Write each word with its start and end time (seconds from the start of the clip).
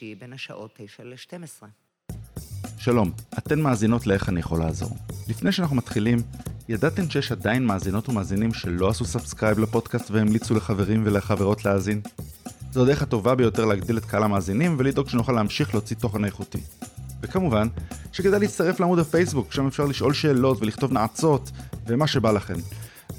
שלישי 0.00 0.14
בין 0.14 0.32
השעות 0.32 0.70
9 0.76 1.04
ל-12. 1.04 1.66
שלום, 2.78 3.12
אתן 3.38 3.60
מאזינות 3.60 4.06
לאיך 4.06 4.28
אני 4.28 4.40
יכול 4.40 4.58
לעזור. 4.58 4.96
לפני 5.28 5.52
שאנחנו 5.52 5.76
מתחילים, 5.76 6.18
ידעתם 6.68 7.10
שיש 7.10 7.32
עדיין 7.32 7.66
מאזינות 7.66 8.08
ומאזינים 8.08 8.54
שלא 8.54 8.88
עשו 8.88 9.04
subscribe 9.04 9.58
לפודקאסט 9.58 10.10
והמליצו 10.10 10.54
לחברים 10.54 11.02
ולחברות 11.06 11.64
להאזין? 11.64 12.00
זו 12.72 12.82
הדרך 12.82 13.02
הטובה 13.02 13.34
ביותר 13.34 13.64
להגדיל 13.64 13.98
את 13.98 14.04
קהל 14.04 14.22
המאזינים 14.22 14.76
ולדאוג 14.78 15.08
שנוכל 15.08 15.32
להמשיך 15.32 15.74
להוציא 15.74 15.96
תוכן 15.96 16.24
איכותי. 16.24 16.60
וכמובן, 17.22 17.68
שכדאי 18.12 18.40
להצטרף 18.40 18.80
לעמוד 18.80 18.98
הפייסבוק, 18.98 19.52
שם 19.52 19.66
אפשר 19.66 19.84
לשאול 19.84 20.12
שאלות 20.12 20.62
ולכתוב 20.62 20.92
עצות 20.92 21.50
ומה 21.86 22.06
שבא 22.06 22.32
לכן. 22.32 22.56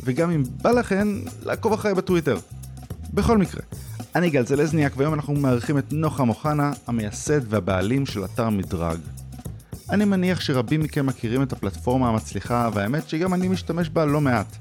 וגם 0.04 0.32
אם 0.32 0.44
בא 0.62 0.72
לכן, 0.72 1.08
לעקוב 1.44 1.74
אחריי 1.74 1.94
בטוויטר. 1.94 2.38
בכל 3.14 3.38
מקרה, 3.38 3.62
אני 4.16 4.30
גל 4.30 4.46
זלזניאק 4.46 4.98
והיום 4.98 5.14
אנחנו 5.14 5.34
מארחים 5.34 5.78
את 5.78 5.94
נוחם 5.94 6.30
אוחנה, 6.30 6.72
המייסד 6.88 7.54
והבעלים 7.54 8.06
של 8.06 8.26
אתר 8.26 8.50
מדרג. 8.50 9.00
אני 9.90 10.06
מניח 10.06 10.42
שרבים 10.42 10.80
מכם 10.80 11.06
מכירים 11.06 11.44
את 11.44 11.54
הפלטפורמה 11.54 12.10
המצליחה, 12.10 12.70
והאמת 12.74 13.10
שגם 13.10 13.34
אני 13.34 13.48
משתמש 13.48 13.90
בה 13.90 14.06
לא 14.06 14.22
מעט. 14.22 14.56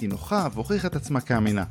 היא 0.00 0.08
נוחה 0.08 0.48
והוכיחה 0.54 0.88
את 0.88 0.96
עצמה 0.96 1.20
כאמינה. 1.20 1.64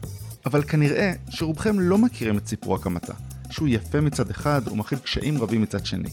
אבל 0.45 0.63
כנראה 0.63 1.13
שרובכם 1.29 1.79
לא 1.79 1.97
מכירים 1.97 2.37
את 2.37 2.47
סיפור 2.47 2.75
הקמתה, 2.75 3.13
שהוא 3.49 3.67
יפה 3.67 4.01
מצד 4.01 4.29
אחד 4.29 4.61
ומכיל 4.71 4.99
קשיים 4.99 5.41
רבים 5.41 5.61
מצד 5.61 5.85
שני. 5.85 6.09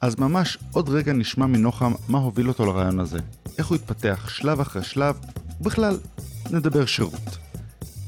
אז 0.00 0.18
ממש 0.18 0.58
עוד 0.72 0.88
רגע 0.88 1.12
נשמע 1.12 1.46
מנוחם 1.46 1.92
מה 2.08 2.18
הוביל 2.18 2.48
אותו 2.48 2.66
לרעיון 2.66 3.00
הזה, 3.00 3.18
איך 3.58 3.66
הוא 3.66 3.74
התפתח 3.74 4.28
שלב 4.28 4.60
אחרי 4.60 4.82
שלב, 4.82 5.16
ובכלל, 5.60 5.98
נדבר 6.50 6.86
שירות. 6.86 7.45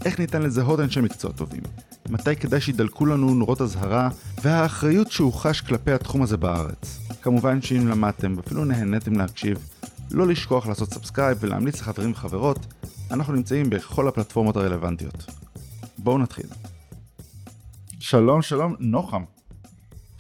איך 0.05 0.19
ניתן 0.19 0.43
לזהות 0.43 0.81
אנשי 0.81 1.01
מקצוע 1.01 1.33
טובים, 1.33 1.63
מתי 2.09 2.37
כדאי 2.37 2.61
שידלקו 2.61 3.07
לנו 3.07 3.35
נורות 3.35 3.61
אזהרה, 3.61 4.09
והאחריות 4.43 5.11
שהוא 5.11 5.33
חש 5.33 5.61
כלפי 5.61 5.93
התחום 5.93 6.23
הזה 6.23 6.37
בארץ. 6.37 6.99
כמובן 7.23 7.63
שאם 7.63 7.89
למדתם 7.89 8.35
ואפילו 8.37 8.65
נהניתם 8.65 9.13
להקשיב, 9.13 9.69
לא 10.11 10.27
לשכוח 10.27 10.67
לעשות 10.67 10.93
subscribe 10.93 11.39
ולהמליץ 11.41 11.81
לחברים 11.81 12.13
וחברות, 12.13 12.67
אנחנו 13.11 13.33
נמצאים 13.33 13.71
בכל 13.71 14.09
הפלטפורמות 14.09 14.57
הרלוונטיות. 14.57 15.27
בואו 15.99 16.19
נתחיל. 16.19 16.47
שלום 18.01 18.43
שלום 18.43 18.75
נוחם. 18.79 19.23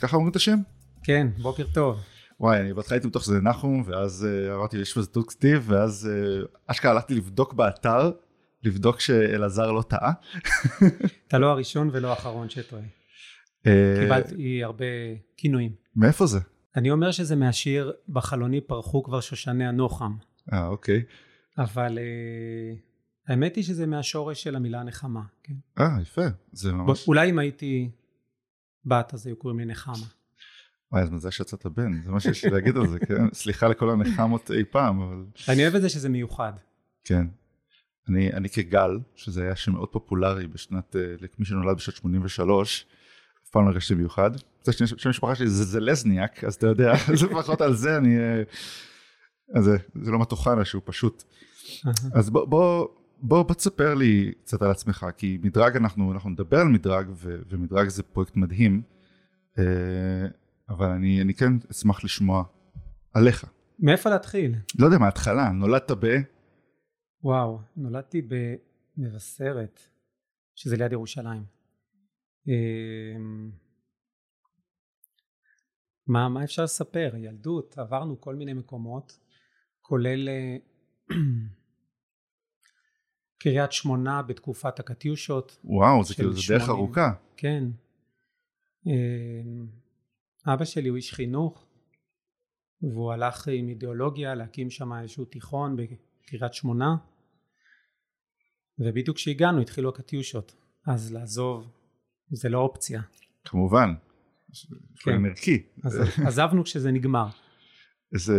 ככה 0.00 0.16
אומרים 0.16 0.30
את 0.30 0.36
השם? 0.36 0.58
כן, 1.02 1.26
בוקר 1.42 1.64
טוב. 1.74 1.96
וואי, 2.40 2.60
אני 2.60 2.74
בהתחלה 2.74 2.96
הייתי 2.96 3.08
בטוח 3.08 3.22
שזה 3.22 3.40
נחום, 3.40 3.82
ואז 3.86 4.26
uh, 4.26 4.54
אמרתי 4.56 4.76
יש 4.76 4.98
בזה 4.98 5.06
טוק 5.06 5.30
סטיב, 5.30 5.64
ואז 5.66 6.10
uh, 6.10 6.46
אשכרה 6.66 6.90
הלכתי 6.90 7.14
לבדוק 7.14 7.52
באתר, 7.52 8.10
לבדוק 8.62 9.00
שאלעזר 9.00 9.72
לא 9.72 9.82
טעה. 9.82 10.12
אתה 11.28 11.38
לא 11.38 11.46
הראשון 11.46 11.90
ולא 11.92 12.10
האחרון 12.10 12.50
שטועה. 12.50 12.82
אה, 13.66 13.96
קיבלתי 14.00 14.64
הרבה 14.64 14.84
כינויים. 15.36 15.72
מאיפה 15.96 16.26
זה? 16.26 16.38
אני 16.76 16.90
אומר 16.90 17.10
שזה 17.10 17.36
מהשיר 17.36 17.92
בחלוני 18.08 18.60
פרחו 18.60 19.02
כבר 19.02 19.20
שושני 19.20 19.66
הנוחם, 19.68 20.16
אה, 20.52 20.66
אוקיי. 20.66 21.02
אבל 21.58 21.98
אה, 21.98 22.74
האמת 23.28 23.56
היא 23.56 23.64
שזה 23.64 23.86
מהשורש 23.86 24.42
של 24.42 24.56
המילה 24.56 24.82
נחמה. 24.82 25.22
כן? 25.42 25.54
אה, 25.78 26.02
יפה. 26.02 26.26
זה 26.52 26.72
ממש... 26.72 27.08
אולי 27.08 27.30
אם 27.30 27.38
הייתי 27.38 27.90
בת 28.84 29.14
אז 29.14 29.26
היו 29.26 29.36
קוראים 29.36 29.58
לי 29.58 29.64
נחמה. 29.64 30.06
וואי, 30.92 31.02
אז 31.02 31.10
מזל 31.10 31.30
שיצאת 31.30 31.66
בן, 31.66 32.02
זה 32.02 32.10
מה 32.10 32.20
שיש 32.20 32.44
לי 32.44 32.50
להגיד 32.50 32.76
על 32.76 32.88
זה, 32.88 32.98
כן? 32.98 33.32
סליחה 33.32 33.68
לכל 33.68 33.90
הנחמות 33.90 34.50
אי 34.50 34.64
פעם, 34.64 35.00
אבל... 35.00 35.24
אני 35.48 35.62
אוהב 35.62 35.74
את 35.74 35.82
זה 35.82 35.88
שזה 35.88 36.08
מיוחד. 36.08 36.52
כן. 37.04 37.26
אני, 38.08 38.32
אני 38.32 38.48
כגל, 38.48 38.98
שזה 39.14 39.42
היה 39.42 39.56
שם 39.56 39.72
מאוד 39.72 39.88
פופולרי 39.88 40.46
בשנת, 40.46 40.96
אה, 40.96 41.00
למי 41.20 41.46
שנולד 41.46 41.76
בשנת 41.76 41.94
83, 41.94 42.86
אף 43.44 43.50
פעם 43.50 43.64
לא 43.64 43.70
הרגשתי 43.70 43.94
מיוחד. 43.94 44.30
זה 44.62 44.72
שם 44.72 45.08
המשפחה 45.08 45.34
שלי 45.34 45.48
זה 45.48 45.64
זלזניאק, 45.64 46.44
אז 46.44 46.54
אתה 46.54 46.66
יודע, 46.66 46.92
אז 47.12 47.22
לפחות 47.22 47.60
על 47.60 47.74
זה 47.74 47.96
אני... 47.96 48.18
אה, 48.18 48.42
אז 49.54 49.64
זה, 49.64 49.76
זה 50.02 50.10
לא 50.10 50.18
מטוחנה 50.18 50.64
שהוא 50.64 50.82
פשוט. 50.84 51.24
אז 52.14 52.30
בוא, 52.30 52.44
בוא, 52.44 52.86
בוא, 53.22 53.42
בוא 53.42 53.54
תספר 53.54 53.94
לי 53.94 54.32
קצת 54.44 54.62
על 54.62 54.70
עצמך, 54.70 55.06
כי 55.16 55.38
מדרג 55.42 55.76
אנחנו, 55.76 56.12
אנחנו 56.12 56.30
נדבר 56.30 56.60
על 56.60 56.68
מדרג, 56.68 57.06
ו, 57.14 57.38
ומדרג 57.48 57.88
זה 57.88 58.02
פרויקט 58.02 58.36
מדהים, 58.36 58.82
אה, 59.58 59.64
אבל 60.68 60.86
אני, 60.86 61.22
אני 61.22 61.34
כן 61.34 61.52
אשמח 61.70 62.04
לשמוע 62.04 62.44
עליך. 63.14 63.44
מאיפה 63.78 64.10
להתחיל? 64.10 64.54
לא 64.78 64.86
יודע, 64.86 64.98
מההתחלה, 64.98 65.50
נולדת 65.50 65.90
ב... 65.90 66.06
וואו, 67.22 67.58
נולדתי 67.76 68.22
במבשרת, 68.96 69.80
שזה 70.54 70.76
ליד 70.76 70.92
ירושלים. 70.92 71.44
אמ, 72.48 73.50
מה, 76.06 76.28
מה 76.28 76.44
אפשר 76.44 76.64
לספר? 76.64 77.12
ילדות, 77.16 77.78
עברנו 77.78 78.20
כל 78.20 78.34
מיני 78.34 78.52
מקומות, 78.52 79.18
כולל 79.80 80.28
אה, 80.28 80.56
קריית 83.42 83.72
שמונה 83.72 84.22
בתקופת 84.22 84.80
הקטיושות. 84.80 85.58
וואו, 85.64 86.04
זה 86.04 86.14
כאילו, 86.14 86.32
זה 86.32 86.40
דרך 86.48 86.62
80. 86.62 86.70
ארוכה. 86.70 87.12
כן. 87.36 87.64
אמ, 88.86 89.66
אבא 90.46 90.64
שלי 90.64 90.88
הוא 90.88 90.96
איש 90.96 91.14
חינוך, 91.14 91.66
והוא 92.82 93.12
הלך 93.12 93.48
עם 93.48 93.68
אידיאולוגיה 93.68 94.34
להקים 94.34 94.70
שם 94.70 94.92
איזשהו 94.92 95.24
תיכון 95.24 95.76
בקריית 96.28 96.54
שמונה, 96.54 96.96
ובדיוק 98.78 99.16
כשהגענו 99.16 99.60
התחילו 99.60 99.88
הקטיושות, 99.88 100.54
אז 100.86 101.12
לעזוב 101.12 101.70
זה 102.30 102.48
לא 102.48 102.58
אופציה. 102.58 103.02
כמובן. 103.44 103.94
כן. 104.96 105.26
ערכי. 105.26 105.62
אז 105.84 105.98
עזבנו 106.26 106.64
כשזה 106.64 106.90
נגמר. 106.90 107.26
זה, 108.14 108.34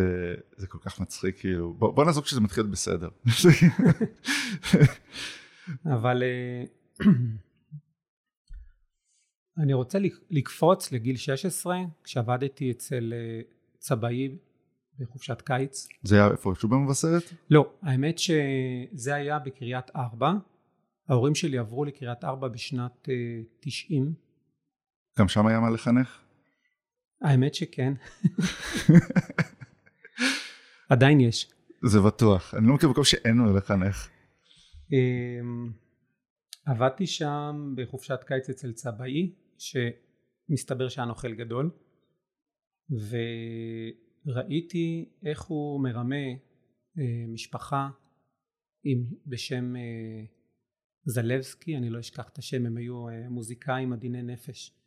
זה 0.58 0.68
כל 0.68 0.78
כך 0.82 1.00
מצחיק, 1.00 1.40
כאילו. 1.40 1.74
בוא, 1.74 1.96
בוא 1.96 2.06
נעזוב 2.06 2.24
כשזה 2.24 2.42
מתחיל 2.42 2.64
בסדר. 2.64 3.10
אבל 5.86 6.24
אה, 6.24 6.64
אני 9.64 9.74
רוצה 9.74 10.00
לק- 10.00 10.24
לקפוץ 10.30 10.92
לגיל 10.92 11.16
16 11.18 11.78
כשעבדתי 12.04 12.72
אצל 12.72 13.14
אה, 13.16 13.42
צבעי 13.78 14.38
בחופשת 15.00 15.42
קיץ. 15.42 15.88
זה 16.04 16.16
היה 16.16 16.32
איפשהו 16.32 16.70
במבשרת? 16.70 17.24
לא, 17.50 17.74
האמת 17.82 18.20
שזה 18.20 19.16
היה 19.16 19.40
בקריית 19.40 19.86
ארבע. 19.96 20.32
ההורים 21.10 21.36
שלי 21.36 21.58
עברו 21.58 21.86
לקריית 21.86 22.24
ארבע 22.24 22.48
בשנת 22.48 23.10
אה, 23.10 23.42
90. 23.60 24.14
גם 25.20 25.28
שם 25.28 25.48
היה 25.48 25.60
מה 25.60 25.70
לחנך? 25.70 26.22
האמת 27.22 27.56
שכן. 27.56 27.94
עדיין 30.90 31.20
יש. 31.20 31.52
זה 31.84 32.00
בטוח. 32.00 32.54
אני 32.54 32.68
לא 32.68 32.74
מכיר 32.74 32.90
מקום 32.90 33.04
שאין 33.04 33.38
מה 33.38 33.58
לחנך. 33.58 34.10
אמ, 34.92 35.72
עבדתי 36.66 37.08
שם 37.08 37.74
בחופשת 37.78 38.20
קיץ 38.28 38.50
אצל 38.50 38.72
צבעי 38.72 39.34
שמסתבר 39.58 40.90
שהיה 40.90 41.06
נוכל 41.06 41.34
גדול 41.34 41.72
וראיתי 44.26 45.10
איך 45.26 45.42
הוא 45.42 45.84
מרמה 45.84 46.16
אה, 46.98 47.26
משפחה 47.28 47.90
עם, 48.84 49.06
בשם 49.28 49.76
אה, 49.76 50.26
זלבסקי 51.06 51.78
אני 51.78 51.90
לא 51.90 52.00
אשכח 52.00 52.30
את 52.30 52.38
השם 52.38 52.66
הם 52.66 52.78
היו 52.78 53.10
אה, 53.10 53.30
מוזיקאים 53.30 53.94
עדיני 53.94 54.22
נפש 54.22 54.80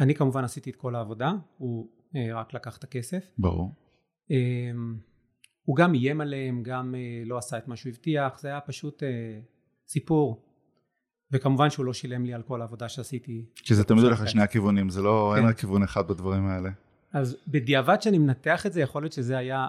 אני 0.00 0.14
כמובן 0.14 0.44
עשיתי 0.44 0.70
את 0.70 0.76
כל 0.76 0.94
העבודה 0.94 1.32
הוא 1.58 1.90
אה, 2.16 2.34
רק 2.34 2.54
לקח 2.54 2.76
את 2.76 2.84
הכסף 2.84 3.24
ברור. 3.38 3.74
אמ, 4.30 4.96
הוא 5.62 5.76
גם 5.76 5.94
איים 5.94 6.20
עליהם, 6.20 6.62
גם 6.62 6.94
אה, 6.94 7.22
לא 7.26 7.38
עשה 7.38 7.58
את 7.58 7.68
מה 7.68 7.76
שהוא 7.76 7.90
הבטיח, 7.92 8.38
זה 8.38 8.48
היה 8.48 8.60
פשוט 8.60 9.02
אה, 9.02 9.40
סיפור. 9.88 10.46
וכמובן 11.32 11.70
שהוא 11.70 11.86
לא 11.86 11.92
שילם 11.92 12.24
לי 12.24 12.34
על 12.34 12.42
כל 12.42 12.60
העבודה 12.60 12.88
שעשיתי. 12.88 13.44
כי 13.54 13.74
זה 13.74 13.84
תמיד 13.84 14.04
הולך 14.04 14.20
לשני 14.20 14.42
הכיוונים, 14.42 14.88
זה 14.88 15.02
לא, 15.02 15.36
אין 15.36 15.42
כן. 15.42 15.48
רק 15.48 15.58
כיוון 15.58 15.82
אחד 15.82 16.08
בדברים 16.08 16.46
האלה. 16.46 16.70
אז 17.12 17.36
בדיעבד 17.48 18.02
שאני 18.02 18.18
מנתח 18.18 18.66
את 18.66 18.72
זה, 18.72 18.80
יכול 18.80 19.02
להיות 19.02 19.12
שזה 19.12 19.38
היה 19.38 19.66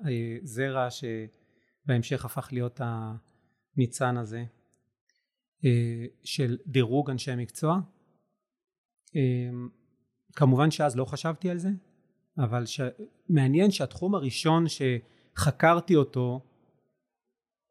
הזרע 0.00 0.88
שבהמשך 0.90 2.24
הפך 2.24 2.48
להיות 2.52 2.80
הניצן 2.84 4.16
הזה 4.16 4.44
אה, 5.64 6.04
של 6.24 6.58
דירוג 6.66 7.10
אנשי 7.10 7.36
מקצוע. 7.36 7.80
אה, 9.16 9.50
כמובן 10.32 10.70
שאז 10.70 10.96
לא 10.96 11.04
חשבתי 11.04 11.50
על 11.50 11.58
זה, 11.58 11.70
אבל 12.38 12.66
ש... 12.66 12.80
מעניין 13.28 13.70
שהתחום 13.70 14.14
הראשון 14.14 14.64
שחקרתי 14.68 15.96
אותו 15.96 16.40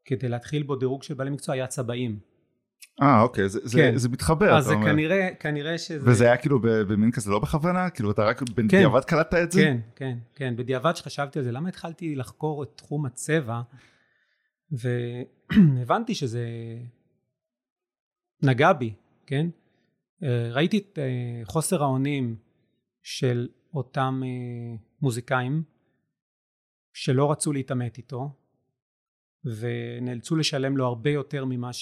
כדי 0.05 0.29
להתחיל 0.29 0.63
בו 0.63 0.75
דירוג 0.75 1.03
של 1.03 1.13
בעלי 1.13 1.29
מקצוע 1.29 1.55
היה 1.55 1.67
צבעים. 1.67 2.19
אה, 3.01 3.21
אוקיי, 3.21 3.49
זה, 3.49 3.59
זה, 3.63 3.77
כן. 3.77 3.97
זה 3.97 4.09
מתחבר, 4.09 4.57
אז 4.57 4.63
אתה 4.63 4.69
זה 4.69 4.75
אומר. 4.75 4.91
כנראה, 4.91 5.29
כנראה 5.39 5.77
שזה... 5.77 6.09
וזה 6.09 6.25
היה 6.25 6.37
כאילו 6.37 6.59
במין 6.61 7.11
כזה 7.11 7.31
לא 7.31 7.39
בכוונה? 7.39 7.89
כאילו 7.89 8.11
אתה 8.11 8.23
רק 8.25 8.41
בדיעבד 8.41 9.03
קלטת 9.03 9.37
את 9.43 9.51
זה? 9.51 9.61
כן, 9.61 9.77
כן, 9.95 10.17
כן. 10.35 10.55
בדיעבד 10.55 10.95
שחשבתי 10.95 11.39
על 11.39 11.45
זה, 11.45 11.51
למה 11.51 11.69
התחלתי 11.69 12.15
לחקור 12.15 12.63
את 12.63 12.69
תחום 12.75 13.05
הצבע, 13.05 13.61
והבנתי 14.71 16.15
שזה 16.15 16.45
נגע 18.43 18.73
בי, 18.73 18.93
כן? 19.25 19.49
אה, 20.23 20.49
ראיתי 20.51 20.77
את 20.77 20.99
אה, 20.99 21.41
חוסר 21.45 21.83
האונים 21.83 22.35
של 23.03 23.47
אותם 23.73 24.21
אה, 24.25 24.77
מוזיקאים 25.01 25.63
שלא 26.93 27.31
רצו 27.31 27.53
להתעמת 27.53 27.97
איתו, 27.97 28.29
ונאלצו 29.45 30.35
לשלם 30.35 30.77
לו 30.77 30.85
הרבה 30.85 31.09
יותר 31.09 31.45
ממה 31.45 31.73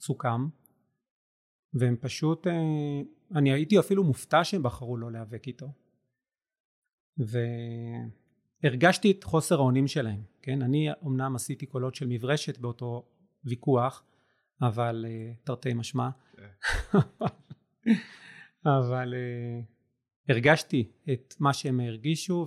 שסוכם, 0.00 0.48
והם 1.74 1.96
פשוט, 2.00 2.46
אה, 2.46 2.52
אני 3.34 3.52
הייתי 3.52 3.78
אפילו 3.78 4.04
מופתע 4.04 4.44
שהם 4.44 4.62
בחרו 4.62 4.96
לא 4.96 5.12
להיאבק 5.12 5.46
איתו. 5.46 5.72
והרגשתי 8.62 9.10
את 9.10 9.24
חוסר 9.24 9.54
האונים 9.54 9.86
שלהם, 9.86 10.22
כן? 10.42 10.62
אני 10.62 10.88
אמנם 11.06 11.36
עשיתי 11.36 11.66
קולות 11.66 11.94
של 11.94 12.06
מברשת 12.06 12.58
באותו 12.58 13.08
ויכוח, 13.44 14.04
אבל 14.62 15.04
אה, 15.08 15.32
תרתי 15.44 15.74
משמע, 15.74 16.08
אבל 18.78 19.14
אה, 19.14 19.60
הרגשתי 20.28 20.90
את 21.12 21.34
מה 21.40 21.52
שהם 21.52 21.80
הרגישו 21.80 22.46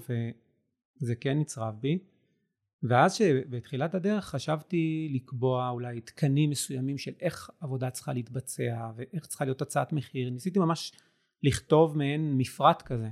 וזה 1.01 1.15
כן 1.15 1.39
נצרב 1.39 1.75
בי. 1.79 1.99
ואז 2.83 3.13
שבתחילת 3.13 3.95
הדרך 3.95 4.25
חשבתי 4.25 5.09
לקבוע 5.13 5.69
אולי 5.69 6.01
תקנים 6.01 6.49
מסוימים 6.49 6.97
של 6.97 7.11
איך 7.21 7.49
עבודה 7.59 7.89
צריכה 7.89 8.13
להתבצע 8.13 8.91
ואיך 8.95 9.25
צריכה 9.25 9.45
להיות 9.45 9.61
הצעת 9.61 9.93
מחיר 9.93 10.29
ניסיתי 10.29 10.59
ממש 10.59 10.91
לכתוב 11.43 11.97
מעין 11.97 12.37
מפרט 12.37 12.81
כזה. 12.81 13.09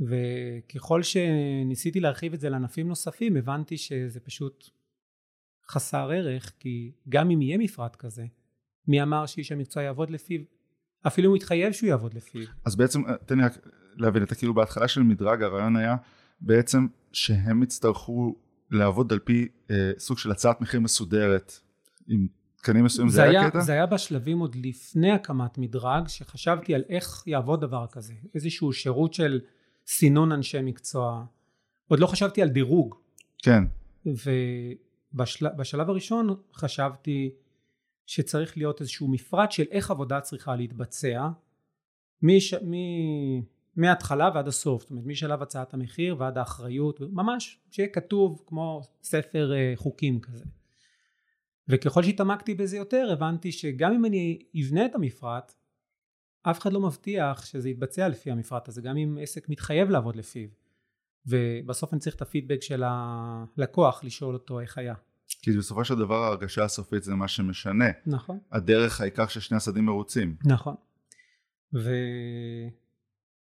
וככל 0.00 1.02
שניסיתי 1.02 2.00
להרחיב 2.00 2.32
את 2.32 2.40
זה 2.40 2.48
לענפים 2.48 2.88
נוספים 2.88 3.36
הבנתי 3.36 3.76
שזה 3.76 4.20
פשוט 4.20 4.70
חסר 5.68 6.10
ערך 6.10 6.52
כי 6.58 6.92
גם 7.08 7.30
אם 7.30 7.42
יהיה 7.42 7.58
מפרט 7.58 7.96
כזה 7.96 8.26
מי 8.88 9.02
אמר 9.02 9.26
שאיש 9.26 9.52
המקצוע 9.52 9.82
יעבוד 9.82 10.10
לפיו? 10.10 10.40
אפילו 11.06 11.28
הוא 11.28 11.36
יתחייב 11.36 11.72
שהוא 11.72 11.88
יעבוד 11.88 12.14
לפיו. 12.14 12.46
אז 12.64 12.76
בעצם, 12.76 13.02
תן 13.26 13.38
לי 13.38 13.44
רק 13.44 13.52
להבין, 13.96 14.22
אתה 14.22 14.34
כאילו 14.34 14.54
בהתחלה 14.54 14.88
של 14.88 15.02
מדרג 15.02 15.42
הרעיון 15.42 15.76
היה 15.76 15.96
בעצם 16.40 16.86
שהם 17.16 17.62
יצטרכו 17.62 18.36
לעבוד 18.70 19.12
על 19.12 19.18
פי 19.18 19.48
אה, 19.70 19.90
סוג 19.98 20.18
של 20.18 20.30
הצעת 20.30 20.60
מחיר 20.60 20.80
מסודרת 20.80 21.60
עם 22.08 22.26
תקנים 22.56 22.84
מסוימים, 22.84 23.10
זה, 23.10 23.16
זה 23.16 23.22
היה 23.22 23.46
הקטע? 23.46 23.60
זה 23.60 23.72
היה 23.72 23.86
בשלבים 23.86 24.38
עוד 24.38 24.56
לפני 24.56 25.12
הקמת 25.12 25.58
מדרג, 25.58 26.08
שחשבתי 26.08 26.74
על 26.74 26.82
איך 26.88 27.22
יעבוד 27.26 27.60
דבר 27.60 27.86
כזה, 27.92 28.14
איזשהו 28.34 28.72
שירות 28.72 29.14
של 29.14 29.40
סינון 29.86 30.32
אנשי 30.32 30.62
מקצוע. 30.62 31.24
עוד 31.88 32.00
לא 32.00 32.06
חשבתי 32.06 32.42
על 32.42 32.48
דירוג, 32.48 32.94
כן, 33.38 33.64
ובשלב 34.06 35.90
הראשון 35.90 36.36
חשבתי 36.54 37.30
שצריך 38.06 38.56
להיות 38.56 38.80
איזשהו 38.80 39.08
מפרט 39.08 39.52
של 39.52 39.64
איך 39.70 39.90
עבודה 39.90 40.20
צריכה 40.20 40.56
להתבצע, 40.56 41.28
מש, 42.22 42.54
מ, 42.54 42.72
מההתחלה 43.76 44.30
ועד 44.34 44.48
הסוף, 44.48 44.82
זאת 44.82 44.90
אומרת 44.90 45.06
משלב 45.06 45.42
הצעת 45.42 45.74
המחיר 45.74 46.16
ועד 46.18 46.38
האחריות, 46.38 47.00
ממש 47.00 47.58
שיהיה 47.70 47.88
כתוב 47.88 48.42
כמו 48.46 48.82
ספר 49.02 49.52
אה, 49.52 49.72
חוקים 49.76 50.20
כזה. 50.20 50.44
וככל 51.68 52.02
שהתעמקתי 52.02 52.54
בזה 52.54 52.76
יותר 52.76 53.08
הבנתי 53.12 53.52
שגם 53.52 53.92
אם 53.92 54.04
אני 54.04 54.38
אבנה 54.62 54.86
את 54.86 54.94
המפרט 54.94 55.54
אף 56.42 56.60
אחד 56.60 56.72
לא 56.72 56.80
מבטיח 56.80 57.46
שזה 57.46 57.68
יתבצע 57.68 58.08
לפי 58.08 58.30
המפרט 58.30 58.68
הזה 58.68 58.82
גם 58.82 58.96
אם 58.96 59.18
עסק 59.22 59.48
מתחייב 59.48 59.90
לעבוד 59.90 60.16
לפיו 60.16 60.48
ובסוף 61.26 61.92
אני 61.92 62.00
צריך 62.00 62.16
את 62.16 62.22
הפידבק 62.22 62.62
של 62.62 62.82
הלקוח 62.86 64.04
לשאול 64.04 64.34
אותו 64.34 64.60
איך 64.60 64.78
היה 64.78 64.94
כי 65.42 65.52
בסופו 65.52 65.84
של 65.84 65.94
דבר 65.94 66.22
ההרגשה 66.22 66.64
הסופית 66.64 67.02
זה 67.02 67.14
מה 67.14 67.28
שמשנה. 67.28 67.84
נכון 68.06 68.38
הדרך 68.52 69.00
העיקר 69.00 69.26
ששני 69.26 69.56
הצדדים 69.56 69.84
מרוצים. 69.84 70.36
נכון 70.44 70.74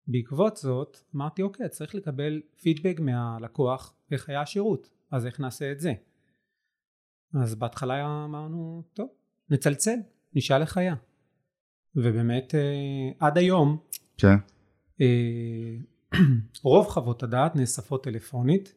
ובעקבות 0.08 0.58
זאת 0.58 0.98
אמרתי 1.16 1.42
אוקיי 1.42 1.70
צריך 1.70 1.96
לקבל 1.96 2.42
פידבק 2.62 3.00
מהלקוח 3.00 3.96
איך 4.12 4.30
היה 4.30 4.42
השירות 4.42 4.90
אז 5.12 5.26
איך 5.26 5.40
נעשה 5.40 5.72
את 5.72 5.80
זה? 5.80 5.94
אז 7.34 7.56
בהתחלה 7.56 8.26
אמרנו 8.26 8.84
טוב 8.94 9.10
נצלצל 9.50 9.96
נשאל 10.34 10.62
איך 10.62 10.78
היה. 10.78 10.96
ובאמת 11.96 12.56
אה, 12.56 13.28
עד 13.28 13.38
היום 13.38 13.78
כן. 14.18 14.36
אה, 15.02 15.78
רוב 16.64 16.88
חוות 16.88 17.24
הדעת 17.24 17.56
נאספות 17.56 18.04
טלפונית. 18.04 18.74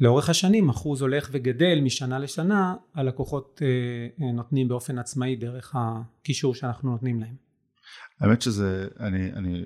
לאורך 0.00 0.28
השנים 0.28 0.68
אחוז 0.68 1.02
הולך 1.02 1.28
וגדל 1.32 1.80
משנה 1.82 2.18
לשנה 2.18 2.76
הלקוחות 2.94 3.62
אה, 3.62 4.26
אה, 4.26 4.32
נותנים 4.32 4.68
באופן 4.68 4.98
עצמאי 4.98 5.36
דרך 5.36 5.76
הקישור 5.78 6.54
שאנחנו 6.54 6.90
נותנים 6.90 7.20
להם 7.20 7.36
האמת 8.20 8.42
שזה, 8.42 8.88
אני, 9.00 9.32
אני 9.32 9.64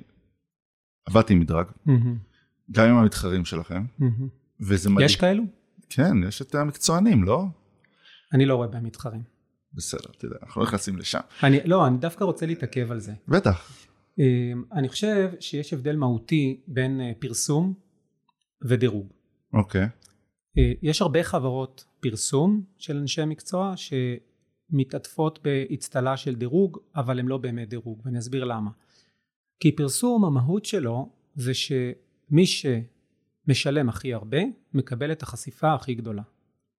עבדתי 1.06 1.32
עם 1.32 1.40
מדרג, 1.40 1.66
גם 2.70 2.88
עם 2.88 2.96
המתחרים 2.96 3.44
שלכם, 3.44 3.84
וזה 4.60 4.90
מדהים. 4.90 5.06
יש 5.06 5.16
כאלו? 5.16 5.42
כן, 5.88 6.16
יש 6.28 6.42
את 6.42 6.54
המקצוענים, 6.54 7.24
לא? 7.24 7.44
אני 8.32 8.46
לא 8.46 8.54
רואה 8.54 8.68
בהם 8.68 8.84
מתחרים 8.84 9.22
בסדר, 9.74 10.10
אתה 10.16 10.24
יודע, 10.24 10.36
אנחנו 10.42 10.60
לא 10.60 10.66
נכנסים 10.66 10.96
לשם. 10.96 11.20
אני, 11.42 11.58
לא, 11.64 11.86
אני 11.86 11.98
דווקא 11.98 12.24
רוצה 12.24 12.46
להתעכב 12.46 12.92
על 12.92 13.00
זה 13.00 13.12
בטח. 13.28 13.86
אה, 14.20 14.52
אני 14.72 14.88
חושב 14.88 15.30
שיש 15.40 15.72
הבדל 15.72 15.96
מהותי 15.96 16.60
בין 16.66 17.00
אה, 17.00 17.12
פרסום 17.18 17.74
ודירוג 18.62 19.12
אוקיי. 19.52 19.82
אה, 20.58 20.72
יש 20.82 21.02
הרבה 21.02 21.22
חברות 21.22 21.84
פרסום 22.00 22.62
של 22.78 22.96
אנשי 22.96 23.24
מקצוע 23.24 23.74
שמתעטפות 24.70 25.38
באצטלה 25.42 26.16
של 26.16 26.34
דירוג 26.34 26.78
אבל 26.96 27.18
הם 27.18 27.28
לא 27.28 27.38
באמת 27.38 27.68
דירוג 27.68 28.02
ואני 28.04 28.18
אסביר 28.18 28.44
למה. 28.44 28.70
כי 29.60 29.76
פרסום 29.76 30.24
המהות 30.24 30.64
שלו 30.64 31.12
זה 31.34 31.52
שמי 31.54 32.44
שמשלם 32.46 33.88
הכי 33.88 34.14
הרבה 34.14 34.38
מקבל 34.74 35.12
את 35.12 35.22
החשיפה 35.22 35.74
הכי 35.74 35.94
גדולה. 35.94 36.22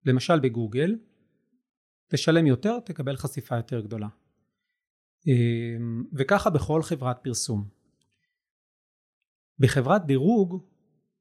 למשל 0.06 0.40
בגוגל 0.40 0.98
תשלם 2.08 2.46
יותר 2.46 2.80
תקבל 2.80 3.16
חשיפה 3.16 3.56
יותר 3.56 3.80
גדולה. 3.80 4.08
אה, 5.28 5.76
וככה 6.12 6.50
בכל 6.50 6.82
חברת 6.82 7.18
פרסום. 7.22 7.68
בחברת 9.58 10.06
דירוג 10.06 10.62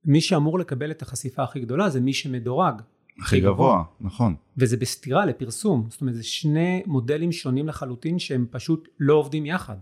מי 0.06 0.22
שאמור 0.22 0.60
לקבל 0.60 0.92
את 0.92 1.02
החשיפה 1.02 1.44
הכי 1.44 1.60
גדולה 1.60 1.90
זה 1.90 2.00
מי 2.00 2.14
שמדורג 2.14 2.82
הכי 3.22 3.40
גבוה, 3.40 3.84
נכון. 4.02 4.36
וזה 4.58 4.78
בסתירה 4.78 5.26
לפרסום 5.26 5.88
זאת 5.90 6.02
אומרת 6.02 6.16
זה 6.16 6.24
שני 6.24 6.84
מודלים 6.86 7.32
שונים 7.32 7.68
לחלוטין 7.68 8.20
שהם 8.20 8.46
פשוט 8.52 8.88
לא 9.00 9.14
עובדים 9.14 9.46
יחד. 9.46 9.78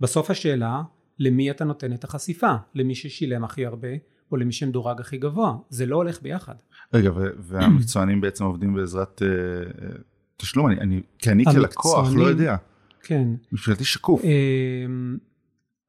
בסוף 0.00 0.30
השאלה 0.30 0.82
למי 1.18 1.50
אתה 1.50 1.64
נותן 1.64 1.92
את 1.92 2.04
החשיפה? 2.04 2.54
למי 2.74 2.94
ששילם 2.94 3.44
הכי 3.44 3.66
הרבה 3.66 3.88
או 4.32 4.36
למי 4.36 4.52
שמדורג 4.52 5.00
הכי 5.00 5.18
גבוה? 5.18 5.56
זה 5.68 5.86
לא 5.86 5.96
הולך 5.96 6.22
ביחד. 6.22 6.54
רגע, 6.94 7.10
והמקצוענים 7.38 8.20
בעצם 8.20 8.44
עובדים 8.44 8.74
בעזרת 8.74 9.22
אה, 9.22 9.28
תשלום, 10.36 10.66
אני, 10.66 10.80
אני, 10.80 11.00
כי 11.18 11.30
אני 11.30 11.44
כלקוח 11.44 12.12
לא 12.14 12.24
יודע, 12.24 12.56
כן. 13.02 13.28
מבחינתי 13.52 13.84
שקוף. 13.84 14.22
אמ, 14.24 15.18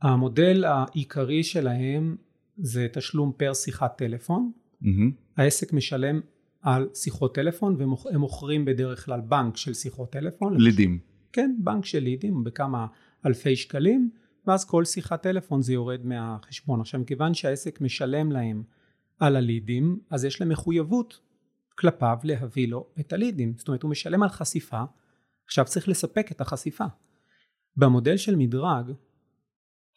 המודל 0.02 0.66
העיקרי 0.66 1.44
שלהם 1.44 2.16
זה 2.58 2.88
תשלום 2.94 3.32
פר 3.38 3.54
שיחת 3.54 3.98
טלפון. 3.98 4.52
מהמם. 4.82 5.12
העסק 5.38 5.74
משלם 5.74 6.22
על 6.62 6.90
שיחות 6.94 7.36
טלפון 7.36 7.76
והם 7.80 8.20
מוכרים 8.20 8.66
בדרך 8.66 9.06
כלל 9.06 9.22
בנק 9.22 9.58
של 9.58 9.74
שיחות 9.74 10.12
טלפון. 10.12 10.62
לידים. 10.62 11.00
כן 11.34 11.56
בנק 11.64 11.86
של 11.86 12.00
לידים 12.00 12.44
בכמה 12.44 12.88
אלפי 13.26 13.56
שקלים 13.56 14.10
ואז 14.48 14.66
כל 14.66 14.86
שיחת 14.86 15.24
טלפון 15.24 15.62
זה 15.62 15.74
יורד 15.74 16.06
מהחשבון. 16.06 16.82
עכשיו 16.82 17.00
מכיוון 17.00 17.34
שהעסק 17.34 17.82
משלם 17.82 18.32
להם 18.32 18.64
על 19.20 19.36
הלידים 19.36 20.00
אז 20.10 20.26
יש 20.26 20.42
להם 20.42 20.50
מחויבות 20.50 21.20
כלפיו 21.76 22.18
להביא 22.24 22.68
לו 22.68 22.88
את 23.00 23.14
הלידים. 23.14 23.54
זאת 23.58 23.68
אומרת 23.68 23.84
הוא 23.84 23.92
משלם 23.92 24.24
על 24.24 24.30
חשיפה. 24.30 24.84
עכשיו 25.46 25.66
צריך 25.66 25.88
לספק 25.88 26.32
את 26.32 26.42
החשיפה. 26.42 26.86
במודל 27.78 28.18
של 28.18 28.36
מדרג 28.36 28.92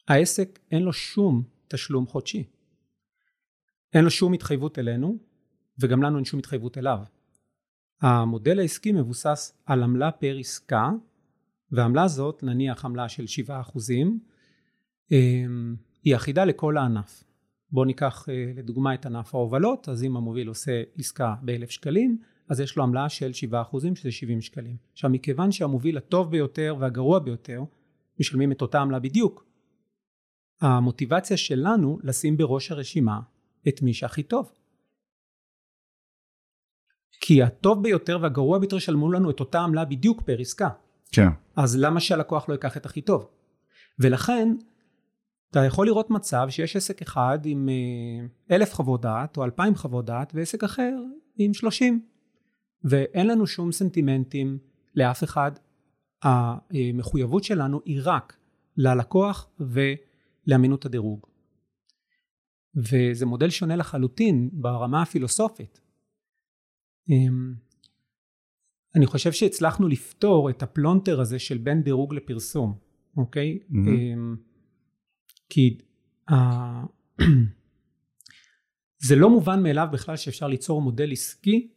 העסק 0.09 0.59
אין 0.71 0.83
לו 0.83 0.93
שום 0.93 1.43
תשלום 1.69 2.07
חודשי 2.07 2.45
אין 3.95 4.05
לו 4.05 4.11
שום 4.11 4.33
התחייבות 4.33 4.79
אלינו 4.79 5.19
וגם 5.79 6.03
לנו 6.03 6.17
אין 6.17 6.25
שום 6.25 6.39
התחייבות 6.39 6.79
אליו 6.79 6.99
המודל 8.03 8.59
העסקי 8.59 8.93
מבוסס 8.93 9.63
על 9.67 9.83
עמלה 9.83 10.11
פר 10.11 10.37
עסקה 10.41 10.91
והעמלה 11.73 12.03
הזאת, 12.03 12.43
נניח 12.43 12.85
עמלה 12.85 13.09
של 13.09 13.27
7 13.27 13.61
אחוזים, 13.61 14.19
אמ, 15.13 15.77
היא 16.03 16.17
אחידה 16.17 16.45
לכל 16.45 16.77
הענף. 16.77 17.25
בואו 17.71 17.85
ניקח 17.85 18.29
אה, 18.29 18.53
לדוגמה 18.57 18.95
את 18.95 19.07
ענף 19.07 19.35
ההובלות, 19.35 19.89
אז 19.89 20.05
אם 20.05 20.17
המוביל 20.17 20.49
עושה 20.49 20.83
עסקה 20.99 21.35
באלף 21.43 21.71
שקלים, 21.71 22.19
אז 22.49 22.61
יש 22.61 22.77
לו 22.77 22.83
עמלה 22.83 23.09
של 23.09 23.33
7 23.33 23.63
אחוזים 23.63 23.97
שזה 23.97 24.13
70 24.13 24.41
שקלים. 24.41 24.77
עכשיו 24.93 25.11
מכיוון 25.11 25.53
שהמוביל 25.53 25.97
הטוב 25.97 26.31
ביותר 26.31 26.77
והגרוע 26.81 27.19
ביותר 27.19 27.65
משלמים 28.21 28.53
את 28.53 28.63
אותה 28.63 28.81
עמלה 28.81 28.99
בדיוק, 28.99 29.47
המוטיבציה 30.61 31.37
שלנו 31.37 31.99
לשים 32.03 32.37
בראש 32.37 32.71
הרשימה 32.71 33.21
את 33.69 33.83
מי 33.83 33.95
שהכי 33.95 34.23
טוב. 34.23 34.53
כי 37.21 37.43
הטוב 37.43 37.83
ביותר 37.83 38.19
והגרוע 38.23 38.59
ביותר 38.59 38.79
שלמו 38.79 39.13
לנו 39.13 39.31
את 39.31 39.41
אותה 39.41 39.61
עמלה 39.61 39.85
בדיוק 39.85 40.23
פר 40.23 40.41
עסקה. 40.41 40.69
כן. 41.13 41.29
אז 41.57 41.77
למה 41.77 42.01
שהלקוח 42.01 42.49
לא 42.49 42.55
ייקח 42.55 42.77
את 42.77 42.87
הכי 42.87 43.01
טוב? 43.01 43.29
ולכן 43.99 44.49
אתה 45.51 45.65
יכול 45.65 45.87
לראות 45.87 46.11
מצב 46.11 46.47
שיש 46.51 46.77
עסק 46.77 47.03
אחד 47.03 47.39
עם 47.45 47.69
אה, 47.69 48.55
אלף 48.57 48.75
חוות 48.75 49.01
דעת 49.01 49.37
או 49.37 49.45
אלפיים 49.45 49.75
חוות 49.75 50.05
דעת 50.05 50.33
ועסק 50.35 50.65
אחר 50.65 50.97
עם 51.39 51.55
שלושים 51.55 52.01
ואין 52.85 53.27
לנו 53.27 53.47
שום 53.47 53.73
סנטימנטים 53.73 54.59
לאף 54.95 55.25
אחד 55.25 55.53
המחויבות 56.23 57.45
שלנו 57.45 57.81
היא 57.85 58.01
רק 58.05 58.37
ללקוח 58.77 59.49
ולאמינות 59.61 60.87
הדירוג 60.87 61.27
וזה 62.77 63.27
מודל 63.27 63.51
שונה 63.51 63.77
לחלוטין 63.77 64.51
ברמה 64.53 65.03
הפילוסופית 65.03 65.81
אמ, 67.09 67.55
אני 68.97 69.07
חושב 69.07 69.33
שהצלחנו 69.33 69.89
לפתור 69.89 70.51
את 70.51 70.63
הפלונטר 70.63 71.21
הזה 71.21 71.39
של 71.39 71.59
בין 71.59 71.83
דירוג 71.83 72.15
לפרסום 72.15 72.79
אוקיי 73.17 73.59
mm-hmm. 73.71 74.37
כי 75.49 75.79
זה 79.07 79.17
לא 79.17 79.31
מובן 79.31 79.63
מאליו 79.63 79.89
בכלל 79.93 80.17
שאפשר 80.17 80.47
ליצור 80.47 80.83
מודל 80.83 81.13
עסקי 81.13 81.69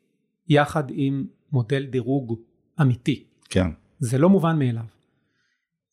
יחד 0.47 0.83
עם 0.89 1.27
מודל 1.51 1.85
דירוג 1.85 2.41
אמיתי. 2.81 3.27
כן. 3.49 3.67
זה 3.99 4.17
לא 4.17 4.29
מובן 4.29 4.59
מאליו. 4.59 4.85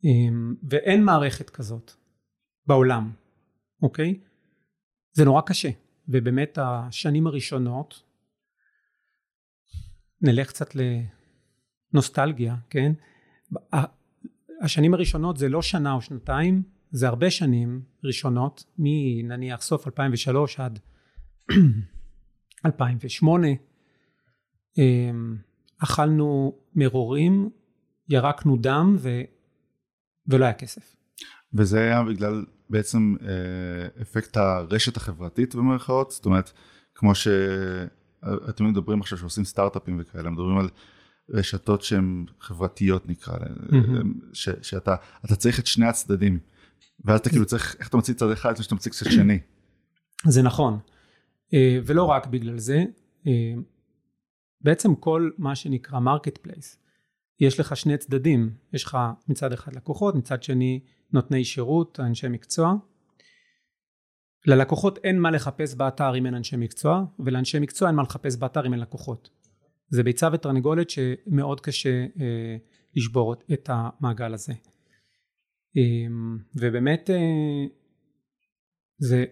אמ, 0.04 0.54
ואין 0.70 1.04
מערכת 1.04 1.50
כזאת 1.50 1.92
בעולם, 2.66 3.12
אוקיי? 3.82 4.20
זה 5.16 5.24
נורא 5.24 5.40
קשה. 5.40 5.68
ובאמת 6.08 6.58
השנים 6.62 7.26
הראשונות, 7.26 8.02
נלך 10.22 10.48
קצת 10.48 10.74
לנוסטלגיה, 11.92 12.56
כן? 12.70 12.92
השנים 14.62 14.94
הראשונות 14.94 15.36
זה 15.36 15.48
לא 15.48 15.62
שנה 15.62 15.92
או 15.92 16.00
שנתיים, 16.00 16.62
זה 16.90 17.08
הרבה 17.08 17.30
שנים 17.30 17.82
ראשונות, 18.04 18.64
מנניח 18.78 19.62
סוף 19.62 19.86
2003 19.86 20.60
עד 20.60 20.78
2008, 22.66 23.48
אמ, 24.78 25.36
אכלנו 25.78 26.58
מרורים, 26.74 27.50
ירקנו 28.08 28.56
דם 28.56 28.96
ו... 28.98 29.20
ולא 30.26 30.44
היה 30.44 30.54
כסף. 30.54 30.96
וזה 31.54 31.80
היה 31.80 32.02
בגלל 32.02 32.44
בעצם 32.70 33.16
אה, 33.22 34.02
אפקט 34.02 34.36
הרשת 34.36 34.96
החברתית 34.96 35.54
במרכאות, 35.54 36.10
זאת 36.10 36.26
אומרת, 36.26 36.52
כמו 36.94 37.14
שאתם 37.14 38.64
מדברים 38.64 39.00
עכשיו 39.00 39.18
שעושים 39.18 39.44
סטארט-אפים 39.44 39.98
וכאלה, 40.00 40.30
מדברים 40.30 40.58
על 40.58 40.68
רשתות 41.30 41.82
שהן 41.82 42.24
חברתיות 42.40 43.08
נקרא 43.08 43.38
להן, 43.38 43.82
mm-hmm. 43.82 44.34
שאתה 44.62 45.36
צריך 45.36 45.60
את 45.60 45.66
שני 45.66 45.86
הצדדים. 45.86 46.38
ואז 47.04 47.20
אתה 47.20 47.30
כאילו 47.30 47.46
צריך, 47.46 47.76
איך 47.80 47.88
אתה 47.88 47.96
מציג 47.96 48.16
צד 48.16 48.30
אחד 48.30 48.50
לפני 48.52 48.64
שאתה 48.64 48.74
מציג 48.74 48.92
צד 48.92 49.10
שני. 49.10 49.38
זה 50.24 50.42
נכון. 50.42 50.78
אה, 51.54 51.78
ולא 51.86 52.04
רק 52.04 52.26
בגלל 52.26 52.58
זה, 52.58 52.84
אה, 53.26 53.54
בעצם 54.60 54.94
כל 54.94 55.30
מה 55.38 55.54
שנקרא 55.54 55.98
marketplace, 55.98 56.78
יש 57.40 57.60
לך 57.60 57.76
שני 57.76 57.98
צדדים, 57.98 58.50
יש 58.72 58.84
לך 58.84 58.98
מצד 59.28 59.52
אחד 59.52 59.76
לקוחות, 59.76 60.14
מצד 60.14 60.42
שני 60.42 60.80
נותני 61.12 61.44
שירות, 61.44 62.00
אנשי 62.00 62.28
מקצוע. 62.28 62.74
ללקוחות 64.46 64.98
אין 65.04 65.18
מה 65.18 65.30
לחפש 65.30 65.74
באתר 65.74 66.18
אם 66.18 66.26
אין 66.26 66.34
אנשי 66.34 66.56
מקצוע, 66.56 67.04
ולאנשי 67.18 67.58
מקצוע 67.58 67.88
אין 67.88 67.96
מה 67.96 68.02
לחפש 68.02 68.36
באתר 68.36 68.66
אם 68.66 68.72
אין 68.72 68.80
לקוחות. 68.80 69.30
זה 69.88 70.02
ביצה 70.02 70.28
ותרנגולת 70.32 70.90
שמאוד 70.90 71.60
קשה 71.60 72.06
אה, 72.20 72.56
לשבור 72.96 73.34
את 73.52 73.70
המעגל 73.72 74.34
הזה. 74.34 74.52
אמ, 75.76 76.38
ובאמת 76.54 77.10
אה, 77.10 77.64
זה 78.98 79.24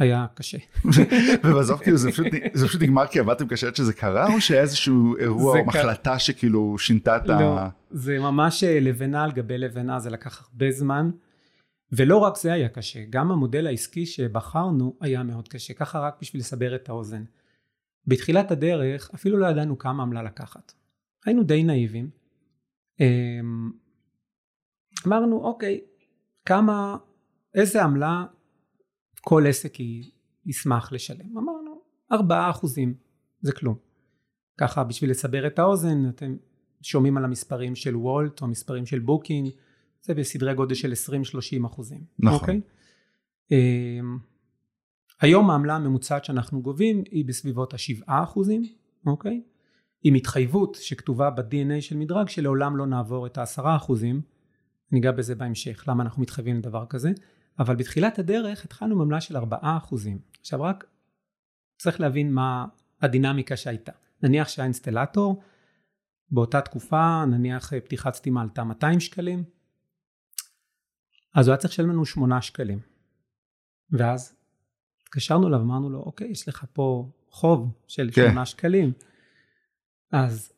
היה 0.00 0.26
קשה. 0.34 0.58
ובסוף 1.44 1.82
כאילו 1.82 1.96
זה 1.96 2.10
פשוט, 2.10 2.26
זה 2.52 2.68
פשוט 2.68 2.82
נגמר 2.82 3.06
כי 3.06 3.18
עבדתם 3.18 3.48
קשה 3.48 3.66
עד 3.66 3.76
שזה 3.76 3.92
קרה 3.92 4.34
או 4.34 4.40
שהיה 4.40 4.60
איזשהו 4.60 5.16
אירוע 5.16 5.60
או 5.60 5.64
מחלטה 5.64 6.18
שכאילו 6.18 6.78
שינתה 6.78 7.16
את 7.16 7.30
ה... 7.30 7.40
לא, 7.40 7.60
זה 7.90 8.18
ממש 8.18 8.64
אה, 8.64 8.80
לבנה 8.80 9.24
על 9.24 9.32
גבי 9.32 9.58
לבנה 9.58 9.98
זה 9.98 10.10
לקח 10.10 10.42
הרבה 10.42 10.70
זמן. 10.70 11.10
ולא 11.92 12.16
רק 12.16 12.36
זה 12.36 12.52
היה 12.52 12.68
קשה 12.68 13.00
גם 13.10 13.30
המודל 13.30 13.66
העסקי 13.66 14.06
שבחרנו 14.06 14.96
היה 15.00 15.22
מאוד 15.22 15.48
קשה. 15.48 15.74
ככה 15.74 15.98
רק 16.00 16.16
בשביל 16.20 16.40
לסבר 16.40 16.74
את 16.74 16.88
האוזן. 16.88 17.24
בתחילת 18.06 18.50
הדרך 18.50 19.10
אפילו 19.14 19.38
לא 19.38 19.46
ידענו 19.46 19.78
כמה 19.78 20.02
עמלה 20.02 20.22
לקחת. 20.22 20.72
היינו 21.26 21.42
די 21.42 21.64
נאיבים. 21.64 22.10
אמ, 23.00 23.70
אמרנו 25.06 25.44
אוקיי 25.44 25.80
כמה 26.44 26.96
איזה 27.54 27.82
עמלה 27.82 28.24
כל 29.20 29.46
עסק 29.46 29.74
ישמח 30.46 30.92
לשלם. 30.92 31.38
אמרנו 31.38 31.80
ארבעה 32.12 32.50
אחוזים 32.50 32.94
זה 33.40 33.52
כלום. 33.52 33.76
ככה 34.58 34.84
בשביל 34.84 35.10
לסבר 35.10 35.46
את 35.46 35.58
האוזן 35.58 36.08
אתם 36.08 36.36
שומעים 36.82 37.16
על 37.16 37.24
המספרים 37.24 37.74
של 37.74 37.96
וולט 37.96 38.40
או 38.40 38.46
המספרים 38.46 38.86
של 38.86 38.98
בוקינג 38.98 39.50
זה 40.02 40.14
בסדרי 40.14 40.54
גודל 40.54 40.74
של 40.74 40.92
20-30 41.62 41.66
אחוזים. 41.66 42.04
נכון. 42.18 42.38
אוקיי? 42.38 42.60
אמ, 43.50 44.18
היום 45.20 45.50
העמלה 45.50 45.76
הממוצעת 45.76 46.24
שאנחנו 46.24 46.62
גובים 46.62 47.02
היא 47.10 47.24
בסביבות 47.24 47.74
השבעה 47.74 48.22
אחוזים 48.22 48.62
אוקיי? 49.06 49.42
עם 50.02 50.14
התחייבות 50.14 50.76
שכתובה 50.80 51.30
ב-DNA 51.30 51.80
של 51.80 51.96
מדרג 51.96 52.28
שלעולם 52.28 52.76
לא 52.76 52.86
נעבור 52.86 53.26
את 53.26 53.38
העשרה 53.38 53.76
אחוזים. 53.76 54.20
ניגע 54.92 55.12
בזה 55.12 55.34
בהמשך, 55.34 55.84
למה 55.88 56.02
אנחנו 56.02 56.22
מתחייבים 56.22 56.56
לדבר 56.56 56.86
כזה, 56.86 57.10
אבל 57.58 57.76
בתחילת 57.76 58.18
הדרך 58.18 58.64
התחלנו 58.64 58.96
ממלה 58.96 59.20
של 59.20 59.36
4%. 59.36 59.40
עכשיו 60.40 60.62
רק 60.62 60.84
צריך 61.78 62.00
להבין 62.00 62.32
מה 62.32 62.66
הדינמיקה 63.00 63.56
שהייתה. 63.56 63.92
נניח 64.22 64.48
שהיה 64.48 64.64
אינסטלטור, 64.64 65.42
באותה 66.30 66.60
תקופה 66.60 67.24
נניח 67.24 67.72
פתיחת 67.74 68.14
סתימה 68.14 68.42
עלתה 68.42 68.64
200 68.64 69.00
שקלים, 69.00 69.44
אז 71.34 71.48
הוא 71.48 71.52
היה 71.52 71.58
צריך 71.60 71.72
לשלם 71.72 71.90
לנו 71.90 72.06
8 72.06 72.42
שקלים. 72.42 72.80
ואז 73.90 74.36
התקשרנו 75.02 75.48
אליו, 75.48 75.60
אמרנו 75.60 75.90
לו, 75.90 75.98
אוקיי, 75.98 76.28
יש 76.28 76.48
לך 76.48 76.64
פה 76.72 77.10
חוב 77.30 77.72
של 77.86 78.10
כן. 78.14 78.28
8 78.28 78.46
שקלים. 78.46 78.92
אז 80.12 80.52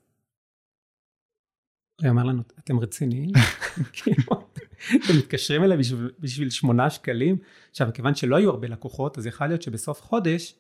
הוא 2.00 2.11
אמר 2.11 2.22
לנו, 2.25 2.42
אתם 2.58 2.78
רציניים? 2.78 3.30
כאילו, 4.02 4.51
אתם 4.88 5.18
מתקשרים 5.18 5.64
אליי 5.64 5.76
בשביל, 5.76 6.10
בשביל 6.20 6.50
שמונה 6.50 6.90
שקלים? 6.90 7.38
עכשיו, 7.70 7.88
מכיוון 7.88 8.14
שלא 8.14 8.36
היו 8.36 8.50
הרבה 8.50 8.68
לקוחות, 8.68 9.18
אז 9.18 9.26
יכול 9.26 9.46
להיות 9.46 9.62
שבסוף 9.62 10.02
חודש, 10.02 10.54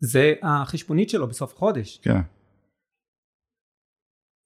זה 0.00 0.34
החשבונית 0.42 1.10
שלו 1.10 1.28
בסוף 1.28 1.54
חודש. 1.54 2.00
כן. 2.02 2.20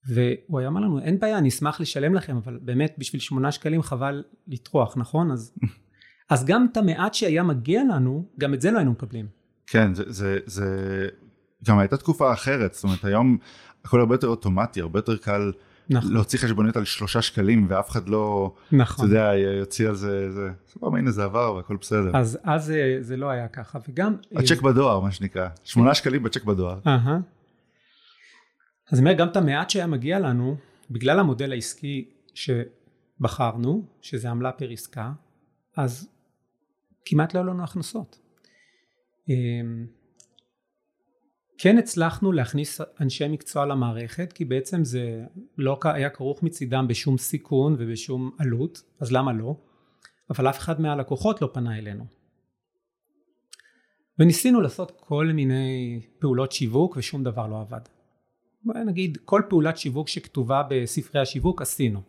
והוא 0.08 0.58
היה 0.58 0.68
אמר 0.68 0.80
לנו, 0.80 1.00
אין 1.00 1.18
בעיה, 1.18 1.38
אני 1.38 1.48
אשמח 1.48 1.80
לשלם 1.80 2.14
לכם, 2.14 2.36
אבל 2.36 2.58
באמת 2.62 2.94
בשביל 2.98 3.20
שמונה 3.20 3.52
שקלים 3.52 3.82
חבל 3.82 4.24
לטרוח, 4.46 4.96
נכון? 4.96 5.30
אז, 5.30 5.54
אז 6.30 6.44
גם 6.44 6.66
את 6.72 6.76
המעט 6.76 7.14
שהיה 7.14 7.42
מגיע 7.42 7.82
לנו, 7.94 8.28
גם 8.38 8.54
את 8.54 8.60
זה 8.60 8.70
לא 8.70 8.78
היינו 8.78 8.92
מקבלים. 8.92 9.26
כן, 9.66 9.94
זה, 9.94 10.04
זה, 10.06 10.38
זה 10.46 11.08
גם 11.64 11.78
הייתה 11.78 11.96
תקופה 11.96 12.32
אחרת, 12.32 12.74
זאת 12.74 12.84
אומרת 12.84 13.04
היום 13.04 13.38
הכל 13.84 14.00
הרבה 14.00 14.14
יותר 14.14 14.26
אוטומטי, 14.26 14.80
הרבה 14.80 14.98
יותר 14.98 15.16
קל. 15.16 15.52
נכון. 15.90 16.12
להוציא 16.12 16.38
חשבונית 16.38 16.76
על 16.76 16.84
שלושה 16.84 17.22
שקלים 17.22 17.66
ואף 17.70 17.90
אחד 17.90 18.08
לא, 18.08 18.54
נכון. 18.72 19.06
אתה 19.06 19.14
יודע, 19.14 19.34
יוציא 19.58 19.88
על 19.88 19.94
זה, 19.94 20.30
זה, 20.30 20.50
סבבה, 20.66 20.98
הנה 20.98 21.10
זה 21.10 21.24
עבר 21.24 21.54
והכל 21.54 21.76
בסדר. 21.76 22.16
אז 22.16 22.38
אז 22.42 22.64
זה, 22.64 22.98
זה 23.00 23.16
לא 23.16 23.30
היה 23.30 23.48
ככה, 23.48 23.78
וגם... 23.88 24.16
הצ'ק 24.36 24.62
בדואר, 24.62 25.00
מה 25.00 25.12
שנקרא, 25.12 25.48
שמונה 25.64 25.94
שקלים 25.94 26.22
בצ'ק 26.22 26.44
בדואר. 26.44 26.78
Uh-huh. 26.84 27.10
אז 28.92 28.98
אני 28.98 29.00
אומר, 29.00 29.12
גם 29.12 29.28
את 29.28 29.36
המעט 29.36 29.70
שהיה 29.70 29.86
מגיע 29.86 30.18
לנו, 30.18 30.56
בגלל 30.90 31.18
המודל 31.18 31.52
העסקי 31.52 32.08
שבחרנו, 32.34 33.86
שזה 34.00 34.30
עמלה 34.30 34.52
פר 34.52 34.70
עסקה, 34.70 35.12
אז 35.76 36.08
כמעט 37.04 37.34
לא 37.34 37.40
היו 37.40 37.46
לנו 37.46 37.64
הכנסות. 37.64 38.18
כן 41.58 41.78
הצלחנו 41.78 42.32
להכניס 42.32 42.80
אנשי 43.00 43.28
מקצוע 43.28 43.66
למערכת, 43.66 44.32
כי 44.32 44.44
בעצם 44.44 44.84
זה 44.84 45.24
לא 45.58 45.78
היה 45.84 46.10
כרוך 46.10 46.42
מצידם 46.42 46.86
בשום 46.88 47.18
סיכון 47.18 47.76
ובשום 47.78 48.30
עלות, 48.38 48.82
אז 49.00 49.12
למה 49.12 49.32
לא? 49.32 49.56
אבל 50.30 50.48
אף 50.48 50.58
אחד 50.58 50.80
מהלקוחות 50.80 51.42
לא 51.42 51.50
פנה 51.52 51.78
אלינו. 51.78 52.04
וניסינו 54.18 54.60
לעשות 54.60 54.92
כל 55.00 55.26
מיני 55.26 56.00
פעולות 56.18 56.52
שיווק 56.52 56.96
ושום 56.96 57.24
דבר 57.24 57.46
לא 57.46 57.60
עבד. 57.60 57.80
נגיד 58.86 59.18
כל 59.24 59.42
פעולת 59.48 59.78
שיווק 59.78 60.08
שכתובה 60.08 60.62
בספרי 60.70 61.20
השיווק 61.20 61.62
עשינו. 61.62 62.02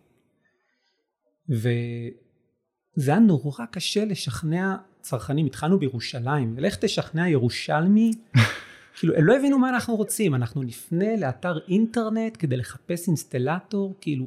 וזה 1.50 3.12
היה 3.12 3.20
נורא 3.20 3.66
קשה 3.72 4.06
לשכנע 4.06 4.76
צרכנים, 5.02 5.46
התחלנו 5.46 5.80
בירושלים, 5.80 6.54
ולך 6.58 6.76
תשכנע 6.76 7.30
ירושלמי, 7.30 8.12
כאילו 9.00 9.16
הם 9.16 9.26
לא 9.26 9.36
הבינו 9.36 9.60
מה 9.60 9.70
אנחנו 9.70 9.96
רוצים, 9.96 10.36
אנחנו 10.36 10.64
נפנה 10.64 11.16
לאתר 11.16 11.60
אינטרנט 11.68 12.38
כדי 12.40 12.58
לחפש 12.58 13.08
אינסטלטור, 13.08 13.96
כאילו, 14.02 14.26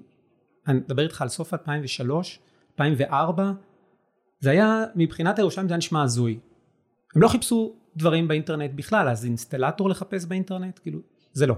אני 0.67 0.79
מדבר 0.79 1.03
איתך 1.03 1.23
על 1.23 1.29
סוף 1.29 1.55
2003, 1.55 2.39
2004, 2.73 3.53
זה 4.41 4.51
היה, 4.51 4.85
מבחינת 4.95 5.39
הירושלים 5.39 5.69
זה 5.69 5.75
היה 5.75 5.79
נשמע 5.79 6.03
הזוי. 6.03 6.39
הם 7.15 7.23
לא 7.23 7.29
חיפשו 7.29 7.75
דברים 7.97 8.29
באינטרנט 8.29 8.71
בכלל, 8.75 9.09
אז 9.09 9.25
אינסטלטור 9.25 9.89
לחפש 9.89 10.25
באינטרנט, 10.25 10.79
כאילו, 10.83 10.99
זה 11.33 11.47
לא. 11.47 11.57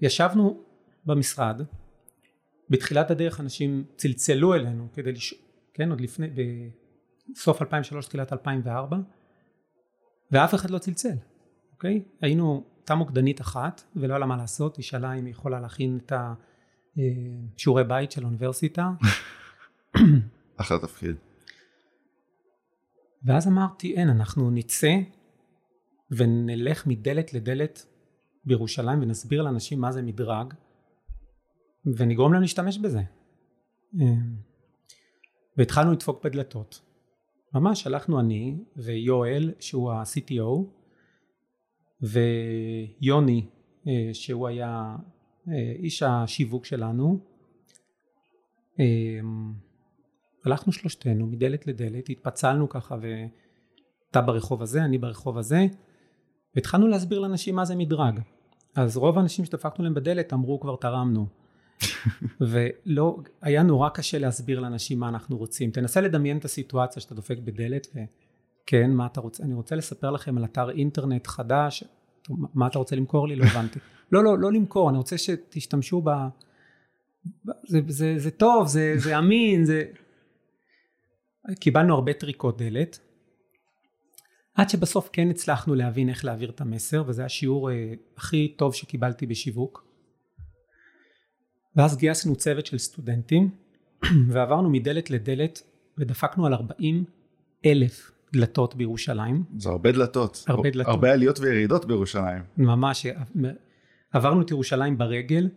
וישבנו 0.00 0.60
במשרד, 1.06 1.62
בתחילת 2.70 3.10
הדרך 3.10 3.40
אנשים 3.40 3.84
צלצלו 3.96 4.54
אלינו 4.54 4.88
כדי 4.92 5.12
לשאול, 5.12 5.40
כן, 5.74 5.90
עוד 5.90 6.00
לפני, 6.00 6.26
בסוף 7.34 7.62
2003, 7.62 8.06
תחילת 8.06 8.32
2004, 8.32 8.96
ואף 10.32 10.54
אחד 10.54 10.70
לא 10.70 10.78
צלצל, 10.78 11.16
אוקיי? 11.72 12.02
היינו, 12.20 12.64
הייתה 12.78 12.94
מוקדנית 12.94 13.40
אחת, 13.40 13.82
ולא 13.96 14.12
היה 14.12 14.18
לה 14.18 14.26
מה 14.26 14.36
לעשות, 14.36 14.76
היא 14.76 14.84
שאלה 14.84 15.12
אם 15.12 15.24
היא 15.24 15.32
יכולה 15.32 15.60
להכין 15.60 15.98
את 16.06 16.12
השיעורי 17.56 17.84
בית 17.84 18.12
של 18.12 18.22
האוניברסיטה. 18.22 18.90
אחלה 20.56 20.78
תפקיד. 20.78 21.16
ואז 23.24 23.48
אמרתי, 23.48 23.94
אין, 23.96 24.08
אנחנו 24.08 24.50
נצא 24.50 24.96
ונלך 26.10 26.86
מדלת 26.86 27.34
לדלת 27.34 27.86
בירושלים 28.44 29.02
ונסביר 29.02 29.42
לאנשים 29.42 29.80
מה 29.80 29.92
זה 29.92 30.02
מדרג, 30.02 30.54
ונגרום 31.96 32.32
להם 32.32 32.42
להשתמש 32.42 32.78
בזה. 32.78 33.02
והתחלנו 35.56 35.92
לדפוק 35.92 36.24
בדלתות. 36.24 36.80
ממש 37.54 37.86
הלכנו 37.86 38.20
אני 38.20 38.56
ויואל 38.76 39.52
שהוא 39.60 39.92
ה-CTO 39.92 40.64
ויוני 42.00 43.46
שהוא 44.12 44.48
היה 44.48 44.96
איש 45.78 46.02
השיווק 46.02 46.64
שלנו. 46.64 47.18
הלכנו 50.44 50.72
שלושתנו 50.72 51.26
מדלת 51.26 51.66
לדלת 51.66 52.08
התפצלנו 52.08 52.68
ככה 52.68 52.96
ואתה 53.00 54.20
ברחוב 54.20 54.62
הזה 54.62 54.84
אני 54.84 54.98
ברחוב 54.98 55.38
הזה 55.38 55.66
והתחלנו 56.54 56.88
להסביר 56.88 57.20
לאנשים 57.20 57.56
מה 57.56 57.64
זה 57.64 57.76
מדרג. 57.76 58.20
אז 58.74 58.96
רוב 58.96 59.18
האנשים 59.18 59.44
שדפקנו 59.44 59.84
להם 59.84 59.94
בדלת 59.94 60.32
אמרו 60.32 60.60
כבר 60.60 60.76
תרמנו 60.76 61.26
ולא, 62.40 63.18
היה 63.40 63.62
נורא 63.62 63.88
קשה 63.88 64.18
להסביר 64.18 64.60
לאנשים 64.60 65.00
מה 65.00 65.08
אנחנו 65.08 65.38
רוצים. 65.38 65.70
תנסה 65.70 66.00
לדמיין 66.00 66.38
את 66.38 66.44
הסיטואציה 66.44 67.02
שאתה 67.02 67.14
דופק 67.14 67.38
בדלת 67.38 67.86
וכן, 67.86 68.90
מה 68.90 69.06
אתה 69.06 69.20
רוצה? 69.20 69.42
אני 69.42 69.54
רוצה 69.54 69.76
לספר 69.76 70.10
לכם 70.10 70.38
על 70.38 70.44
אתר 70.44 70.70
אינטרנט 70.70 71.26
חדש, 71.26 71.84
מה 72.28 72.66
אתה 72.66 72.78
רוצה 72.78 72.96
למכור 72.96 73.28
לי? 73.28 73.36
לא 73.36 73.44
הבנתי. 73.44 73.78
לא, 74.12 74.24
לא, 74.24 74.38
לא 74.38 74.52
למכור, 74.52 74.90
אני 74.90 74.98
רוצה 74.98 75.18
שתשתמשו 75.18 76.02
ב... 76.04 76.10
זה, 77.66 77.80
זה, 77.88 78.14
זה 78.16 78.30
טוב, 78.30 78.66
זה, 78.66 78.94
זה 78.96 79.18
אמין, 79.18 79.64
זה... 79.64 79.84
קיבלנו 81.60 81.94
הרבה 81.94 82.12
טריקות 82.12 82.62
דלת, 82.62 82.98
עד 84.54 84.68
שבסוף 84.68 85.08
כן 85.12 85.30
הצלחנו 85.30 85.74
להבין 85.74 86.08
איך 86.08 86.24
להעביר 86.24 86.50
את 86.50 86.60
המסר, 86.60 87.04
וזה 87.06 87.24
השיעור 87.24 87.70
אה, 87.70 87.94
הכי 88.16 88.54
טוב 88.58 88.74
שקיבלתי 88.74 89.26
בשיווק. 89.26 89.91
ואז 91.76 91.96
גייסנו 91.96 92.36
צוות 92.36 92.66
של 92.66 92.78
סטודנטים 92.78 93.50
ועברנו 94.30 94.70
מדלת 94.70 95.10
לדלת 95.10 95.62
ודפקנו 95.98 96.46
על 96.46 96.54
40 96.54 97.04
אלף 97.66 98.12
דלתות 98.32 98.74
בירושלים. 98.74 99.44
זה 99.58 99.68
הרבה 99.68 99.92
דלתות. 99.92 100.44
הרבה 100.46 100.70
דלתות. 100.70 100.90
הרבה 100.90 101.12
עליות 101.12 101.40
וירידות 101.40 101.84
בירושלים. 101.84 102.42
ממש, 102.56 103.06
עברנו 104.12 104.42
את 104.42 104.50
ירושלים 104.50 104.98
ברגל 104.98 105.48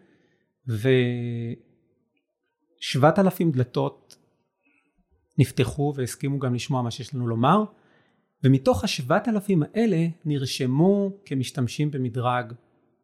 ושבעת 2.82 3.19
אלפים 3.19 3.51
דלתות 3.51 4.17
נפתחו 5.38 5.93
והסכימו 5.95 6.39
גם 6.39 6.56
לשמוע 6.56 6.82
מה 6.82 6.91
שיש 6.91 7.15
לנו 7.15 7.28
לומר 7.28 7.63
ומתוך 8.43 8.84
השבעת 8.84 9.28
אלפים 9.28 9.63
האלה 9.63 10.08
נרשמו 10.25 11.12
כמשתמשים 11.25 11.91
במדרג 11.91 12.54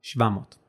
700. 0.01 0.60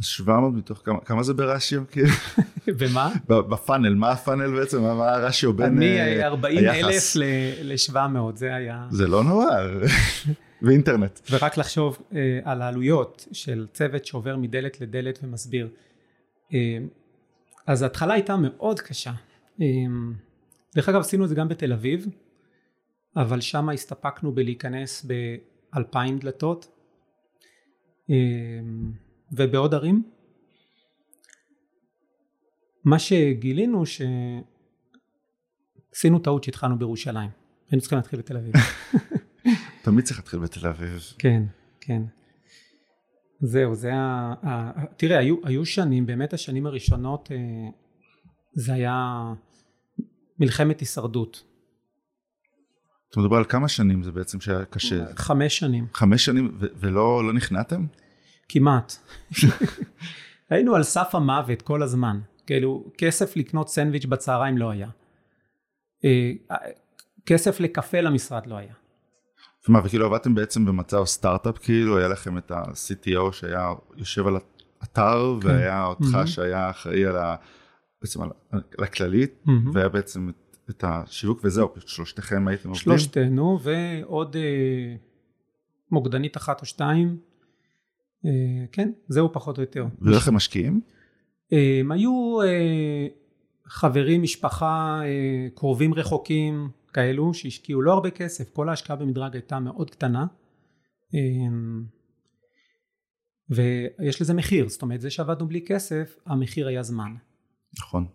700 0.00 0.54
מתוך 0.54 0.80
כמה, 0.84 1.00
כמה 1.00 1.22
זה 1.22 1.34
ברשיו? 1.34 1.82
במה? 2.80 3.12
בפאנל, 3.28 3.94
מה 3.94 4.10
הפאנל 4.10 4.60
בעצם? 4.60 4.82
מה 4.82 5.14
הרשיו 5.14 5.52
בין 5.52 5.66
אני 5.66 6.24
40 6.24 6.58
אלף 6.58 7.16
ל-700, 7.16 8.18
זה 8.34 8.54
היה... 8.54 8.86
זה 8.90 9.06
לא 9.06 9.24
נורא, 9.24 9.46
ואינטרנט. 10.62 11.20
ורק 11.30 11.56
לחשוב 11.56 11.98
אה, 12.14 12.38
על 12.44 12.62
העלויות 12.62 13.28
של 13.32 13.66
צוות 13.72 14.04
שעובר 14.04 14.36
מדלת 14.36 14.80
לדלת 14.80 15.18
ומסביר. 15.22 15.68
אה, 16.54 16.78
אז 17.66 17.82
ההתחלה 17.82 18.14
הייתה 18.14 18.36
מאוד 18.36 18.80
קשה. 18.80 19.12
אה, 19.60 19.66
דרך 20.74 20.88
אגב 20.88 21.00
עשינו 21.00 21.24
את 21.24 21.28
זה 21.28 21.34
גם 21.34 21.48
בתל 21.48 21.72
אביב, 21.72 22.06
אבל 23.16 23.40
שם 23.40 23.68
הסתפקנו 23.68 24.32
בלהיכנס 24.32 25.06
באלפיים 25.72 26.18
דלתות. 26.18 26.68
ובעוד 29.32 29.74
ערים. 29.74 30.02
מה 32.84 32.98
שגילינו 32.98 33.84
שעשינו 33.86 34.08
טעות 36.18 36.44
שהתחלנו 36.44 36.78
בירושלים. 36.78 37.30
היינו 37.70 37.80
צריכים 37.80 37.98
להתחיל 37.98 38.18
בתל 38.18 38.36
אביב. 38.36 38.54
תמיד 39.84 40.04
צריך 40.04 40.18
להתחיל 40.18 40.40
בתל 40.40 40.66
אביב. 40.66 41.02
כן, 41.18 41.42
כן. 41.80 42.02
זהו, 43.40 43.74
זה 43.74 43.94
ה... 43.94 44.34
ה... 44.46 44.72
תראה, 44.96 45.18
היו, 45.18 45.36
היו 45.44 45.66
שנים, 45.66 46.06
באמת 46.06 46.32
השנים 46.32 46.66
הראשונות, 46.66 47.28
אה, 47.32 47.36
זה 48.54 48.72
היה 48.72 49.24
מלחמת 50.38 50.80
הישרדות. 50.80 51.44
אתה 53.10 53.20
מדבר 53.20 53.36
על 53.36 53.44
כמה 53.44 53.68
שנים 53.68 54.02
זה 54.02 54.12
בעצם 54.12 54.40
שהיה 54.40 54.64
קשה? 54.64 55.04
חמש 55.16 55.58
שנים. 55.58 55.86
חמש 55.94 56.24
שנים, 56.24 56.56
ו- 56.60 56.66
ולא 56.76 57.26
לא 57.26 57.32
נכנעתם? 57.32 57.86
כמעט. 58.48 58.92
היינו 60.50 60.74
על 60.74 60.82
סף 60.82 61.14
המוות 61.14 61.62
כל 61.62 61.82
הזמן. 61.82 62.20
כאילו, 62.46 62.84
כסף 62.98 63.36
לקנות 63.36 63.68
סנדוויץ' 63.68 64.04
בצהריים 64.04 64.58
לא 64.58 64.70
היה. 64.70 64.88
אה, 66.04 66.32
כסף 67.26 67.60
לקפה 67.60 68.00
למשרד 68.00 68.46
לא 68.46 68.56
היה. 68.56 68.72
מה, 69.68 69.80
וכאילו 69.84 70.06
עבדתם 70.06 70.34
בעצם 70.34 70.64
במצב 70.64 71.04
סטארט-אפ, 71.04 71.58
כאילו 71.58 71.98
היה 71.98 72.08
לכם 72.08 72.38
את 72.38 72.50
ה-CTO 72.50 73.32
שהיה 73.32 73.72
יושב 73.96 74.26
על 74.26 74.36
אתר, 74.82 75.38
כן. 75.40 75.46
והיה 75.46 75.84
אותך 75.84 76.14
mm-hmm. 76.14 76.26
שהיה 76.26 76.70
אחראי 76.70 77.06
על 77.06 77.16
ה... 77.16 77.36
בעצם 78.02 78.22
על, 78.22 78.30
על 78.52 78.84
הכללית, 78.84 79.44
mm-hmm. 79.46 79.50
והיה 79.72 79.88
בעצם 79.88 80.28
את, 80.28 80.56
את 80.70 80.84
השיווק 80.86 81.40
וזהו, 81.44 81.68
שלושתכם 81.86 82.48
הייתם 82.48 82.68
עובדים? 82.68 82.84
שלושתנו, 82.84 83.58
ועוד 83.62 84.36
אה, 84.36 84.96
מוקדנית 85.90 86.36
אחת 86.36 86.60
או 86.60 86.66
שתיים 86.66 87.16
כן, 88.72 88.90
זהו 89.08 89.32
פחות 89.32 89.56
או 89.58 89.62
יותר. 89.62 89.86
והיו 90.00 90.16
לכם 90.16 90.34
משקיעים? 90.34 90.80
אה, 91.52 91.80
הם 91.80 91.92
היו 91.92 92.42
אה, 92.42 93.06
חברים, 93.66 94.22
משפחה, 94.22 95.00
קרובים 95.54 95.94
רחוקים 95.94 96.68
כאלו 96.92 97.34
שהשקיעו 97.34 97.82
לא 97.82 97.92
הרבה 97.92 98.10
כסף, 98.10 98.50
כל 98.50 98.68
ההשקעה 98.68 98.96
במדרג 98.96 99.34
הייתה 99.34 99.58
מאוד 99.58 99.90
קטנה. 99.90 100.26
ויש 103.50 104.22
לזה 104.22 104.34
מחיר, 104.34 104.68
זאת 104.68 104.82
אומרת 104.82 105.00
זה 105.00 105.10
שעבדנו 105.10 105.48
בלי 105.48 105.64
כסף, 105.66 106.16
המחיר 106.26 106.68
היה 106.68 106.82
זמן. 106.82 107.14
נכון. 107.78 108.06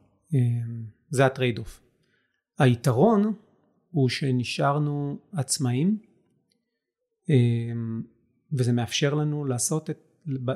זה 1.09 1.25
ה 1.25 1.59
trade-off. 1.59 1.81
היתרון 2.59 3.33
הוא 3.89 4.09
שנשארנו 4.09 5.17
עצמאים 5.31 5.97
וזה 8.53 8.71
מאפשר 8.71 9.13
לנו 9.13 9.45
לעשות 9.45 9.89
את, 9.89 9.97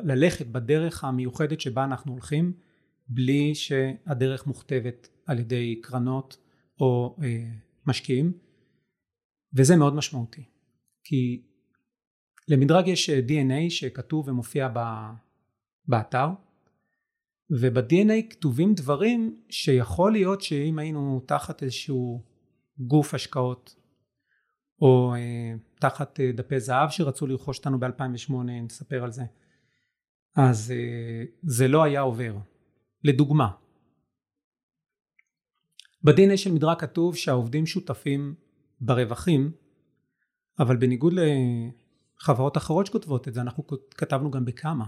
ללכת 0.04 0.48
בדרך 0.48 1.04
המיוחדת 1.04 1.62
שבה 1.62 1.84
אנחנו 1.84 2.12
הולכים 2.12 2.54
בלי 3.08 3.56
שהדרך 3.56 4.48
מוכתבת 4.48 5.10
על 5.26 5.40
ידי 5.40 5.82
קרנות 5.82 6.38
או 6.80 7.16
אה, 7.24 7.44
משקיעים. 7.86 8.34
וזה 9.54 9.76
מאוד 9.76 9.96
משמעותי 9.96 10.44
כי 11.04 11.42
למדרג 12.48 12.88
יש 12.88 13.10
אה, 13.10 13.20
DNA 13.28 13.70
שכתוב 13.70 14.28
ומופיע 14.28 14.70
באתר 15.88 16.28
וב-DNA 17.50 18.30
כתובים 18.30 18.74
דברים 18.74 19.42
שיכול 19.50 20.12
להיות 20.12 20.42
שאם 20.42 20.80
היינו 20.80 21.22
תחת 21.26 21.64
איזשהו 21.64 22.24
גוף 22.80 23.14
השקעות 23.14 23.76
או 24.82 25.14
אה, 25.16 25.54
תחת 25.80 26.20
אה, 26.20 26.32
דפי 26.32 26.60
זהב 26.60 26.90
שרצו 26.90 27.28
לרכוש 27.28 27.58
אותנו 27.58 27.80
ב-2008 27.80 28.34
נספר 28.64 29.04
על 29.04 29.12
זה 29.12 29.24
אז 30.36 30.72
אה, 30.72 31.24
זה 31.44 31.68
לא 31.68 31.84
היה 31.84 32.02
עובר 32.02 32.36
לדוגמה 33.04 33.52
ב-DNA 36.04 36.38
של 36.38 36.52
מדרג 36.52 36.80
כתוב 36.80 37.16
שהעובדים 37.16 37.66
שותפים 37.66 38.36
ברווחים 38.82 39.52
אבל 40.60 40.78
בניגוד 40.78 41.14
לחברות 41.14 42.58
אחרות 42.58 42.86
שכותבות 42.86 43.28
את 43.28 43.34
זה 43.34 43.42
אנחנו 43.42 43.64
כתבנו 43.98 44.32
גם 44.32 44.46
בכמה 44.46 44.86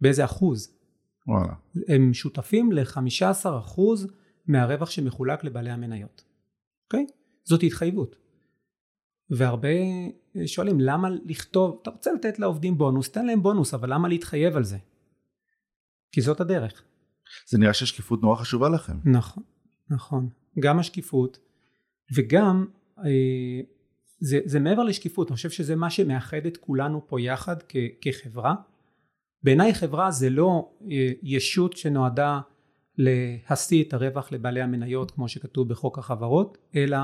באיזה 0.00 0.24
אחוז 0.24 0.78
וואלה. 1.26 1.54
הם 1.88 2.14
שותפים 2.14 2.72
ל-15% 2.72 3.80
מהרווח 4.46 4.90
שמחולק 4.90 5.44
לבעלי 5.44 5.70
המניות. 5.70 6.24
אוקיי? 6.86 7.06
Okay? 7.08 7.12
זאת 7.44 7.62
התחייבות. 7.62 8.16
והרבה 9.30 9.68
שואלים 10.46 10.80
למה 10.80 11.08
לכתוב, 11.24 11.78
אתה 11.82 11.90
רוצה 11.90 12.12
לתת 12.12 12.38
לעובדים 12.38 12.78
בונוס, 12.78 13.10
תן 13.10 13.26
להם 13.26 13.42
בונוס, 13.42 13.74
אבל 13.74 13.92
למה 13.94 14.08
להתחייב 14.08 14.56
על 14.56 14.64
זה? 14.64 14.78
כי 16.12 16.20
זאת 16.20 16.40
הדרך. 16.40 16.82
זה 17.48 17.58
נראה 17.58 17.74
ששקיפות 17.74 18.22
נורא 18.22 18.36
חשובה 18.36 18.68
לכם. 18.68 18.96
נכון, 19.04 19.42
נכון. 19.90 20.28
גם 20.60 20.78
השקיפות 20.78 21.38
וגם 22.14 22.66
אה, 22.98 23.60
זה, 24.20 24.40
זה 24.44 24.60
מעבר 24.60 24.82
לשקיפות, 24.82 25.28
אני 25.28 25.36
חושב 25.36 25.50
שזה 25.50 25.76
מה 25.76 25.90
שמאחד 25.90 26.46
את 26.46 26.56
כולנו 26.56 27.06
פה 27.06 27.20
יחד 27.20 27.56
כ, 27.68 27.76
כחברה. 28.00 28.54
בעיניי 29.42 29.74
חברה 29.74 30.10
זה 30.10 30.30
לא 30.30 30.72
אה, 30.90 31.10
ישות 31.22 31.76
שנועדה 31.76 32.40
להשיא 32.98 33.84
את 33.84 33.94
הרווח 33.94 34.32
לבעלי 34.32 34.62
המניות 34.62 35.10
כמו 35.10 35.28
שכתוב 35.28 35.68
בחוק 35.68 35.98
החברות, 35.98 36.58
אלא 36.76 36.98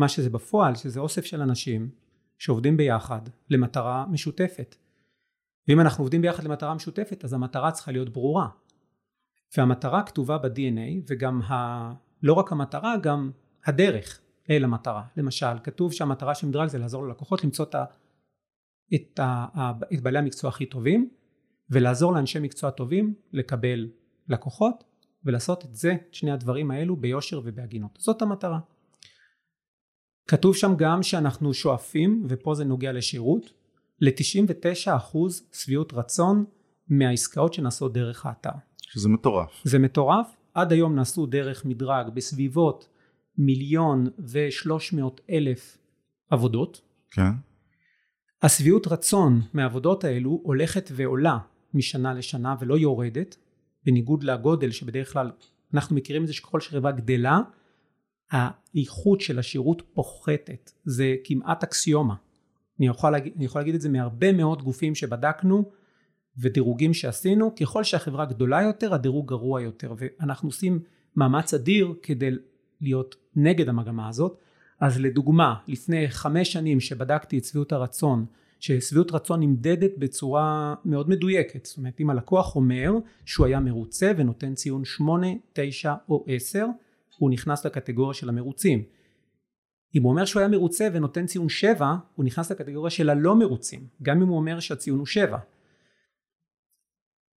מה 0.00 0.08
שזה 0.08 0.30
בפועל, 0.30 0.74
שזה 0.74 1.00
אוסף 1.00 1.24
של 1.24 1.40
אנשים 1.40 1.90
שעובדים 2.38 2.76
ביחד 2.76 3.20
למטרה 3.50 4.06
משותפת. 4.10 4.76
ואם 5.68 5.80
אנחנו 5.80 6.04
עובדים 6.04 6.22
ביחד 6.22 6.44
למטרה 6.44 6.74
משותפת, 6.74 7.24
אז 7.24 7.32
המטרה 7.32 7.72
צריכה 7.72 7.92
להיות 7.92 8.08
ברורה. 8.08 8.48
והמטרה 9.56 10.02
כתובה 10.02 10.38
ב-DNA, 10.38 11.02
וגם 11.08 11.42
ה... 11.42 11.92
לא 12.22 12.32
רק 12.32 12.52
המטרה, 12.52 12.96
גם 13.02 13.30
הדרך 13.64 14.20
אל 14.50 14.64
המטרה. 14.64 15.04
למשל, 15.16 15.58
כתוב 15.64 15.92
שהמטרה 15.92 16.34
של 16.34 16.46
מדרג 16.46 16.68
זה 16.68 16.78
לעזור 16.78 17.06
ללקוחות 17.06 17.44
למצוא 17.44 17.64
את, 17.64 17.74
ה... 17.74 17.84
את, 18.94 19.20
ה... 19.20 19.72
את 19.94 20.00
בעלי 20.00 20.18
המקצוע 20.18 20.50
הכי 20.50 20.66
טובים, 20.66 21.10
ולעזור 21.70 22.12
לאנשי 22.12 22.38
מקצוע 22.38 22.70
טובים 22.70 23.14
לקבל 23.32 23.88
לקוחות, 24.28 24.84
ולעשות 25.24 25.64
את 25.64 25.74
זה, 25.74 25.92
את 25.92 26.14
שני 26.14 26.30
הדברים 26.30 26.70
האלו, 26.70 26.96
ביושר 26.96 27.40
ובהגינות. 27.44 27.98
זאת 28.00 28.22
המטרה. 28.22 28.58
כתוב 30.30 30.56
שם 30.56 30.72
גם 30.76 31.02
שאנחנו 31.02 31.54
שואפים, 31.54 32.26
ופה 32.28 32.54
זה 32.54 32.64
נוגע 32.64 32.92
לשירות, 32.92 33.52
ל-99% 34.00 35.16
שביעות 35.52 35.92
רצון 35.92 36.44
מהעסקאות 36.88 37.54
שנעשות 37.54 37.92
דרך 37.92 38.26
האתר. 38.26 38.50
שזה 38.82 39.08
מטורף. 39.08 39.50
זה 39.64 39.78
מטורף. 39.78 40.36
עד 40.54 40.72
היום 40.72 40.94
נעשו 40.94 41.26
דרך 41.26 41.64
מדרג 41.64 42.08
בסביבות 42.14 42.88
מיליון 43.38 44.06
ושלוש 44.18 44.92
מאות 44.92 45.20
אלף 45.30 45.78
עבודות. 46.30 46.80
כן. 47.10 47.30
השביעות 48.42 48.86
רצון 48.86 49.40
מהעבודות 49.52 50.04
האלו 50.04 50.40
הולכת 50.42 50.90
ועולה 50.92 51.38
משנה 51.74 52.14
לשנה 52.14 52.54
ולא 52.60 52.78
יורדת, 52.78 53.36
בניגוד 53.86 54.24
לגודל 54.24 54.70
שבדרך 54.70 55.12
כלל 55.12 55.30
אנחנו 55.74 55.96
מכירים 55.96 56.22
את 56.22 56.26
זה 56.26 56.32
שככל 56.32 56.60
שחברה 56.60 56.92
גדלה 56.92 57.40
האיכות 58.30 59.20
של 59.20 59.38
השירות 59.38 59.82
פוחתת, 59.94 60.70
זה 60.84 61.14
כמעט 61.24 61.62
אקסיומה. 61.62 62.14
אני 62.78 62.86
יכול, 62.86 63.10
להגיד, 63.10 63.32
אני 63.36 63.44
יכול 63.44 63.60
להגיד 63.60 63.74
את 63.74 63.80
זה 63.80 63.88
מהרבה 63.88 64.32
מאוד 64.32 64.62
גופים 64.62 64.94
שבדקנו 64.94 65.70
ודירוגים 66.38 66.94
שעשינו, 66.94 67.54
ככל 67.54 67.84
שהחברה 67.84 68.24
גדולה 68.24 68.62
יותר 68.62 68.94
הדירוג 68.94 69.28
גרוע 69.28 69.60
יותר 69.62 69.94
ואנחנו 69.98 70.48
עושים 70.48 70.80
מאמץ 71.16 71.54
אדיר 71.54 71.94
כדי 72.02 72.30
להיות 72.80 73.16
נגד 73.36 73.68
המגמה 73.68 74.08
הזאת. 74.08 74.38
אז 74.80 75.00
לדוגמה 75.00 75.54
לפני 75.68 76.08
חמש 76.08 76.52
שנים 76.52 76.80
שבדקתי 76.80 77.38
את 77.38 77.44
שביעות 77.44 77.72
הרצון 77.72 78.26
ששביעות 78.60 79.12
רצון 79.12 79.40
נמדדת 79.40 79.90
בצורה 79.98 80.74
מאוד 80.84 81.08
מדויקת 81.08 81.66
זאת 81.66 81.76
אומרת 81.76 82.00
אם 82.00 82.10
הלקוח 82.10 82.56
אומר 82.56 82.92
שהוא 83.24 83.46
היה 83.46 83.60
מרוצה 83.60 84.12
ונותן 84.16 84.54
ציון 84.54 84.84
8, 84.84 85.26
9 85.52 85.94
או 86.08 86.24
10 86.28 86.66
הוא 87.20 87.30
נכנס 87.30 87.66
לקטגוריה 87.66 88.14
של 88.14 88.28
המרוצים. 88.28 88.84
אם 89.94 90.02
הוא 90.02 90.12
אומר 90.12 90.24
שהוא 90.24 90.40
היה 90.40 90.48
מרוצה 90.48 90.88
ונותן 90.92 91.26
ציון 91.26 91.48
7, 91.48 91.94
הוא 92.14 92.24
נכנס 92.24 92.50
לקטגוריה 92.50 92.90
של 92.90 93.10
הלא 93.10 93.36
מרוצים, 93.36 93.88
גם 94.02 94.22
אם 94.22 94.28
הוא 94.28 94.36
אומר 94.36 94.60
שהציון 94.60 94.98
הוא 94.98 95.06
7. 95.06 95.38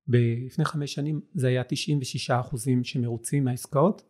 לפני 0.08 0.65
חמש 0.65 0.93
שנים 0.93 1.22
זה 1.34 1.48
היה 1.48 1.63
96 1.63 2.32
אחוזים 2.32 2.84
שמרוצים 2.84 3.43
מהעסקאות, 3.43 4.04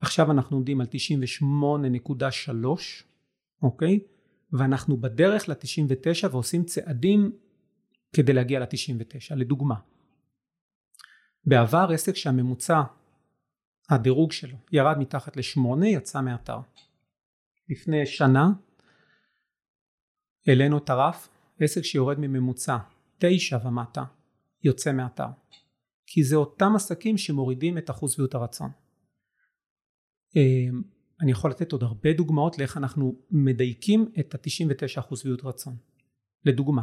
עכשיו 0.00 0.30
אנחנו 0.30 0.56
עומדים 0.56 0.80
על 0.80 0.86
98.3, 0.86 2.54
אוקיי? 3.62 4.00
ואנחנו 4.52 4.96
בדרך 4.96 5.48
ל-99 5.48 6.28
ועושים 6.30 6.64
צעדים 6.64 7.32
כדי 8.12 8.32
להגיע 8.32 8.60
ל-99. 8.60 9.34
לדוגמה, 9.36 9.74
בעבר 11.44 11.88
עסק 11.94 12.16
שהממוצע 12.16 12.82
הדירוג 13.90 14.32
שלו. 14.32 14.56
ירד 14.72 14.98
מתחת 14.98 15.36
לשמונה 15.36 15.88
יצא 15.88 16.20
מאתר 16.20 16.58
לפני 17.68 18.06
שנה 18.06 18.48
העלינו 20.46 20.78
את 20.78 20.90
הרף 20.90 21.28
עסק 21.60 21.82
שיורד 21.82 22.16
מממוצע 22.18 22.76
תשע 23.18 23.58
ומטה 23.66 24.04
יוצא 24.62 24.92
מאתר 24.92 25.28
כי 26.06 26.24
זה 26.24 26.36
אותם 26.36 26.72
עסקים 26.76 27.18
שמורידים 27.18 27.78
את 27.78 27.90
אחוז 27.90 28.12
שביעות 28.12 28.34
הרצון. 28.34 28.70
אמ, 30.36 30.82
אני 31.20 31.30
יכול 31.30 31.50
לתת 31.50 31.72
עוד 31.72 31.82
הרבה 31.82 32.12
דוגמאות 32.12 32.58
לאיך 32.58 32.76
אנחנו 32.76 33.14
מדייקים 33.30 34.12
את 34.20 34.34
ה-99 34.34 35.00
אחוז 35.00 35.20
שביעות 35.20 35.44
רצון. 35.44 35.76
לדוגמה. 36.44 36.82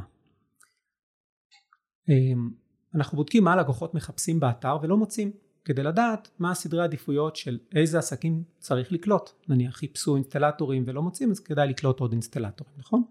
אמ, 2.10 2.50
אנחנו 2.96 3.17
בודקים 3.17 3.43
מה 3.43 3.54
הלקוחות 3.54 3.93
מחפשים 3.93 4.39
באתר 4.39 4.78
ולא 4.82 4.98
מוצאים 4.98 5.32
כדי 5.68 5.84
לדעת 5.84 6.30
מה 6.40 6.52
הסדרי 6.52 6.82
העדיפויות 6.82 7.36
של 7.36 7.60
איזה 7.76 7.98
עסקים 7.98 8.44
צריך 8.60 8.92
לקלוט 8.92 9.30
נניח 9.48 9.76
חיפשו 9.76 10.16
אינסטלטורים 10.16 10.84
ולא 10.88 11.02
מוצאים 11.02 11.32
אז 11.32 11.40
כדאי 11.40 11.68
לקלוט 11.68 12.00
עוד 12.00 12.12
אינסטלטורים 12.12 12.74
נכון? 12.78 13.04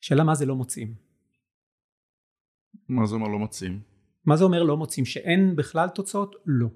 שאלה 0.00 0.24
מה 0.24 0.34
זה 0.34 0.46
לא 0.46 0.56
מוצאים 0.56 0.94
מה 2.88 3.06
זה 3.06 3.14
אומר 3.14 3.28
לא 3.28 3.38
מוצאים? 3.38 3.80
מה 4.26 4.36
זה 4.36 4.44
אומר 4.44 4.62
לא 4.62 4.76
מוצאים 4.76 5.04
שאין 5.04 5.56
בכלל 5.56 5.88
תוצאות? 5.88 6.36
לא 6.46 6.68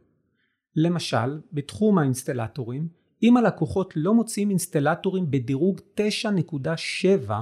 למשל 0.77 1.41
בתחום 1.53 1.99
האינסטלטורים 1.99 2.89
אם 3.23 3.37
הלקוחות 3.37 3.93
לא 3.97 4.15
מוצאים 4.15 4.51
אינסטלטורים 4.51 5.31
בדירוג 5.31 5.81
9.7 6.01 7.33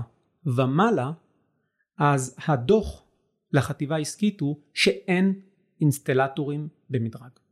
ומעלה 0.47 1.13
אז 1.99 2.37
הדוח 2.47 3.03
לחטיבה 3.53 3.97
העסקית 3.97 4.41
הוא 4.41 4.57
שאין 4.75 5.41
אינסטלטורים 5.81 6.69
במדרג 6.91 7.46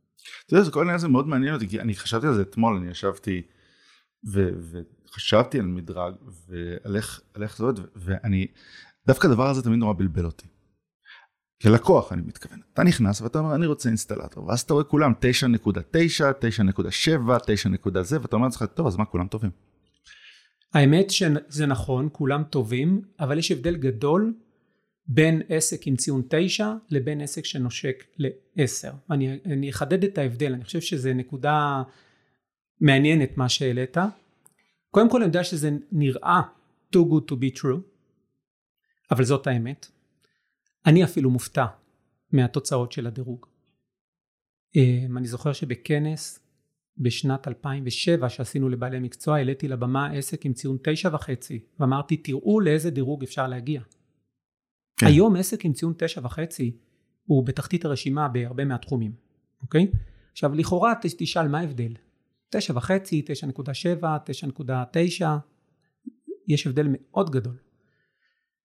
אתה 0.45 0.55
יודע, 0.55 0.71
כל 0.71 0.79
העניין 0.79 0.95
הזה 0.95 1.07
מאוד 1.07 1.27
מעניין 1.27 1.53
אותי, 1.53 1.67
כי 1.67 1.79
אני 1.79 1.95
חשבתי 1.95 2.27
על 2.27 2.33
זה 2.33 2.41
אתמול, 2.41 2.77
אני 2.77 2.91
ישבתי 2.91 3.41
ו- 4.31 4.49
וחשבתי 5.09 5.59
על 5.59 5.65
מדרג 5.65 6.13
ועל 6.47 6.95
איך, 6.95 7.57
זה 7.57 7.63
עובד, 7.63 7.79
ואני, 7.95 8.47
דווקא 9.07 9.27
הדבר 9.27 9.49
הזה 9.49 9.61
תמיד 9.61 9.79
נורא 9.79 9.93
בלבל 9.93 10.25
אותי. 10.25 10.47
כלקוח 11.61 12.13
אני 12.13 12.21
מתכוון, 12.21 12.59
אתה 12.73 12.83
נכנס 12.83 13.21
ואתה 13.21 13.39
אומר 13.39 13.55
אני 13.55 13.65
רוצה 13.65 13.89
אינסטלטור, 13.89 14.47
ואז 14.47 14.61
אתה 14.61 14.73
רואה 14.73 14.83
כולם 14.83 15.13
9.9, 15.13 16.23
9.7, 17.33 17.39
9 17.47 17.69
נקודה 17.69 18.03
זה, 18.03 18.21
ואתה 18.21 18.35
אומר 18.35 18.45
לעצמך, 18.47 18.63
טוב 18.73 18.87
אז 18.87 18.95
מה 18.95 19.05
כולם 19.05 19.27
טובים. 19.27 19.51
האמת 20.73 21.09
שזה 21.11 21.65
נכון, 21.65 22.09
כולם 22.11 22.43
טובים, 22.43 23.01
אבל 23.19 23.37
יש 23.37 23.51
הבדל 23.51 23.75
גדול 23.75 24.33
בין 25.07 25.41
עסק 25.49 25.87
עם 25.87 25.95
ציון 25.95 26.21
9 26.29 26.73
לבין 26.89 27.21
עסק 27.21 27.45
שנושק 27.45 28.05
ל-10. 28.17 28.93
אני, 29.11 29.39
אני 29.45 29.69
אחדד 29.69 30.03
את 30.03 30.17
ההבדל, 30.17 30.53
אני 30.53 30.63
חושב 30.63 30.81
שזו 30.81 31.13
נקודה 31.13 31.83
מעניינת 32.81 33.37
מה 33.37 33.49
שהעלית. 33.49 33.97
קודם 34.91 35.09
כל 35.09 35.17
אני 35.17 35.25
יודע 35.25 35.43
שזה 35.43 35.69
נראה 35.91 36.41
too 36.95 36.99
good 36.99 37.31
to 37.31 37.35
be 37.35 37.59
true, 37.59 37.79
אבל 39.11 39.23
זאת 39.23 39.47
האמת. 39.47 39.87
אני 40.85 41.03
אפילו 41.03 41.29
מופתע 41.29 41.65
מהתוצאות 42.31 42.91
של 42.91 43.07
הדירוג. 43.07 43.45
אמ, 44.75 45.17
אני 45.17 45.27
זוכר 45.27 45.53
שבכנס 45.53 46.39
בשנת 46.97 47.47
2007 47.47 48.29
שעשינו 48.29 48.69
לבעלי 48.69 48.99
מקצוע, 48.99 49.35
העליתי 49.35 49.67
לבמה 49.67 50.11
עסק 50.11 50.45
עם 50.45 50.53
ציון 50.53 50.77
תשע 50.83 51.09
וחצי, 51.13 51.59
ואמרתי 51.79 52.17
תראו 52.17 52.59
לאיזה 52.59 52.89
דירוג 52.89 53.23
אפשר 53.23 53.47
להגיע. 53.47 53.81
כן. 54.97 55.05
היום 55.05 55.35
עסק 55.35 55.65
עם 55.65 55.73
ציון 55.73 55.93
תשע 55.97 56.21
וחצי 56.23 56.77
הוא 57.25 57.45
בתחתית 57.45 57.85
הרשימה 57.85 58.27
בהרבה 58.27 58.65
מהתחומים, 58.65 59.11
אוקיי? 59.61 59.91
עכשיו 60.31 60.53
לכאורה 60.53 60.93
תשאל 61.01 61.47
מה 61.47 61.59
ההבדל? 61.59 61.93
תשע 62.49 62.73
וחצי, 62.77 63.21
תשע 63.25 63.47
נקודה 63.47 63.73
שבע, 63.73 64.17
תשע 64.25 64.47
נקודה 64.47 64.83
תשע, 64.91 65.35
יש 66.47 66.67
הבדל 66.67 66.87
מאוד 66.89 67.29
גדול. 67.29 67.57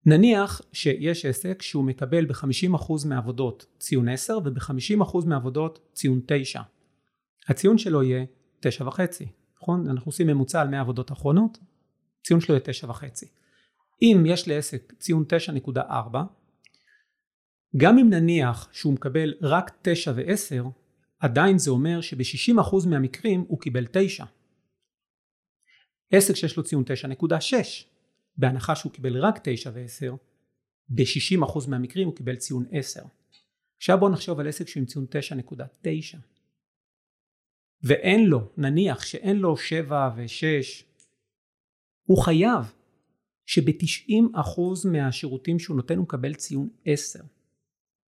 נניח 0.07 0.61
שיש 0.73 1.27
עסק 1.27 1.63
שהוא 1.63 1.85
מקבל 1.85 2.27
ב-50% 2.27 2.93
מהעבודות 3.07 3.67
ציון 3.79 4.09
10 4.09 4.39
וב-50% 4.45 5.27
מהעבודות 5.27 5.91
ציון 5.93 6.21
9. 6.27 6.61
הציון 7.49 7.79
שלו 7.79 8.03
יהיה 8.03 8.25
9.5, 8.67 9.01
נכון? 9.57 9.89
אנחנו 9.91 10.09
עושים 10.09 10.27
ממוצע 10.27 10.61
על 10.61 10.69
100 10.69 10.81
עבודות 10.81 11.13
אחרונות, 11.13 11.59
ציון 12.25 12.41
שלו 12.41 12.55
יהיה 12.55 12.65
9.5. 12.89 13.40
אם 14.03 14.25
יש 14.27 14.49
לעסק 14.49 14.93
ציון 14.99 15.25
9.4, 15.75 16.17
גם 17.77 17.99
אם 17.99 18.11
נניח 18.11 18.69
שהוא 18.73 18.93
מקבל 18.93 19.35
רק 19.43 19.71
9 19.83 20.13
ו-10, 20.17 20.69
עדיין 21.21 21.59
זה 21.59 21.71
אומר 21.71 22.01
שב-60% 22.01 22.89
מהמקרים 22.89 23.45
הוא 23.49 23.61
קיבל 23.61 23.87
9. 23.93 24.25
עסק 26.13 26.35
שיש 26.35 26.57
לו 26.57 26.63
ציון 26.63 26.85
9.6, 27.23 27.55
בהנחה 28.37 28.77
שהוא 28.77 28.93
קיבל 28.93 29.17
רק 29.17 29.39
9 29.43 29.71
ו-10, 29.75 30.17
ב-60% 30.89 31.69
מהמקרים 31.69 32.09
הוא 32.09 32.17
קיבל 32.17 32.37
ציון 32.37 32.65
10. 32.73 33.01
עכשיו 33.77 33.99
בואו 33.99 34.11
נחשוב 34.11 34.41
על 34.41 34.49
עסק 34.49 34.69
שהוא 34.69 34.81
עם 34.81 34.87
ציון 34.87 35.07
9.9 35.43 36.17
ואין 37.83 38.27
לו, 38.27 38.53
נניח 38.57 39.05
שאין 39.05 39.37
לו 39.37 39.57
7 39.57 40.11
ו-6, 40.17 40.85
הוא 42.05 42.25
חייב 42.25 42.73
שב-90% 43.51 44.61
מהשירותים 44.93 45.59
שהוא 45.59 45.77
נותן 45.77 45.97
הוא 45.97 46.03
מקבל 46.03 46.35
ציון 46.35 46.69
10. 46.85 47.19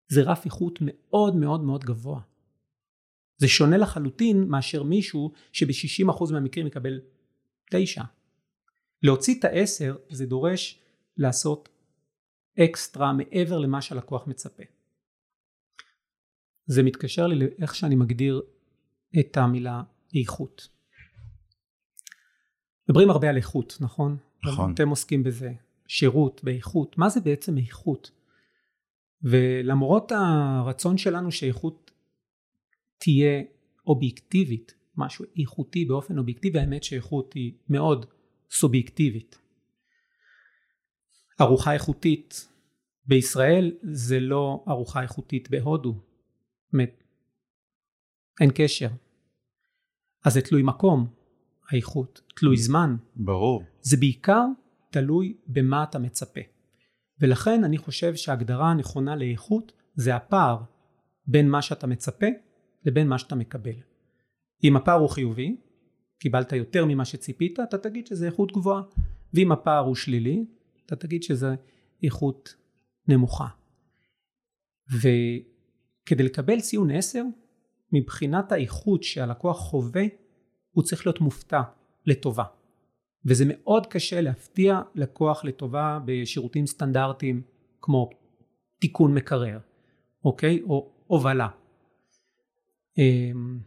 זה 0.08 0.22
רף 0.22 0.44
איכות 0.44 0.78
מאוד 0.80 1.36
מאוד 1.36 1.62
מאוד 1.62 1.84
גבוה. 1.84 2.20
זה 3.36 3.48
שונה 3.48 3.76
לחלוטין 3.76 4.48
מאשר 4.48 4.82
מישהו 4.82 5.32
שב-60% 5.52 6.32
מהמקרים 6.32 6.66
יקבל 6.66 7.00
9. 7.70 8.02
להוציא 9.02 9.34
את 9.38 9.44
ה-10 9.44 10.14
זה 10.14 10.26
דורש 10.26 10.80
לעשות 11.16 11.68
אקסטרה 12.58 13.12
מעבר 13.12 13.58
למה 13.58 13.82
שהלקוח 13.82 14.26
מצפה. 14.26 14.62
זה 16.66 16.82
מתקשר 16.82 17.26
לי 17.26 17.38
לאיך 17.38 17.74
שאני 17.74 17.94
מגדיר 17.94 18.42
את 19.20 19.36
המילה 19.36 19.82
איכות. 20.14 20.68
מדברים 22.88 23.10
הרבה 23.10 23.28
על 23.28 23.36
איכות, 23.36 23.76
נכון? 23.80 24.16
נכון. 24.44 24.72
אתם 24.74 24.88
עוסקים 24.88 25.22
בזה. 25.22 25.52
שירות 25.88 26.44
באיכות. 26.44 26.98
מה 26.98 27.08
זה 27.08 27.20
בעצם 27.20 27.58
איכות? 27.58 28.10
ולמרות 29.22 30.12
הרצון 30.12 30.98
שלנו 30.98 31.32
שאיכות 31.32 31.90
תהיה 32.98 33.42
אובייקטיבית, 33.86 34.74
משהו 34.96 35.24
איכותי 35.38 35.84
באופן 35.84 36.18
אובייקטיבי, 36.18 36.58
האמת 36.58 36.84
שאיכות 36.84 37.32
היא 37.32 37.52
מאוד 37.68 38.06
סובייקטיבית. 38.50 39.38
ארוחה 41.40 41.72
איכותית 41.72 42.48
בישראל 43.06 43.76
זה 43.82 44.20
לא 44.20 44.64
ארוחה 44.68 45.02
איכותית 45.02 45.50
בהודו. 45.50 45.94
באמת, 46.72 47.04
אין 48.40 48.50
קשר. 48.54 48.88
אז 50.24 50.32
זה 50.32 50.40
תלוי 50.40 50.62
מקום, 50.62 51.14
האיכות, 51.70 52.20
תלוי 52.36 52.56
זמן. 52.56 52.96
ברור. 53.16 53.62
זה 53.80 53.96
בעיקר 53.96 54.44
תלוי 54.90 55.36
במה 55.46 55.82
אתה 55.82 55.98
מצפה. 55.98 56.40
ולכן 57.20 57.64
אני 57.64 57.78
חושב 57.78 58.14
שההגדרה 58.14 58.70
הנכונה 58.70 59.16
לאיכות 59.16 59.72
זה 59.94 60.16
הפער 60.16 60.58
בין 61.26 61.48
מה 61.48 61.62
שאתה 61.62 61.86
מצפה 61.86 62.26
לבין 62.84 63.08
מה 63.08 63.18
שאתה 63.18 63.34
מקבל. 63.34 63.74
אם 64.64 64.76
הפער 64.76 65.00
הוא 65.00 65.08
חיובי, 65.08 65.56
קיבלת 66.18 66.52
יותר 66.52 66.84
ממה 66.84 67.04
שציפית, 67.04 67.60
אתה 67.60 67.78
תגיד 67.78 68.06
שזה 68.06 68.26
איכות 68.26 68.52
גבוהה. 68.52 68.82
ואם 69.34 69.52
הפער 69.52 69.84
הוא 69.84 69.94
שלילי, 69.94 70.44
אתה 70.86 70.96
תגיד 70.96 71.22
שזה 71.22 71.54
איכות 72.02 72.54
נמוכה. 73.08 73.48
וכדי 74.96 76.22
לקבל 76.22 76.60
ציון 76.60 76.90
10, 76.90 77.22
מבחינת 77.92 78.52
האיכות 78.52 79.02
שהלקוח 79.02 79.58
חווה, 79.58 80.02
הוא 80.72 80.84
צריך 80.84 81.06
להיות 81.06 81.20
מופתע 81.20 81.62
לטובה. 82.06 82.44
וזה 83.24 83.44
מאוד 83.48 83.86
קשה 83.86 84.20
להפתיע 84.20 84.80
לקוח 84.94 85.44
לטובה 85.44 85.98
בשירותים 86.04 86.66
סטנדרטיים 86.66 87.42
כמו 87.80 88.10
תיקון 88.78 89.14
מקרר, 89.14 89.58
אוקיי? 90.24 90.62
או 90.62 90.92
הובלה. 91.06 91.48
אמ, 92.98 93.58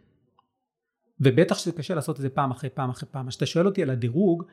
ובטח 1.20 1.58
שזה 1.58 1.72
קשה 1.72 1.96
לעשות 1.96 2.16
את 2.16 2.22
זה 2.22 2.30
פעם 2.30 2.52
אחרי 2.52 2.70
פעם 2.70 2.90
אחרי 2.90 3.10
פעם. 3.12 3.28
אז 3.28 3.32
כשאתה 3.32 3.46
שואל 3.46 3.66
אותי 3.66 3.84
על 3.84 3.90
הדירוג, 3.90 4.44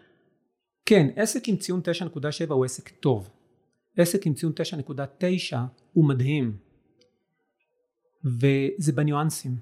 כן, 0.86 1.08
עסק 1.16 1.48
עם 1.48 1.56
ציון 1.56 1.80
9.7 1.80 2.52
הוא 2.52 2.64
עסק 2.64 2.88
טוב. 2.88 3.30
עסק 3.96 4.26
עם 4.26 4.34
ציון 4.34 4.52
9.9 4.52 5.56
הוא 5.92 6.08
מדהים. 6.08 6.56
וזה 8.24 8.92
בניואנסים. 8.92 9.56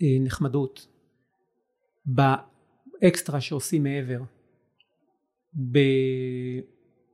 בנחמדות. 0.00 0.86
באקסטרה 2.06 3.40
שעושים 3.40 3.82
מעבר. 3.82 4.20
ב... 5.72 5.78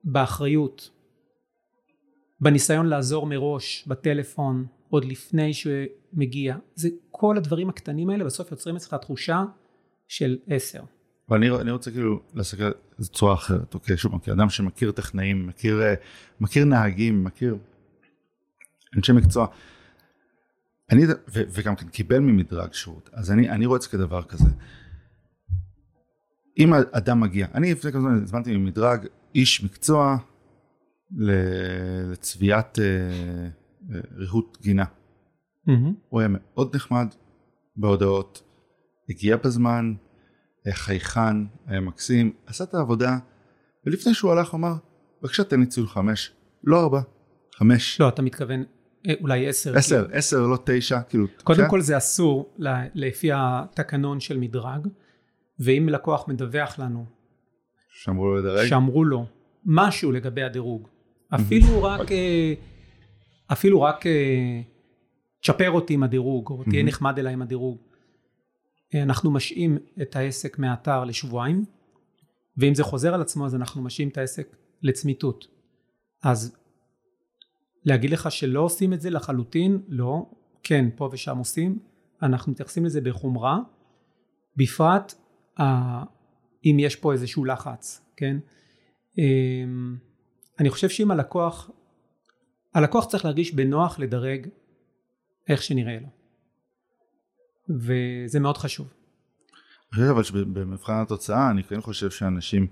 באחריות. 0.05 0.91
בניסיון 2.41 2.87
לעזור 2.87 3.27
מראש, 3.27 3.85
בטלפון, 3.87 4.67
עוד 4.89 5.05
לפני 5.05 5.53
שמגיע. 5.55 6.57
זה 6.75 6.89
כל 7.11 7.37
הדברים 7.37 7.69
הקטנים 7.69 8.11
האלה 8.11 8.25
בסוף 8.25 8.51
יוצרים 8.51 8.77
אצלך 8.77 8.95
תחושה 8.95 9.45
של 10.09 10.39
עשר. 10.47 10.83
ואני 11.29 11.71
רוצה 11.71 11.91
כאילו 11.91 12.21
להסתכל 12.35 12.65
על 12.65 12.73
זה 12.99 13.11
בצורה 13.11 13.35
אחרת, 13.35 13.75
אוקיי? 13.75 13.97
שוב, 13.97 14.19
כאדם 14.23 14.51
שמכיר 14.51 14.93
טכנאים, 14.93 15.47
מכיר, 15.47 15.83
אה, 15.83 15.95
מכיר 16.41 16.65
נהגים, 16.65 17.25
מכיר 17.25 17.57
אנשי 18.97 19.13
מקצוע, 19.13 19.47
אני, 20.91 21.07
ו, 21.07 21.43
וגם 21.51 21.77
כן 21.77 21.89
קיבל 21.89 22.19
ממדרג 22.19 22.73
שירות, 22.73 23.11
אז 23.13 23.31
אני, 23.31 23.51
אני 23.51 23.67
רואה 23.67 23.77
את 23.77 23.83
זה 23.83 23.89
כדבר 23.89 24.23
כזה. 24.23 24.49
אם 26.59 26.75
אדם 26.75 27.21
מגיע, 27.21 27.47
אני 27.55 27.73
לפני 27.73 27.93
כמה 27.93 28.01
זמן 28.01 28.23
הזמנתי 28.23 28.57
ממדרג 28.57 29.07
איש 29.35 29.65
מקצוע 29.65 30.17
לצביעת 31.17 32.79
אה, 32.79 33.49
ריהוט 34.17 34.59
גינה. 34.63 34.85
Mm-hmm. 34.85 35.73
הוא 36.09 36.21
היה 36.21 36.29
מאוד 36.31 36.77
נחמד 36.77 37.15
בהודעות, 37.77 38.43
הגיע 39.09 39.37
בזמן, 39.37 39.95
היה 40.65 40.75
חייכן, 40.75 41.45
היה 41.67 41.81
מקסים, 41.81 42.33
עשה 42.47 42.65
את 42.65 42.75
העבודה, 42.75 43.19
ולפני 43.87 44.15
שהוא 44.15 44.33
הלך 44.33 44.51
הוא 44.51 44.59
אמר, 44.59 44.75
בבקשה 45.23 45.45
תן 45.45 45.61
לי 45.61 45.67
ציון 45.67 45.87
חמש, 45.87 46.33
לא 46.65 46.81
ארבע, 46.81 47.01
חמש. 47.55 48.01
לא, 48.01 48.09
אתה 48.09 48.23
מתכוון 48.23 48.61
אה, 48.61 48.65
אולי 49.21 49.49
עשר. 49.49 49.77
עשר, 49.77 50.03
כאילו. 50.05 50.19
עשר, 50.19 50.47
לא 50.47 50.59
תשע, 50.65 51.01
כאילו. 51.03 51.27
קודם 51.45 51.69
כל 51.71 51.81
זה 51.81 51.97
אסור 51.97 52.55
לפי 52.95 53.31
התקנון 53.35 54.21
של 54.21 54.39
מדרג, 54.39 54.87
ואם 55.59 55.89
לקוח 55.89 56.29
מדווח 56.29 56.79
לנו, 56.79 57.05
שאמרו 57.93 58.27
לו 58.27 58.37
לדרג, 58.37 58.69
שאמרו 58.69 59.05
לו 59.05 59.27
משהו 59.65 60.13
לגבי 60.13 60.43
הדירוג, 60.43 60.89
אפילו 61.35 61.83
רק... 61.83 62.13
אה, 62.13 62.55
אפילו 63.53 63.83
רק 63.83 64.07
אה, 64.07 64.61
תשפר 65.41 65.71
אותי 65.71 65.95
עם 65.95 66.03
הדירוג, 66.03 66.51
או 66.51 66.65
תהיה 66.65 66.83
נחמד 66.83 67.19
אליי 67.19 67.33
עם 67.33 67.43
הדירוג. 67.43 67.79
אה, 68.95 69.03
אנחנו 69.03 69.31
משעים 69.31 69.79
את 70.03 70.17
העסק 70.17 70.59
מהאתר 70.59 71.05
לשבועיים, 71.05 71.65
ואם 72.57 72.75
זה 72.75 72.85
חוזר 72.85 73.15
על 73.15 73.21
עצמו 73.21 73.47
אז 73.47 73.55
אנחנו 73.55 73.83
משעים 73.83 74.09
את 74.09 74.19
העסק 74.19 74.57
לצמיתות. 74.83 75.47
אז 76.23 76.57
להגיד 77.85 78.11
לך 78.11 78.31
שלא 78.31 78.61
עושים 78.61 78.93
את 78.93 79.01
זה 79.01 79.11
לחלוטין, 79.11 79.83
לא, 79.89 80.31
כן, 80.63 80.89
פה 80.97 81.09
ושם 81.13 81.39
עושים, 81.39 81.79
אנחנו 82.23 82.53
מתייחסים 82.53 82.85
לזה 82.85 83.01
בחומרה, 83.01 83.59
בפרט 84.57 85.15
אם 86.65 86.77
יש 86.79 86.97
פה 86.97 87.13
איזשהו 87.13 87.45
לחץ, 87.45 88.13
כן? 88.17 88.37
אני 90.61 90.71
חושב 90.71 90.89
שאם 90.89 91.11
הלקוח 91.11 91.71
הלקוח 92.75 93.05
צריך 93.05 93.25
להרגיש 93.25 93.55
בנוח 93.55 93.99
לדרג 93.99 94.49
איך 95.49 95.63
שנראה 95.63 95.99
לו. 96.01 96.09
וזה 97.69 98.41
מאוד 98.41 98.57
חשוב. 98.57 98.87
אני 98.87 99.91
חושב 99.91 100.11
אבל 100.11 100.23
שבמבחן 100.23 100.93
התוצאה 101.03 101.51
אני 101.51 101.63
כן 101.63 101.81
חושב 101.81 102.11
שאנשים, 102.11 102.67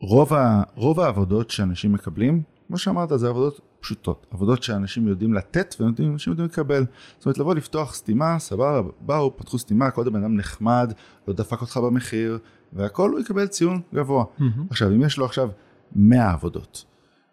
רוב, 0.00 0.32
ה, 0.32 0.62
רוב 0.74 1.00
העבודות 1.00 1.50
שאנשים 1.50 1.92
מקבלים 1.92 2.42
כמו 2.68 2.78
שאמרת, 2.78 3.08
זה 3.16 3.28
עבודות 3.28 3.60
פשוטות, 3.80 4.26
עבודות 4.30 4.62
שאנשים 4.62 5.08
יודעים 5.08 5.34
לתת 5.34 5.74
ואנשים 5.80 6.30
יודעים 6.30 6.48
לקבל. 6.48 6.86
זאת 7.18 7.26
אומרת, 7.26 7.38
לבוא 7.38 7.54
לפתוח 7.54 7.94
סתימה, 7.94 8.38
סבבה, 8.38 8.82
באו, 9.00 9.36
פתחו 9.36 9.58
סתימה, 9.58 9.90
כל 9.90 10.10
בן 10.10 10.22
אדם 10.22 10.36
נחמד, 10.36 10.92
לא 11.28 11.34
דפק 11.34 11.60
אותך 11.60 11.76
במחיר, 11.76 12.38
והכל 12.72 13.10
הוא 13.10 13.20
יקבל 13.20 13.46
ציון 13.46 13.80
גבוה. 13.94 14.24
מהמם. 14.38 14.66
עכשיו, 14.70 14.88
אם 14.88 15.02
יש 15.02 15.18
לו 15.18 15.24
עכשיו 15.24 15.48
100 15.92 16.32
עבודות, 16.32 16.84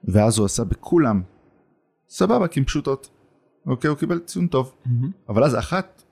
ואז 0.04 0.38
הוא 0.38 0.46
עשה 0.46 0.64
בכולם, 0.64 1.22
סבבה, 2.10 2.48
כי 2.48 2.60
הן 2.60 2.66
פשוטות. 2.66 3.10
אוקיי, 3.66 3.90
הוא 3.90 3.98
קיבל 3.98 4.20
ציון 4.20 4.48
טוב. 4.48 4.74
מהמם. 4.86 5.12
אבל 5.30 5.44
אז 5.44 5.56
אחת, 5.56 6.04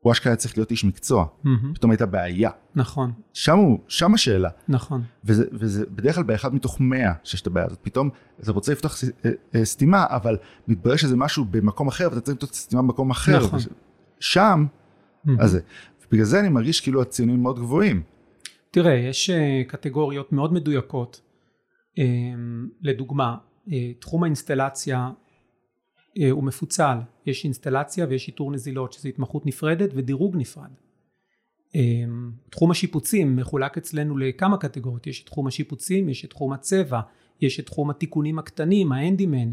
הוא 0.00 0.12
אשכרה 0.12 0.36
צריך 0.36 0.58
להיות 0.58 0.70
איש 0.70 0.84
מקצוע. 0.84 1.26
מהמם. 1.44 1.74
פתאום 1.74 1.90
הייתה 1.90 2.06
בעיה. 2.06 2.50
נכון, 2.74 3.12
שם 3.32 3.56
הוא, 3.58 3.78
שם 3.88 4.14
השאלה. 4.14 4.48
נכון. 4.68 5.02
וזה, 5.24 5.44
וזה 5.52 5.84
בדרך 5.90 6.14
כלל 6.14 6.24
באחד 6.24 6.54
מתוך 6.54 6.76
מאה 6.80 7.12
שיש 7.24 7.40
את 7.42 7.46
הבעיה 7.46 7.66
הזאת. 7.66 7.78
פתאום 7.82 8.10
אתה 8.42 8.52
רוצה 8.52 8.72
לפתוח 8.72 8.96
ס- 8.96 9.04
אה, 9.04 9.30
אה, 9.54 9.64
סתימה, 9.64 10.06
אבל 10.08 10.36
מתברר 10.68 10.96
שזה 10.96 11.16
משהו 11.16 11.44
במקום 11.44 11.88
אחר, 11.88 12.08
ואתה 12.10 12.20
צריך 12.20 12.36
לפתוח 12.36 12.52
סתימה 12.52 12.82
במקום 12.82 13.10
אחר. 13.10 13.38
נכון. 13.38 13.58
וש- 13.58 13.68
שם, 14.20 14.66
מהמם. 15.24 15.40
אז 15.40 15.50
זה. 15.50 15.60
בגלל 16.12 16.24
זה 16.24 16.40
אני 16.40 16.48
מרגיש 16.48 16.80
כאילו 16.80 17.02
הציונים 17.02 17.42
מאוד 17.42 17.58
גבוהים. 17.58 18.02
תראה, 18.70 18.92
יש 18.94 19.30
אה, 19.30 19.62
קטגוריות 19.66 20.32
מאוד 20.32 20.52
מדויקות. 20.52 21.20
אה, 21.98 22.04
לדוגמה, 22.82 23.36
אה, 23.72 23.92
תחום 23.98 24.22
האינסטלציה 24.22 25.10
הוא 26.30 26.44
מפוצל. 26.44 26.98
יש 27.26 27.44
אינסטלציה 27.44 28.06
ויש 28.08 28.28
איתור 28.28 28.52
נזילות, 28.52 28.92
שזו 28.92 29.08
התמחות 29.08 29.46
נפרדת 29.46 29.90
ודירוג 29.94 30.36
נפרד. 30.36 30.70
אה, 31.76 31.80
תחום 32.50 32.70
השיפוצים 32.70 33.36
מחולק 33.36 33.78
אצלנו 33.78 34.18
לכמה 34.18 34.58
קטגוריות. 34.58 35.06
יש 35.06 35.22
את 35.22 35.26
תחום 35.26 35.46
השיפוצים, 35.46 36.08
יש 36.08 36.24
את 36.24 36.30
תחום 36.30 36.52
הצבע, 36.52 37.00
יש 37.40 37.60
את 37.60 37.66
תחום 37.66 37.90
התיקונים 37.90 38.38
הקטנים, 38.38 38.92
האנדימן, 38.92 39.50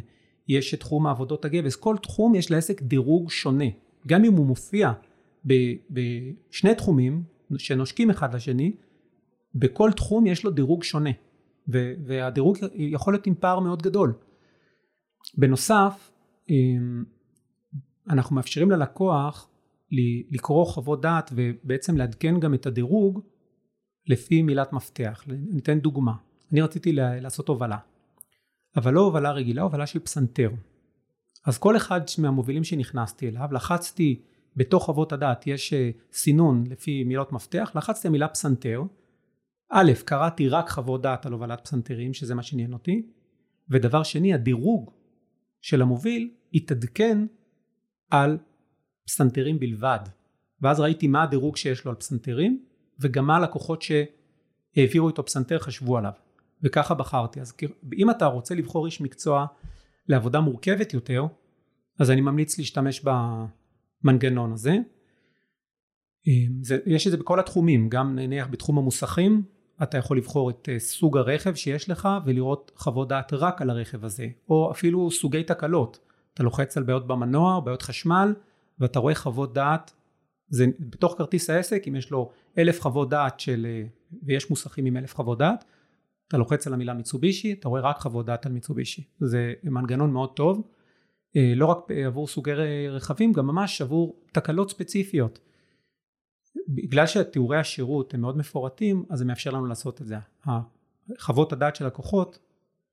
יש 0.47 0.73
את 0.73 0.79
תחום 0.79 1.07
העבודות 1.07 1.45
הגבס. 1.45 1.75
כל 1.75 1.95
תחום 2.01 2.35
יש 2.35 2.51
לעסק 2.51 2.81
דירוג 2.81 3.29
שונה. 3.29 3.65
גם 4.07 4.25
אם 4.25 4.33
הוא 4.33 4.45
מופיע 4.45 4.91
בשני 5.45 6.75
תחומים 6.75 7.23
שנושקים 7.57 8.09
אחד 8.09 8.35
לשני, 8.35 8.75
בכל 9.55 9.91
תחום 9.91 10.27
יש 10.27 10.43
לו 10.43 10.51
דירוג 10.51 10.83
שונה, 10.83 11.09
והדירוג 11.67 12.57
יכול 12.73 13.13
להיות 13.13 13.27
עם 13.27 13.35
פער 13.35 13.59
מאוד 13.59 13.81
גדול. 13.81 14.13
בנוסף, 15.37 16.11
אנחנו 18.09 18.35
מאפשרים 18.35 18.71
ללקוח 18.71 19.49
לקרוא 20.31 20.65
חוות 20.65 21.01
דעת 21.01 21.31
ובעצם 21.35 21.97
לעדכן 21.97 22.39
גם 22.39 22.53
את 22.53 22.65
הדירוג 22.65 23.21
לפי 24.07 24.41
מילת 24.41 24.73
מפתח. 24.73 25.23
ניתן 25.27 25.79
דוגמה. 25.79 26.13
אני 26.51 26.61
רציתי 26.61 26.91
לעשות 26.93 27.47
הובלה, 27.47 27.77
אבל 28.75 28.93
לא 28.93 29.01
הובלה 29.01 29.31
רגילה, 29.31 29.61
הובלה 29.61 29.87
של 29.87 29.99
פסנתר. 29.99 30.51
אז 31.45 31.57
כל 31.57 31.77
אחד 31.77 32.01
מהמובילים 32.19 32.63
שנכנסתי 32.63 33.27
אליו, 33.27 33.47
לחצתי 33.51 34.21
בתוך 34.55 34.83
חוות 34.83 35.11
הדעת 35.11 35.47
יש 35.47 35.73
אה, 35.73 35.89
סינון 36.13 36.63
לפי 36.69 37.03
מילות 37.03 37.31
מפתח, 37.31 37.71
לחצתי 37.75 38.07
המילה 38.07 38.27
פסנתר, 38.27 38.83
א', 39.69 39.91
קראתי 40.05 40.49
רק 40.49 40.69
חוות 40.69 41.01
דעת 41.01 41.25
על 41.25 41.33
הובלת 41.33 41.61
פסנתרים, 41.63 42.13
שזה 42.13 42.35
מה 42.35 42.43
שעניין 42.43 42.73
אותי, 42.73 43.07
ודבר 43.69 44.03
שני, 44.03 44.33
הדירוג 44.33 44.91
של 45.61 45.81
המוביל 45.81 46.31
התעדכן 46.53 47.25
על 48.09 48.37
פסנתרים 49.05 49.59
בלבד. 49.59 49.99
ואז 50.61 50.79
ראיתי 50.79 51.07
מה 51.07 51.23
הדירוג 51.23 51.57
שיש 51.57 51.85
לו 51.85 51.91
על 51.91 51.97
פסנתרים, 51.97 52.63
וגם 52.99 53.27
מה 53.27 53.35
הלקוחות 53.35 53.81
שהעבירו 53.81 55.07
איתו 55.07 55.25
פסנתר 55.25 55.59
חשבו 55.59 55.97
עליו. 55.97 56.11
וככה 56.63 56.93
בחרתי. 56.93 57.41
אז 57.41 57.53
אם 57.97 58.09
אתה 58.09 58.25
רוצה 58.25 58.55
לבחור 58.55 58.85
איש 58.85 59.01
מקצוע 59.01 59.45
לעבודה 60.07 60.39
מורכבת 60.39 60.93
יותר, 60.93 61.25
אז 61.99 62.11
אני 62.11 62.21
ממליץ 62.21 62.57
להשתמש 62.57 63.05
במנגנון 64.03 64.53
הזה. 64.53 64.77
זה, 66.61 66.77
יש 66.85 67.07
את 67.07 67.11
זה 67.11 67.17
בכל 67.17 67.39
התחומים, 67.39 67.89
גם 67.89 68.15
נניח 68.15 68.47
בתחום 68.47 68.77
המוסכים, 68.77 69.43
אתה 69.83 69.97
יכול 69.97 70.17
לבחור 70.17 70.49
את 70.49 70.69
אה, 70.71 70.79
סוג 70.79 71.17
הרכב 71.17 71.55
שיש 71.55 71.89
לך 71.89 72.09
ולראות 72.25 72.71
חוות 72.75 73.07
דעת 73.07 73.33
רק 73.33 73.61
על 73.61 73.69
הרכב 73.69 74.05
הזה, 74.05 74.27
או 74.49 74.71
אפילו 74.71 75.11
סוגי 75.11 75.43
תקלות. 75.43 76.06
אתה 76.37 76.43
לוחץ 76.43 76.77
על 76.77 76.83
בעיות 76.83 77.07
במנוע 77.07 77.55
או 77.55 77.61
בעיות 77.61 77.81
חשמל, 77.81 78.33
ואתה 78.79 78.99
רואה 78.99 79.15
חוות 79.15 79.53
דעת, 79.53 79.93
זה 80.49 80.65
בתוך 80.79 81.15
כרטיס 81.17 81.49
העסק, 81.49 81.87
אם 81.87 81.95
יש 81.95 82.11
לו 82.11 82.31
אלף 82.57 82.81
חוות 82.81 83.09
דעת 83.09 83.39
של, 83.39 83.67
אה, 83.69 83.87
ויש 84.23 84.49
מוסכים 84.49 84.85
עם 84.85 84.97
אלף 84.97 85.15
חוות 85.15 85.37
דעת, 85.37 85.65
אתה 86.27 86.37
לוחץ 86.37 86.67
על 86.67 86.73
המילה 86.73 86.93
מיצובישי, 86.93 87.53
אתה 87.53 87.67
רואה 87.67 87.81
רק 87.81 87.97
חוות 87.97 88.25
דעת 88.25 88.45
על 88.45 88.51
מיצובישי. 88.51 89.03
זה 89.19 89.53
מנגנון 89.63 90.11
מאוד 90.11 90.33
טוב, 90.35 90.67
אה, 91.35 91.53
לא 91.55 91.65
רק 91.65 91.91
עבור 92.05 92.27
סוגי 92.27 92.53
רכבים, 92.89 93.33
גם 93.33 93.47
ממש 93.47 93.81
עבור 93.81 94.21
תקלות 94.31 94.69
ספציפיות. 94.69 95.39
בגלל 96.67 97.07
שתיאורי 97.07 97.57
השירות 97.57 98.13
הם 98.13 98.21
מאוד 98.21 98.37
מפורטים, 98.37 99.05
אז 99.09 99.19
זה 99.19 99.25
מאפשר 99.25 99.51
לנו 99.51 99.65
לעשות 99.65 100.01
את 100.01 100.07
זה. 100.07 100.17
חוות 101.19 101.53
הדעת 101.53 101.75
של 101.75 101.85
לקוחות, 101.85 102.39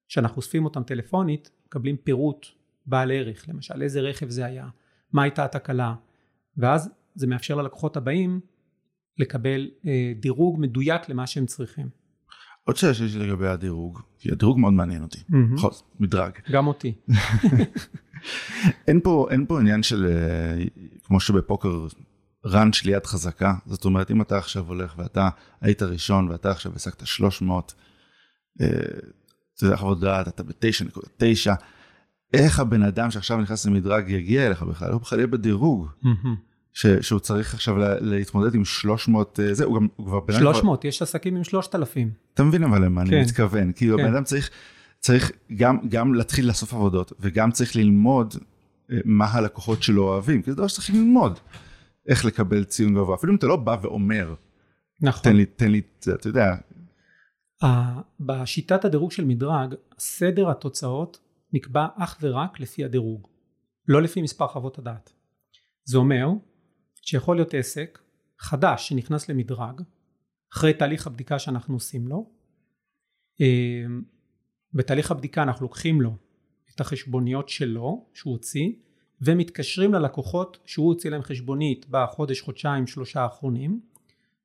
שאנחנו 0.09 0.37
אוספים 0.37 0.65
אותם 0.65 0.83
טלפונית, 0.83 1.51
מקבלים 1.67 1.97
פירוט 1.97 2.47
בעל 2.87 3.11
ערך, 3.13 3.49
למשל 3.49 3.83
איזה 3.83 4.01
רכב 4.01 4.31
זה 4.31 4.45
היה, 4.45 4.69
מה 5.13 5.23
הייתה 5.23 5.45
התקלה, 5.45 5.95
ואז 6.57 6.91
זה 7.15 7.27
מאפשר 7.27 7.55
ללקוחות 7.55 7.97
הבאים 7.97 8.41
לקבל 9.19 9.71
אה, 9.87 10.13
דירוג 10.21 10.61
מדויק 10.61 11.09
למה 11.09 11.27
שהם 11.27 11.47
צריכים. 11.47 11.89
עוד 12.65 12.77
שאלה 12.77 12.95
שיש 12.95 13.15
לי 13.15 13.27
לגבי 13.27 13.49
הדירוג, 13.49 14.01
כי 14.19 14.33
הדירוג 14.33 14.59
מאוד 14.59 14.73
מעניין 14.73 15.03
אותי. 15.03 15.19
בכל 15.55 15.71
זאת, 15.71 15.85
מדרג. 16.01 16.33
גם 16.51 16.67
אותי. 16.67 16.95
אין 18.89 19.01
פה, 19.01 19.29
אין 19.31 19.47
פה 19.47 19.61
עניין 19.61 19.83
של, 19.83 20.07
אה, 20.07 20.65
כמו 21.05 21.21
שבפוקר, 21.21 21.87
ראנץ' 22.45 22.85
ליד 22.85 23.07
חזקה. 23.07 23.55
זאת 23.67 23.85
אומרת, 23.85 24.11
אם 24.11 24.23
אתה 24.23 24.39
עכשיו 24.39 24.67
הולך 24.67 24.95
ואתה 24.99 25.29
היית 25.61 25.83
ראשון 25.83 26.29
ואתה 26.29 26.51
עכשיו 26.51 26.73
השגת 26.77 27.07
300, 27.07 27.75
אה, 28.61 28.67
אתה 29.55 29.65
יודע, 29.65 29.77
חוות 29.77 30.01
דעת, 30.01 30.29
אתה 30.29 30.43
ב-9.9, 30.43 31.53
איך 32.35 32.61
הבן 32.61 32.83
אדם 32.83 33.11
שעכשיו 33.11 33.41
נכנס 33.41 33.67
למדרג 33.67 34.11
יגיע 34.11 34.47
אליך 34.47 34.63
בכלל? 34.63 34.93
הוא 34.93 35.01
בכלל 35.01 35.19
יהיה 35.19 35.27
בדירוג. 35.27 35.89
ש, 36.73 36.87
שהוא 36.87 37.21
צריך 37.21 37.55
עכשיו 37.55 37.77
לה, 37.79 38.01
להתמודד 38.01 38.55
עם 38.55 38.65
300, 38.65 39.41
אה, 39.41 39.55
זה, 39.55 39.65
הוא 39.65 39.77
גם, 39.77 39.87
הוא 39.97 40.07
כבר 40.07 40.21
בן 40.21 40.35
אדם 40.35 40.43
כבר- 40.43 40.53
300, 40.53 40.85
יש 40.85 41.03
עסקים 41.03 41.37
עם 41.37 41.45
3,000. 41.45 42.11
אתה 42.35 42.43
מבין 42.43 42.63
אבל 42.65 42.85
למה 42.85 43.01
אני 43.01 43.11
כן. 43.11 43.21
מתכוון, 43.21 43.73
כאילו 43.77 43.97
כן. 43.99 44.05
הבן 44.05 44.15
אדם 44.15 44.25
צריך, 44.25 44.51
צריך 45.01 45.33
גם, 45.57 45.79
גם 45.89 46.15
להתחיל 46.15 46.49
לאסוף 46.49 46.75
עבודות 46.75 47.13
וגם 47.21 47.51
צריך 47.51 47.77
ללמוד 47.77 48.35
אה, 48.93 48.97
מה 49.05 49.25
הלקוחות 49.27 49.83
שלו 49.83 50.03
אוהבים, 50.03 50.43
כי 50.43 50.51
זה 50.51 50.57
דבר 50.57 50.67
שצריך 50.67 50.91
ללמוד 50.91 51.39
איך 52.09 52.25
לקבל 52.25 52.65
ציון 52.65 52.95
גבוה, 52.95 53.15
אפילו 53.15 53.33
אם 53.33 53.39
אתה 53.39 53.47
לא 53.47 53.57
בא 53.57 53.77
ואומר, 53.83 54.35
נכון. 55.01 55.23
תן 55.23 55.37
לי, 55.37 55.47
תן 55.47 55.71
לי, 55.71 55.81
אתה 56.15 56.29
יודע, 56.29 56.55
בשיטת 58.21 58.85
הדירוג 58.85 59.11
של 59.11 59.25
מדרג, 59.25 59.75
סדר 59.99 60.51
התוצאות 60.51 61.19
נקבע 61.55 61.87
אך 61.97 62.19
ורק 62.21 62.61
לפי 62.61 62.85
הדירוג, 62.85 63.29
לא 63.89 64.03
לפי 64.03 64.23
מספר 64.23 64.47
חוות 64.47 64.79
הדעת. 64.79 65.13
זה 65.85 65.99
אומר 65.99 66.27
שיכול 67.03 67.37
להיות 67.37 67.55
עסק 67.55 67.99
חדש 68.39 68.89
שנכנס 68.89 69.29
למדרג, 69.29 69.81
אחרי 70.53 70.75
תהליך 70.75 71.07
הבדיקה 71.07 71.39
שאנחנו 71.39 71.75
עושים 71.75 72.09
לו, 72.09 72.31
אה, 73.41 73.85
בתהליך 74.73 75.11
הבדיקה 75.11 75.43
אנחנו 75.43 75.65
לוקחים 75.65 76.01
לו 76.01 76.17
את 76.75 76.81
החשבוניות 76.81 77.49
שלו, 77.49 78.07
שהוא 78.15 78.33
הוציא, 78.33 78.73
ומתקשרים 79.21 79.95
ללקוחות 79.95 80.59
שהוא 80.67 80.87
הוציא 80.87 81.11
להם 81.11 81.23
חשבונית 81.23 81.87
בחודש, 81.91 82.41
חודשיים, 82.41 82.87
שלושה 82.87 83.23
האחרונים, 83.23 83.81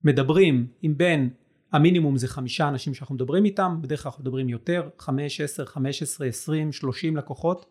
מדברים 0.04 0.68
עם 0.82 0.98
בין 0.98 1.30
המינימום 1.72 2.18
זה 2.18 2.28
חמישה 2.28 2.68
אנשים 2.68 2.94
שאנחנו 2.94 3.16
מדברים 3.16 3.46
איתם, 3.46 3.78
בדרך 3.82 4.04
כלל 4.04 4.10
אנחנו 4.10 4.24
מדברים 4.24 4.50
יותר, 4.50 4.90
חמש, 4.98 5.42
עשר, 5.42 5.66
חמש 5.66 6.02
עשרה, 6.02 6.28
עשרים, 6.28 6.72
שלושים 6.72 7.18
לקוחות, 7.18 7.66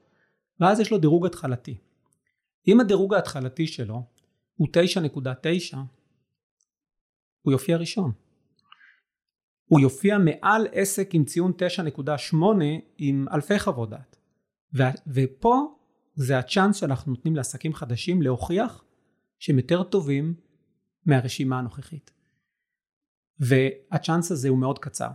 ואז 0.60 0.80
יש 0.80 0.90
לו 0.90 0.98
דירוג 0.98 1.26
התחלתי. 1.26 1.78
אם 2.68 2.80
הדירוג 2.80 3.14
ההתחלתי 3.14 3.66
שלו 3.66 4.02
הוא 4.54 4.68
תשע 4.72 5.00
נקודה 5.00 5.32
תשע, 5.42 5.76
הוא 7.42 7.52
יופיע 7.52 7.76
ראשון. 7.76 8.12
הוא 9.64 9.80
יופיע 9.80 10.18
מעל 10.18 10.66
עסק 10.72 11.14
עם 11.14 11.24
ציון 11.24 11.52
9.8 12.32 12.36
עם 12.98 13.26
אלפי 13.32 13.58
חוות 13.58 13.90
דעת. 13.90 14.16
ו- 14.74 15.12
ופה 15.14 15.78
זה 16.14 16.38
הצ'אנס 16.38 16.76
שאנחנו 16.76 17.12
נותנים 17.12 17.36
לעסקים 17.36 17.74
חדשים 17.74 18.22
להוכיח 18.22 18.84
שהם 19.38 19.56
יותר 19.58 19.82
טובים 19.82 20.34
מהרשימה 21.06 21.58
הנוכחית. 21.58 22.17
והצ'אנס 23.40 24.32
הזה 24.32 24.48
הוא 24.48 24.58
מאוד 24.58 24.78
קצר. 24.78 25.08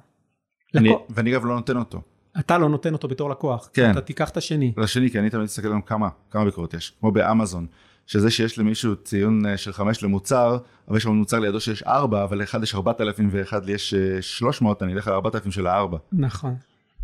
אני, 0.75 0.89
לקוח- 0.89 1.01
ואני 1.09 1.31
אגב 1.31 1.45
לא 1.45 1.55
נותן 1.55 1.77
אותו, 1.77 2.01
אתה 2.39 2.57
לא 2.57 2.69
נותן 2.69 2.93
אותו 2.93 3.07
בתור 3.07 3.29
לקוח, 3.29 3.69
כן. 3.73 3.91
אתה 3.91 4.01
תיקח 4.01 4.29
את 4.29 4.37
השני. 4.37 4.73
לשני, 4.77 5.09
כי 5.09 5.19
אני 5.19 5.29
תמיד 5.29 5.43
מסתכל 5.43 5.67
על 5.67 5.73
כמה, 5.85 6.09
כמה 6.31 6.45
ביקורות 6.45 6.73
יש, 6.73 6.93
כמו 6.99 7.11
באמזון, 7.11 7.67
שזה 8.05 8.31
שיש 8.31 8.59
למישהו 8.59 8.95
ציון 8.95 9.45
אה, 9.45 9.57
של 9.57 9.73
5 9.73 10.03
למוצר, 10.03 10.57
אבל 10.87 10.97
יש 10.97 11.05
לו 11.05 11.13
מוצר 11.13 11.39
לידו 11.39 11.59
שיש 11.59 11.83
4, 11.83 12.23
אבל 12.23 12.37
לאחד 12.39 12.63
יש 12.63 12.75
4,000 12.75 13.29
ואחד 13.31 13.65
לי 13.65 13.71
יש 13.71 13.93
אה, 13.93 14.21
300, 14.21 14.83
אני 14.83 14.93
אלך 14.93 15.07
על 15.07 15.13
4,000 15.13 15.51
של 15.51 15.67
ה-4. 15.67 15.95
נכון. 16.13 16.55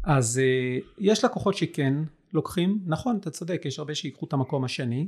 אז 0.03 0.39
אה, 0.39 0.78
יש 0.97 1.26
לקוחות 1.26 1.55
שכן 1.55 1.93
לוקחים, 2.34 2.80
נכון, 2.86 3.17
אתה 3.17 3.30
צודק, 3.30 3.61
יש 3.65 3.80
הרבה 3.80 3.95
שיקחו 3.95 4.26
את 4.26 4.34
המקום 4.34 4.63
השני, 4.63 5.07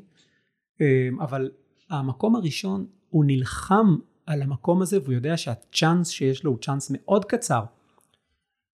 אבל 1.19 1.49
המקום 1.89 2.35
הראשון, 2.35 2.85
הוא 3.09 3.25
נלחם 3.27 3.95
על 4.31 4.41
המקום 4.41 4.81
הזה 4.81 4.99
והוא 5.01 5.13
יודע 5.13 5.37
שהצ'אנס 5.37 6.09
שיש 6.09 6.43
לו 6.43 6.51
הוא 6.51 6.59
צ'אנס 6.59 6.91
מאוד 6.93 7.25
קצר. 7.25 7.63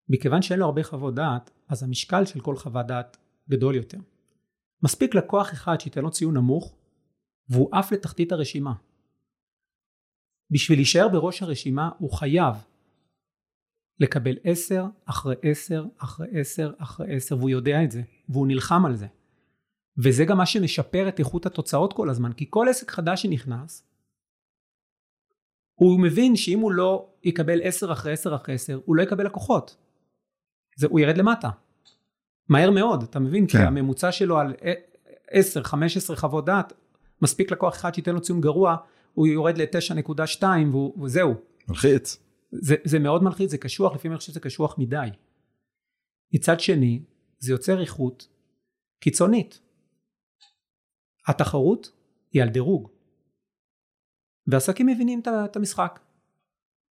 מכיוון 0.10 0.42
שאין 0.42 0.60
לו 0.60 0.66
הרבה 0.66 0.84
חוות 0.84 1.16
דעת, 1.16 1.52
אז 1.68 1.84
המשקל 1.84 2.26
של 2.26 2.40
כל 2.40 2.56
חוות 2.56 2.88
דעת 2.88 3.18
גדול 3.50 3.76
יותר. 3.76 3.98
מספיק 4.84 5.16
לקוח 5.16 5.54
אחד 5.54 5.80
שייתן 5.80 6.02
לו 6.02 6.12
ציון 6.12 6.38
נמוך, 6.38 6.76
והוא 7.50 7.70
עף 7.72 7.92
לתחתית 7.92 8.32
הרשימה. 8.32 8.74
בשביל 10.52 10.78
להישאר 10.78 11.08
בראש 11.08 11.44
הרשימה 11.44 11.90
הוא 11.98 12.12
חייב 12.12 12.56
לקבל 14.00 14.38
עשר 14.44 14.86
אחרי 15.06 15.36
עשר 15.42 15.86
אחרי 15.98 16.28
עשר 16.40 16.74
אחרי 16.78 17.16
עשר 17.16 17.38
והוא 17.38 17.50
יודע 17.50 17.84
את 17.84 17.92
זה 17.92 18.02
והוא 18.30 18.48
נלחם 18.48 18.86
על 18.86 18.96
זה 18.96 19.08
וזה 19.98 20.26
גם 20.26 20.38
מה 20.38 20.46
שמשפר 20.46 21.08
את 21.10 21.20
איכות 21.20 21.46
התוצאות 21.46 21.94
כל 21.94 22.10
הזמן 22.10 22.34
כי 22.34 22.46
כל 22.50 22.68
עסק 22.70 22.92
חדש 22.92 23.22
שנכנס 23.22 23.88
הוא 25.78 26.00
מבין 26.00 26.36
שאם 26.36 26.60
הוא 26.60 26.72
לא 26.72 27.10
יקבל 27.24 27.60
עשר 27.64 27.92
אחרי 27.92 28.14
עשר 28.14 28.36
אחרי 28.36 28.56
עשר 28.56 28.80
הוא 28.86 28.96
לא 28.96 29.02
יקבל 29.02 29.26
לקוחות 29.26 29.76
זה, 30.76 30.88
הוא 30.90 31.00
ירד 31.00 31.18
למטה 31.18 31.50
מהר 32.50 32.72
מאוד 32.72 33.04
אתה 33.04 33.20
מבין 33.20 33.46
כן. 33.48 33.58
כי 33.58 33.64
הממוצע 33.64 34.12
שלו 34.12 34.40
על 34.40 34.54
עשר 35.32 35.64
חמש 35.64 35.98
עשרה 35.98 36.16
חוות 36.16 36.46
דעת 36.46 36.74
מספיק 37.22 37.52
לקוח 37.52 37.76
אחד 37.76 37.94
שייתן 37.94 38.14
לו 38.14 38.22
ציון 38.22 38.42
גרוע 38.42 38.76
הוא 39.14 39.28
יורד 39.28 39.58
ל-9.2 39.58 40.44
וזהו. 41.04 41.34
מלחיץ. 41.68 42.18
זה, 42.52 42.76
זה 42.84 43.00
מאוד 43.00 43.24
מלחיץ, 43.24 43.52
זה 43.52 43.58
קשוח, 43.58 43.96
לפעמים 43.96 44.12
אני 44.12 44.18
חושב 44.18 44.32
שזה 44.32 44.40
קשוח 44.40 44.78
מדי. 44.78 45.08
מצד 46.34 46.60
שני, 46.60 47.02
זה 47.40 47.52
יוצר 47.52 47.82
איכות 47.82 48.28
קיצונית. 49.00 49.60
התחרות 51.28 51.92
היא 52.32 52.44
על 52.44 52.50
דירוג. 52.50 52.90
ועסקים 54.48 54.86
מבינים 54.86 55.22
את 55.46 55.56
המשחק. 55.56 56.00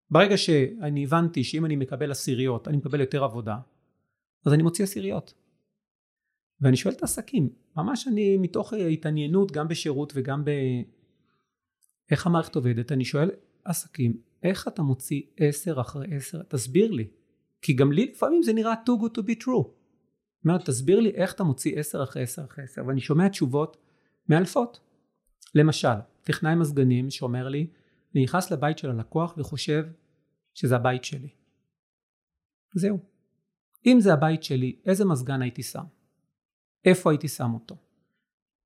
ברגע 0.10 0.38
שאני 0.38 1.04
הבנתי 1.04 1.44
שאם 1.44 1.66
אני 1.66 1.76
מקבל 1.76 2.12
עשיריות, 2.12 2.68
אני 2.68 2.78
מקבל 2.78 3.00
יותר 3.00 3.24
עבודה, 3.24 3.58
אז 4.46 4.54
אני 4.54 4.64
מוציא 4.64 4.84
עשיריות. 4.84 5.34
ואני 6.62 6.78
שואל 6.78 6.94
את 6.94 7.02
העסקים, 7.02 7.50
ממש 7.78 8.08
אני 8.08 8.38
מתוך 8.38 8.74
התעניינות 8.74 9.52
גם 9.52 9.68
בשירות 9.68 10.14
וגם 10.16 10.46
ב... 10.46 10.50
איך 12.12 12.28
המערכת 12.28 12.56
עובדת? 12.56 12.92
אני 12.92 13.06
שואל 13.06 13.32
עסקים, 13.66 14.18
איך 14.44 14.68
אתה 14.68 14.82
מוציא 14.82 15.22
עשר 15.38 15.82
אחרי 15.82 16.16
עשר? 16.16 16.44
תסביר 16.44 16.92
לי. 16.92 17.08
כי 17.62 17.74
גם 17.74 17.92
לי 17.92 18.12
לפעמים 18.12 18.44
זה 18.44 18.54
נראה 18.54 18.74
too 18.74 19.04
good 19.04 19.20
to 19.20 19.22
be 19.22 19.44
true. 19.44 19.68
אומרת, 20.46 20.66
תסביר 20.66 21.00
לי 21.00 21.10
איך 21.10 21.34
אתה 21.34 21.44
מוציא 21.44 21.80
עשר 21.80 22.04
אחרי 22.04 22.24
עשר 22.24 22.44
אחרי 22.46 22.64
עשר, 22.64 22.82
ואני 22.88 23.02
שומע 23.02 23.28
תשובות 23.28 23.78
מאלפות. 24.30 24.80
למשל, 25.56 25.88
טכנאי 26.24 26.56
מזגנים 26.56 27.10
שאומר 27.10 27.48
לי, 27.48 27.68
אני 28.16 28.24
נכנס 28.24 28.52
לבית 28.52 28.78
של 28.78 28.90
הלקוח 28.90 29.34
וחושב 29.38 29.86
שזה 30.54 30.76
הבית 30.76 31.04
שלי. 31.04 31.30
זהו. 32.76 33.00
אם 33.86 33.98
זה 34.00 34.14
הבית 34.14 34.44
שלי, 34.44 34.76
איזה 34.86 35.06
מזגן 35.06 35.42
הייתי 35.42 35.64
שם? 35.64 35.84
איפה 36.86 37.12
הייתי 37.12 37.28
שם 37.28 37.54
אותו? 37.54 37.76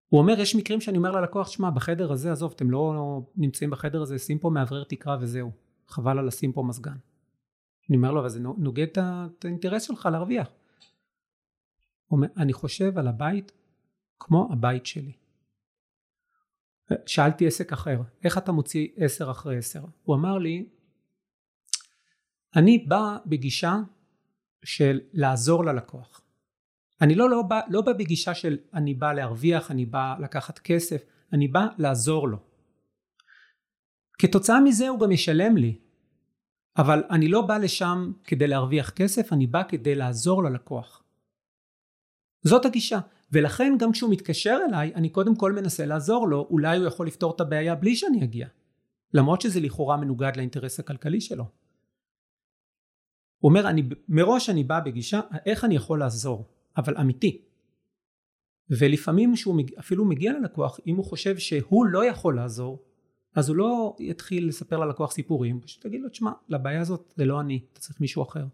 הוא 0.10 0.20
אומר 0.20 0.40
יש 0.40 0.56
מקרים 0.56 0.82
שאני 0.82 0.98
אומר 0.98 1.12
ללקוח 1.12 1.48
שמע 1.48 1.70
בחדר 1.70 2.12
הזה 2.12 2.32
עזוב 2.32 2.54
אתם 2.56 2.72
לא 2.72 2.94
נמצאים 3.36 3.70
בחדר 3.70 4.02
הזה 4.02 4.20
שים 4.20 4.40
פה 4.40 4.50
מאוורר 4.50 4.84
תקרה 4.84 5.18
וזהו 5.22 5.52
חבל 5.88 6.20
על 6.20 6.28
לשים 6.28 6.54
פה 6.54 6.64
מזגן. 6.64 6.98
אני 7.90 7.98
אומר 7.98 8.12
לו 8.12 8.20
אבל 8.20 8.30
זה 8.30 8.40
נוגד 8.40 8.88
את 8.88 9.46
האינטרס 9.46 9.84
שלך 9.84 10.10
להרוויח. 10.12 10.48
הוא 12.08 12.18
אומר 12.18 12.28
אני 12.38 12.54
חושב 12.54 12.98
על 12.98 13.08
הבית 13.08 13.52
כמו 14.20 14.50
הבית 14.52 14.86
שלי. 14.86 15.14
שאלתי 17.06 17.48
עסק 17.48 17.74
אחר 17.74 18.02
איך 18.24 18.38
אתה 18.38 18.52
מוציא 18.52 18.88
עשר 18.96 19.32
אחרי 19.32 19.58
עשר 19.58 19.84
הוא 20.04 20.16
אמר 20.16 20.38
לי 20.38 20.66
אני 22.56 22.78
בא 22.78 23.18
בגישה 23.26 23.76
של 24.64 25.00
לעזור 25.14 25.66
ללקוח 25.66 26.22
אני 27.02 27.16
לא, 27.16 27.30
לא, 27.30 27.42
בא, 27.42 27.60
לא 27.70 27.82
בא 27.82 27.94
בגישה 27.94 28.34
של 28.34 28.58
אני 28.74 28.94
בא 28.94 29.14
להרוויח, 29.14 29.72
אני 29.72 29.86
בא 29.86 30.16
לקחת 30.20 30.60
כסף, 30.60 31.04
אני 31.34 31.48
בא 31.48 31.68
לעזור 31.78 32.28
לו. 32.28 32.38
כתוצאה 34.20 34.62
מזה 34.62 34.88
הוא 34.88 35.00
גם 35.00 35.12
ישלם 35.12 35.58
לי, 35.58 35.78
אבל 36.78 37.04
אני 37.10 37.28
לא 37.28 37.42
בא 37.42 37.58
לשם 37.58 38.12
כדי 38.24 38.48
להרוויח 38.48 38.90
כסף, 38.90 39.34
אני 39.34 39.48
בא 39.48 39.64
כדי 39.64 39.96
לעזור 39.96 40.44
ללקוח. 40.44 41.04
זאת 42.44 42.66
הגישה, 42.66 43.00
ולכן 43.32 43.74
גם 43.80 43.92
כשהוא 43.92 44.12
מתקשר 44.12 44.60
אליי, 44.70 44.92
אני 44.96 45.10
קודם 45.10 45.36
כל 45.36 45.52
מנסה 45.52 45.86
לעזור 45.86 46.28
לו, 46.28 46.48
אולי 46.50 46.78
הוא 46.78 46.86
יכול 46.86 47.08
לפתור 47.08 47.36
את 47.36 47.42
הבעיה 47.42 47.76
בלי 47.76 47.96
שאני 47.96 48.24
אגיע, 48.24 48.48
למרות 49.14 49.42
שזה 49.42 49.60
לכאורה 49.60 49.98
מנוגד 49.98 50.32
לאינטרס 50.36 50.80
הכלכלי 50.80 51.22
שלו. 51.22 51.46
הוא 53.40 53.50
אומר, 53.50 53.70
אני, 53.70 53.84
מראש 54.10 54.50
אני 54.50 54.64
בא 54.64 54.80
בגישה, 54.80 55.20
איך 55.46 55.66
אני 55.66 55.76
יכול 55.76 56.00
לעזור? 56.00 56.46
אבל 56.78 56.98
אמיתי. 56.98 57.42
ולפעמים 58.70 59.36
שהוא 59.36 59.62
אפילו 59.80 60.06
מגיע 60.06 60.34
ללקוח, 60.34 60.80
אם 60.88 60.96
הוא 60.96 61.06
חושב 61.06 61.38
שהוא 61.38 61.86
לא 61.86 62.06
יכול 62.06 62.36
לעזור, 62.36 62.84
אז 63.36 63.50
הוא 63.50 63.58
לא 63.58 63.96
יתחיל 64.00 64.48
לספר 64.48 64.78
ללקוח 64.78 65.12
סיפורים, 65.12 65.62
פשוט 65.62 65.84
תגיד 65.84 66.02
לו, 66.02 66.10
תשמע, 66.10 66.32
לבעיה 66.50 66.82
הזאת 66.82 67.14
זה 67.18 67.26
לא 67.26 67.42
אני, 67.42 67.66
אתה 67.74 67.80
צריך 67.80 68.02
מישהו 68.02 68.24
אחר. 68.24 68.46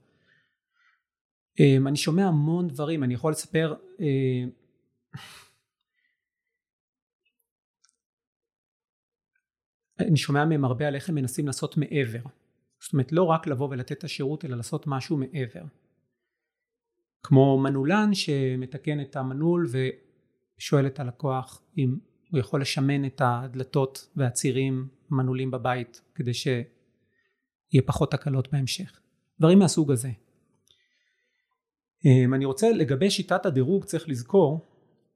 אמ, 1.59 1.87
אני 1.87 1.97
שומע 1.97 2.25
המון 2.25 2.67
דברים, 2.67 3.03
אני 3.03 3.13
יכול 3.13 3.31
לספר 3.31 3.73
אה, 3.99 4.05
אני 9.99 10.17
שומע 10.17 10.45
מהם 10.45 10.65
הרבה 10.65 10.87
על 10.87 10.95
איך 10.95 11.09
הם 11.09 11.15
מנסים 11.15 11.47
לעשות 11.47 11.77
מעבר. 11.77 12.21
זאת 12.79 12.93
אומרת, 12.93 13.11
לא 13.11 13.23
רק 13.23 13.47
לבוא 13.47 13.69
ולתת 13.71 13.91
את 13.91 14.03
השירות, 14.03 14.45
אלא 14.45 14.57
לעשות 14.57 14.87
משהו 14.87 15.17
מעבר. 15.17 15.63
כמו 17.23 17.59
מנעולן 17.63 18.13
שמתקן 18.13 19.01
את 19.01 19.15
המנעול 19.15 19.67
ושואל 20.57 20.87
את 20.87 20.99
הלקוח 20.99 21.61
אם 21.77 21.97
הוא 22.31 22.39
יכול 22.39 22.61
לשמן 22.61 23.05
את 23.05 23.21
הדלתות 23.25 24.09
והצירים 24.15 24.87
המנעולים 25.11 25.51
בבית 25.51 26.01
כדי 26.15 26.33
שיהיה 26.33 26.61
פחות 27.85 28.11
תקלות 28.11 28.51
בהמשך. 28.51 28.99
דברים 29.39 29.59
מהסוג 29.59 29.91
הזה. 29.91 30.09
אמ, 32.05 32.33
אני 32.33 32.45
רוצה 32.45 32.71
לגבי 32.71 33.11
שיטת 33.11 33.45
הדירוג 33.45 33.85
צריך 33.85 34.09
לזכור 34.09 34.72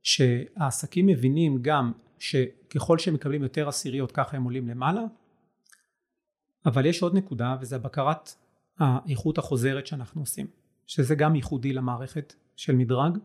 שהעסקים 0.08 1.06
מבינים 1.06 1.58
גם 1.62 1.92
שככל 2.20 2.98
שהם 2.98 3.14
מקבלים 3.14 3.44
יותר 3.44 3.68
עשיריות 3.68 4.12
ככה 4.12 4.38
הם 4.38 4.44
עולים 4.44 4.68
למעלה 4.68 5.02
אבל 6.66 6.86
יש 6.86 7.02
עוד 7.02 7.16
נקודה 7.16 7.56
וזה 7.62 7.78
בקרת 7.78 8.30
האיכות 8.78 9.38
החוזרת 9.38 9.88
שאנחנו 9.88 10.22
עושים 10.22 10.48
שזה 10.86 11.16
גם 11.16 11.36
ייחודי 11.36 11.74
למערכת 11.74 12.34
של 12.56 12.76
מדרג. 12.76 13.18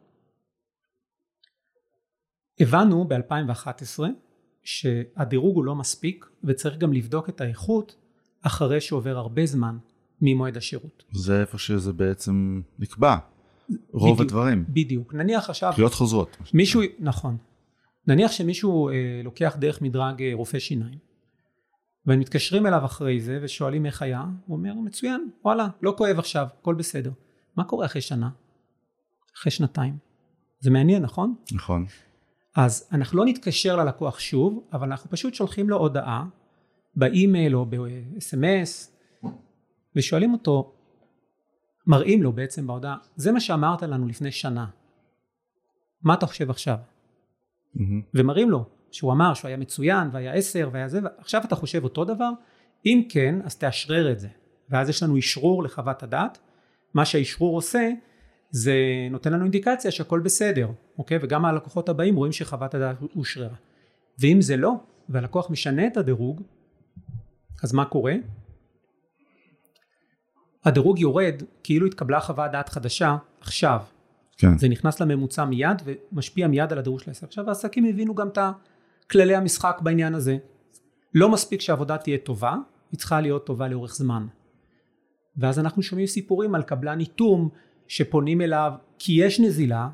הבנו 2.60 3.08
ב-2011 3.08 4.02
שהדירוג 4.62 5.56
הוא 5.56 5.64
לא 5.64 5.74
מספיק 5.74 6.26
וצריך 6.44 6.78
גם 6.78 6.92
לבדוק 6.92 7.28
את 7.28 7.40
האיכות 7.40 7.96
אחרי 8.42 8.80
שעובר 8.80 9.16
הרבה 9.16 9.46
זמן 9.46 9.78
ממועד 10.20 10.56
השירות. 10.56 11.04
זה 11.12 11.40
איפה 11.40 11.58
שזה 11.58 11.92
בעצם 11.92 12.62
נקבע, 12.78 13.16
רוב 13.92 14.14
בדיוק, 14.14 14.20
הדברים. 14.20 14.64
בדיוק, 14.68 15.14
נניח 15.14 15.50
עכשיו... 15.50 15.72
קריאות 15.74 15.94
חוזרות. 15.94 16.36
מישהו, 16.54 16.80
נכון. 16.98 17.36
נניח 18.06 18.32
שמישהו 18.32 18.88
אה, 18.88 18.94
לוקח 19.24 19.56
דרך 19.60 19.82
מדרג 19.82 20.22
אה, 20.22 20.30
רופא 20.34 20.58
שיניים 20.58 20.98
ומתקשרים 22.06 22.66
אליו 22.66 22.84
אחרי 22.84 23.20
זה 23.20 23.38
ושואלים 23.42 23.86
איך 23.86 24.02
היה, 24.02 24.24
הוא 24.46 24.56
אומר 24.56 24.74
מצוין, 24.74 25.28
וואלה, 25.44 25.68
לא 25.82 25.94
כואב 25.98 26.18
עכשיו, 26.18 26.46
הכל 26.60 26.74
בסדר. 26.74 27.10
מה 27.56 27.64
קורה 27.64 27.86
אחרי 27.86 28.00
שנה? 28.00 28.30
אחרי 29.38 29.52
שנתיים? 29.52 29.96
זה 30.60 30.70
מעניין, 30.70 31.02
נכון? 31.02 31.34
נכון. 31.52 31.86
אז 32.56 32.88
אנחנו 32.92 33.18
לא 33.18 33.24
נתקשר 33.24 33.76
ללקוח 33.76 34.18
שוב, 34.18 34.64
אבל 34.72 34.86
אנחנו 34.86 35.10
פשוט 35.10 35.34
שולחים 35.34 35.70
לו 35.70 35.76
הודעה 35.76 36.24
באימייל 36.96 37.56
או 37.56 37.66
ב-SMS 37.66 38.90
ושואלים 39.96 40.32
אותו, 40.32 40.72
מראים 41.86 42.22
לו 42.22 42.32
בעצם 42.32 42.66
בהודעה, 42.66 42.96
זה 43.16 43.32
מה 43.32 43.40
שאמרת 43.40 43.82
לנו 43.82 44.06
לפני 44.06 44.32
שנה, 44.32 44.66
מה 46.02 46.14
אתה 46.14 46.26
חושב 46.26 46.50
עכשיו? 46.50 46.76
Mm-hmm. 47.76 47.80
ומראים 48.14 48.50
לו 48.50 48.64
שהוא 48.90 49.12
אמר 49.12 49.34
שהוא 49.34 49.48
היה 49.48 49.56
מצוין 49.56 50.08
והיה 50.12 50.32
עשר 50.32 50.70
והיה 50.72 50.88
זה, 50.88 51.00
ועכשיו 51.02 51.42
אתה 51.44 51.56
חושב 51.56 51.84
אותו 51.84 52.04
דבר? 52.04 52.30
אם 52.86 53.02
כן, 53.08 53.34
אז 53.44 53.56
תאשרר 53.56 54.12
את 54.12 54.20
זה. 54.20 54.28
ואז 54.70 54.88
יש 54.88 55.02
לנו 55.02 55.18
אשרור 55.18 55.62
לחוות 55.62 56.02
הדעת, 56.02 56.38
מה 56.94 57.04
שהאשרור 57.04 57.56
עושה 57.56 57.90
זה 58.50 58.74
נותן 59.10 59.32
לנו 59.32 59.42
אינדיקציה 59.42 59.90
שהכל 59.90 60.20
בסדר, 60.20 60.68
אוקיי? 60.98 61.18
וגם 61.22 61.44
הלקוחות 61.44 61.88
הבאים 61.88 62.16
רואים 62.16 62.32
שחוות 62.32 62.74
הדעת 62.74 62.96
אושררה. 63.16 63.56
ואם 64.18 64.40
זה 64.40 64.56
לא, 64.56 64.72
והלקוח 65.08 65.50
משנה 65.50 65.86
את 65.86 65.96
הדירוג, 65.96 66.42
אז 67.62 67.72
מה 67.72 67.84
קורה? 67.84 68.14
הדירוג 70.64 70.98
יורד 70.98 71.42
כאילו 71.62 71.86
התקבלה 71.86 72.20
חוות 72.20 72.50
דעת 72.50 72.68
חדשה 72.68 73.16
עכשיו. 73.40 73.80
כן. 74.38 74.58
זה 74.58 74.68
נכנס 74.68 75.00
לממוצע 75.00 75.44
מיד 75.44 75.82
ומשפיע 75.84 76.46
מיד 76.46 76.72
על 76.72 76.78
הדירוג 76.78 77.00
של 77.00 77.10
העסק. 77.10 77.24
עכשיו 77.24 77.48
העסקים 77.48 77.84
הבינו 77.84 78.14
גם 78.14 78.28
את 78.28 78.38
כללי 79.10 79.34
המשחק 79.34 79.78
בעניין 79.82 80.14
הזה. 80.14 80.36
לא 81.14 81.28
מספיק 81.28 81.60
שהעבודה 81.60 81.98
תהיה 81.98 82.18
טובה, 82.18 82.56
היא 82.92 82.98
צריכה 82.98 83.20
להיות 83.20 83.46
טובה 83.46 83.68
לאורך 83.68 83.94
זמן. 83.94 84.26
ואז 85.36 85.58
אנחנו 85.58 85.82
שומעים 85.82 86.06
סיפורים 86.06 86.54
על 86.54 86.62
קבלן 86.62 87.00
איתום 87.00 87.48
שפונים 87.88 88.40
אליו 88.40 88.72
כי 88.98 89.12
יש 89.12 89.40
נזילה 89.40 89.88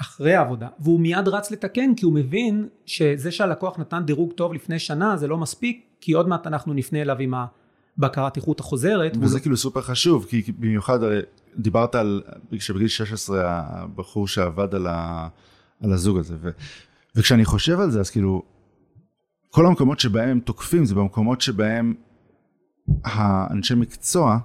אחרי 0.00 0.34
העבודה 0.34 0.68
והוא 0.78 1.00
מיד 1.00 1.28
רץ 1.28 1.50
לתקן 1.50 1.94
כי 1.94 2.04
הוא 2.04 2.12
מבין 2.12 2.68
שזה 2.86 3.30
שהלקוח 3.30 3.78
נתן 3.78 4.02
דירוג 4.04 4.32
טוב 4.32 4.54
לפני 4.54 4.78
שנה 4.78 5.16
זה 5.16 5.26
לא 5.26 5.38
מספיק 5.38 5.86
כי 6.00 6.12
עוד 6.12 6.28
מעט 6.28 6.46
אנחנו 6.46 6.72
נפנה 6.74 7.02
אליו 7.02 7.16
עם 7.18 7.34
הבקרת 7.98 8.36
איכות 8.36 8.60
החוזרת. 8.60 9.16
וזה 9.16 9.26
והוא- 9.26 9.40
כאילו 9.40 9.56
סופר 9.56 9.82
חשוב, 9.82 10.26
כי 10.28 10.52
במיוחד 10.58 11.02
הרי 11.02 11.20
דיברת 11.58 11.94
על, 11.94 12.22
שבגיל 12.58 12.88
16 12.88 13.42
הבחור 13.46 14.28
שעבד 14.28 14.74
על, 14.74 14.86
ה, 14.86 15.28
על 15.82 15.92
הזוג 15.92 16.18
הזה, 16.18 16.36
ו, 16.40 16.50
וכשאני 17.16 17.44
חושב 17.44 17.80
על 17.80 17.90
זה, 17.90 18.00
אז 18.00 18.10
כאילו, 18.10 18.42
כל 19.50 19.66
המקומות 19.66 20.00
שבהם 20.00 20.28
הם 20.28 20.40
תוקפים, 20.40 20.84
זה 20.84 20.94
במקומות 20.94 21.40
שבהם 21.40 21.94
האנשי 23.04 23.74
מקצוע 23.74 24.38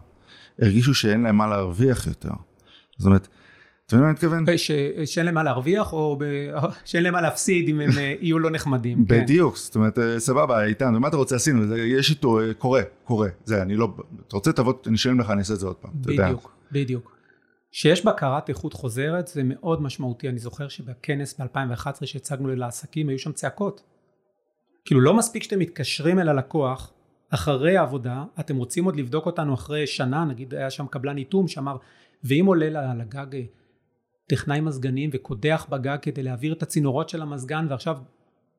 הרגישו 0.62 0.94
שאין 0.94 1.22
להם 1.24 1.36
מה 1.38 1.48
להרוויח 1.48 2.08
יותר. 2.08 2.32
זאת 2.98 3.06
אומרת, 3.06 3.28
אתה 3.88 3.96
מבין 3.96 4.04
מה 4.04 4.10
אני 4.10 4.14
מתכוון? 4.14 4.58
ש... 4.58 4.72
שאין 5.06 5.26
להם 5.26 5.36
מה 5.36 5.44
להרוויח 5.44 5.94
או. 5.94 6.20
שאין 6.86 7.04
להם 7.04 7.14
מה 7.14 7.22
להפסיד 7.22 7.70
אם 7.70 7.80
הם 7.80 7.90
אה, 7.98 8.14
יהיו 8.20 8.40
לא 8.40 8.50
נחמדים. 8.50 9.06
כן. 9.06 9.24
בדיוק, 9.24 9.58
זאת 9.58 9.76
אומרת, 9.76 10.00
אה, 10.00 10.20
סבבה, 10.20 10.64
איתן, 10.64 10.94
מה 10.94 11.08
אתה 11.08 11.18
רוצה, 11.18 11.36
עשינו, 11.36 11.78
יש 11.78 12.10
איתו, 12.10 12.40
אה, 12.40 12.54
קורה, 12.54 12.82
קורה, 13.04 13.30
זה, 13.46 13.62
אני 13.62 13.76
לא, 13.76 13.88
אתה 14.28 14.36
רוצה, 14.36 14.52
תבוא, 14.54 14.74
אני 14.88 14.96
אשלם 14.96 15.20
לך, 15.20 15.30
אני 15.30 15.40
אעשה 15.40 15.54
את 15.54 15.60
זה 15.60 15.68
עוד 15.68 15.76
פעם. 15.76 15.92
בדיוק, 15.96 16.52
בדיוק. 16.72 17.18
שיש 17.72 18.06
בקרת 18.06 18.50
איכות 18.50 18.74
חוזרת 18.74 19.28
זה 19.28 19.42
מאוד 19.44 19.82
משמעותי. 19.82 20.30
אני 20.30 20.40
זוכר 20.40 20.68
שבכנס 20.68 21.40
ב-2011 21.42 22.06
שהצגנו 22.06 22.56
לעסקים 22.56 23.10
היו 23.10 23.20
שם 23.20 23.32
צעקות. 23.32 23.82
כאילו 24.86 25.02
לא 25.02 25.14
מספיק 25.14 25.44
שאתם 25.44 25.60
מתקשרים 25.60 26.20
אל 26.20 26.30
הלקוח 26.30 26.94
אחרי 27.30 27.78
העבודה, 27.78 28.24
אתם 28.40 28.58
רוצים 28.58 28.86
עוד 28.86 28.96
לבדוק 28.96 29.26
אותנו 29.26 29.54
אחרי 29.54 29.88
שנה, 29.88 30.26
נגיד 30.26 30.54
היה 30.54 30.70
שם 30.70 30.88
קבלן 30.88 31.18
איתום 31.18 31.48
שאמר, 31.48 31.78
ואם 32.24 32.46
עולה 32.46 32.70
ל- 32.70 33.02
לגג 33.02 33.36
אה, 33.36 33.42
טכנאי 34.28 34.62
מזגנים 34.62 35.10
וקודח 35.14 35.68
בגג 35.70 35.98
כדי 36.02 36.24
להעביר 36.24 36.54
את 36.54 36.64
הצינורות 36.64 37.10
של 37.10 37.22
המזגן 37.22 37.68
ועכשיו 37.70 37.98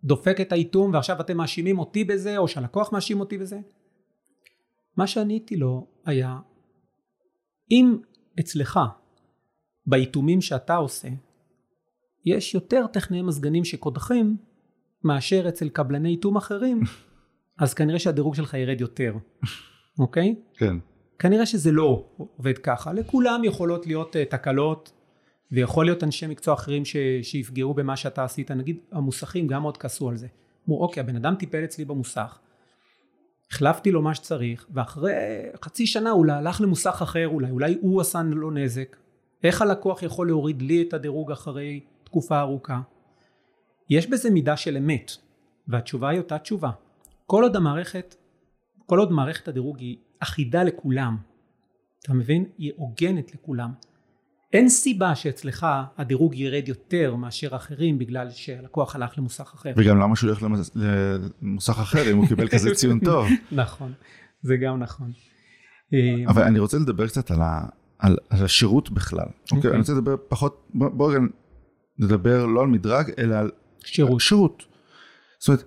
דופק 0.04 0.40
את 0.40 0.52
האיתום 0.52 0.94
ועכשיו 0.94 1.20
אתם 1.20 1.36
מאשימים 1.36 1.78
אותי 1.78 2.04
בזה 2.04 2.38
או 2.38 2.48
שהלקוח 2.48 2.92
מאשים 2.92 3.20
אותי 3.20 3.38
בזה? 3.38 3.58
מה 4.96 5.06
שעניתי 5.06 5.56
לו 5.56 5.86
היה 6.04 6.38
אם 7.70 7.98
אצלך 8.40 8.80
באיתומים 9.86 10.40
שאתה 10.40 10.76
עושה 10.76 11.08
יש 12.24 12.54
יותר 12.54 12.86
טכנאי 12.86 13.22
מזגנים 13.22 13.64
שקודחים 13.64 14.36
מאשר 15.04 15.48
אצל 15.48 15.68
קבלני 15.68 16.08
איתום 16.08 16.36
אחרים 16.36 16.80
אז 17.62 17.74
כנראה 17.74 17.98
שהדירוג 17.98 18.34
שלך 18.34 18.54
ירד 18.54 18.80
יותר 18.80 19.14
אוקיי? 19.98 20.34
כן, 20.54 20.76
כנראה 21.18 21.46
שזה 21.46 21.72
לא 21.72 22.08
עובד 22.16 22.58
ככה 22.58 22.92
לכולם 22.92 23.44
יכולות 23.44 23.86
להיות 23.86 24.16
uh, 24.16 24.30
תקלות 24.30 24.92
ויכול 25.52 25.84
להיות 25.84 26.04
אנשי 26.04 26.26
מקצוע 26.26 26.54
אחרים 26.54 26.84
ש, 26.84 26.96
שיפגעו 27.22 27.74
במה 27.74 27.96
שאתה 27.96 28.24
עשית. 28.24 28.50
נגיד 28.50 28.78
המוסכים 28.92 29.46
גם 29.46 29.62
מאוד 29.62 29.76
כעסו 29.76 30.08
על 30.08 30.16
זה. 30.16 30.26
אמרו 30.68 30.82
אוקיי 30.82 31.00
הבן 31.00 31.16
אדם 31.16 31.34
טיפל 31.34 31.64
אצלי 31.64 31.84
במוסך 31.84 32.38
החלפתי 33.50 33.90
לו 33.90 34.02
מה 34.02 34.14
שצריך 34.14 34.66
ואחרי 34.70 35.12
חצי 35.64 35.86
שנה 35.86 36.10
אולי 36.10 36.32
הלך 36.32 36.60
למוסך 36.60 36.98
אחר 37.02 37.28
אולי 37.28 37.50
אולי 37.50 37.78
הוא 37.80 38.00
עשה 38.00 38.22
לו 38.22 38.50
נזק. 38.50 38.96
איך 39.44 39.62
הלקוח 39.62 40.02
יכול 40.02 40.26
להוריד 40.26 40.62
לי 40.62 40.82
את 40.82 40.94
הדירוג 40.94 41.32
אחרי 41.32 41.80
תקופה 42.04 42.40
ארוכה? 42.40 42.80
יש 43.90 44.06
בזה 44.06 44.30
מידה 44.30 44.56
של 44.56 44.76
אמת 44.76 45.12
והתשובה 45.68 46.08
היא 46.08 46.18
אותה 46.18 46.38
תשובה. 46.38 46.70
כל 47.26 47.42
עוד 47.42 47.56
המערכת 47.56 48.14
כל 48.86 48.98
עוד 48.98 49.12
מערכת 49.12 49.48
הדירוג 49.48 49.78
היא 49.78 49.96
אחידה 50.20 50.62
לכולם 50.62 51.16
אתה 52.02 52.14
מבין? 52.14 52.44
היא 52.58 52.72
הוגנת 52.76 53.34
לכולם 53.34 53.72
אין 54.52 54.68
סיבה 54.68 55.14
שאצלך 55.14 55.66
הדירוג 55.98 56.34
ירד 56.34 56.68
יותר 56.68 57.14
מאשר 57.14 57.56
אחרים 57.56 57.98
בגלל 57.98 58.30
שהלקוח 58.30 58.96
הלך 58.96 59.18
למוסך 59.18 59.52
אחר 59.54 59.72
וגם 59.76 59.98
למה 59.98 60.16
שהוא 60.16 60.30
ילך 60.30 60.42
למס- 60.42 60.70
למוסך 61.42 61.78
אחר 61.78 62.12
אם 62.12 62.16
הוא 62.16 62.28
קיבל 62.28 62.48
כזה 62.54 62.74
ציון 62.74 63.00
טוב. 63.00 63.28
נכון 63.52 63.92
זה 64.42 64.56
גם 64.56 64.78
נכון 64.78 65.10
אה, 65.94 66.24
אבל 66.30 66.42
אני 66.42 66.58
רוצה 66.58 66.78
לדבר 66.78 67.06
קצת 67.08 67.30
על, 67.30 67.40
ה, 67.42 67.66
על, 67.98 68.16
על 68.30 68.44
השירות 68.44 68.90
בכלל. 68.90 69.18
אוקיי, 69.42 69.56
אוקיי. 69.56 69.70
אני 69.70 69.78
רוצה 69.78 69.92
לדבר 69.92 70.16
פחות, 70.28 70.68
בוא, 70.74 70.88
בוא 70.88 71.10
רגע 71.10 71.20
נדבר 71.98 72.46
לא 72.46 72.60
על 72.60 72.66
מדרג, 72.66 73.10
אלא 73.18 73.34
על 73.34 73.50
שירות 73.84 74.20
שירות. 74.20 74.62
זאת 75.38 75.48
אומרת, 75.48 75.64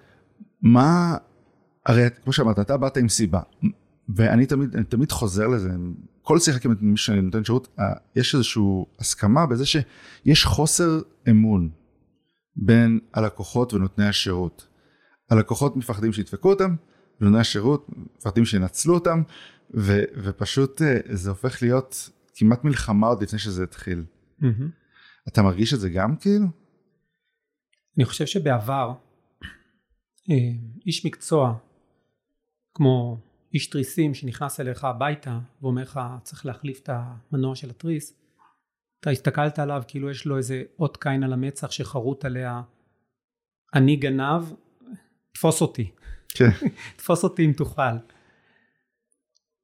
מה, 0.61 1.17
הרי 1.85 2.03
כמו 2.23 2.33
שאמרת, 2.33 2.59
אתה 2.59 2.77
באת 2.77 2.97
עם 2.97 3.09
סיבה, 3.09 3.39
ואני 4.15 4.45
תמיד, 4.45 4.75
אני 4.75 4.83
תמיד 4.83 5.11
חוזר 5.11 5.47
לזה, 5.47 5.69
כל 6.21 6.39
שיחה 6.39 6.59
כמעט 6.59 6.77
עם 6.81 6.91
מי 6.91 6.97
שאני 6.97 7.21
נותן 7.21 7.43
שירות, 7.43 7.67
אה, 7.79 7.85
יש 8.15 8.35
איזושהי 8.35 8.63
הסכמה 8.99 9.45
בזה 9.45 9.65
שיש 9.65 10.45
חוסר 10.45 10.99
אמון 11.29 11.69
בין 12.55 12.99
הלקוחות 13.13 13.73
ונותני 13.73 14.05
השירות. 14.05 14.67
הלקוחות 15.29 15.77
מפחדים 15.77 16.13
שידפקו 16.13 16.49
אותם, 16.49 16.75
ונותני 17.21 17.39
השירות 17.39 17.87
מפחדים 18.17 18.45
שינצלו 18.45 18.93
אותם, 18.93 19.23
ו, 19.77 20.01
ופשוט 20.23 20.81
אה, 20.81 20.97
זה 21.05 21.29
הופך 21.29 21.61
להיות 21.61 22.09
כמעט 22.35 22.63
מלחמה 22.63 23.07
עוד 23.07 23.23
לפני 23.23 23.39
שזה 23.39 23.63
התחיל. 23.63 24.03
מהמם. 24.39 24.69
אתה 25.27 25.41
מרגיש 25.41 25.73
את 25.73 25.79
זה 25.79 25.89
גם 25.89 26.15
כאילו? 26.15 26.47
אני 27.97 28.05
חושב 28.05 28.25
שבעבר 28.25 28.93
אה, 30.29 30.35
איש 30.85 31.05
מקצוע 31.05 31.57
כמו 32.73 33.17
איש 33.53 33.67
תריסים 33.67 34.13
שנכנס 34.13 34.59
אליך 34.59 34.83
הביתה 34.83 35.39
ואומר 35.61 35.81
לך 35.81 35.99
צריך 36.23 36.45
להחליף 36.45 36.79
את 36.83 36.89
המנוע 36.93 37.55
של 37.55 37.69
התריס. 37.69 38.13
אתה 38.99 39.09
הסתכלת 39.09 39.59
עליו 39.59 39.83
כאילו 39.87 40.11
יש 40.11 40.25
לו 40.25 40.37
איזה 40.37 40.63
אות 40.79 40.97
קין 40.97 41.23
על 41.23 41.33
המצח 41.33 41.71
שחרוט 41.71 42.25
עליה. 42.25 42.61
אני 43.73 43.95
גנב 43.95 44.53
תפוס 45.31 45.61
אותי. 45.61 45.91
כן. 46.29 46.49
תפוס 46.97 47.23
אותי 47.23 47.45
אם 47.45 47.53
תוכל. 47.53 47.97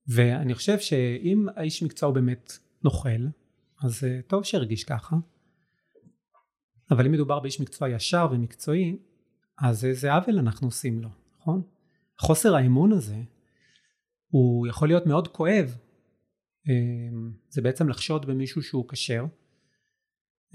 ואני 0.08 0.54
חושב 0.54 0.80
שאם 0.80 1.48
האיש 1.56 1.84
מקצוע 1.84 2.08
הוא 2.08 2.16
באמת 2.16 2.58
נוכל 2.84 3.28
אז 3.84 4.04
אה, 4.04 4.20
טוב 4.28 4.44
שהרגיש 4.44 4.84
ככה. 4.84 5.16
אבל 6.92 7.06
אם 7.06 7.12
מדובר 7.12 7.40
באיש 7.40 7.62
מקצוע 7.62 7.90
ישר 7.90 8.28
ומקצועי 8.32 8.98
אז 9.58 9.86
איזה 9.86 10.14
עוול 10.14 10.40
אנחנו 10.40 10.68
עושים 10.68 11.02
לו 11.02 11.10
נכון? 11.40 11.62
חוסר 12.20 12.56
האמון 12.56 12.92
הזה 12.92 13.16
הוא 14.28 14.68
יכול 14.68 14.88
להיות 14.88 15.06
מאוד 15.06 15.28
כואב. 15.28 15.76
אה, 16.70 16.74
זה 17.50 17.62
בעצם 17.62 17.90
לחשוד 17.90 18.26
במישהו 18.26 18.62
שהוא 18.62 18.90
כשר. 18.90 19.26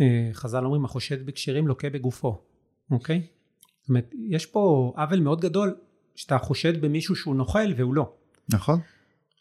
אה, 0.00 0.30
חז"ל 0.32 0.64
אומרים 0.64 0.84
החושד 0.84 1.26
בכשרים 1.26 1.68
לוקה 1.68 1.90
בגופו 1.90 2.44
אוקיי? 2.90 3.26
זאת 3.80 3.88
אומרת 3.88 4.14
יש 4.28 4.46
פה 4.46 4.92
עוול 4.96 5.20
מאוד 5.20 5.40
גדול 5.40 5.76
שאתה 6.14 6.38
חושד 6.38 6.80
במישהו 6.80 7.16
שהוא 7.16 7.34
נוכל 7.34 7.72
והוא 7.76 7.94
לא. 7.94 8.16
נכון? 8.48 8.80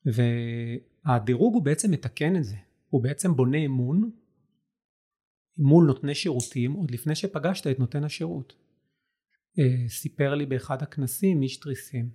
והדירוג 0.06 1.54
הוא 1.54 1.64
בעצם 1.64 1.92
מתקן 1.92 2.36
את 2.36 2.44
זה. 2.44 2.56
הוא 2.90 3.04
בעצם 3.04 3.36
בונה 3.36 3.58
אמון 3.58 4.12
מול 5.58 5.86
נותני 5.86 6.16
שירותים 6.16 6.72
עוד 6.72 6.92
לפני 6.92 7.16
שפגשת 7.16 7.68
את 7.68 7.80
נותן 7.80 8.04
השירות. 8.04 8.54
אה, 9.60 9.90
סיפר 9.90 10.36
לי 10.36 10.46
באחד 10.46 10.84
הכנסים 10.84 11.42
איש 11.42 11.60
תריסים 11.60 12.10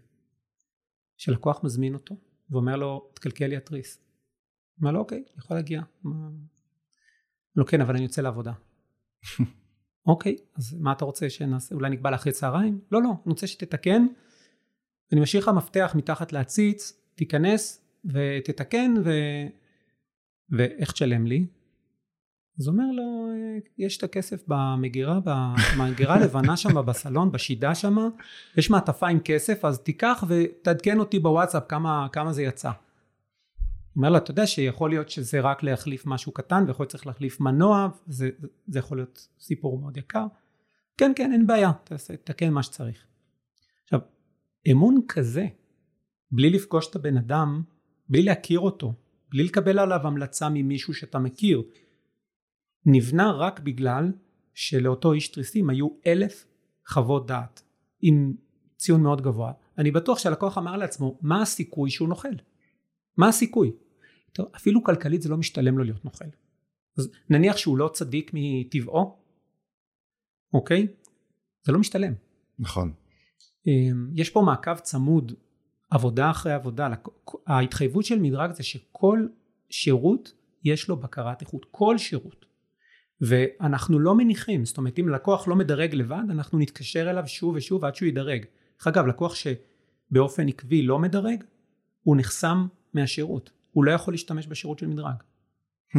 שלקוח 1.17 1.65
מזמין 1.65 1.95
אותו 1.95 2.17
ואומר 2.51 2.77
לו 2.77 3.11
תקלקל 3.15 3.47
לי 3.47 3.57
התריס. 3.57 3.99
אומר 4.81 4.93
לו 4.93 4.99
אוקיי 4.99 5.19
אני 5.19 5.39
יכול 5.39 5.57
להגיע. 5.57 5.83
מה... 6.03 6.29
לא 7.57 7.65
כן 7.65 7.81
אבל 7.81 7.95
אני 7.95 8.05
יוצא 8.05 8.23
לעבודה. 8.23 8.53
אוקיי 10.07 10.37
אז 10.57 10.75
מה 10.81 10.93
אתה 10.93 11.05
רוצה 11.05 11.31
שנעשה? 11.31 11.75
אולי 11.75 11.91
נקבע 11.91 12.11
לאחרי 12.11 12.33
צהריים? 12.33 12.81
לא 12.93 13.03
לא 13.03 13.09
אני 13.09 13.19
רוצה 13.27 13.47
שתתקן. 13.47 14.07
אני 15.13 15.21
משאיר 15.21 15.43
לך 15.43 15.49
מפתח 15.49 15.93
מתחת 15.97 16.33
להציץ 16.33 16.93
תיכנס 17.15 17.87
ותתקן 18.05 18.95
ו... 19.05 19.11
ואיך 20.51 20.93
תשלם 20.93 21.27
לי 21.27 21.47
אז 22.61 22.69
אומר 22.69 22.85
לו 22.93 23.29
"אה, 23.31 23.59
יש 23.79 23.99
את 23.99 24.03
הכסף 24.03 24.45
במגירה 24.49 25.21
במגירה 25.77 26.15
הלבנה 26.15 26.57
שם 26.57 26.87
בסלון 26.87 27.33
בשידה 27.33 27.75
שם 27.75 27.97
יש 28.57 28.71
מעטפה 28.71 29.09
עם 29.09 29.21
כסף 29.21 29.65
אז 29.65 29.79
תיקח 29.81 30.25
ותעדכן 30.29 30.99
אותי 30.99 31.19
בוואטסאפ 31.19 31.63
כמה, 31.69 32.07
כמה 32.13 32.33
זה 32.33 32.43
יצא. 32.43 32.71
אומר 33.97 34.11
לו 34.11 34.17
אתה 34.17 34.31
יודע 34.31 34.47
שיכול 34.47 34.91
להיות 34.91 35.11
שזה 35.11 35.41
רק 35.41 35.63
להחליף 35.63 36.07
משהו 36.07 36.33
קטן 36.33 36.65
ויכול 36.67 36.83
להיות 36.83 36.91
צריך 36.91 37.07
להחליף 37.07 37.41
מנוע 37.41 37.89
זה, 38.07 38.31
זה 38.69 38.79
יכול 38.79 38.99
להיות 38.99 39.29
סיפור 39.41 39.79
מאוד 39.79 39.97
יקר. 39.97 40.27
כן 40.97 41.13
כן 41.17 41.33
אין 41.33 41.47
בעיה 41.47 41.73
תעשה, 41.85 42.17
תתקן 42.17 42.51
מה 42.51 42.63
שצריך. 42.63 43.05
עכשיו 43.85 44.01
אמון 44.71 45.01
כזה 45.09 45.47
בלי 46.33 46.51
לפגוש 46.51 46.91
את 46.91 46.97
הבן 46.97 47.17
אדם 47.17 47.63
בלי 48.09 48.23
להכיר 48.23 48.61
אותו 48.61 48.95
בלי 49.31 49.45
לקבל 49.45 49.79
עליו 49.79 50.07
המלצה 50.07 50.49
ממישהו 50.49 50.95
שאתה 50.95 51.19
מכיר, 51.19 51.63
נבנה 52.87 53.33
רק 53.33 53.61
בגלל 53.61 54.13
שלאותו 54.55 55.13
איש 55.13 55.29
תריסים 55.29 55.71
היו 55.71 55.89
אלף 56.07 56.47
חוות 56.87 57.27
דעת 57.27 57.63
עם 58.01 58.35
ציון 58.77 59.03
מאוד 59.03 59.23
גבוה. 59.23 59.53
אני 59.79 59.91
בטוח 59.91 60.19
שהלקוח 60.19 60.59
אמר 60.59 60.77
לעצמו, 60.77 61.19
מה 61.23 61.43
הסיכוי 61.43 61.91
שהוא 61.91 62.09
נוכל? 62.09 62.29
מה 63.17 63.29
הסיכוי? 63.29 63.73
טוב, 64.33 64.47
אפילו 64.57 64.85
כלכלית 64.85 65.23
זה 65.23 65.29
לא 65.29 65.37
משתלם 65.37 65.79
לו 65.79 65.85
להיות 65.85 66.05
נוכל. 66.05 66.25
אז 66.99 67.11
נניח 67.31 67.57
שהוא 67.57 67.79
לא 67.79 67.91
צדיק 67.93 68.31
מטבעו, 68.35 69.17
אוקיי? 70.53 70.87
זה 71.63 71.73
לא 71.73 71.79
משתלם. 71.79 72.13
נכון. 72.59 72.93
אמ, 73.67 74.11
יש 74.15 74.31
פה 74.31 74.43
מעקב 74.47 74.75
צמוד, 74.75 75.33
עבודה 75.91 76.31
אחרי 76.31 76.53
עבודה. 76.53 76.89
ההתחייבות 77.47 78.05
של 78.05 78.19
מדרג 78.19 78.53
זה 78.53 78.63
שכל 78.63 79.27
שירות 79.71 80.33
יש 80.65 80.89
לו 80.89 80.97
בקרת 80.97 81.41
איכות. 81.41 81.67
כל 81.71 81.99
שירות. 81.99 82.46
ואנחנו 83.21 83.99
לא 83.99 84.15
מניחים, 84.15 84.65
זאת 84.65 84.79
אומרת 84.79 84.99
אם 84.99 85.09
לקוח 85.09 85.49
לא 85.49 85.57
מדרג 85.57 85.95
לבד, 85.95 86.23
אנחנו 86.31 86.59
נתקשר 86.59 87.11
אליו 87.11 87.27
שוב 87.27 87.55
ושוב 87.55 87.85
עד 87.85 87.95
שהוא 87.95 88.09
ידרג. 88.09 88.45
דרך 88.79 88.87
אגב, 88.87 89.07
לקוח 89.07 89.35
שבאופן 89.35 90.49
עקבי 90.49 90.83
לא 90.83 90.99
מדרג, 90.99 91.45
הוא 92.03 92.17
נחסם 92.17 92.67
מהשירות. 92.95 93.51
הוא 93.73 93.85
לא 93.85 93.91
יכול 93.91 94.15
להשתמש 94.15 94.47
בשירות 94.47 94.79
של 94.79 94.87
מדרג. 94.87 95.15
Hmm. 95.97 95.99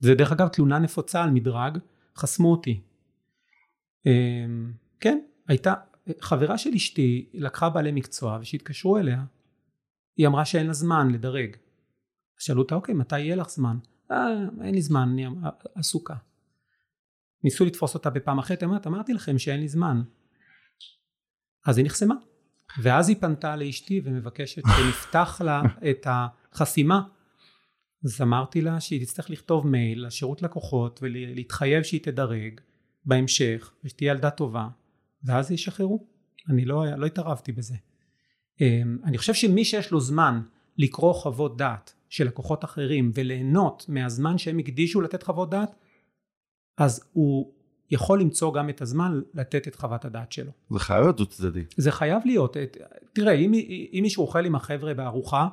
זה 0.00 0.14
דרך 0.14 0.32
אגב 0.32 0.48
תלונה 0.48 0.78
נפוצה 0.78 1.24
על 1.24 1.30
מדרג, 1.30 1.78
חסמו 2.16 2.50
אותי. 2.50 2.80
אמ, 4.06 4.72
כן, 5.00 5.18
הייתה, 5.48 5.74
חברה 6.20 6.58
של 6.58 6.70
אשתי 6.76 7.30
לקחה 7.34 7.70
בעלי 7.70 7.92
מקצוע 7.92 8.38
ושהתקשרו 8.40 8.98
אליה, 8.98 9.24
היא 10.16 10.26
אמרה 10.26 10.44
שאין 10.44 10.66
לה 10.66 10.72
זמן 10.72 11.10
לדרג. 11.10 11.56
שאלו 12.38 12.62
אותה, 12.62 12.74
אוקיי, 12.74 12.94
מתי 12.94 13.18
יהיה 13.18 13.36
לך 13.36 13.48
זמן? 13.50 13.78
אה, 14.12 14.64
אין 14.64 14.74
לי 14.74 14.82
זמן, 14.82 15.08
אני 15.12 15.26
עסוקה. 15.74 16.14
ניסו 17.44 17.64
לתפוס 17.64 17.94
אותה 17.94 18.10
בפעם 18.10 18.38
אחרת, 18.38 18.62
אמרת, 18.62 18.86
אמרתי 18.86 19.12
לכם 19.12 19.38
שאין 19.38 19.60
לי 19.60 19.68
זמן. 19.68 20.02
אז 21.66 21.78
היא 21.78 21.86
נחסמה. 21.86 22.14
ואז 22.82 23.08
היא 23.08 23.16
פנתה 23.20 23.56
לאשתי 23.56 24.00
ומבקשת 24.04 24.62
שנפתח 24.76 25.40
לה 25.44 25.62
את 25.90 26.06
החסימה. 26.06 27.02
אז 28.04 28.22
אמרתי 28.22 28.60
לה 28.60 28.80
שהיא 28.80 29.04
תצטרך 29.04 29.30
לכתוב 29.30 29.66
מייל 29.66 30.06
לשירות 30.06 30.42
לקוחות 30.42 30.98
ולהתחייב 31.02 31.82
שהיא 31.82 32.00
תדרג 32.02 32.60
בהמשך 33.04 33.72
ושתהיה 33.84 34.12
ילדה 34.12 34.30
טובה 34.30 34.68
ואז 35.24 35.50
ישחררו. 35.50 36.06
אני 36.48 36.64
לא, 36.64 36.84
לא 36.96 37.06
התערבתי 37.06 37.52
בזה. 37.52 37.74
אמ, 38.60 38.98
אני 39.04 39.18
חושב 39.18 39.34
שמי 39.34 39.64
שיש 39.64 39.90
לו 39.90 40.00
זמן 40.00 40.42
לקרוא 40.78 41.12
חוות 41.12 41.56
דעת 41.56 41.94
של 42.10 42.26
לקוחות 42.26 42.64
אחרים 42.64 43.10
וליהנות 43.14 43.84
מהזמן 43.88 44.38
שהם 44.38 44.58
הקדישו 44.58 45.00
לתת 45.00 45.22
חוות 45.22 45.50
דעת 45.50 45.74
אז 46.78 47.10
הוא 47.12 47.52
יכול 47.90 48.20
למצוא 48.20 48.54
גם 48.54 48.68
את 48.68 48.80
הזמן 48.80 49.20
לתת 49.34 49.68
את 49.68 49.74
חוות 49.74 50.04
הדעת 50.04 50.32
שלו. 50.32 50.50
זה 50.70 50.78
חייב 50.78 51.02
להיות 51.02 51.16
דו 51.16 51.26
צדדי. 51.26 51.64
זה 51.76 51.92
חייב 51.92 52.22
להיות. 52.24 52.56
תראה, 53.12 53.32
אם, 53.32 53.52
אם 53.92 53.98
מישהו 54.02 54.22
אוכל 54.22 54.44
עם 54.44 54.54
החבר'ה 54.54 54.94
בארוחה, 54.94 55.48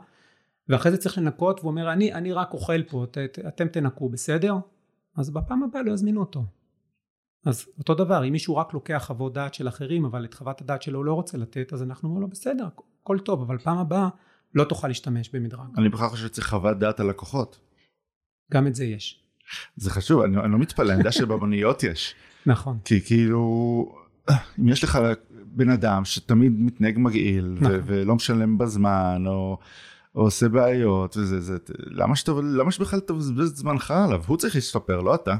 ואחרי 0.69 0.91
זה 0.91 0.97
צריך 0.97 1.17
לנקות, 1.17 1.59
והוא 1.59 1.71
אומר, 1.71 1.93
אני, 1.93 2.13
אני 2.13 2.33
רק 2.33 2.53
אוכל 2.53 2.83
פה, 2.83 3.03
את, 3.03 3.17
אתם 3.47 3.67
תנקו, 3.67 4.09
בסדר? 4.09 4.55
אז 5.17 5.29
בפעם 5.29 5.63
הבאה 5.63 5.81
לא 5.83 5.91
יזמינו 5.91 6.19
אותו. 6.19 6.43
אז 7.45 7.65
אותו 7.79 7.95
דבר, 7.95 8.27
אם 8.27 8.31
מישהו 8.31 8.55
רק 8.55 8.73
לוקח 8.73 9.03
חוות 9.07 9.33
דעת 9.33 9.53
של 9.53 9.67
אחרים, 9.67 10.05
אבל 10.05 10.25
את 10.25 10.33
חוות 10.33 10.61
הדעת 10.61 10.81
שלו 10.81 10.99
הוא 10.99 11.05
לא 11.05 11.13
רוצה 11.13 11.37
לתת, 11.37 11.73
אז 11.73 11.83
אנחנו 11.83 12.09
אומרים 12.09 12.21
לו, 12.21 12.27
בסדר, 12.27 12.67
הכל 13.03 13.19
טוב, 13.19 13.41
אבל 13.41 13.57
פעם 13.57 13.77
הבאה 13.77 14.09
לא 14.57 14.63
תוכל 14.63 14.87
להשתמש 14.87 15.29
במדרג. 15.29 15.67
אני 15.77 15.89
בכלל 15.89 16.07
חושב 16.07 16.27
שצריך 16.27 16.49
חוות 16.49 16.79
דעת 16.79 16.99
על 16.99 17.09
לקוחות. 17.09 17.59
גם 18.53 18.67
את 18.67 18.75
זה 18.75 18.85
יש. 18.85 19.23
זה 19.75 19.89
חשוב, 19.91 20.21
אני, 20.21 20.37
אני 20.37 20.51
לא 20.51 20.57
מתפלא, 20.57 20.91
אני 20.91 20.99
יודע 20.99 21.11
שבמוניות 21.11 21.83
יש. 21.83 22.15
נכון. 22.45 22.77
כי 22.85 23.01
כאילו, 23.01 23.41
אם 24.59 24.67
יש 24.69 24.83
לך 24.83 24.99
בן 25.45 25.69
אדם 25.69 26.05
שתמיד 26.05 26.51
מתנהג 26.59 26.95
מגעיל, 26.97 27.57
נכון. 27.59 27.75
ו- 27.75 27.79
ולא 27.85 28.15
משלם 28.15 28.57
בזמן, 28.57 29.23
או, 29.27 29.57
או 30.15 30.21
עושה 30.21 30.49
בעיות, 30.49 31.17
וזה, 31.17 31.39
זה, 31.39 31.57
למה, 31.75 32.15
שאתה, 32.15 32.31
למה 32.31 32.71
שבכלל 32.71 32.99
תבזבז 32.99 33.49
את 33.49 33.55
זמנך 33.55 33.91
עליו? 33.91 34.23
הוא 34.27 34.37
צריך 34.37 34.55
להשתפר, 34.55 35.01
לא 35.01 35.15
אתה. 35.15 35.35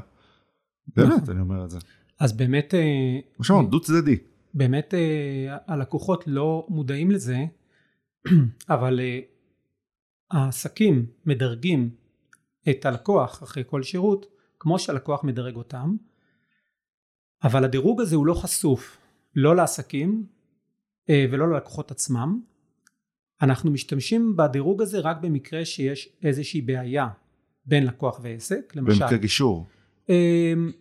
באמת, 0.96 1.12
נכון. 1.22 1.30
אני 1.30 1.40
אומר 1.40 1.64
את 1.64 1.70
זה. 1.70 1.78
אז 2.20 2.32
באמת... 2.32 2.74
אה, 2.74 3.18
כמו 3.36 3.44
שאמרנו, 3.44 3.68
דו 3.68 3.80
צדדי. 3.80 4.16
באמת 4.54 4.94
אה, 4.94 5.56
הלקוחות 5.66 6.24
לא 6.26 6.66
מודעים 6.68 7.10
לזה, 7.10 7.38
אבל 8.68 9.00
אה, 9.00 9.20
העסקים 10.30 11.06
מדרגים 11.26 11.90
את 12.70 12.86
הלקוח 12.86 13.42
אחרי 13.42 13.62
כל 13.66 13.82
שירות, 13.82 14.26
כמו 14.58 14.78
שהלקוח 14.78 15.24
מדרג 15.24 15.56
אותם, 15.56 15.96
אבל 17.44 17.64
הדירוג 17.64 18.00
הזה 18.00 18.16
הוא 18.16 18.26
לא 18.26 18.34
חשוף 18.34 18.98
לא 19.36 19.56
לעסקים 19.56 20.26
אה, 21.10 21.26
ולא 21.30 21.52
ללקוחות 21.52 21.90
עצמם. 21.90 22.40
אנחנו 23.42 23.70
משתמשים 23.70 24.36
בדירוג 24.36 24.82
הזה 24.82 25.00
רק 25.00 25.16
במקרה 25.20 25.64
שיש 25.64 26.08
איזושהי 26.22 26.60
בעיה 26.60 27.08
בין 27.66 27.86
לקוח 27.86 28.20
ועסק, 28.22 28.76
למשל. 28.76 29.02
במקרה 29.02 29.18
גישור. 29.18 29.66
אמ, 30.08 30.72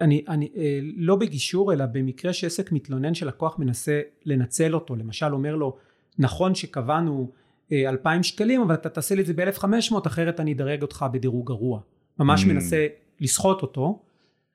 אני, 0.00 0.24
אני, 0.28 0.48
אה, 0.56 0.80
לא 0.82 1.16
בגישור 1.16 1.72
אלא 1.72 1.86
במקרה 1.86 2.32
שעסק 2.32 2.72
מתלונן 2.72 3.14
שלקוח 3.14 3.58
מנסה 3.58 4.00
לנצל 4.24 4.74
אותו, 4.74 4.96
למשל 4.96 5.32
אומר 5.32 5.56
לו 5.56 5.76
נכון 6.18 6.54
שקבענו 6.54 7.32
אה, 7.72 7.88
אלפיים 7.88 8.22
שקלים 8.22 8.60
אבל 8.60 8.74
אתה 8.74 8.88
תעשה 8.88 9.14
לי 9.14 9.20
את 9.20 9.26
זה 9.26 9.32
ב-1500 9.34 10.06
אחרת 10.06 10.40
אני 10.40 10.52
אדרג 10.52 10.82
אותך 10.82 11.06
בדירוג 11.12 11.46
גרוע. 11.46 11.80
ממש 12.18 12.44
mm. 12.44 12.46
מנסה 12.46 12.86
לסחוט 13.20 13.62
אותו 13.62 14.02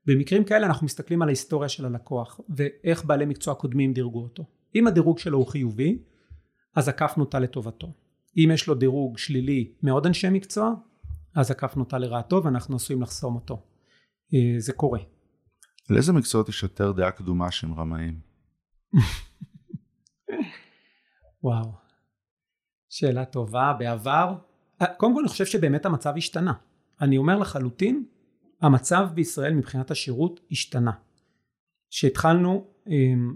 במקרים 0.06 0.44
כאלה 0.44 0.66
אנחנו 0.66 0.86
מסתכלים 0.86 1.22
על 1.22 1.28
ההיסטוריה 1.28 1.70
של 1.70 1.86
הלקוח 1.86 2.40
ואיך 2.50 3.06
בעלי 3.06 3.26
מקצוע 3.26 3.56
קודמים 3.56 3.94
דירגו 3.94 4.24
אותו. 4.24 4.46
אם 4.76 4.88
הדירוג 4.88 5.20
שלו 5.20 5.38
הוא 5.38 5.48
חיובי, 5.48 5.98
אז 6.76 6.90
עקפנו 6.90 7.24
אותה 7.24 7.40
לטובתו. 7.40 7.94
אם 8.38 8.50
יש 8.54 8.68
לו 8.68 8.76
דירוג 8.76 9.18
שלילי 9.18 9.74
מעוד 9.82 10.06
אנשי 10.06 10.30
מקצוע, 10.30 10.74
אז 11.36 11.52
עקפנו 11.52 11.84
אותה 11.84 11.98
לרעתו 11.98 12.42
ואנחנו 12.44 12.76
עשויים 12.76 13.02
לחסום 13.02 13.36
אותו. 13.36 13.64
אה, 14.34 14.56
זה 14.58 14.74
קורה. 14.74 15.00
לאיזה 15.90 16.14
מקצועות 16.14 16.50
יש 16.50 16.64
יותר 16.64 16.92
דעה 16.92 17.12
קדומה 17.12 17.52
שהם 17.52 17.74
רמאים? 17.74 18.20
וואו, 21.44 21.72
שאלה 22.90 23.26
טובה. 23.26 23.74
בעבר, 23.80 24.36
אה, 24.82 24.94
קודם 24.98 25.14
כל 25.14 25.20
אני 25.20 25.30
חושב 25.30 25.46
שבאמת 25.46 25.86
המצב 25.86 26.14
השתנה. 26.18 26.54
אני 27.02 27.18
אומר 27.18 27.38
לחלוטין 27.40 28.06
המצב 28.62 29.08
בישראל 29.14 29.54
מבחינת 29.54 29.92
השירות 29.92 30.40
השתנה. 30.52 30.92
כשהתחלנו, 31.90 32.68
אמ, 32.88 33.36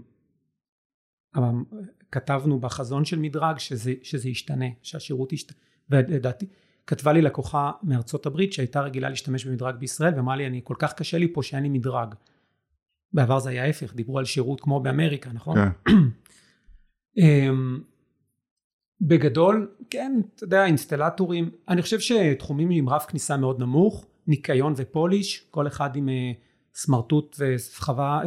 כתבנו 2.12 2.60
בחזון 2.60 3.04
של 3.04 3.18
מדרג 3.18 3.58
שזה, 3.58 3.94
שזה 4.02 4.28
ישתנה, 4.28 4.66
שהשירות 4.82 5.32
ישתנה, 5.32 5.58
ולדעתי 5.90 6.46
כתבה 6.86 7.12
לי 7.12 7.22
לקוחה 7.22 7.70
מארצות 7.82 8.26
הברית 8.26 8.52
שהייתה 8.52 8.80
רגילה 8.80 9.08
להשתמש 9.08 9.44
במדרג 9.44 9.76
בישראל 9.76 10.14
ואמרה 10.14 10.36
לי 10.36 10.46
אני 10.46 10.60
כל 10.64 10.74
כך 10.78 10.92
קשה 10.92 11.18
לי 11.18 11.32
פה 11.32 11.42
שאין 11.42 11.62
לי 11.62 11.68
מדרג. 11.68 12.14
בעבר 13.12 13.38
זה 13.38 13.50
היה 13.50 13.64
ההפך, 13.64 13.94
דיברו 13.94 14.18
על 14.18 14.24
שירות 14.24 14.60
כמו 14.60 14.80
באמריקה, 14.80 15.32
נכון? 15.32 15.56
כן. 15.58 15.92
בגדול, 19.00 19.70
כן, 19.90 20.20
אתה 20.34 20.44
יודע, 20.44 20.64
אינסטלטורים, 20.64 21.50
אני 21.68 21.82
חושב 21.82 22.00
שתחומים 22.00 22.70
עם 22.70 22.88
רף 22.88 23.06
כניסה 23.06 23.36
מאוד 23.36 23.60
נמוך, 23.60 24.06
ניקיון 24.26 24.72
ופוליש, 24.76 25.46
כל 25.50 25.66
אחד 25.66 25.96
עם 25.96 26.08
אה, 26.08 26.32
סמרטוט 26.74 27.36
וסחבה 27.38 28.20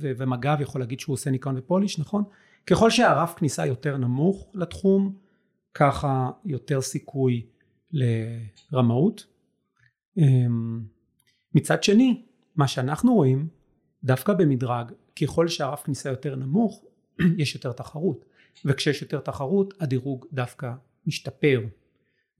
ומג"ב 0.00 0.60
יכול 0.60 0.80
להגיד 0.80 1.00
שהוא 1.00 1.14
עושה 1.14 1.30
ניקיון 1.30 1.58
ופוליש, 1.58 1.98
נכון? 1.98 2.24
ככל 2.66 2.90
שהרף 2.90 3.34
כניסה 3.34 3.66
יותר 3.66 3.96
נמוך 3.96 4.50
לתחום, 4.54 5.14
ככה 5.74 6.30
יותר 6.44 6.80
סיכוי 6.80 7.46
לרמאות. 7.92 9.26
אמ, 10.18 10.80
מצד 11.54 11.82
שני, 11.82 12.22
מה 12.56 12.68
שאנחנו 12.68 13.14
רואים, 13.14 13.48
דווקא 14.04 14.32
במדרג, 14.32 14.92
ככל 15.22 15.48
שהרף 15.48 15.82
כניסה 15.82 16.10
יותר 16.10 16.36
נמוך, 16.36 16.84
יש 17.38 17.54
יותר 17.54 17.72
תחרות. 17.72 18.24
וכשיש 18.64 19.02
יותר 19.02 19.20
תחרות, 19.20 19.74
הדירוג 19.80 20.26
דווקא 20.32 20.72
משתפר. 21.06 21.60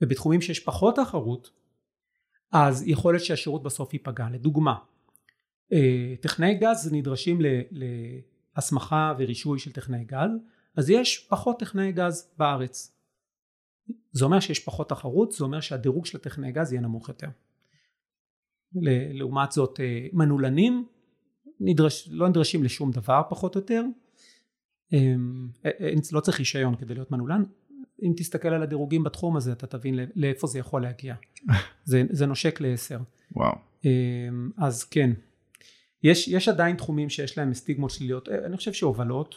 ובתחומים 0.02 0.40
שיש 0.40 0.60
פחות 0.60 0.96
תחרות, 0.96 1.50
אז 2.52 2.84
יכול 2.86 3.14
להיות 3.14 3.24
שהשירות 3.24 3.62
בסוף 3.62 3.92
ייפגע. 3.92 4.26
לדוגמה, 4.32 4.74
אה, 5.72 6.14
טכנאי 6.20 6.54
גז 6.54 6.92
נדרשים 6.92 7.40
להסמכה 7.70 9.14
ורישוי 9.18 9.58
של 9.58 9.72
טכנאי 9.72 10.04
גז, 10.04 10.30
אז 10.76 10.90
יש 10.90 11.26
פחות 11.28 11.58
טכנאי 11.58 11.92
גז 11.92 12.32
בארץ. 12.38 12.96
זה 14.12 14.24
אומר 14.24 14.40
שיש 14.40 14.58
פחות 14.58 14.88
תחרות, 14.88 15.32
זה 15.32 15.44
אומר 15.44 15.60
שהדירוג 15.60 16.06
של 16.06 16.18
הטכנאי 16.18 16.52
גז 16.52 16.72
יהיה 16.72 16.82
נמוך 16.82 17.08
יותר. 17.08 17.28
לעומת 19.12 19.52
זאת 19.52 19.80
אה, 19.80 20.06
מנעולנים 20.12 20.86
נדרש, 21.60 22.08
לא 22.10 22.28
נדרשים 22.28 22.64
לשום 22.64 22.90
דבר 22.90 23.22
פחות 23.28 23.54
או 23.54 23.60
יותר, 23.60 23.82
לא 26.12 26.20
צריך 26.20 26.38
רישיון 26.38 26.76
כדי 26.76 26.94
להיות 26.94 27.10
מנעולן, 27.10 27.44
אם 28.02 28.12
תסתכל 28.16 28.48
על 28.48 28.62
הדירוגים 28.62 29.04
בתחום 29.04 29.36
הזה 29.36 29.52
אתה 29.52 29.66
תבין 29.66 29.94
לא- 29.94 30.02
לאיפה 30.16 30.46
זה 30.46 30.58
יכול 30.58 30.82
להגיע. 30.82 31.14
זה, 31.84 32.02
זה 32.10 32.26
נושק 32.26 32.60
לעשר. 32.60 32.98
וואו. 33.32 33.52
אמ, 33.84 34.50
אז 34.58 34.84
כן, 34.84 35.10
יש, 36.02 36.28
יש 36.28 36.48
עדיין 36.48 36.76
תחומים 36.76 37.08
שיש 37.08 37.38
להם 37.38 37.54
סטיגמות 37.54 37.90
שליליות, 37.90 38.28
אה, 38.28 38.46
אני 38.46 38.56
חושב 38.56 38.72
שהובלות, 38.72 39.34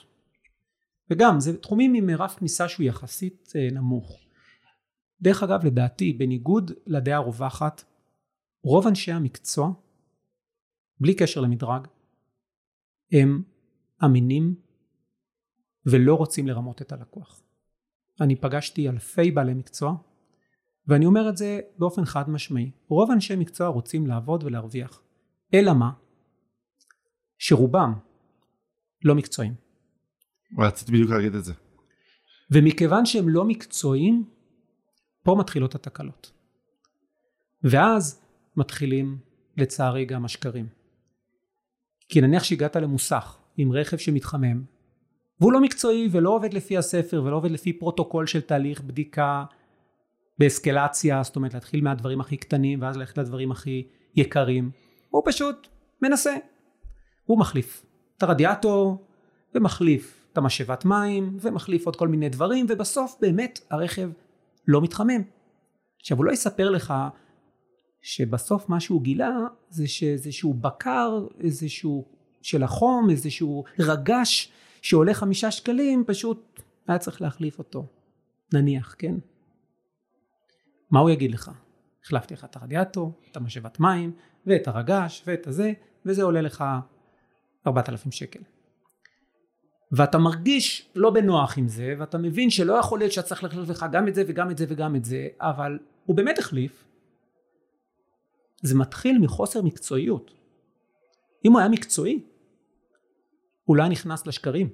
וגם 1.10 1.40
זה 1.40 1.58
תחומים 1.58 1.94
עם 1.94 2.10
רף 2.10 2.36
כניסה 2.40 2.70
שהוא 2.70 2.84
יחסית 2.84 3.54
אה, 3.56 3.68
נמוך. 3.72 4.20
דרך 5.22 5.44
אגב 5.44 5.66
לדעתי 5.66 6.14
בניגוד 6.14 6.72
לדעה 6.88 7.18
הרווחת 7.18 7.84
רוב 8.64 8.88
אנשי 8.88 9.12
המקצוע 9.12 9.72
בלי 11.00 11.14
קשר 11.14 11.42
למדרג 11.42 11.88
הם 13.12 13.44
אמינים 14.06 14.56
ולא 15.86 16.16
רוצים 16.16 16.48
לרמות 16.48 16.82
את 16.82 16.92
הלקוח. 16.92 17.42
אני 18.22 18.36
פגשתי 18.36 18.90
אלפי 18.90 19.32
בעלי 19.32 19.54
מקצוע 19.54 19.96
ואני 20.88 21.06
אומר 21.06 21.30
את 21.30 21.38
זה 21.38 21.60
באופן 21.78 22.06
חד 22.06 22.30
משמעי 22.30 22.72
רוב 22.88 23.12
אנשי 23.12 23.36
מקצוע 23.36 23.68
רוצים 23.68 24.08
לעבוד 24.08 24.44
ולהרוויח 24.44 25.02
אלא 25.54 25.74
מה? 25.74 25.92
שרובם 27.38 27.94
לא 29.04 29.16
מקצועיים 29.16 29.54
רציתי 30.60 30.92
בדיוק 30.92 31.12
להגיד 31.12 31.36
את 31.36 31.44
זה. 31.44 31.54
ומכיוון 32.52 33.06
שהם 33.06 33.30
לא 33.30 33.46
מקצועיים 33.46 34.30
פה 35.24 35.36
מתחילות 35.40 35.76
התקלות 35.76 36.32
ואז 37.64 38.22
מתחילים 38.56 39.18
לצערי 39.58 40.06
גם 40.06 40.26
השקרים 40.26 40.68
כי 42.10 42.22
נניח 42.22 42.44
שהגעת 42.44 42.76
למוסך 42.76 43.38
עם 43.58 43.72
רכב 43.72 43.98
שמתחמם 43.98 44.64
והוא 45.42 45.54
לא 45.54 45.62
מקצועי 45.62 46.10
ולא 46.12 46.30
עובד 46.30 46.54
לפי 46.54 46.78
הספר 46.78 47.24
ולא 47.26 47.36
עובד 47.36 47.52
לפי 47.52 47.74
פרוטוקול 47.74 48.28
של 48.28 48.42
תהליך 48.42 48.82
בדיקה 48.82 49.46
באסקלציה, 50.38 51.24
זאת 51.24 51.36
אומרת 51.36 51.54
להתחיל 51.54 51.84
מהדברים 51.84 52.22
הכי 52.22 52.38
קטנים 52.38 52.82
ואז 52.82 52.98
ללכת 52.98 53.18
לדברים 53.18 53.52
הכי 53.52 53.88
יקרים, 54.16 54.72
הוא 55.10 55.22
פשוט 55.26 55.68
מנסה. 56.02 56.36
הוא 57.26 57.40
מחליף 57.40 57.86
את 58.18 58.24
הרדיאטור 58.24 59.06
ומחליף 59.56 60.26
את 60.34 60.38
המשאבת 60.38 60.86
מים 60.86 61.38
ומחליף 61.42 61.86
עוד 61.86 61.96
כל 61.96 62.08
מיני 62.08 62.30
דברים 62.30 62.66
ובסוף 62.70 63.16
באמת 63.22 63.60
הרכב 63.70 64.10
לא 64.68 64.82
מתחמם. 64.82 65.22
עכשיו 66.00 66.18
הוא 66.18 66.26
לא 66.26 66.32
יספר 66.32 66.70
לך 66.70 66.94
שבסוף 68.02 68.70
מה 68.70 68.80
שהוא 68.80 69.02
גילה 69.02 69.38
זה 69.70 69.88
שאיזשהו 69.88 70.54
בקר, 70.54 71.26
איזשהו 71.40 72.06
של 72.42 72.64
החום, 72.64 73.10
איזשהו 73.10 73.64
רגש 73.80 74.52
שעולה 74.86 75.14
חמישה 75.14 75.52
שקלים, 75.52 76.04
פשוט 76.08 76.62
היה 76.88 76.98
צריך 76.98 77.22
להחליף 77.22 77.60
אותו. 77.60 77.88
נניח, 78.54 78.96
כן? 78.98 79.16
מה 80.92 81.00
הוא 81.00 81.10
יגיד 81.10 81.32
לך? 81.32 81.52
החלפתי 82.04 82.34
לך 82.34 82.46
את 82.46 82.56
הרדיאטור, 82.56 83.12
את 83.32 83.38
המשאבת 83.38 83.80
מים, 83.80 84.12
ואת 84.46 84.68
הרגש, 84.68 85.24
ואת 85.28 85.48
הזה, 85.48 85.74
וזה 86.06 86.24
עולה 86.24 86.42
לך 86.42 86.64
4,000 87.68 88.12
שקל. 88.12 88.40
ואתה 89.92 90.18
מרגיש 90.18 90.90
לא 90.96 91.10
בנוח 91.10 91.58
עם 91.58 91.68
זה, 91.68 91.96
ואתה 92.00 92.18
מבין 92.18 92.50
שלא 92.50 92.74
יכול 92.74 93.00
להיות 93.00 93.12
שאתה 93.12 93.28
צריך 93.28 93.44
להחליף 93.44 93.70
לך 93.70 93.86
גם 93.92 94.08
את 94.08 94.16
זה 94.16 94.24
וגם 94.28 94.52
את 94.52 94.58
זה 94.58 94.66
וגם 94.70 94.96
את 94.96 95.06
זה, 95.06 95.28
אבל 95.40 95.80
הוא 96.06 96.16
באמת 96.16 96.40
החליף. 96.40 96.86
זה 98.62 98.76
מתחיל 98.76 99.18
מחוסר 99.20 99.62
מקצועיות. 99.62 100.32
אם 101.46 101.52
הוא 101.52 101.60
היה 101.60 101.70
מקצועי, 101.70 102.24
הוא 103.66 103.76
לא 103.76 103.84
היה 103.84 103.92
נכנס 103.92 104.28
לשקרים. 104.28 104.68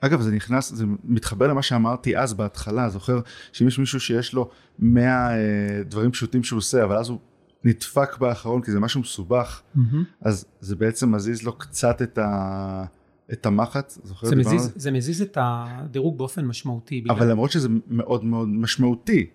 אגב 0.00 0.20
זה 0.20 0.30
נכנס 0.30 0.72
זה 0.72 0.84
מתחבר 1.04 1.46
למה 1.46 1.62
שאמרתי 1.62 2.18
אז 2.18 2.34
בהתחלה 2.34 2.88
זוכר 2.88 3.20
שאם 3.52 3.68
יש 3.68 3.78
מישהו 3.78 4.00
שיש 4.00 4.32
לו 4.32 4.50
100 4.78 5.30
אה, 5.30 5.82
דברים 5.84 6.10
פשוטים 6.10 6.42
שהוא 6.42 6.56
עושה 6.56 6.84
אבל 6.84 6.96
אז 6.96 7.08
הוא 7.08 7.18
נדפק 7.64 8.18
באחרון 8.18 8.62
כי 8.62 8.70
זה 8.70 8.80
משהו 8.80 9.00
מסובך 9.00 9.62
mm-hmm. 9.76 9.80
אז 10.20 10.44
זה 10.60 10.76
בעצם 10.76 11.14
מזיז 11.14 11.42
לו 11.42 11.58
קצת 11.58 12.02
את, 12.02 12.18
ה, 12.18 12.84
את 13.32 13.46
המחט 13.46 13.92
זוכר 14.04 14.26
זה 14.26 14.36
מזיז, 14.36 14.72
זה 14.76 14.90
מזיז 14.90 15.22
את 15.22 15.38
הדירוג 15.40 16.18
באופן 16.18 16.44
משמעותי 16.44 17.00
בגלל... 17.00 17.16
אבל 17.16 17.30
למרות 17.30 17.50
שזה 17.50 17.68
מאוד 17.86 18.24
מאוד 18.24 18.48
משמעותי 18.48 19.26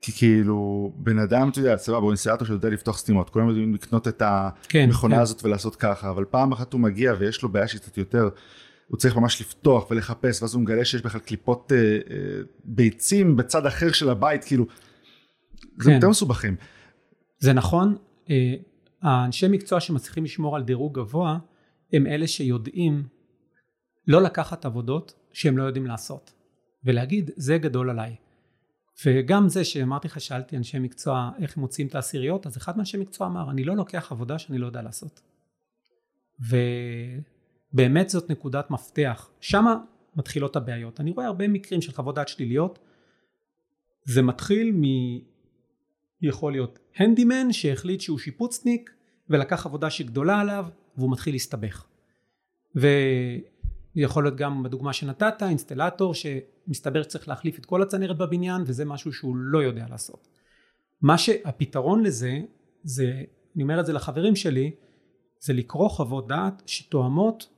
כי 0.00 0.12
כאילו 0.12 0.92
בן 0.96 1.18
אדם 1.18 1.48
אתה 1.48 1.58
יודע 1.58 1.76
סבבה 1.76 1.98
הוא 1.98 2.10
אינסטלטור 2.10 2.46
שיודע 2.46 2.68
לפתוח 2.68 2.98
סתימות 2.98 3.30
כולם 3.30 3.48
יודעים 3.48 3.74
לקנות 3.74 4.08
את 4.08 4.22
כן, 4.68 4.84
המכונה 4.88 5.16
כן. 5.16 5.22
הזאת 5.22 5.44
ולעשות 5.44 5.76
ככה 5.76 6.10
אבל 6.10 6.24
פעם 6.24 6.52
אחת 6.52 6.72
הוא 6.72 6.80
מגיע 6.80 7.14
ויש 7.18 7.42
לו 7.42 7.48
בעיה 7.48 7.68
שהיא 7.68 7.80
קצת 7.80 7.98
יותר 7.98 8.28
הוא 8.86 8.98
צריך 8.98 9.16
ממש 9.16 9.40
לפתוח 9.40 9.90
ולחפש 9.90 10.42
ואז 10.42 10.54
הוא 10.54 10.62
מגלה 10.62 10.84
שיש 10.84 11.02
בכלל 11.02 11.20
קליפות 11.20 11.72
אה, 11.72 11.78
אה, 11.78 12.40
ביצים 12.64 13.36
בצד 13.36 13.66
אחר 13.66 13.92
של 13.92 14.10
הבית 14.10 14.44
כאילו 14.44 14.66
זה 15.78 15.90
כן. 15.90 15.94
יותר 15.94 16.08
מסובכים 16.08 16.56
זה 17.38 17.52
נכון, 17.52 17.96
אה, 18.30 18.54
האנשי 19.02 19.48
מקצוע 19.48 19.80
שמצליחים 19.80 20.24
לשמור 20.24 20.56
על 20.56 20.62
דירוג 20.62 20.98
גבוה 20.98 21.38
הם 21.92 22.06
אלה 22.06 22.26
שיודעים 22.26 23.02
לא 24.06 24.22
לקחת 24.22 24.64
עבודות 24.64 25.14
שהם 25.32 25.58
לא 25.58 25.62
יודעים 25.62 25.86
לעשות 25.86 26.32
ולהגיד 26.84 27.30
זה 27.36 27.58
גדול 27.58 27.90
עליי 27.90 28.16
וגם 29.06 29.48
זה 29.48 29.64
שאמרתי 29.64 30.08
לך 30.08 30.20
שאלתי 30.20 30.56
אנשי 30.56 30.78
מקצוע 30.78 31.30
איך 31.38 31.56
הם 31.56 31.60
מוצאים 31.60 31.86
את 31.86 31.94
העשיריות 31.94 32.46
אז 32.46 32.56
אחד 32.56 32.76
מאנשי 32.76 32.96
מקצוע 32.96 33.26
אמר 33.26 33.50
אני 33.50 33.64
לא 33.64 33.76
לוקח 33.76 34.12
עבודה 34.12 34.38
שאני 34.38 34.58
לא 34.58 34.66
יודע 34.66 34.82
לעשות. 34.82 35.20
ובאמת 37.72 38.10
זאת 38.10 38.30
נקודת 38.30 38.70
מפתח. 38.70 39.30
שמה 39.40 39.76
מתחילות 40.16 40.56
הבעיות. 40.56 41.00
אני 41.00 41.10
רואה 41.10 41.26
הרבה 41.26 41.48
מקרים 41.48 41.82
של 41.82 41.92
חוות 41.92 42.14
דעת 42.14 42.28
שליליות. 42.28 42.78
זה 44.04 44.22
מתחיל 44.22 44.72
מ... 44.74 44.82
יכול 46.22 46.52
להיות 46.52 46.78
הנדימן 46.96 47.52
שהחליט 47.52 48.00
שהוא 48.00 48.18
שיפוצניק 48.18 48.90
ולקח 49.30 49.66
עבודה 49.66 49.90
שגדולה 49.90 50.40
עליו 50.40 50.66
והוא 50.96 51.12
מתחיל 51.12 51.34
להסתבך. 51.34 51.86
ויכול 52.74 54.24
להיות 54.24 54.36
גם 54.36 54.62
בדוגמה 54.62 54.92
שנתת 54.92 55.42
אינסטלטור 55.42 56.14
שמסתבר 56.70 57.02
שצריך 57.02 57.28
להחליף 57.28 57.58
את 57.58 57.66
כל 57.66 57.82
הצנרת 57.82 58.18
בבניין 58.18 58.62
וזה 58.66 58.84
משהו 58.84 59.12
שהוא 59.12 59.36
לא 59.36 59.62
יודע 59.62 59.86
לעשות. 59.90 60.28
מה 61.02 61.18
שהפתרון 61.18 62.02
לזה 62.02 62.38
זה 62.84 63.22
אני 63.54 63.62
אומר 63.62 63.80
את 63.80 63.86
זה 63.86 63.92
לחברים 63.92 64.36
שלי 64.36 64.70
זה 65.40 65.52
לקרוא 65.52 65.88
חוות 65.88 66.28
דעת 66.28 66.62
שתואמות 66.66 67.48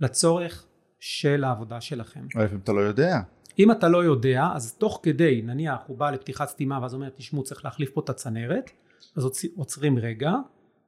לצורך 0.00 0.66
של 1.00 1.44
העבודה 1.44 1.80
שלכם. 1.80 2.26
אבל 2.34 2.44
לפעמים 2.44 2.60
אתה 2.64 2.72
לא 2.72 2.80
יודע. 2.80 3.20
אם 3.58 3.70
אתה 3.70 3.88
לא 3.88 4.04
יודע 4.04 4.48
אז 4.54 4.74
תוך 4.74 5.00
כדי 5.02 5.42
נניח 5.42 5.80
הוא 5.86 5.98
בא 5.98 6.10
לפתיחת 6.10 6.48
סתימה 6.48 6.78
ואז 6.82 6.94
אומר 6.94 7.08
תשמעו 7.08 7.42
צריך 7.42 7.64
להחליף 7.64 7.90
פה 7.90 8.00
את 8.00 8.08
הצנרת. 8.08 8.70
אז 9.16 9.24
עוצ- 9.24 9.48
עוצרים 9.56 9.98
רגע 9.98 10.32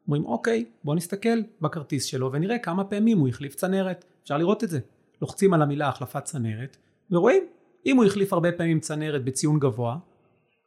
אומרים 0.07 0.25
אוקיי 0.25 0.65
בוא 0.85 0.95
נסתכל 0.95 1.39
בכרטיס 1.61 2.05
שלו 2.05 2.33
ונראה 2.33 2.59
כמה 2.59 2.85
פעמים 2.85 3.19
הוא 3.19 3.29
החליף 3.29 3.55
צנרת. 3.55 4.05
אפשר 4.23 4.39
לראות 4.39 4.65
את 4.65 4.71
זה. 4.71 4.81
לוחצים 5.23 5.55
על 5.55 5.63
המילה 5.63 5.89
החלפת 5.89 6.25
צנרת 6.25 6.77
ורואים 7.11 7.43
אם 7.87 7.97
הוא 7.97 8.05
החליף 8.05 8.33
הרבה 8.33 8.53
פעמים 8.53 8.81
צנרת 8.81 9.25
בציון 9.25 9.59
גבוה 9.59 9.99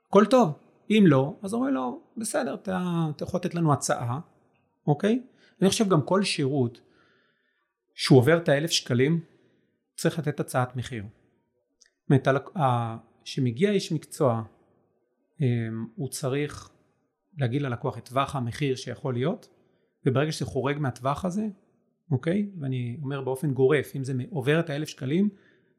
הכל 0.08 0.26
טוב. 0.26 0.54
אם 0.90 1.04
לא 1.08 1.36
אז 1.42 1.54
אומרים 1.54 1.74
לו 1.74 2.02
בסדר 2.18 2.54
אתה, 2.54 3.06
אתה 3.16 3.24
יכול 3.24 3.40
לתת 3.40 3.56
לנו 3.56 3.74
הצעה 3.74 4.20
אוקיי? 4.88 5.22
אני 5.62 5.70
חושב 5.70 5.90
גם 5.90 6.02
כל 6.02 6.24
שירות 6.24 6.82
שהוא 7.96 8.20
עובר 8.20 8.38
את 8.38 8.50
האלף 8.50 8.72
שקלים 8.72 9.22
צריך 9.96 10.20
לתת 10.20 10.40
הצעת 10.40 10.76
מחיר. 10.76 11.04
זאת 11.04 12.28
אומרת, 12.28 12.48
כשמגיע 13.24 13.72
איש 13.72 13.92
מקצוע 13.92 14.44
אמ, 15.42 15.88
הוא 15.96 16.10
צריך 16.10 16.70
להגיד 17.38 17.62
ללקוח 17.62 17.98
את 17.98 18.10
טווח 18.10 18.36
המחיר 18.36 18.76
שיכול 18.76 19.14
להיות 19.14 19.50
וברגע 20.06 20.32
שזה 20.32 20.46
חורג 20.46 20.78
מהטווח 20.80 21.26
הזה 21.26 21.48
אוקיי? 22.12 22.50
ואני 22.60 22.98
אומר 23.02 23.22
באופן 23.22 23.54
גורף 23.54 23.96
אם 23.96 24.04
זה 24.04 24.14
עובר 24.30 24.60
את 24.60 24.70
האלף 24.70 24.88
שקלים 24.88 25.30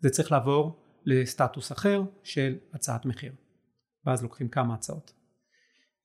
זה 0.01 0.11
צריך 0.11 0.33
לעבור 0.33 0.88
לסטטוס 1.09 1.73
אחר 1.73 2.03
של 2.23 2.57
הצעת 2.73 3.07
מחיר. 3.07 3.33
ואז 4.07 4.23
לוקחים 4.23 4.49
כמה 4.49 4.75
הצעות. 4.75 5.13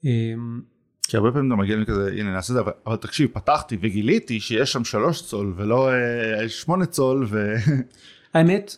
אמ, 0.04 0.62
כי 1.08 1.18
הרבה 1.18 1.32
פעמים 1.32 1.54
אתה 1.54 1.62
מגיע 1.62 1.86
כזה 1.86 2.12
הנה 2.12 2.34
נעשה 2.34 2.54
את 2.54 2.56
זה 2.56 2.62
אבל, 2.62 2.72
אבל 2.86 2.96
תקשיב 2.96 3.30
פתחתי 3.34 3.78
וגיליתי 3.82 4.40
שיש 4.40 4.72
שם 4.72 4.84
שלוש 4.84 5.28
צול 5.28 5.54
ולא 5.58 5.90
אה, 5.92 6.50
שמונה 6.50 6.86
צול 6.86 7.26
ו... 7.30 7.54
האמת 8.34 8.76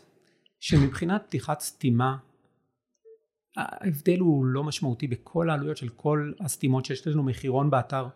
שמבחינת 0.59 1.23
פתיחת 1.27 1.59
סתימה 1.59 2.17
ההבדל 3.57 4.19
הוא 4.19 4.45
לא 4.45 4.63
משמעותי 4.63 5.07
בכל 5.07 5.49
העלויות 5.49 5.77
של 5.77 5.89
כל 5.89 6.31
הסתימות 6.39 6.85
שיש 6.85 7.07
לנו 7.07 7.23
מחירון 7.23 7.69
באתר. 7.69 8.07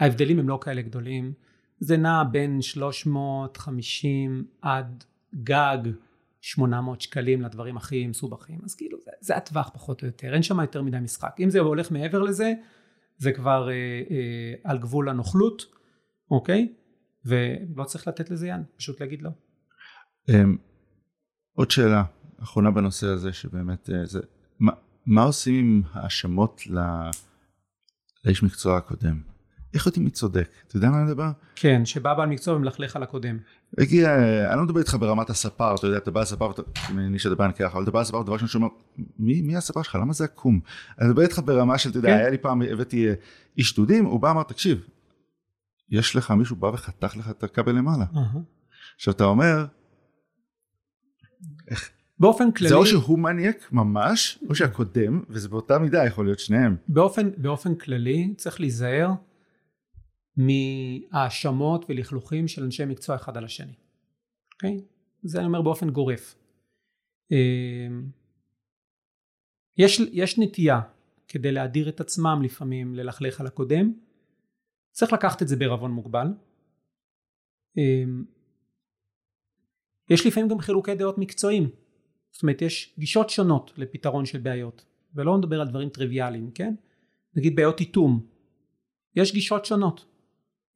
ההבדלים 0.00 0.38
הם 0.38 0.48
לא 0.48 0.58
כאלה 0.62 0.82
גדולים. 0.82 1.32
זה 1.78 1.96
נע 1.96 2.22
בין 2.32 2.62
350 2.62 4.44
עד 4.62 5.04
גג 5.34 5.78
800 6.42 7.00
שקלים 7.00 7.42
לדברים 7.42 7.76
הכי 7.76 8.06
מסובכים. 8.06 8.58
אז 8.64 8.74
כאילו 8.74 8.98
זה, 9.04 9.10
זה 9.20 9.36
הטווח 9.36 9.70
פחות 9.74 10.02
או 10.02 10.06
יותר 10.06 10.34
אין 10.34 10.42
שם 10.42 10.60
יותר 10.60 10.82
מדי 10.82 10.98
משחק. 11.00 11.36
אם 11.40 11.50
זה 11.50 11.60
הולך 11.60 11.90
מעבר 11.90 12.22
לזה 12.22 12.52
זה 13.16 13.32
כבר 13.32 13.68
אה, 13.70 14.02
אה, 14.10 14.54
על 14.64 14.78
גבול 14.78 15.08
הנוכלות 15.08 15.62
אוקיי? 16.30 16.72
ולא 17.24 17.84
צריך 17.84 18.08
לתת 18.08 18.30
לזה 18.30 18.48
יד 18.48 18.62
פשוט 18.76 19.00
להגיד 19.00 19.22
לא. 19.22 19.30
אמ, 20.28 20.56
עוד 21.52 21.70
שאלה 21.70 22.04
אחרונה 22.42 22.70
בנושא 22.70 23.06
הזה, 23.06 23.32
שבאמת 23.32 23.90
אה, 23.90 24.06
זה, 24.06 24.20
מה, 24.58 24.72
מה 25.06 25.22
עושים 25.22 25.54
עם 25.54 25.82
האשמות 25.92 26.66
ל, 26.66 26.78
לאיש 28.24 28.42
מקצוע 28.42 28.76
הקודם? 28.76 29.31
איך 29.74 29.86
יודעים 29.86 30.04
מי 30.04 30.10
צודק? 30.10 30.48
אתה 30.66 30.76
יודע 30.76 30.90
מה 30.90 30.96
אני 30.96 31.04
מדבר? 31.04 31.30
כן, 31.56 31.84
שבא 31.84 32.14
בעל 32.14 32.28
מקצוע 32.28 32.56
ומלכלך 32.56 32.96
על 32.96 33.02
הקודם. 33.02 33.38
הגיע, 33.78 34.16
אני 34.50 34.56
לא 34.56 34.64
מדבר 34.64 34.80
איתך 34.80 34.96
ברמת 35.00 35.30
הספר, 35.30 35.74
אתה 35.74 35.86
יודע, 35.86 35.98
אתה 35.98 36.10
בא 36.10 36.20
לספר, 36.20 36.52
אני 36.88 37.18
שדבר 37.18 37.44
אני 37.44 37.52
ככה, 37.52 37.74
אבל 37.74 37.82
אתה 37.82 37.90
בא 37.90 38.00
לספר, 38.00 38.22
דבר 38.22 38.32
ראשון 38.32 38.48
שאומר, 38.48 38.68
מי, 39.18 39.42
מי 39.42 39.56
הספר 39.56 39.82
שלך? 39.82 39.94
למה 39.94 40.12
זה 40.12 40.24
עקום? 40.24 40.60
אני 41.00 41.08
מדבר 41.08 41.22
איתך 41.22 41.40
ברמה 41.44 41.78
של, 41.78 41.90
אתה 41.90 41.98
יודע, 41.98 42.08
כן. 42.08 42.16
היה 42.16 42.30
לי 42.30 42.38
פעם, 42.38 42.62
הבאתי 42.62 43.08
אה, 43.08 43.14
איש 43.58 43.76
דודים, 43.76 44.04
הוא 44.04 44.20
בא, 44.20 44.30
אמר, 44.30 44.42
תקשיב, 44.42 44.86
יש 45.90 46.16
לך 46.16 46.30
מישהו 46.30 46.56
בא 46.56 46.66
וחתך 46.66 47.16
לך 47.16 47.30
את 47.30 47.44
הכבל 47.44 47.72
למעלה. 47.72 48.04
עכשיו 48.96 49.14
אתה 49.14 49.24
אומר, 49.24 49.66
באופן 52.18 52.52
כללי, 52.52 52.68
זה 52.68 52.74
או 52.74 52.86
שהוא 52.86 53.18
מניאק 53.18 53.72
ממש, 53.72 54.38
או 54.48 54.54
שהקודם, 54.54 55.22
וזה 55.28 55.48
באותה 55.48 55.78
מידה 55.78 56.06
יכול 56.06 56.24
להיות 56.24 56.38
שניהם. 56.38 56.76
באופן, 56.88 57.30
באופן 57.36 57.74
כללי 57.74 58.34
צריך 58.36 58.60
להיזהר 58.60 59.12
מהאשמות 60.36 61.84
ולכלוכים 61.88 62.48
של 62.48 62.64
אנשי 62.64 62.84
מקצוע 62.84 63.16
אחד 63.16 63.36
על 63.36 63.44
השני. 63.44 63.74
אוקיי? 64.54 64.80
זה 65.22 65.38
אני 65.38 65.46
אומר 65.46 65.62
באופן 65.62 65.90
גורף. 65.90 66.34
אמ, 67.30 68.10
יש, 69.78 70.00
יש 70.12 70.38
נטייה 70.38 70.80
כדי 71.28 71.52
להדיר 71.52 71.88
את 71.88 72.00
עצמם 72.00 72.40
לפעמים 72.44 72.94
ללכלך 72.94 73.40
על 73.40 73.46
הקודם. 73.46 73.92
צריך 74.90 75.12
לקחת 75.12 75.42
את 75.42 75.48
זה 75.48 75.56
בערבון 75.56 75.90
מוגבל. 75.90 76.26
אמ, 77.76 78.24
יש 80.10 80.26
לפעמים 80.26 80.48
גם 80.48 80.58
חילוקי 80.58 80.94
דעות 80.94 81.18
מקצועיים. 81.18 81.70
זאת 82.32 82.42
אומרת 82.42 82.62
יש 82.62 82.94
גישות 82.98 83.30
שונות 83.30 83.72
לפתרון 83.76 84.26
של 84.26 84.38
בעיות 84.38 84.84
ולא 85.14 85.38
נדבר 85.38 85.60
על 85.60 85.68
דברים 85.68 85.88
טריוויאליים 85.88 86.50
כן 86.50 86.74
נגיד 87.36 87.56
בעיות 87.56 87.80
איתום 87.80 88.26
יש 89.16 89.32
גישות 89.32 89.64
שונות 89.64 90.04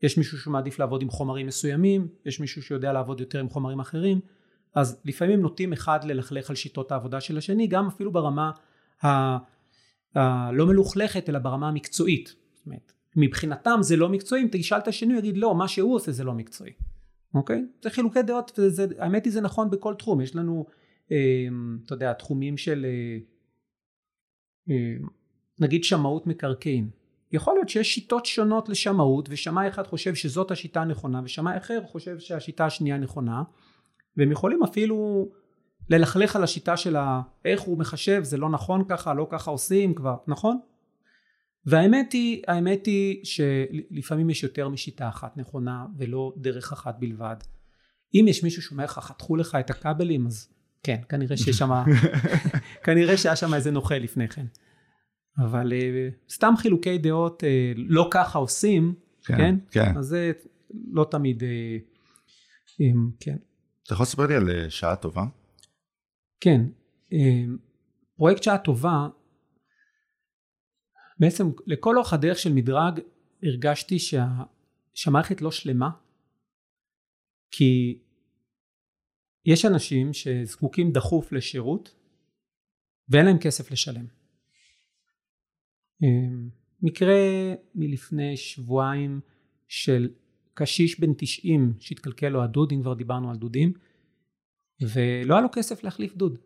יש 0.03 0.19
מישהו 0.19 0.39
שמעדיף 0.39 0.79
לעבוד 0.79 1.03
עם 1.03 1.11
חומרים 1.11 1.47
מסוימים 1.47 2.09
יש 2.27 2.41
מישהו 2.41 2.63
שיודע 2.63 2.93
לעבוד 2.93 3.21
יותר 3.21 3.41
עם 3.41 3.49
חומרים 3.49 3.81
אחרים 3.81 4.21
אז 4.75 5.01
לפעמים 5.05 5.41
נוטים 5.41 5.73
אחד 5.73 6.05
ללכלך 6.05 6.51
על 6.51 6.57
שיטות 6.57 6.93
העבודה 6.93 7.21
של 7.21 7.39
השני 7.39 7.67
גם 7.67 7.87
אפילו 7.87 8.13
ברמה 8.13 8.51
הלא 10.15 10.67
מלוכלכת 10.67 11.29
אלא 11.29 11.39
ברמה 11.39 11.69
המקצועית. 11.69 12.35
זאת 12.55 12.67
אומרת 12.67 12.93
מבחינתם 13.17 13.79
זה 13.81 13.97
לא 13.97 14.09
מקצועי 14.09 14.43
אם 14.43 14.49
תשאל 14.53 14.79
את 14.79 14.89
השני 14.89 15.13
הוא 15.13 15.19
יגיד 15.19 15.37
לא 15.37 15.55
מה 15.55 15.69
שהוא 15.69 15.95
עושה 15.95 16.13
זה 16.13 16.25
לא 16.25 16.35
מקצועי. 16.35 16.73
אוקיי? 17.35 17.67
זה 17.83 17.91
חילוקי 17.91 18.23
דעות 18.23 18.59
וזה 18.59 18.87
האמת 18.99 19.25
היא 19.25 19.33
זה 19.33 19.41
נכון 19.41 19.71
בכל 19.71 19.95
תחום. 19.95 20.21
יש 20.21 20.37
לנו 20.37 20.67
אה, 21.13 21.47
אתה 21.85 21.95
יודע 21.95 22.13
תחומים 22.13 22.57
של 22.57 22.87
אה, 22.89 23.19
אה, 24.71 24.97
נגיד 25.61 25.85
שמאות 25.85 26.27
מקרקעין 26.27 26.91
יכול 27.33 27.55
להיות 27.55 27.69
שיש 27.69 27.95
שיטות 27.95 28.27
שונות 28.27 28.69
לשמאות 28.69 29.29
ושמאי 29.31 29.69
אחד 29.69 29.87
חושב 29.87 30.15
שזאת 30.15 30.51
השיטה 30.51 30.81
הנכונה 30.81 31.21
ושמאי 31.25 31.57
אחר 31.57 31.81
חושב 31.87 32.19
שהשיטה 32.19 32.67
השנייה 32.67 32.99
נכונה 32.99 33.43
והם 34.17 34.33
יכולים 34.33 34.63
אפילו 34.63 35.29
ללכלך 35.91 36.37
על 36.37 36.45
השיטה 36.45 36.77
של 36.77 36.97
איך 37.45 37.61
הוא 37.61 37.79
מחשב 37.79 38.21
זה 38.25 38.37
לא 38.37 38.51
נכון 38.51 38.85
ככה 38.89 39.15
לא 39.15 39.27
ככה 39.31 39.51
עושים 39.51 39.95
כבר 39.95 40.17
נכון? 40.27 40.59
והאמת 41.67 42.13
היא 42.13 42.43
האמת 42.47 42.87
היא 42.87 43.25
שלפעמים 43.25 44.31
יש 44.31 44.43
יותר 44.43 44.69
משיטה 44.69 45.09
אחת 45.09 45.37
נכונה 45.37 45.87
ולא 45.99 46.33
דרך 46.37 46.73
אחת 46.73 46.97
בלבד. 46.99 47.37
אם 48.15 48.25
יש 48.29 48.45
מישהו 48.45 48.63
שאומר 48.63 48.85
לך 48.85 48.99
חתכו 48.99 49.37
לך 49.37 49.55
את 49.61 49.71
הכבלים 49.71 50.27
אז 50.27 50.49
כן 50.83 51.01
כנראה 51.09 51.37
שיש 51.37 51.57
שם 51.57 51.71
כנראה 52.85 53.17
שהיה 53.17 53.37
שם 53.37 53.55
איזה 53.55 53.71
נוכל 53.71 53.95
לפני 53.95 54.29
כן 54.29 54.47
אבל 55.39 55.73
אה, 55.73 56.09
סתם 56.31 56.55
חילוקי 56.59 56.99
דעות 56.99 57.45
אה, 57.45 57.73
לא 57.77 58.09
ככה 58.11 58.39
עושים 58.39 58.95
כן, 59.25 59.57
כן. 59.71 59.99
אז 59.99 60.07
זה 60.07 60.33
לא 60.93 61.07
תמיד 61.11 61.43
אה, 61.43 61.77
אה, 62.81 62.87
כן 63.21 63.37
אתה 63.87 63.95
יכול 63.95 64.05
לספר 64.05 64.27
לי 64.27 64.35
על 64.35 64.71
שעה 64.71 64.97
טובה? 64.97 65.25
כן, 66.41 66.61
אה, 67.13 67.45
פרויקט 68.17 68.43
שעה 68.43 68.59
טובה, 68.59 69.09
בעצם 71.19 71.51
לכל 71.67 71.97
אורך 71.97 72.13
הדרך 72.13 72.39
של 72.39 72.53
מדרג 72.53 73.01
הרגשתי 73.43 73.99
שה, 73.99 74.27
שהמערכת 74.95 75.43
לא 75.43 75.51
שלמה, 75.51 75.91
כי 77.51 77.99
יש 79.45 79.65
אנשים 79.65 80.13
שזקוקים 80.13 80.93
דחוף 80.93 81.33
לשירות 81.33 81.95
ואין 83.09 83.27
להם 83.27 83.39
כסף 83.39 83.71
לשלם. 83.71 84.07
אה, 86.03 86.09
מקרה 86.83 87.15
מלפני 87.75 88.37
שבועיים 88.37 89.21
של 89.69 90.09
קשיש 90.55 91.01
בן 91.01 91.13
90 91.17 91.75
שהתקלקל 91.79 92.29
לו 92.29 92.43
הדוד, 92.43 92.73
אם 92.73 92.83
כבר 92.83 92.95
דיברנו 92.95 93.31
על 93.31 93.37
דודים, 93.37 93.73
ולא 94.81 95.35
היה 95.35 95.43
לו 95.43 95.49
כסף 95.53 95.85
להחליף 95.85 96.17
דוד. 96.17 96.39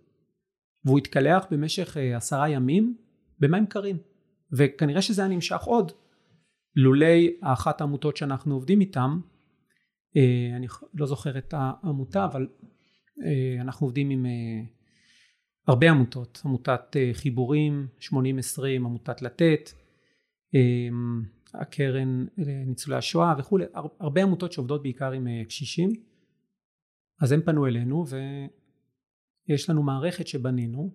והוא 0.84 0.98
התקלח 0.98 1.46
במשך 1.51 1.96
אה, 1.96 2.16
עשרה 2.16 2.48
ימים 2.48 2.96
במים 3.38 3.66
קרים. 3.66 3.98
וכנראה 4.53 5.03
שזה 5.03 5.22
היה 5.22 5.30
נמשך 5.34 5.62
עוד, 5.62 5.92
לולי 6.76 7.36
אחת 7.40 7.80
העמותות 7.80 8.16
שאנחנו 8.16 8.55
עובדים 8.55 8.80
איתם, 8.80 9.20
אה, 10.16 10.57
אני 10.57 10.66
לא 10.94 11.07
זוכר 11.07 11.38
את 11.38 11.55
העמותה, 11.57 12.24
אבל 12.24 12.48
אה, 13.24 13.61
אנחנו 13.61 13.86
עובדים 13.86 14.11
עם 14.11 14.26
הרבה 15.66 15.90
עמותות, 15.90 16.42
עמותת 16.44 16.96
חיבורים, 17.12 17.86
80-20, 18.00 18.12
עמותת 18.76 19.22
לתת, 19.22 19.70
הקרן 21.54 22.26
לניצולי 22.38 22.96
השואה 22.96 23.34
וכולי, 23.38 23.64
הרבה 24.00 24.22
עמותות 24.22 24.52
שעובדות 24.52 24.82
בעיקר 24.82 25.12
עם 25.12 25.26
קשישים. 25.48 25.90
אז 27.20 27.32
הם 27.32 27.42
פנו 27.42 27.66
אלינו 27.66 28.04
ויש 29.48 29.70
לנו 29.70 29.82
מערכת 29.82 30.26
שבנינו 30.26 30.94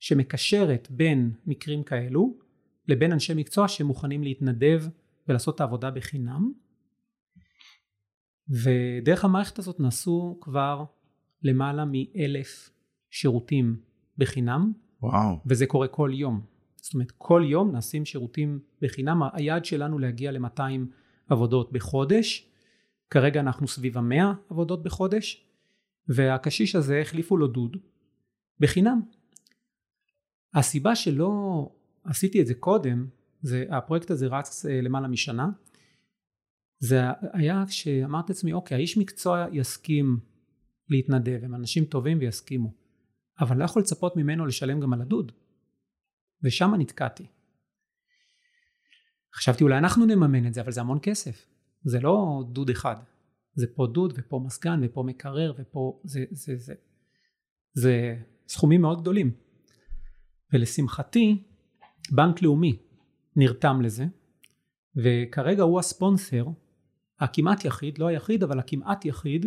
שמקשרת 0.00 0.88
בין 0.90 1.30
מקרים 1.46 1.82
כאלו 1.82 2.38
לבין 2.88 3.12
אנשי 3.12 3.34
מקצוע 3.34 3.68
שמוכנים 3.68 4.22
להתנדב 4.22 4.82
ולעשות 5.28 5.54
את 5.54 5.60
העבודה 5.60 5.90
בחינם 5.90 6.52
ודרך 8.48 9.24
המערכת 9.24 9.58
הזאת 9.58 9.80
נעשו 9.80 10.38
כבר 10.40 10.84
למעלה 11.42 11.84
מאלף 11.84 12.70
שירותים 13.10 13.76
בחינם 14.18 14.72
וואו. 15.02 15.38
וזה 15.46 15.66
קורה 15.66 15.88
כל 15.88 16.10
יום. 16.14 16.40
זאת 16.76 16.94
אומרת 16.94 17.10
כל 17.18 17.42
יום 17.46 17.72
נעשים 17.72 18.04
שירותים 18.04 18.60
בחינם. 18.82 19.22
היעד 19.32 19.64
שלנו 19.64 19.98
להגיע 19.98 20.32
ל-200 20.32 20.60
עבודות 21.28 21.72
בחודש. 21.72 22.50
כרגע 23.10 23.40
אנחנו 23.40 23.68
סביב 23.68 23.98
המאה 23.98 24.32
עבודות 24.50 24.82
בחודש 24.82 25.46
והקשיש 26.08 26.74
הזה 26.74 27.00
החליפו 27.00 27.36
לו 27.36 27.46
דוד 27.46 27.76
בחינם. 28.60 29.00
הסיבה 30.54 30.96
שלא 30.96 31.30
עשיתי 32.04 32.40
את 32.40 32.46
זה 32.46 32.54
קודם, 32.54 33.06
זה, 33.42 33.64
הפרויקט 33.70 34.10
הזה 34.10 34.26
רץ 34.26 34.66
אה, 34.66 34.80
למעלה 34.80 35.08
משנה, 35.08 35.48
זה 36.78 37.00
היה 37.32 37.64
כשאמרתי 37.68 38.32
לעצמי 38.32 38.52
אוקיי 38.52 38.74
האיש 38.74 38.98
מקצוע 38.98 39.46
יסכים 39.52 40.18
להתנדב 40.88 41.40
הם 41.42 41.54
אנשים 41.54 41.84
טובים 41.84 42.18
ויסכימו 42.20 42.85
אבל 43.40 43.56
לא 43.56 43.64
יכול 43.64 43.82
לצפות 43.82 44.16
ממנו 44.16 44.46
לשלם 44.46 44.80
גם 44.80 44.92
על 44.92 45.00
הדוד. 45.00 45.32
ושם 46.42 46.74
נתקעתי. 46.78 47.26
חשבתי 49.34 49.64
אולי 49.64 49.78
אנחנו 49.78 50.06
נממן 50.06 50.46
את 50.46 50.54
זה 50.54 50.60
אבל 50.60 50.72
זה 50.72 50.80
המון 50.80 50.98
כסף. 51.02 51.46
זה 51.82 52.00
לא 52.00 52.44
דוד 52.52 52.70
אחד. 52.70 52.96
זה 53.54 53.66
פה 53.74 53.86
דוד 53.86 54.12
ופה 54.16 54.40
מזגן 54.44 54.80
ופה 54.82 55.02
מקרר 55.02 55.52
ופה 55.58 56.00
זה 56.04 56.24
זה 56.30 56.56
זה. 56.56 56.74
זה 57.74 58.16
סכומים 58.48 58.80
מאוד 58.80 59.00
גדולים. 59.00 59.34
ולשמחתי 60.52 61.42
בנק 62.10 62.42
לאומי 62.42 62.78
נרתם 63.36 63.80
לזה 63.82 64.06
וכרגע 64.96 65.62
הוא 65.62 65.78
הספונסר 65.78 66.46
הכמעט 67.20 67.64
יחיד 67.64 67.98
לא 67.98 68.06
היחיד 68.06 68.42
אבל 68.42 68.58
הכמעט 68.58 69.04
יחיד 69.04 69.46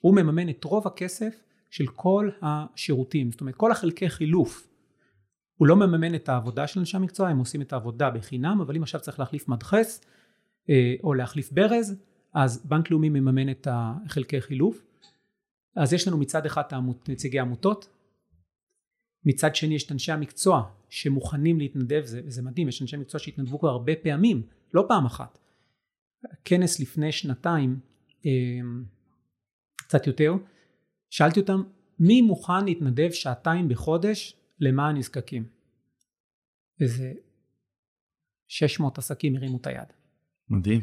הוא 0.00 0.14
מממן 0.14 0.48
את 0.48 0.64
רוב 0.64 0.86
הכסף 0.86 1.45
של 1.70 1.86
כל 1.86 2.30
השירותים. 2.42 3.30
זאת 3.30 3.40
אומרת 3.40 3.54
כל 3.54 3.72
החלקי 3.72 4.08
חילוף 4.08 4.68
הוא 5.56 5.68
לא 5.68 5.76
מממן 5.76 6.14
את 6.14 6.28
העבודה 6.28 6.66
של 6.66 6.80
אנשי 6.80 6.96
המקצוע 6.96 7.28
הם 7.28 7.38
עושים 7.38 7.62
את 7.62 7.72
העבודה 7.72 8.10
בחינם 8.10 8.60
אבל 8.60 8.76
אם 8.76 8.82
עכשיו 8.82 9.00
צריך 9.00 9.18
להחליף 9.18 9.48
מדחס 9.48 10.00
אה, 10.70 10.94
או 11.04 11.14
להחליף 11.14 11.52
ברז 11.52 11.96
אז 12.34 12.66
בנק 12.66 12.90
לאומי 12.90 13.08
מממן 13.08 13.50
את 13.50 13.68
החלקי 13.70 14.40
חילוף. 14.40 14.84
אז 15.76 15.92
יש 15.92 16.08
לנו 16.08 16.18
מצד 16.18 16.46
אחד 16.46 16.62
העמות, 16.70 17.08
נציגי 17.08 17.38
עמותות 17.38 17.88
מצד 19.24 19.54
שני 19.54 19.74
יש 19.74 19.86
את 19.86 19.92
אנשי 19.92 20.12
המקצוע 20.12 20.70
שמוכנים 20.88 21.58
להתנדב 21.58 22.02
זה, 22.04 22.20
זה 22.26 22.42
מדהים 22.42 22.68
יש 22.68 22.82
אנשי 22.82 22.96
מקצוע 22.96 23.20
שהתנדבו 23.20 23.58
כבר 23.58 23.68
הרבה 23.68 23.92
פעמים 24.02 24.42
לא 24.74 24.84
פעם 24.88 25.06
אחת. 25.06 25.38
כנס 26.44 26.80
לפני 26.80 27.12
שנתיים 27.12 27.80
אה, 28.26 28.30
קצת 29.76 30.06
יותר 30.06 30.34
שאלתי 31.10 31.40
אותם 31.40 31.62
מי 31.98 32.22
מוכן 32.22 32.64
להתנדב 32.64 33.10
שעתיים 33.10 33.68
בחודש 33.68 34.36
למען 34.60 34.96
נזקקים? 34.96 35.44
איזה 36.80 37.12
600 38.48 38.98
עסקים 38.98 39.36
הרימו 39.36 39.56
את 39.56 39.66
היד. 39.66 39.92
מדהים. 40.48 40.80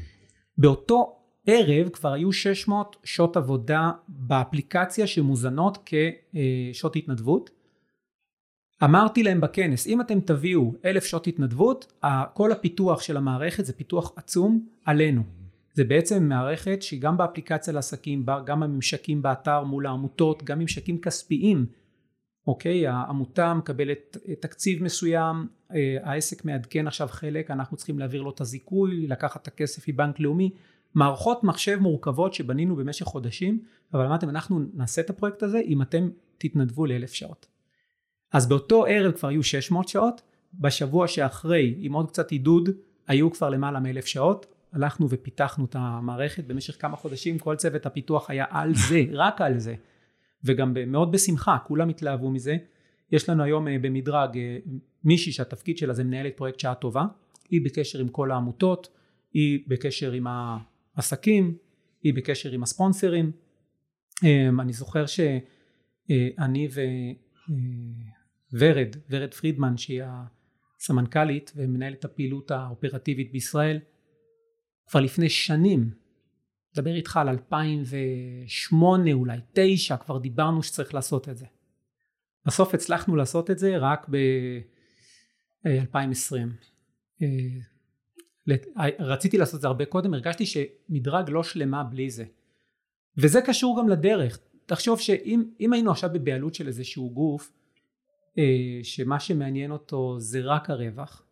באותו 0.57 1.19
ערב 1.47 1.89
כבר 1.89 2.13
היו 2.13 2.31
600 2.31 2.95
שעות 3.03 3.37
עבודה 3.37 3.91
באפליקציה 4.07 5.07
שמוזנות 5.07 5.77
כשעות 5.85 6.95
התנדבות. 6.95 7.49
אמרתי 8.83 9.23
להם 9.23 9.41
בכנס, 9.41 9.87
אם 9.87 10.01
אתם 10.01 10.19
תביאו 10.19 10.73
אלף 10.85 11.05
שעות 11.05 11.27
התנדבות, 11.27 11.93
כל 12.33 12.51
הפיתוח 12.51 13.01
של 13.01 13.17
המערכת 13.17 13.65
זה 13.65 13.73
פיתוח 13.73 14.13
עצום 14.15 14.67
עלינו. 14.85 15.42
זה 15.73 15.83
בעצם 15.83 16.23
מערכת 16.23 16.81
שהיא 16.81 17.01
גם 17.01 17.17
באפליקציה 17.17 17.73
לעסקים, 17.73 18.25
גם 18.45 18.63
הממשקים 18.63 19.21
באתר 19.21 19.63
מול 19.63 19.85
העמותות, 19.85 20.43
גם 20.43 20.59
ממשקים 20.59 21.01
כספיים. 21.01 21.65
אוקיי, 22.47 22.87
העמותה 22.87 23.53
מקבלת 23.53 24.17
תקציב 24.39 24.83
מסוים, 24.83 25.47
אה, 25.75 25.97
העסק 26.03 26.45
מעדכן 26.45 26.87
עכשיו 26.87 27.07
חלק, 27.07 27.51
אנחנו 27.51 27.77
צריכים 27.77 27.99
להעביר 27.99 28.21
לו 28.21 28.31
את 28.31 28.41
הזיכוי, 28.41 29.07
לקחת 29.07 29.41
את 29.41 29.47
הכסף 29.47 29.89
מבנק 29.89 30.19
לאומי. 30.19 30.51
מערכות 30.95 31.43
מחשב 31.43 31.77
מורכבות 31.79 32.33
שבנינו 32.33 32.75
במשך 32.75 33.05
חודשים, 33.05 33.61
אבל 33.93 34.05
אמרתם 34.05 34.29
אנחנו 34.29 34.59
נעשה 34.73 35.01
את 35.01 35.09
הפרויקט 35.09 35.43
הזה 35.43 35.59
אם 35.59 35.81
אתם 35.81 36.09
תתנדבו 36.37 36.85
לאלף 36.85 37.13
שעות. 37.13 37.47
אז 38.33 38.49
באותו 38.49 38.85
ערב 38.85 39.11
כבר 39.11 39.29
היו 39.29 39.43
600 39.43 39.87
שעות, 39.87 40.21
בשבוע 40.53 41.07
שאחרי 41.07 41.75
עם 41.77 41.93
עוד 41.93 42.11
קצת 42.11 42.31
עידוד 42.31 42.69
היו 43.07 43.31
כבר 43.31 43.49
למעלה 43.49 43.79
מאלף 43.79 44.05
שעות, 44.05 44.52
הלכנו 44.73 45.09
ופיתחנו 45.09 45.65
את 45.65 45.75
המערכת 45.79 46.43
במשך 46.43 46.81
כמה 46.81 46.97
חודשים, 46.97 47.39
כל 47.39 47.55
צוות 47.55 47.85
הפיתוח 47.85 48.29
היה 48.29 48.45
על 48.49 48.75
זה, 48.75 49.01
רק 49.23 49.41
על 49.41 49.57
זה, 49.57 49.75
וגם 50.43 50.73
מאוד 50.87 51.11
בשמחה, 51.11 51.57
כולם 51.67 51.89
התלהבו 51.89 52.31
מזה. 52.31 52.57
יש 53.11 53.29
לנו 53.29 53.43
היום 53.43 53.67
אה, 53.67 53.79
במדרג 53.81 54.37
אה, 54.37 54.57
מישהי 55.03 55.31
שהתפקיד 55.31 55.77
שלה 55.77 55.93
זה 55.93 56.03
מנהלת 56.03 56.37
פרויקט 56.37 56.59
שעה 56.59 56.75
טובה, 56.75 57.05
היא 57.49 57.65
בקשר 57.65 57.99
עם 57.99 58.07
כל 58.07 58.31
העמותות, 58.31 58.87
היא 59.33 59.59
בקשר 59.67 60.11
עם 60.11 60.27
העסקים, 60.95 61.57
היא 62.03 62.13
בקשר 62.13 62.51
עם 62.51 62.63
הספונסרים. 62.63 63.31
אמ, 64.23 64.59
אני 64.59 64.73
זוכר 64.73 65.05
שאני 65.05 66.67
וורד, 68.53 68.95
אה, 68.95 69.01
ורד 69.09 69.33
פרידמן 69.33 69.77
שהיא 69.77 70.03
הסמנכ"לית 70.79 71.51
ומנהלת 71.55 72.05
הפעילות 72.05 72.51
האופרטיבית 72.51 73.31
בישראל, 73.31 73.79
כבר 74.87 74.99
לפני 74.99 75.29
שנים, 75.29 75.91
מדבר 76.73 76.95
איתך 76.95 77.17
על 77.17 77.29
2008 77.29 79.13
אולי, 79.13 79.37
9, 79.53 79.97
כבר 79.97 80.17
דיברנו 80.17 80.63
שצריך 80.63 80.93
לעשות 80.93 81.29
את 81.29 81.37
זה. 81.37 81.45
בסוף 82.45 82.73
הצלחנו 82.73 83.15
לעשות 83.15 83.51
את 83.51 83.59
זה 83.59 83.77
רק 83.77 84.07
ב-2020. 84.09 85.67
רציתי 88.99 89.37
לעשות 89.37 89.55
את 89.55 89.61
זה 89.61 89.67
הרבה 89.67 89.85
קודם, 89.85 90.13
הרגשתי 90.13 90.45
שמדרג 90.45 91.29
לא 91.29 91.43
שלמה 91.43 91.83
בלי 91.83 92.09
זה. 92.09 92.25
וזה 93.17 93.41
קשור 93.41 93.79
גם 93.79 93.89
לדרך. 93.89 94.39
תחשוב 94.65 94.99
שאם 94.99 95.73
היינו 95.73 95.91
עכשיו 95.91 96.09
בבעלות 96.13 96.55
של 96.55 96.67
איזשהו 96.67 97.09
גוף, 97.13 97.51
אה, 98.37 98.79
שמה 98.83 99.19
שמעניין 99.19 99.71
אותו 99.71 100.19
זה 100.19 100.41
רק 100.43 100.69
הרווח, 100.69 101.23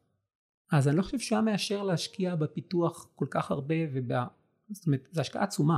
אז 0.71 0.87
אני 0.87 0.97
לא 0.97 1.01
חושב 1.01 1.19
שהוא 1.19 1.35
היה 1.35 1.45
מאשר 1.45 1.83
להשקיע 1.83 2.35
בפיתוח 2.35 3.07
כל 3.15 3.25
כך 3.29 3.51
הרבה, 3.51 3.75
ובא... 3.93 4.25
זאת 4.69 4.85
אומרת, 4.85 5.07
זו 5.11 5.21
השקעה 5.21 5.43
עצומה, 5.43 5.77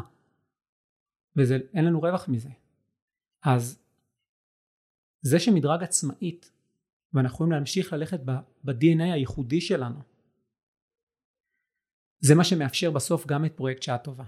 ואין 1.35 1.85
לנו 1.85 2.01
רווח 2.01 2.29
מזה. 2.29 2.49
אז 3.43 3.79
זה 5.21 5.39
שמדרג 5.39 5.83
עצמאית, 5.83 6.51
ואנחנו 7.13 7.35
יכולים 7.35 7.51
להמשיך 7.51 7.93
ללכת 7.93 8.19
ב-DNA 8.63 9.03
הייחודי 9.13 9.61
שלנו, 9.61 9.99
זה 12.19 12.35
מה 12.35 12.43
שמאפשר 12.43 12.91
בסוף 12.91 13.27
גם 13.27 13.45
את 13.45 13.53
פרויקט 13.55 13.83
שעה 13.83 13.97
טובה. 13.97 14.23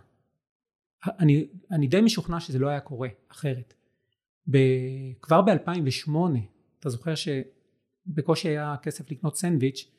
אני, 1.08 1.48
אני 1.72 1.88
די 1.88 2.02
משוכנע 2.02 2.40
שזה 2.40 2.60
לא 2.60 2.68
היה 2.68 2.80
קורה 2.80 3.10
אחרת. 3.28 3.74
ב, 4.52 4.58
כבר 5.22 5.42
ב-2008, 5.42 6.12
אתה 6.80 6.90
זוכר 6.90 7.14
שבקושי 7.16 8.48
היה 8.48 8.76
כסף 8.82 9.12
לקנות 9.12 9.38
סנדוויץ', 9.38 9.95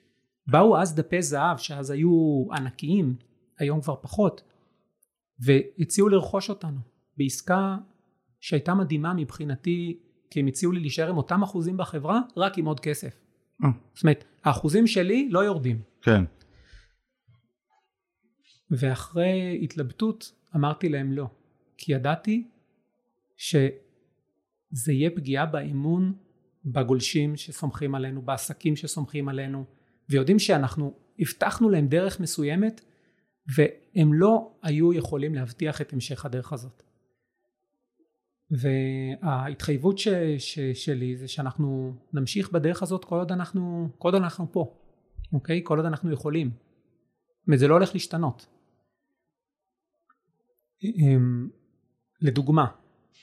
באו 0.47 0.79
אז 0.79 0.95
דפי 0.95 1.23
זהב 1.23 1.59
שאז 1.59 1.91
היו 1.91 2.45
ענקיים, 2.53 3.17
היום 3.59 3.81
כבר 3.81 3.97
פחות, 4.03 4.43
והציעו 5.39 6.09
לרכוש 6.09 6.51
אותנו 6.51 6.79
בעסקה 7.17 7.77
שהייתה 8.41 8.75
מדהימה 8.75 9.15
מבחינתי, 9.15 9.99
כי 10.31 10.41
הם 10.41 10.47
הציעו 10.47 10.73
לי 10.73 10.81
להישאר 10.81 11.11
עם 11.11 11.17
אותם 11.17 11.43
אחוזים 11.43 11.77
בחברה, 11.77 12.21
רק 12.37 12.59
עם 12.59 12.67
עוד 12.67 12.81
כסף. 12.81 13.21
אה. 13.65 13.69
זאת 13.95 14.03
אומרת, 14.03 14.25
האחוזים 14.45 14.87
שלי 14.87 15.29
לא 15.31 15.45
יורדים. 15.45 15.83
כן. 16.03 16.25
ואחרי 18.71 19.59
התלבטות 19.63 20.33
אמרתי 20.57 20.89
להם 20.89 21.13
לא, 21.13 21.27
כי 21.77 21.93
ידעתי 21.93 22.49
שזה 23.37 24.93
יהיה 24.93 25.11
פגיעה 25.11 25.47
באמון 25.47 26.15
בגולשים 26.65 27.37
שסומכים 27.37 27.95
עלינו, 27.95 28.23
בעסקים 28.23 28.77
שסומכים 28.77 29.29
עלינו, 29.29 29.65
ויודעים 30.11 30.39
שאנחנו 30.39 30.95
הבטחנו 31.19 31.71
להם 31.71 31.87
דרך 31.87 32.21
מסוימת 32.21 32.81
והם 33.57 34.13
לא 34.13 34.53
היו 34.63 34.93
יכולים 34.93 35.35
להבטיח 35.35 35.81
את 35.81 35.93
המשך 35.93 36.25
הדרך 36.25 36.53
הזאת. 36.53 36.83
וההתחייבות 38.51 39.99
ש, 39.99 40.09
ש, 40.39 40.59
שלי 40.59 41.17
זה 41.17 41.29
שאנחנו 41.29 41.95
נמשיך 42.13 42.53
בדרך 42.53 42.83
הזאת 42.83 43.05
כל 43.05 43.17
עוד 43.17 43.33
אנחנו, 43.33 43.89
כל 43.99 44.09
עוד 44.09 44.23
אנחנו 44.23 44.53
פה, 44.53 44.77
אוקיי? 45.33 45.61
כל 45.65 45.79
עוד 45.79 45.87
אנחנו 45.87 46.13
יכולים. 46.13 46.51
וזה 47.49 47.69
לא 47.69 47.75
הולך 47.75 47.95
להשתנות. 47.95 48.47
אמ, 50.85 51.49
לדוגמה, 52.21 52.67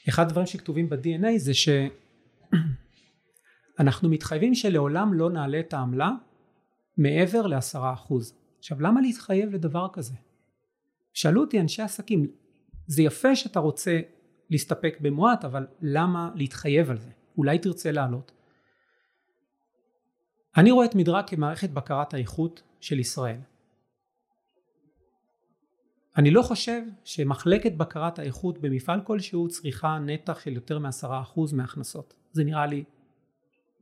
אחד 0.09 0.25
הדברים 0.25 0.47
שכתובים 0.47 0.89
ב-DNA 0.89 1.37
זה 1.37 1.51
שאנחנו 1.53 4.09
מתחייבים 4.13 4.55
שלעולם 4.55 5.13
לא 5.13 5.29
נעלה 5.29 5.59
את 5.59 5.73
העמלה 5.73 6.11
מעבר 6.97 7.47
לעשרה 7.47 7.93
אחוז. 7.93 8.37
עכשיו 8.59 8.81
למה 8.81 9.01
להתחייב 9.01 9.53
לדבר 9.53 9.87
כזה? 9.93 10.13
שאלו 11.13 11.41
אותי 11.41 11.59
אנשי 11.59 11.81
עסקים, 11.81 12.31
זה 12.87 13.03
יפה 13.03 13.35
שאתה 13.35 13.59
רוצה 13.59 13.99
להסתפק 14.49 14.97
במועט, 15.01 15.45
אבל 15.45 15.67
למה 15.81 16.31
להתחייב 16.35 16.89
על 16.89 16.97
זה? 16.97 17.09
אולי 17.37 17.59
תרצה 17.59 17.91
לעלות. 17.91 18.31
אני 20.57 20.71
רואה 20.71 20.85
את 20.85 20.95
מדרג 20.95 21.23
כמערכת 21.27 21.69
בקרת 21.69 22.13
האיכות 22.13 22.63
של 22.79 22.99
ישראל. 22.99 23.39
אני 26.17 26.31
לא 26.31 26.41
חושב 26.41 26.81
שמחלקת 27.03 27.71
בקרת 27.71 28.19
האיכות 28.19 28.57
במפעל 28.57 29.01
כלשהו 29.01 29.47
צריכה 29.47 29.99
נתח 29.99 30.39
של 30.39 30.53
יותר 30.53 30.79
מעשרה 30.79 31.21
אחוז 31.21 31.53
מההכנסות. 31.53 32.13
זה 32.31 32.43
נראה 32.43 32.65
לי 32.65 32.83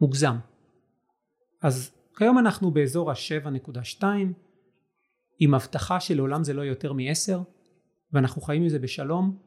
מוגזם. 0.01 0.35
אז 1.61 1.91
כיום 2.21 2.37
אנחנו 2.37 2.71
באזור 2.71 3.11
ה-7.2 3.11 4.03
עם 5.39 5.53
הבטחה 5.53 5.99
שלעולם 5.99 6.43
זה 6.43 6.53
לא 6.53 6.61
יותר 6.61 6.93
מ-10 6.93 7.37
ואנחנו 8.13 8.41
חיים 8.41 8.61
עם 8.61 8.69
זה 8.69 8.79
בשלום 8.79 9.37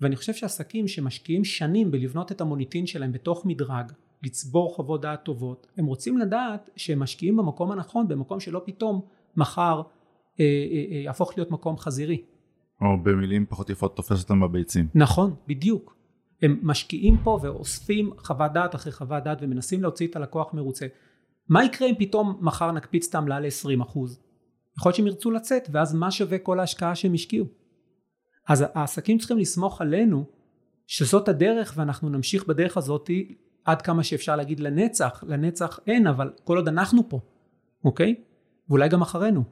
ואני 0.00 0.16
חושב 0.16 0.34
שעסקים 0.34 0.88
שמשקיעים 0.88 1.44
שנים 1.44 1.90
בלבנות 1.90 2.32
את 2.32 2.40
המוניטין 2.40 2.86
שלהם 2.86 3.12
בתוך 3.12 3.46
מדרג 3.46 3.92
לצבור 4.22 4.74
חוות 4.74 5.00
דעת 5.00 5.24
טובות 5.24 5.66
הם 5.76 5.86
רוצים 5.86 6.18
לדעת 6.18 6.70
שהם 6.76 6.98
משקיעים 6.98 7.36
במקום 7.36 7.72
הנכון 7.72 8.08
במקום 8.08 8.40
שלא 8.40 8.62
פתאום 8.64 9.00
מחר 9.36 9.82
אה, 10.40 10.44
אה, 10.44 10.96
אה, 10.96 10.96
יהפוך 10.96 11.32
להיות 11.36 11.50
מקום 11.50 11.76
חזירי. 11.76 12.22
או 12.80 13.02
במילים 13.02 13.46
פחות 13.46 13.70
יפות 13.70 13.96
תופס 13.96 14.22
אותם 14.22 14.40
בביצים. 14.40 14.88
נכון 14.94 15.34
בדיוק 15.46 15.96
הם 16.42 16.60
משקיעים 16.62 17.16
פה 17.24 17.38
ואוספים 17.42 18.10
חוות 18.16 18.52
דעת 18.52 18.74
אחרי 18.74 18.92
חוות 18.92 19.24
דעת 19.24 19.38
ומנסים 19.40 19.82
להוציא 19.82 20.06
את 20.06 20.16
הלקוח 20.16 20.54
מרוצה 20.54 20.86
מה 21.50 21.64
יקרה 21.64 21.88
אם 21.88 21.94
פתאום 21.98 22.38
מחר 22.40 22.72
נקפיץ 22.72 23.08
את 23.08 23.14
העמלה 23.14 23.40
ל-20%? 23.40 23.98
יכול 24.78 24.90
להיות 24.90 24.94
שהם 24.96 25.06
ירצו 25.06 25.30
לצאת 25.30 25.68
ואז 25.72 25.94
מה 25.94 26.10
שווה 26.10 26.38
כל 26.38 26.60
ההשקעה 26.60 26.94
שהם 26.94 27.14
השקיעו? 27.14 27.46
אז 28.48 28.64
העסקים 28.74 29.18
צריכים 29.18 29.38
לסמוך 29.38 29.80
עלינו 29.80 30.24
שזאת 30.86 31.28
הדרך 31.28 31.74
ואנחנו 31.76 32.08
נמשיך 32.08 32.46
בדרך 32.46 32.76
הזאת 32.76 33.10
עד 33.64 33.82
כמה 33.82 34.02
שאפשר 34.02 34.36
להגיד 34.36 34.60
לנצח, 34.60 35.24
לנצח 35.26 35.80
אין 35.86 36.06
אבל 36.06 36.32
כל 36.44 36.56
עוד 36.56 36.68
אנחנו 36.68 37.08
פה, 37.08 37.20
אוקיי? 37.84 38.14
ואולי 38.68 38.88
גם 38.88 39.02
אחרינו. 39.02 39.42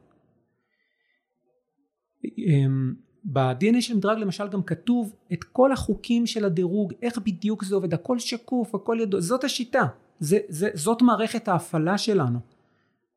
אמ, 2.25 2.95
ב-DNA 3.25 3.81
של 3.81 3.97
מדרג 3.97 4.19
למשל 4.19 4.49
גם 4.49 4.63
כתוב 4.63 5.15
את 5.33 5.45
כל 5.45 5.73
החוקים 5.73 6.27
של 6.27 6.45
הדירוג, 6.45 6.93
איך 7.03 7.19
בדיוק 7.19 7.65
זה 7.65 7.75
עובד, 7.75 7.95
הכל 7.95 8.19
שקוף, 8.19 8.75
הכל 8.75 8.99
ידוע, 9.01 9.21
זאת 9.21 9.45
השיטה. 9.45 9.87
זה, 10.21 10.39
זה, 10.49 10.71
זאת 10.75 11.03
מערכת 11.03 11.49
ההפעלה 11.49 11.99
שלנו 11.99 12.39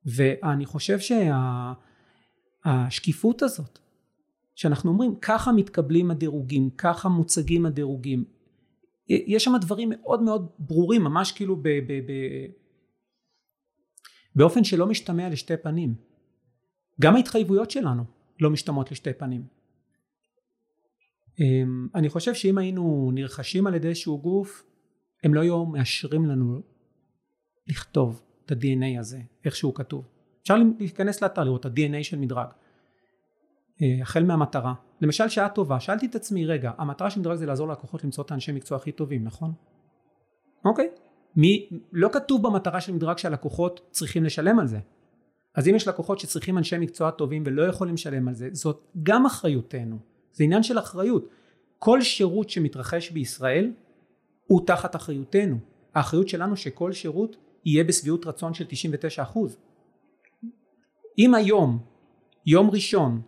ואני 0.06 0.66
חושב 0.66 0.98
שהשקיפות 2.66 3.40
שה, 3.40 3.46
הזאת 3.46 3.80
שאנחנו 4.56 4.92
אומרים 4.92 5.16
ככה 5.16 5.52
מתקבלים 5.52 6.12
הדירוגים 6.12 6.70
ככה 6.70 7.10
מוצגים 7.10 7.66
הדירוגים 7.66 8.26
יש 9.12 9.44
שם 9.44 9.52
דברים 9.62 9.90
מאוד 9.90 10.22
מאוד 10.24 10.50
ברורים, 10.60 11.04
ממש 11.04 11.32
כאילו 11.32 11.56
ב, 11.56 11.62
ב, 11.64 11.94
ב, 11.94 12.12
באופן 14.36 14.64
שלא 14.64 14.88
משתמע 14.88 15.30
לשתי 15.30 15.58
פנים. 15.58 15.96
גם 17.02 17.16
ההתחייבויות 17.16 17.72
שלנו 17.72 18.04
לא 18.42 18.50
משתמעות 18.50 18.92
לשתי 18.92 19.14
פנים. 19.14 19.44
אמ, 21.40 21.88
אני 21.96 22.10
חושב 22.10 22.34
שאם 22.34 22.58
היינו 22.58 23.12
נרכשים 23.14 23.68
על 23.68 23.76
ידי 23.76 23.88
איזשהו 23.88 24.22
גוף, 24.22 24.64
הם 25.24 25.34
לא 25.34 25.42
היו 25.42 25.66
מאשרים 25.66 26.26
לנו 26.26 26.62
לכתוב 27.68 28.22
את 28.46 28.52
ה-DNA 28.52 29.00
הזה, 29.00 29.20
איך 29.46 29.56
שהוא 29.56 29.76
כתוב. 29.76 30.08
אפשר 30.42 30.56
להיכנס 30.80 31.22
לאתר 31.22 31.44
לראות 31.44 31.66
את 31.66 31.72
ה-DNA 31.72 32.04
של 32.04 32.18
מדרג. 32.18 32.48
אה, 33.82 33.98
החל 34.02 34.24
מהמטרה. 34.24 34.74
למשל 35.02 35.30
שעה 35.30 35.50
טובה, 35.50 35.80
שאלתי 35.80 36.06
את 36.06 36.16
עצמי 36.16 36.46
רגע, 36.46 36.72
המטרה 36.78 37.10
של 37.10 37.20
מדרג 37.20 37.36
זה 37.36 37.46
לעזור 37.46 37.68
ללקוחות 37.68 38.04
למצוא 38.04 38.24
את 38.24 38.32
האנשי 38.32 38.52
מקצוע 38.52 38.78
הכי 38.78 38.92
טובים, 38.92 39.24
נכון? 39.24 39.54
אוקיי. 40.66 40.90
מי, 41.36 41.70
לא 41.92 42.10
כתוב 42.12 42.44
במטרה 42.48 42.82
של 42.82 42.94
מדרג 42.94 43.18
שהלקוחות 43.18 43.88
צריכים 43.92 44.24
לשלם 44.24 44.60
על 44.60 44.68
זה. 44.68 44.80
אז 45.56 45.68
אם 45.68 45.76
יש 45.76 45.88
לקוחות 45.88 46.20
שצריכים 46.20 46.58
אנשי 46.58 46.78
מקצוע 46.78 47.12
טובים 47.12 47.44
ולא 47.46 47.64
יכולים 47.64 47.94
לשלם 47.94 48.28
על 48.28 48.34
זה, 48.34 48.50
זאת 48.52 48.88
גם 49.04 49.26
אחריותנו. 49.26 49.98
זה 50.34 50.44
עניין 50.44 50.64
של 50.64 50.80
אחריות. 50.80 51.30
כל 51.80 52.02
שירות 52.02 52.50
שמתרחש 52.50 53.12
בישראל 53.12 53.72
הוא 54.48 54.62
תחת 54.68 54.96
אחריותנו. 54.96 55.58
האחריות 55.94 56.28
שלנו 56.28 56.56
שכל 56.56 56.92
שירות 56.92 57.38
יהיה 57.66 57.84
בשביעות 57.84 58.26
רצון 58.26 58.54
של 58.54 58.66
99%. 58.66 59.40
אם 61.18 61.36
היום, 61.36 61.86
יום 62.46 62.70
ראשון, 62.70 63.22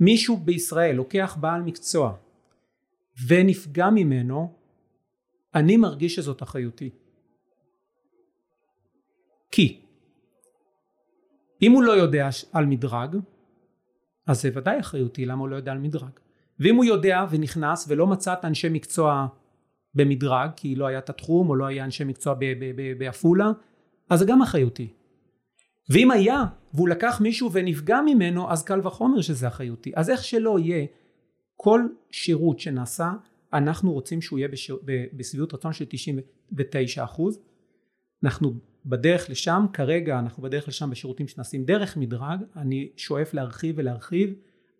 מישהו 0.00 0.36
בישראל 0.36 0.96
לוקח 0.96 1.36
בעל 1.40 1.62
מקצוע 1.62 2.16
ונפגע 3.28 3.90
ממנו, 3.90 4.54
אני 5.54 5.76
מרגיש 5.76 6.14
שזאת 6.14 6.42
אחריותי. 6.42 6.90
כי 9.50 9.80
אם 11.62 11.72
הוא 11.72 11.82
לא 11.82 11.92
יודע 11.92 12.28
על 12.52 12.66
מדרג, 12.66 13.16
אז 14.26 14.42
זה 14.42 14.50
ודאי 14.54 14.80
אחריותי 14.80 15.26
למה 15.26 15.40
הוא 15.40 15.48
לא 15.48 15.56
יודע 15.56 15.72
על 15.72 15.78
מדרג. 15.78 16.10
ואם 16.60 16.76
הוא 16.76 16.84
יודע 16.84 17.24
ונכנס 17.30 17.86
ולא 17.88 18.06
מצא 18.06 18.32
את 18.32 18.44
אנשי 18.44 18.68
מקצוע 18.70 19.26
במדרג, 19.98 20.50
כי 20.56 20.74
לא 20.74 20.86
היה 20.86 20.98
את 20.98 21.10
התחום 21.10 21.48
או 21.50 21.56
לא 21.56 21.64
היה 21.66 21.84
אנשי 21.84 22.04
מקצוע 22.04 22.34
בעפולה, 22.98 23.52
אז 24.10 24.18
זה 24.18 24.24
גם 24.24 24.42
אחריותי. 24.42 24.88
ואם 25.90 26.10
היה 26.10 26.44
והוא 26.74 26.88
לקח 26.88 27.20
מישהו 27.20 27.52
ונפגע 27.52 28.00
ממנו, 28.06 28.50
אז 28.50 28.62
קל 28.62 28.86
וחומר 28.86 29.20
שזה 29.20 29.48
אחריותי. 29.48 29.92
אז 29.94 30.10
איך 30.10 30.24
שלא 30.24 30.58
יהיה, 30.58 30.86
כל 31.56 31.80
שירות 32.10 32.58
שנעשה, 32.60 33.12
אנחנו 33.52 33.92
רוצים 33.92 34.22
שהוא 34.22 34.38
יהיה 34.38 34.48
בשיר, 34.48 34.78
בסביבות 35.12 35.54
רצון 35.54 35.72
של 35.72 35.84
99 35.88 37.04
אחוז. 37.04 37.40
אנחנו 38.24 38.52
בדרך 38.86 39.30
לשם, 39.30 39.66
כרגע 39.72 40.18
אנחנו 40.18 40.42
בדרך 40.42 40.68
לשם 40.68 40.90
בשירותים 40.90 41.28
שנעשים 41.28 41.64
דרך 41.64 41.96
מדרג, 41.96 42.40
אני 42.56 42.88
שואף 42.96 43.34
להרחיב 43.34 43.74
ולהרחיב 43.78 44.34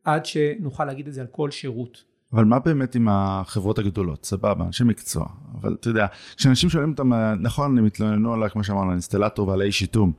עד 0.04 0.26
שנוכל 0.26 0.84
להגיד 0.84 1.08
את 1.08 1.14
זה 1.14 1.20
על 1.20 1.26
כל 1.26 1.50
שירות. 1.50 2.04
אבל 2.32 2.44
מה 2.44 2.58
באמת 2.58 2.94
עם 2.94 3.08
החברות 3.10 3.78
הגדולות? 3.78 4.24
סבבה, 4.24 4.64
אנשי 4.64 4.84
מקצוע. 4.84 5.26
אבל 5.60 5.76
אתה 5.80 5.88
יודע, 5.88 6.06
כשאנשים 6.36 6.70
שואלים 6.70 6.90
אותם, 6.90 7.12
נכון, 7.40 7.78
הם 7.78 7.86
התלוננו 7.86 8.32
על, 8.32 8.48
כמו 8.48 8.64
שאמרנו, 8.64 8.90
אינסטלטור 8.90 9.48
ועל 9.48 9.60
האי 9.60 9.72
שיתום. 9.72 10.12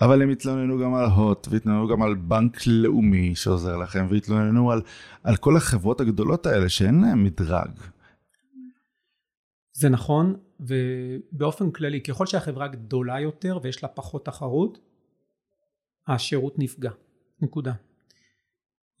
אבל 0.00 0.22
הם 0.22 0.30
התלוננו 0.30 0.78
גם 0.78 0.94
על 0.94 1.04
הוט, 1.04 1.48
והתלוננו 1.50 1.88
גם 1.88 2.02
על 2.02 2.14
בנק 2.14 2.66
לאומי 2.66 3.34
שעוזר 3.34 3.76
לכם, 3.76 4.06
והתלוננו 4.10 4.70
על, 4.70 4.82
על 5.22 5.36
כל 5.36 5.56
החברות 5.56 6.00
הגדולות 6.00 6.46
האלה 6.46 6.68
שאין 6.68 7.00
להם 7.00 7.24
מדרג. 7.24 7.70
זה 9.72 9.88
נכון, 9.88 10.36
ובאופן 10.60 11.70
כללי, 11.70 12.00
ככל 12.00 12.26
שהחברה 12.26 12.68
גדולה 12.68 13.20
יותר 13.20 13.58
ויש 13.62 13.82
לה 13.82 13.88
פחות 13.88 14.24
תחרות, 14.24 14.78
השירות 16.08 16.58
נפגע. 16.58 16.90
נקודה. 17.40 17.72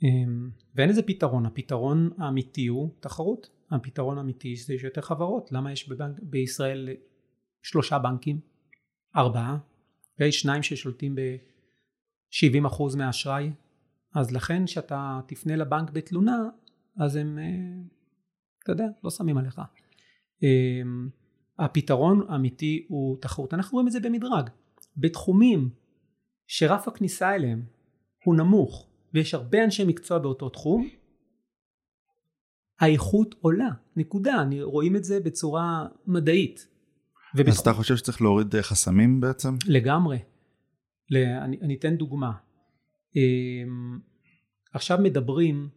אמ, 0.02 0.50
ואין 0.74 0.88
איזה 0.88 1.02
פתרון, 1.02 1.46
הפתרון 1.46 2.10
האמיתי 2.18 2.66
הוא 2.66 2.94
תחרות. 3.00 3.50
הפתרון 3.70 4.18
האמיתי 4.18 4.56
זה 4.56 4.64
שיש 4.64 4.84
יותר 4.84 5.00
חברות. 5.00 5.52
למה 5.52 5.72
יש 5.72 5.88
בבנק, 5.88 6.16
בישראל 6.22 6.88
שלושה 7.62 7.98
בנקים? 7.98 8.40
ארבעה? 9.16 9.58
ויש 10.20 10.40
שניים 10.40 10.62
ששולטים 10.62 11.14
ב-70% 11.14 12.96
מהאשראי? 12.96 13.50
אז 14.14 14.32
לכן 14.32 14.66
כשאתה 14.66 15.20
תפנה 15.26 15.56
לבנק 15.56 15.90
בתלונה, 15.90 16.48
אז 17.00 17.16
הם, 17.16 17.38
אה, 17.38 17.44
אתה 18.62 18.72
יודע, 18.72 18.86
לא 19.04 19.10
שמים 19.10 19.38
עליך. 19.38 19.60
אמ, 20.42 21.08
הפתרון 21.58 22.26
האמיתי 22.28 22.86
הוא 22.88 23.20
תחרות. 23.20 23.54
אנחנו 23.54 23.76
רואים 23.76 23.86
את 23.86 23.92
זה 23.92 24.00
במדרג. 24.00 24.50
בתחומים 24.96 25.70
שרף 26.46 26.88
הכניסה 26.88 27.34
אליהם 27.34 27.62
הוא 28.24 28.34
נמוך 28.36 28.88
ויש 29.16 29.34
הרבה 29.34 29.64
אנשי 29.64 29.84
מקצוע 29.84 30.18
באותו 30.18 30.48
תחום, 30.48 30.88
האיכות 32.80 33.34
עולה, 33.40 33.68
נקודה, 33.96 34.42
אני, 34.42 34.62
רואים 34.62 34.96
את 34.96 35.04
זה 35.04 35.20
בצורה 35.20 35.86
מדעית. 36.06 36.68
ובתחום... 37.34 37.52
אז 37.52 37.58
אתה 37.58 37.72
חושב 37.72 37.96
שצריך 37.96 38.22
להוריד 38.22 38.56
אה, 38.56 38.62
חסמים 38.62 39.20
בעצם? 39.20 39.54
לגמרי. 39.66 40.18
אני, 41.12 41.58
אני 41.62 41.74
אתן 41.74 41.96
דוגמה. 41.96 42.32
אמ, 43.16 43.98
עכשיו 44.72 44.98
מדברים 45.02 45.68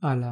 על 0.00 0.22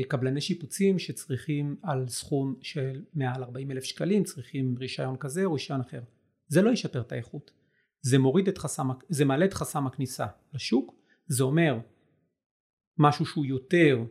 הקבלני 0.00 0.40
שיפוצים 0.40 0.98
שצריכים 0.98 1.76
על 1.82 2.08
סכום 2.08 2.54
של 2.62 3.02
מעל 3.14 3.42
40 3.42 3.70
אלף 3.70 3.84
שקלים 3.84 4.24
צריכים 4.24 4.74
רישיון 4.78 5.16
כזה 5.16 5.44
או 5.44 5.52
רישיון 5.52 5.80
אחר 5.80 6.00
זה 6.48 6.62
לא 6.62 6.70
ישפר 6.70 7.00
את 7.00 7.12
האיכות 7.12 7.50
זה 8.00 8.18
מוריד 8.18 8.48
את 8.48 8.58
חסם 8.58 8.88
זה 9.08 9.24
מעלה 9.24 9.44
את 9.44 9.54
חסם 9.54 9.86
הכניסה 9.86 10.26
לשוק 10.54 11.01
זה 11.26 11.44
אומר 11.44 11.78
משהו 12.98 13.26
שהוא 13.26 13.44
יותר 13.46 14.04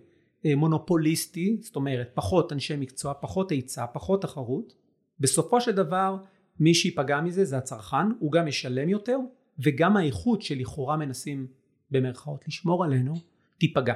אה, 0.45 0.55
מונופוליסטי 0.55 1.57
זאת 1.61 1.75
אומרת 1.75 2.11
פחות 2.13 2.53
אנשי 2.53 2.75
מקצוע 2.75 3.13
פחות 3.21 3.51
היצע 3.51 3.85
פחות 3.93 4.21
תחרות. 4.21 4.73
בסופו 5.19 5.61
של 5.61 5.71
דבר 5.71 6.17
מי 6.59 6.73
שייפגע 6.73 7.21
מזה 7.21 7.45
זה 7.45 7.57
הצרכן 7.57 8.11
הוא 8.19 8.31
גם 8.31 8.47
ישלם 8.47 8.89
יותר 8.89 9.17
וגם 9.59 9.97
האיכות 9.97 10.41
שלכאורה 10.41 10.97
מנסים 10.97 11.47
במרכאות 11.91 12.47
לשמור 12.47 12.83
עלינו 12.83 13.13
תיפגע. 13.57 13.93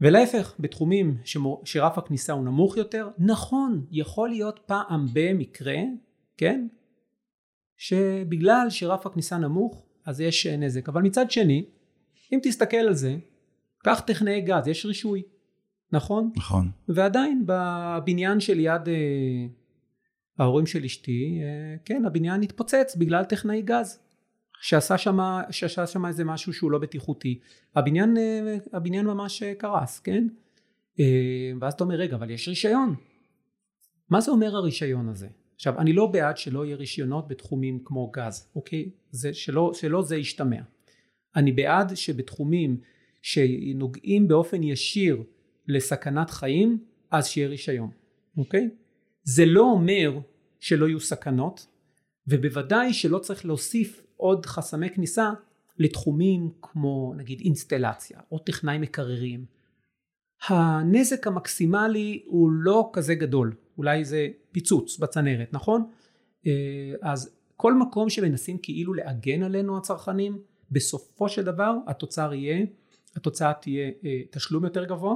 ולהפך 0.00 0.54
בתחומים 0.58 1.18
שרף 1.64 1.98
הכניסה 1.98 2.32
הוא 2.32 2.44
נמוך 2.44 2.76
יותר 2.76 3.08
נכון 3.18 3.86
יכול 3.90 4.28
להיות 4.28 4.60
פעם 4.66 5.06
במקרה 5.12 5.78
כן 6.36 6.66
שבגלל 7.76 8.66
שרף 8.70 9.06
הכניסה 9.06 9.38
נמוך 9.38 9.86
אז 10.06 10.20
יש 10.20 10.46
נזק. 10.46 10.88
אבל 10.88 11.02
מצד 11.02 11.30
שני 11.30 11.64
אם 12.32 12.38
תסתכל 12.42 12.76
על 12.76 12.94
זה 12.94 13.16
קח 13.78 14.00
טכנאי 14.00 14.40
גז 14.40 14.68
יש 14.68 14.86
רישוי 14.86 15.22
נכון? 15.92 16.30
נכון. 16.36 16.70
ועדיין 16.88 17.42
בבניין 17.46 18.40
שליד 18.40 18.88
אה, 18.88 19.46
ההורים 20.38 20.66
של 20.66 20.84
אשתי 20.84 21.40
אה, 21.42 21.76
כן 21.84 22.04
הבניין 22.04 22.42
התפוצץ 22.42 22.96
בגלל 22.98 23.24
טכנאי 23.24 23.62
גז 23.62 23.98
שעשה 24.60 24.98
שם 24.98 25.18
שעשה 25.50 25.86
שם 25.86 26.06
איזה 26.06 26.24
משהו 26.24 26.52
שהוא 26.52 26.70
לא 26.70 26.78
בטיחותי. 26.78 27.40
הבניין 27.76 28.16
אה, 28.16 28.56
הבניין 28.72 29.06
ממש 29.06 29.42
אה, 29.42 29.54
קרס 29.54 30.00
כן? 30.00 30.26
אה, 31.00 31.52
ואז 31.60 31.72
אתה 31.72 31.84
אומר 31.84 31.94
רגע 31.94 32.16
אבל 32.16 32.30
יש 32.30 32.48
רישיון. 32.48 32.94
מה 34.10 34.20
זה 34.20 34.30
אומר 34.30 34.56
הרישיון 34.56 35.08
הזה 35.08 35.28
עכשיו 35.54 35.78
אני 35.78 35.92
לא 35.92 36.06
בעד 36.06 36.36
שלא 36.36 36.64
יהיה 36.64 36.76
רישיונות 36.76 37.28
בתחומים 37.28 37.78
כמו 37.84 38.10
גז 38.10 38.48
אוקיי? 38.56 38.90
זה 39.10 39.34
שלא, 39.34 39.70
שלא 39.74 40.02
זה 40.02 40.16
ישתמע. 40.16 40.60
אני 41.36 41.52
בעד 41.52 41.94
שבתחומים 41.94 42.80
שנוגעים 43.22 44.28
באופן 44.28 44.62
ישיר 44.62 45.22
לסכנת 45.68 46.30
חיים 46.30 46.78
אז 47.10 47.26
שיהיה 47.26 47.48
רישיון 47.48 47.90
אוקיי? 48.36 48.68
זה 49.22 49.46
לא 49.46 49.62
אומר 49.62 50.18
שלא 50.60 50.86
יהיו 50.86 51.00
סכנות 51.00 51.66
ובוודאי 52.26 52.92
שלא 52.92 53.18
צריך 53.18 53.46
להוסיף 53.46 54.02
עוד 54.16 54.46
חסמי 54.46 54.90
כניסה 54.90 55.30
לתחומים 55.78 56.50
כמו 56.62 57.14
נגיד 57.16 57.40
אינסטלציה 57.40 58.20
או 58.32 58.38
טכנאי 58.38 58.78
מקררים. 58.78 59.44
הנזק 60.48 61.26
המקסימלי 61.26 62.22
הוא 62.26 62.50
לא 62.52 62.90
כזה 62.92 63.14
גדול, 63.14 63.54
אולי 63.78 64.04
זה 64.04 64.28
פיצוץ 64.52 64.98
בצנרת, 64.98 65.48
נכון? 65.52 65.90
אה, 66.46 66.52
אז 67.02 67.36
כל 67.56 67.74
מקום 67.74 68.10
שמנסים 68.10 68.58
כאילו 68.58 68.94
להגן 68.94 69.42
עלינו 69.42 69.76
הצרכנים, 69.76 70.38
בסופו 70.70 71.28
של 71.28 71.42
דבר 71.42 71.76
התוצר 71.86 72.34
יהיה, 72.34 72.66
התוצאה 73.16 73.52
תהיה 73.52 73.90
אה, 74.04 74.20
תשלום 74.30 74.64
יותר 74.64 74.84
גבוה, 74.84 75.14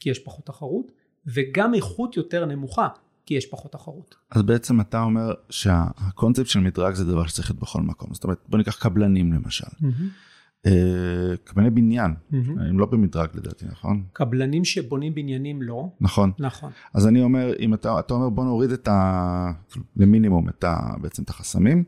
כי 0.00 0.10
יש 0.10 0.18
פחות 0.18 0.46
תחרות, 0.46 0.92
וגם 1.26 1.74
איכות 1.74 2.16
יותר 2.16 2.46
נמוכה, 2.46 2.88
כי 3.26 3.34
יש 3.34 3.46
פחות 3.46 3.72
תחרות. 3.72 4.14
אז 4.30 4.42
בעצם 4.42 4.80
אתה 4.80 5.02
אומר 5.02 5.34
שהקונספט 5.50 6.46
של 6.46 6.60
מדרג 6.60 6.94
זה 6.94 7.04
דבר 7.04 7.26
שצריך 7.26 7.50
להיות 7.50 7.60
בכל 7.60 7.82
מקום. 7.82 8.14
זאת 8.14 8.24
אומרת, 8.24 8.38
בוא 8.48 8.58
ניקח 8.58 8.82
קבלנים 8.82 9.32
למשל. 9.32 9.66
Mm-hmm. 9.66 10.33
אה, 10.66 11.36
קבלני 11.44 11.70
בניין, 11.70 12.14
מהמם. 12.30 12.58
הם 12.58 12.78
לא 12.78 12.86
במדרג 12.86 13.28
לדעתי, 13.34 13.66
נכון? 13.66 14.04
קבלנים 14.12 14.64
שבונים 14.64 15.14
בניינים 15.14 15.62
לא. 15.62 15.88
נכון. 16.00 16.32
נכון. 16.38 16.70
אז 16.94 17.06
אני 17.06 17.22
אומר, 17.22 17.52
אם 17.58 17.74
אתה, 17.74 17.98
אתה 17.98 18.14
אומר 18.14 18.28
בוא 18.28 18.44
נוריד 18.44 18.70
את 18.70 18.88
ה... 18.88 19.50
למינימום 19.96 20.48
את 20.48 20.64
ה... 20.64 20.76
בעצם 21.00 21.22
את 21.22 21.30
החסמים, 21.30 21.84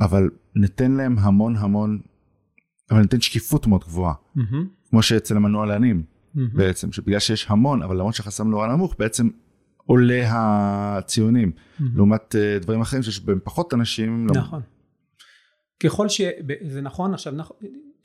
אבל 0.00 0.30
ניתן 0.56 0.92
להם 0.92 1.18
המון 1.18 1.56
המון, 1.56 2.00
אבל 2.90 3.00
ניתן 3.00 3.20
שקיפות 3.20 3.66
מאוד 3.66 3.84
גבוהה, 3.84 4.14
מהמם. 4.34 4.66
כמו 4.90 5.02
שאצל 5.02 5.36
המנועלנים 5.36 6.02
מהמם. 6.34 6.50
בעצם, 6.54 6.92
שבגלל 6.92 7.18
שיש 7.18 7.46
המון, 7.50 7.82
אבל 7.82 7.96
למרות 7.96 8.14
שהחסם 8.14 8.50
נורא 8.50 8.66
נמוך, 8.66 8.94
בעצם 8.98 9.28
עולה 9.76 10.22
הציונים, 10.28 11.52
מהמם. 11.78 11.96
לעומת 11.96 12.36
אה, 12.36 12.58
דברים 12.58 12.80
אחרים 12.80 13.02
שיש 13.02 13.24
בהם 13.24 13.38
פחות 13.44 13.74
אנשים. 13.74 14.26
לא- 14.26 14.34
נכון. 14.34 14.60
ככל 15.82 16.08
ש... 16.08 16.20
זה 16.68 16.80
נכון 16.82 17.14
עכשיו, 17.14 17.32
נכון, 17.32 17.56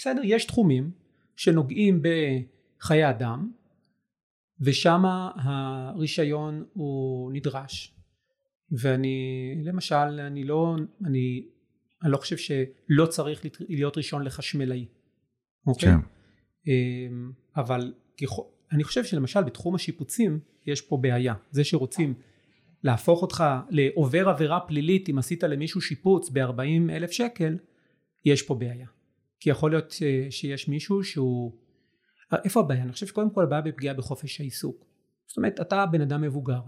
בסדר, 0.02 0.22
יש 0.24 0.46
תחומים 0.46 0.92
שנוגעים 1.36 2.02
בחיי 2.80 3.10
אדם, 3.10 3.52
ושם 4.60 5.04
הרישיון 5.36 6.66
הוא 6.74 7.32
נדרש. 7.32 7.96
ואני, 8.72 9.56
למשל, 9.64 9.96
אני 9.96 10.44
לא, 10.44 10.76
אני, 11.06 11.46
אני 12.04 12.12
לא 12.12 12.18
חושב 12.18 12.38
שלא 12.38 13.06
צריך 13.06 13.46
להיות 13.70 13.98
רישיון 13.98 14.24
לחשמלאי, 14.24 14.86
אוקיי? 15.68 15.90
כן. 15.90 15.98
אמ, 16.68 17.32
אבל 17.56 17.94
ככל, 18.22 18.44
אני 18.72 18.84
חושב 18.84 19.04
שלמשל 19.04 19.44
בתחום 19.44 19.76
השיפוצים 19.76 20.40
יש 20.66 20.82
פה 20.82 20.98
בעיה. 20.98 21.34
זה 21.52 21.64
שרוצים 21.64 22.14
להפוך 22.84 23.22
אותך 23.22 23.44
לעובר 23.70 24.30
עבירה 24.30 24.60
פלילית 24.60 25.10
אם 25.10 25.18
עשית 25.18 25.44
למישהו 25.44 25.82
שיפוץ 25.82 26.30
ב-40 26.30 26.92
אלף 26.92 27.12
שקל, 27.12 27.58
יש 28.26 28.42
פה 28.42 28.56
בעיה. 28.56 28.88
כי 29.42 29.50
יכול 29.50 29.72
להיות 29.72 29.92
ש- 29.92 30.04
שיש 30.30 30.68
מישהו 30.68 31.04
שהוא... 31.04 31.52
איפה 32.32 32.60
הבעיה? 32.60 32.84
אני 32.84 32.92
חושב 32.92 33.08
שקודם 33.08 33.30
כל 33.30 33.44
הבעיה 33.44 33.62
בפגיעה 33.62 33.94
בחופש 33.94 34.42
העיסוק. 34.42 34.86
זאת 35.28 35.38
אומרת, 35.38 35.62
אתה 35.62 35.86
בן 35.86 36.02
אדם 36.02 36.22
מבוגר, 36.22 36.62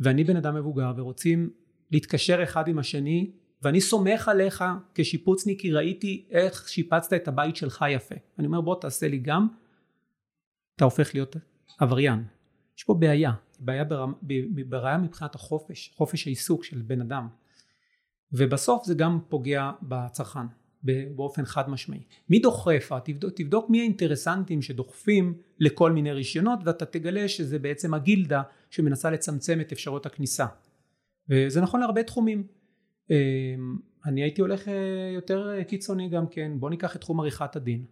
ואני 0.00 0.24
בן 0.24 0.36
אדם 0.36 0.54
מבוגר, 0.54 0.92
ורוצים 0.96 1.50
להתקשר 1.90 2.42
אחד 2.42 2.68
עם 2.68 2.78
השני, 2.78 3.32
ואני 3.62 3.80
סומך 3.80 4.28
עליך 4.28 4.64
כשיפוצניק, 4.94 5.60
כי 5.60 5.72
ראיתי 5.72 6.28
איך 6.30 6.68
שיפצת 6.68 7.12
את 7.12 7.28
הבית 7.28 7.56
שלך 7.56 7.84
יפה. 7.90 8.14
אני 8.38 8.46
אומר, 8.46 8.60
בוא 8.60 8.80
תעשה 8.80 9.08
לי 9.08 9.18
גם, 9.18 9.48
אתה 10.76 10.84
הופך 10.84 11.14
להיות 11.14 11.36
עבריין. 11.78 12.24
יש 12.78 12.84
פה 12.84 12.94
בעיה, 12.94 13.32
בעיה 13.60 13.84
ברמה, 13.84 14.12
בעיה 14.68 14.98
מבחינת 14.98 15.34
החופש, 15.34 15.92
חופש 15.96 16.26
העיסוק 16.26 16.64
של 16.64 16.82
בן 16.82 17.00
אדם. 17.00 17.28
ובסוף 18.32 18.84
זה 18.84 18.94
גם 18.94 19.20
פוגע 19.28 19.70
בצרכן 19.82 20.46
באופן 20.82 21.44
חד 21.44 21.70
משמעי. 21.70 22.02
מי 22.28 22.38
דוחף? 22.38 22.90
תבדוק, 23.04 23.32
תבדוק 23.36 23.70
מי 23.70 23.80
האינטרסנטים 23.80 24.62
שדוחפים 24.62 25.34
לכל 25.58 25.92
מיני 25.92 26.12
רישיונות 26.12 26.58
ואתה 26.64 26.86
תגלה 26.86 27.28
שזה 27.28 27.58
בעצם 27.58 27.94
הגילדה 27.94 28.42
שמנסה 28.70 29.10
לצמצם 29.10 29.60
את 29.60 29.72
אפשרות 29.72 30.06
הכניסה. 30.06 30.46
וזה 31.30 31.60
נכון 31.60 31.80
להרבה 31.80 32.02
תחומים. 32.02 32.46
אמ, 33.10 33.76
אני 34.06 34.22
הייתי 34.22 34.40
הולך 34.40 34.68
אה, 34.68 35.10
יותר 35.14 35.54
אה, 35.58 35.64
קיצוני 35.64 36.08
גם 36.08 36.26
כן, 36.26 36.52
בוא 36.60 36.70
ניקח 36.70 36.96
את 36.96 37.00
תחום 37.00 37.20
עריכת 37.20 37.56
הדין. 37.56 37.84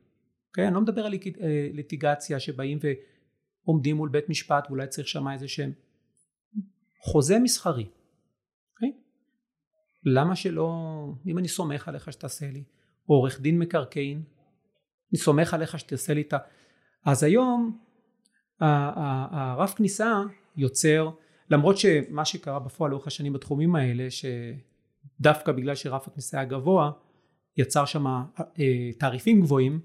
אוקיי? 0.49 0.67
אני 0.67 0.75
לא 0.75 0.81
מדבר 0.81 1.07
על 1.07 1.15
אה, 1.15 1.69
ליטיגציה 1.73 2.41
שבאים 2.41 2.79
ועומדים 3.67 3.97
מול 3.97 4.09
בית 4.09 4.29
משפט 4.29 4.67
ואולי 4.69 4.87
צריך 4.87 5.09
שם 5.09 5.29
איזה 5.29 5.49
שהם 5.49 5.73
חוזה 7.01 7.39
מסחרי. 7.39 7.87
למה 10.07 10.37
שלא, 10.37 10.73
אם 11.27 11.39
אני 11.39 11.49
סומך 11.49 11.89
עליך 11.89 12.13
שתעשה 12.13 12.51
לי, 12.51 12.65
או 13.09 13.15
עורך 13.15 13.41
דין 13.41 13.59
מקרקעין, 13.59 14.23
אני 15.13 15.19
סומך 15.19 15.55
עליך 15.55 15.79
שתעשה 15.79 16.15
לי 16.15 16.21
את 16.21 16.33
ה... 16.33 16.39
אז 17.05 17.23
היום 17.23 17.79
הרף 18.61 19.75
כניסה 19.75 20.23
יוצר, 20.57 21.11
למרות 21.51 21.77
שמה 21.79 22.25
שקרה 22.25 22.59
בפועל 22.59 22.91
לאורך 22.91 23.07
השנים 23.07 23.33
בתחומים 23.33 23.77
האלה, 23.77 24.09
שדווקא 24.11 25.53
בגלל 25.53 25.75
שרף 25.75 26.09
הכניסה 26.09 26.39
היה 26.39 26.47
גבוה, 26.47 26.91
יצר 27.57 27.85
שם 27.85 28.07
אה, 28.07 28.25
תעריפים 28.99 29.41
גבוהים, 29.41 29.81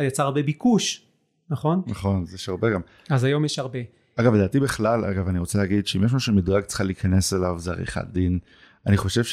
יצר 0.00 0.22
הרבה 0.22 0.42
ביקוש, 0.42 1.06
נכון? 1.50 1.82
נכון, 1.86 2.24
זה 2.24 2.36
יש 2.36 2.48
הרבה 2.48 2.70
גם. 2.70 2.80
אז 3.10 3.24
היום 3.24 3.44
יש 3.44 3.58
הרבה. 3.58 3.78
אגב, 4.16 4.34
לדעתי 4.34 4.60
בכלל, 4.60 5.04
אגב, 5.04 5.28
אני 5.28 5.38
רוצה 5.38 5.58
להגיד 5.58 5.86
שאם 5.86 6.04
יש 6.04 6.06
משהו 6.06 6.20
שמדרג 6.20 6.64
צריכה 6.64 6.84
להיכנס 6.84 7.32
אליו, 7.32 7.58
זה 7.58 7.70
עריכת 7.72 8.06
דין. 8.12 8.38
אני 8.86 8.96
חושב 8.96 9.24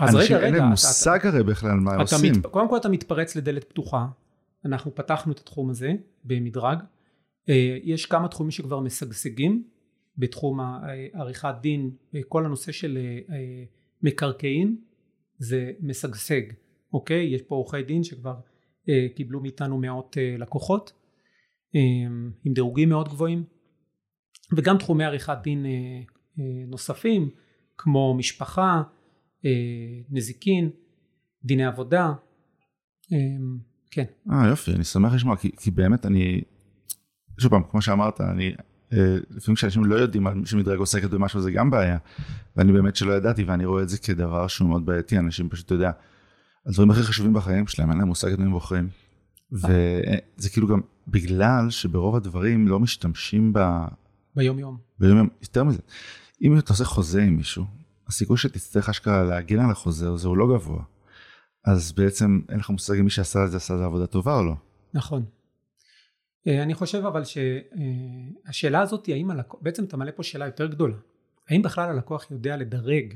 אז 0.00 0.12
שאנשים 0.12 0.36
רגע, 0.36 0.46
אין 0.46 0.54
רגע, 0.54 0.62
להם 0.62 0.62
אתה- 0.62 0.70
מושג 0.70 1.18
הרי 1.26 1.42
בכלל 1.42 1.70
מה 1.76 1.96
עושים. 1.96 2.32
מת, 2.32 2.46
קודם 2.46 2.68
כל 2.68 2.76
אתה 2.76 2.88
מתפרץ 2.88 3.36
לדלת 3.36 3.64
פתוחה, 3.64 4.06
אנחנו 4.64 4.94
פתחנו 4.94 5.32
את 5.32 5.38
התחום 5.38 5.70
הזה 5.70 5.92
במדרג, 6.24 6.78
אה, 7.48 7.78
יש 7.82 8.06
כמה 8.06 8.28
תחומים 8.28 8.50
שכבר 8.50 8.80
משגשגים 8.80 9.64
בתחום 10.18 10.60
ה- 10.60 10.80
אה, 10.88 11.20
עריכת 11.20 11.54
דין, 11.60 11.90
אה, 12.14 12.20
כל 12.28 12.44
הנושא 12.44 12.72
של 12.72 12.98
מקרקעין 14.02 14.76
זה 15.38 15.70
משגשג, 15.80 16.42
אוקיי? 16.92 17.34
יש 17.34 17.42
פה 17.42 17.54
עורכי 17.54 17.82
דין 17.82 18.04
שכבר 18.04 18.34
קיבלו 19.16 19.40
מאיתנו 19.40 19.78
מאות 19.78 20.16
לקוחות 20.38 20.92
עם 22.44 22.52
דירוגים 22.54 22.88
מאוד 22.88 23.08
גבוהים 23.08 23.44
וגם 24.56 24.78
תחומי 24.78 25.04
עריכת 25.04 25.38
דין 25.42 25.66
נוספים 26.66 27.30
כמו 27.78 28.14
משפחה, 28.14 28.82
נזיקין, 30.10 30.70
דיני 31.44 31.64
עבודה, 31.64 32.12
אה, 33.12 33.18
כן, 33.90 34.04
אה, 34.32 34.46
יופי, 34.48 34.72
אני 34.72 34.84
שמח 34.84 35.14
לשמוע, 35.14 35.36
כי, 35.36 35.50
כי 35.56 35.70
באמת 35.70 36.06
אני, 36.06 36.40
שוב 37.40 37.50
פעם, 37.50 37.62
כמו 37.70 37.82
שאמרת, 37.82 38.20
אני, 38.20 38.54
אה, 38.92 39.16
לפעמים 39.30 39.56
כשאנשים 39.56 39.84
לא 39.84 39.94
יודעים 39.94 40.26
על 40.26 40.46
שמדרג 40.46 40.78
עוסקת 40.78 41.10
במשהו 41.10 41.40
זה 41.40 41.50
גם 41.50 41.70
בעיה, 41.70 41.98
ואני 42.56 42.72
באמת 42.72 42.96
שלא 42.96 43.12
ידעתי, 43.12 43.44
ואני 43.44 43.64
רואה 43.64 43.82
את 43.82 43.88
זה 43.88 43.98
כדבר 43.98 44.46
שהוא 44.46 44.68
מאוד 44.68 44.86
בעייתי, 44.86 45.18
אנשים 45.18 45.48
פשוט, 45.48 45.66
אתה 45.66 45.74
יודע, 45.74 45.90
הדברים 46.66 46.90
הכי 46.90 47.02
חשובים 47.02 47.32
בחיים 47.32 47.66
שלהם, 47.66 47.90
אין 47.90 47.98
להם 47.98 48.08
מושג 48.08 48.32
את 48.32 48.38
מי 48.38 48.44
הם 48.44 48.50
בוחרים. 48.50 48.88
וזה 49.52 50.50
כאילו 50.52 50.68
גם 50.68 50.80
בגלל 51.08 51.70
שברוב 51.70 52.16
הדברים 52.16 52.68
לא 52.68 52.80
משתמשים 52.80 53.52
ב... 53.52 53.58
ביום 54.36 54.58
יום. 54.58 54.78
ביום 54.98 55.18
יום, 55.18 55.28
יותר 55.42 55.64
מזה, 55.64 55.78
אם 56.42 56.58
אתה 56.58 56.72
עושה 56.72 56.84
חוזה 56.84 57.22
עם 57.22 57.36
מישהו, 57.36 57.64
הסיכוי 58.10 58.36
שתצטרך 58.36 58.88
אשכרה 58.88 59.24
להגן 59.24 59.60
על 59.60 59.70
החוזה 59.70 60.08
הזה 60.08 60.28
הוא 60.28 60.36
לא 60.36 60.46
גבוה. 60.54 60.82
אז 61.64 61.92
בעצם 61.92 62.40
אין 62.48 62.58
לך 62.58 62.70
מושג 62.70 62.94
אם 62.98 63.04
מי 63.04 63.10
שעשה 63.10 63.44
את 63.44 63.50
זה 63.50 63.56
עשה 63.56 63.74
את 63.74 63.78
זה 63.78 63.84
עבודה 63.84 64.06
טובה 64.06 64.38
או 64.38 64.44
לא. 64.44 64.54
נכון. 64.94 65.24
אה, 66.46 66.62
אני 66.62 66.74
חושב 66.74 67.04
אבל 67.06 67.22
שהשאלה 67.24 68.80
הזאת 68.80 69.06
היא 69.06 69.14
האם 69.14 69.30
הלקוח, 69.30 69.60
בעצם 69.62 69.84
אתה 69.84 69.96
מעלה 69.96 70.12
פה 70.12 70.22
שאלה 70.22 70.46
יותר 70.46 70.66
גדולה, 70.66 70.96
האם 71.48 71.62
בכלל 71.62 71.90
הלקוח 71.90 72.30
יודע 72.30 72.56
לדרג 72.56 73.14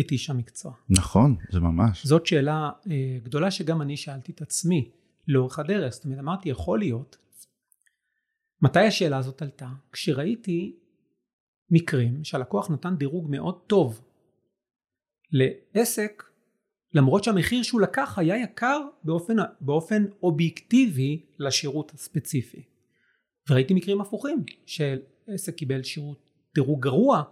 את 0.00 0.10
איש 0.10 0.30
המקצוע? 0.30 0.72
נכון, 0.88 1.36
זה 1.50 1.60
ממש. 1.60 2.06
זאת 2.06 2.26
שאלה 2.26 2.70
אה, 2.90 3.18
גדולה 3.22 3.50
שגם 3.50 3.82
אני 3.82 3.96
שאלתי 3.96 4.32
את 4.32 4.42
עצמי 4.42 4.90
לאורך 5.28 5.58
הדרך, 5.58 5.92
זאת 5.92 6.04
אומרת 6.04 6.18
אמרתי 6.18 6.48
יכול 6.48 6.78
להיות, 6.78 7.16
מתי 8.62 8.80
השאלה 8.80 9.16
הזאת 9.16 9.42
עלתה? 9.42 9.68
כשראיתי 9.92 10.76
מקרים 11.70 12.24
שהלקוח 12.24 12.70
נתן 12.70 12.96
דירוג 12.96 13.30
מאוד 13.30 13.60
טוב 13.66 14.00
לעסק 15.32 16.22
למרות 16.94 17.24
שהמחיר 17.24 17.62
שהוא 17.62 17.80
לקח 17.80 18.18
היה 18.18 18.42
יקר 18.42 18.80
באופן, 19.04 19.36
באופן 19.60 20.04
אובייקטיבי 20.22 21.26
לשירות 21.38 21.90
הספציפי. 21.94 22.62
וראיתי 23.50 23.74
מקרים 23.74 24.00
הפוכים 24.00 24.44
של 24.66 24.98
עסק 25.28 25.54
קיבל 25.54 25.82
שירות 25.82 26.28
דירוג 26.54 26.82
גרוע 26.82 27.22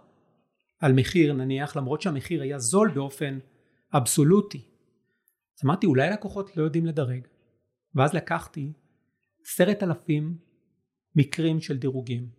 על 0.79 0.93
מחיר 0.93 1.33
נניח 1.33 1.75
למרות 1.75 2.01
שהמחיר 2.01 2.41
היה 2.41 2.59
זול 2.59 2.91
באופן 2.93 3.39
אבסולוטי. 3.93 4.61
אז 5.57 5.65
אמרתי 5.65 5.85
אולי 5.85 6.09
לקוחות 6.09 6.57
לא 6.57 6.63
יודעים 6.63 6.85
לדרג 6.85 7.27
ואז 7.95 8.13
לקחתי 8.13 8.73
עשרת 9.45 9.83
אלפים 9.83 10.37
מקרים 11.15 11.61
של 11.61 11.77
דירוגים 11.77 12.29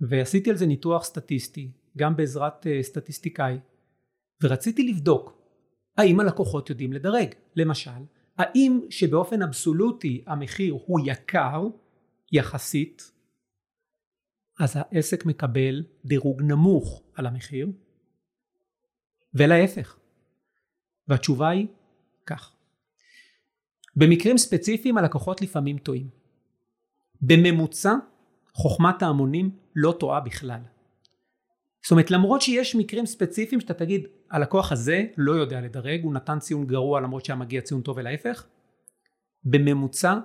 ועשיתי 0.00 0.50
על 0.50 0.56
זה 0.56 0.66
ניתוח 0.66 1.04
סטטיסטי 1.04 1.70
גם 1.96 2.16
בעזרת 2.16 2.66
uh, 2.66 2.82
סטטיסטיקאי 2.82 3.58
ורציתי 4.42 4.82
לבדוק 4.82 5.38
האם 5.96 6.20
הלקוחות 6.20 6.70
יודעים 6.70 6.92
לדרג? 6.92 7.34
למשל 7.56 7.90
האם 8.38 8.80
שבאופן 8.90 9.42
אבסולוטי 9.42 10.24
המחיר 10.26 10.78
הוא 10.86 11.00
יקר 11.04 11.62
יחסית 12.32 13.12
אז 14.60 14.76
העסק 14.76 15.26
מקבל 15.26 15.84
דירוג 16.04 16.42
נמוך 16.42 17.02
על 17.14 17.26
המחיר? 17.26 17.68
ולהפך. 19.34 19.98
והתשובה 21.08 21.48
היא 21.48 21.66
כך. 22.26 22.52
במקרים 23.96 24.38
ספציפיים 24.38 24.98
הלקוחות 24.98 25.42
לפעמים 25.42 25.78
טועים. 25.78 26.08
בממוצע 27.22 27.92
חוכמת 28.54 29.02
ההמונים 29.02 29.58
לא 29.76 29.96
טועה 30.00 30.20
בכלל 30.20 30.60
זאת 31.82 31.90
אומרת 31.90 32.10
למרות 32.10 32.42
שיש 32.42 32.76
מקרים 32.76 33.06
ספציפיים 33.06 33.60
שאתה 33.60 33.74
תגיד 33.74 34.06
הלקוח 34.30 34.72
הזה 34.72 35.04
לא 35.16 35.32
יודע 35.32 35.60
לדרג 35.60 36.00
הוא 36.02 36.14
נתן 36.14 36.38
ציון 36.38 36.66
גרוע 36.66 37.00
למרות 37.00 37.24
שהיה 37.24 37.36
מגיע 37.36 37.60
ציון 37.60 37.80
טוב 37.80 37.96
ולהפך 37.96 38.46
בממוצע 39.44 40.18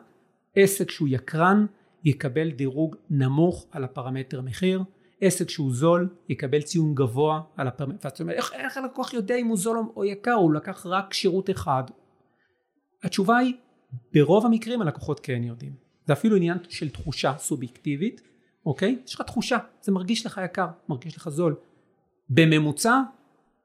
עסק 0.56 0.92
שהוא 0.92 1.08
יקרן 1.12 1.66
יקבל 2.04 2.52
דירוג 2.52 2.96
נמוך 3.10 3.68
על 3.72 3.84
הפרמטר 3.84 4.42
מחיר, 4.42 4.84
עסק 5.22 5.50
שהוא 5.50 5.74
זול 5.74 6.10
יקבל 6.30 6.62
ציון 6.62 6.96
גבוה 6.96 7.42
על 7.58 7.68
הפרמטר, 7.68 8.00
ואתה 8.04 8.24
אומר 8.24 8.34
איך, 8.34 8.54
איך 8.54 8.78
הלקוח 8.78 9.14
יודע 9.14 9.36
אם 9.36 9.48
הוא 9.48 9.58
זול 9.58 9.78
או 9.96 10.06
יקר, 10.06 10.32
הוא 10.34 10.54
לקח 10.54 10.86
רק 10.86 11.14
שירות 11.14 11.50
אחד. 11.50 11.84
התשובה 13.04 13.38
היא 13.38 13.54
ברוב 14.14 14.46
המקרים 14.46 14.82
הלקוחות 14.82 15.20
כן 15.20 15.44
יודעים, 15.44 15.76
זה 16.08 16.14
אפילו 16.14 16.36
עניין 16.36 16.58
של 16.70 16.90
תחושה 16.90 17.34
סובייקטיבית, 17.38 18.22
אוקיי? 18.66 19.00
יש 19.06 19.16
לך 19.16 19.22
תחושה, 19.22 19.58
זה 19.82 19.92
מרגיש 19.92 20.26
לך 20.26 20.42
יקר, 20.46 20.68
מרגיש 20.90 21.18
לך 21.18 21.30
זול. 21.30 21.56
בממוצע 22.30 23.02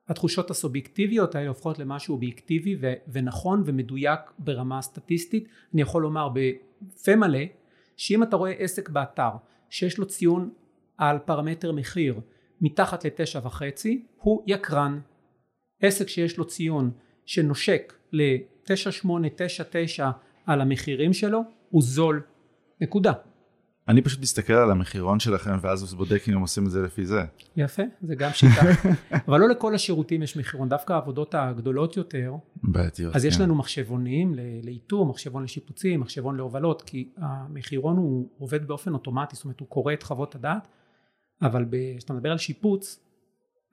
התחושות 0.08 0.50
הסובייקטיביות 0.50 1.34
האלה 1.34 1.48
הופכות 1.48 1.78
למשהו 1.78 2.14
אובייקטיבי 2.14 2.76
ו- 2.80 2.92
ונכון 3.12 3.62
ומדויק 3.66 4.20
ברמה 4.38 4.82
סטטיסטית. 4.82 5.48
אני 5.74 5.82
יכול 5.82 6.02
לומר 6.02 6.28
בפה 6.28 7.16
מלא 7.16 7.38
שאם 7.96 8.22
אתה 8.22 8.36
רואה 8.36 8.50
עסק 8.50 8.88
באתר 8.88 9.30
שיש 9.70 9.98
לו 9.98 10.06
ציון 10.06 10.50
על 10.98 11.18
פרמטר 11.18 11.72
מחיר 11.72 12.20
מתחת 12.60 13.04
לתשע 13.04 13.40
וחצי 13.42 14.06
הוא 14.16 14.42
יקרן. 14.46 15.00
עסק 15.82 16.08
שיש 16.08 16.38
לו 16.38 16.44
ציון 16.44 16.90
שנושק 17.26 17.92
לתשע 18.12 18.92
שמונה 18.92 19.28
תשע 19.36 19.64
תשע 19.70 20.10
על 20.46 20.60
המחירים 20.60 21.12
שלו 21.12 21.40
הוא 21.70 21.82
זול. 21.82 22.22
נקודה. 22.80 23.12
אני 23.90 24.02
פשוט 24.02 24.20
מסתכל 24.20 24.52
על 24.52 24.70
המחירון 24.70 25.20
שלכם 25.20 25.58
ואז 25.60 25.94
בודק 25.94 26.22
אם 26.28 26.34
הם 26.34 26.40
עושים 26.40 26.66
את 26.66 26.70
זה 26.70 26.82
לפי 26.82 27.06
זה. 27.06 27.22
יפה, 27.56 27.82
זה 28.02 28.14
גם 28.14 28.30
שיטה. 28.32 28.62
אבל 29.28 29.40
לא 29.40 29.48
לכל 29.48 29.74
השירותים 29.74 30.22
יש 30.22 30.36
מחירון, 30.36 30.68
דווקא 30.68 30.92
העבודות 30.92 31.34
הגדולות 31.34 31.96
יותר, 31.96 32.34
בעייתיות. 32.62 33.16
אז 33.16 33.24
יש 33.24 33.36
כן. 33.36 33.42
לנו 33.42 33.54
מחשבונים 33.54 34.34
לאיתור, 34.62 35.06
מחשבון 35.06 35.44
לשיפוצים, 35.44 36.00
מחשבון 36.00 36.36
להובלות, 36.36 36.82
כי 36.82 37.08
המחירון 37.16 37.96
הוא 37.96 38.28
עובד 38.38 38.68
באופן 38.68 38.94
אוטומטי, 38.94 39.36
זאת 39.36 39.44
אומרת 39.44 39.60
הוא 39.60 39.68
קורא 39.68 39.92
את 39.92 40.02
חוות 40.02 40.34
הדעת, 40.34 40.68
אבל 41.42 41.64
כשאתה 41.98 42.12
מדבר 42.12 42.30
על 42.30 42.38
שיפוץ, 42.38 43.00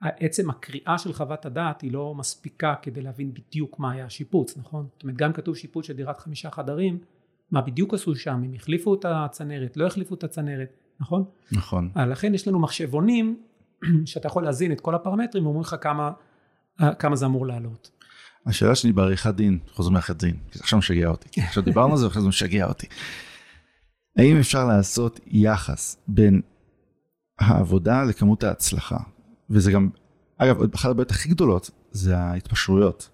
עצם 0.02 0.50
הקריאה 0.50 0.98
של 0.98 1.12
חוות 1.12 1.46
הדעת 1.46 1.80
היא 1.80 1.92
לא 1.92 2.14
מספיקה 2.14 2.74
כדי 2.82 3.02
להבין 3.02 3.34
בדיוק 3.34 3.78
מה 3.78 3.92
היה 3.92 4.04
השיפוץ, 4.04 4.56
נכון? 4.56 4.86
זאת 4.92 5.02
אומרת 5.02 5.16
גם 5.16 5.32
כתוב 5.32 5.56
שיפוץ 5.56 5.86
של 5.86 5.92
דירת 5.92 6.20
חמישה 6.20 6.50
חדרים, 6.50 6.98
מה 7.50 7.60
בדיוק 7.60 7.94
עשו 7.94 8.14
שם, 8.14 8.42
אם 8.44 8.54
החליפו 8.54 8.94
את 8.94 9.04
הצנרת, 9.08 9.76
לא 9.76 9.86
החליפו 9.86 10.14
את 10.14 10.24
הצנרת, 10.24 10.68
נכון? 11.00 11.24
נכון. 11.52 11.90
אה, 11.96 12.06
לכן 12.06 12.34
יש 12.34 12.48
לנו 12.48 12.58
מחשבונים 12.58 13.40
שאתה 14.04 14.26
יכול 14.26 14.44
להזין 14.44 14.72
את 14.72 14.80
כל 14.80 14.94
הפרמטרים 14.94 15.44
ואומרים 15.44 15.62
לך 15.62 15.76
כמה, 15.80 16.10
אה, 16.80 16.94
כמה 16.94 17.16
זה 17.16 17.26
אמור 17.26 17.46
לעלות. 17.46 17.90
השאלה 18.46 18.74
שלי 18.74 18.92
בעריכת 18.92 19.34
דין, 19.34 19.58
חוזרים 19.72 19.94
לעריכת 19.94 20.16
דין, 20.16 20.36
כי 20.50 20.58
זה 20.58 20.64
עכשיו 20.64 20.78
משגע 20.78 21.08
אותי. 21.08 21.40
עכשיו 21.48 21.62
דיברנו 21.62 21.92
על 21.92 21.98
זה 21.98 22.06
ואחרי 22.06 22.22
זה 22.22 22.28
משגע 22.28 22.66
אותי. 22.66 22.86
האם 24.16 24.36
אפשר 24.36 24.66
לעשות 24.66 25.20
יחס 25.26 25.96
בין 26.08 26.40
העבודה 27.38 28.04
לכמות 28.04 28.44
ההצלחה? 28.44 28.98
וזה 29.50 29.72
גם, 29.72 29.90
אגב, 30.38 30.74
אחת 30.74 30.90
הבעיות 30.90 31.10
הכי 31.10 31.28
גדולות 31.28 31.70
זה 31.90 32.18
ההתפשרויות. 32.18 33.08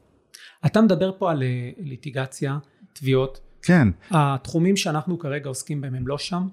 אתה 0.67 0.81
מדבר 0.81 1.13
פה 1.19 1.31
על 1.31 1.43
אה, 1.43 1.71
ליטיגציה, 1.79 2.59
תביעות, 2.93 3.41
כן, 3.67 3.89
התחומים 4.11 4.77
שאנחנו 4.77 5.19
כרגע 5.19 5.49
עוסקים 5.49 5.81
בהם 5.81 5.95
הם 5.95 6.09
לא 6.09 6.19
שם, 6.19 6.49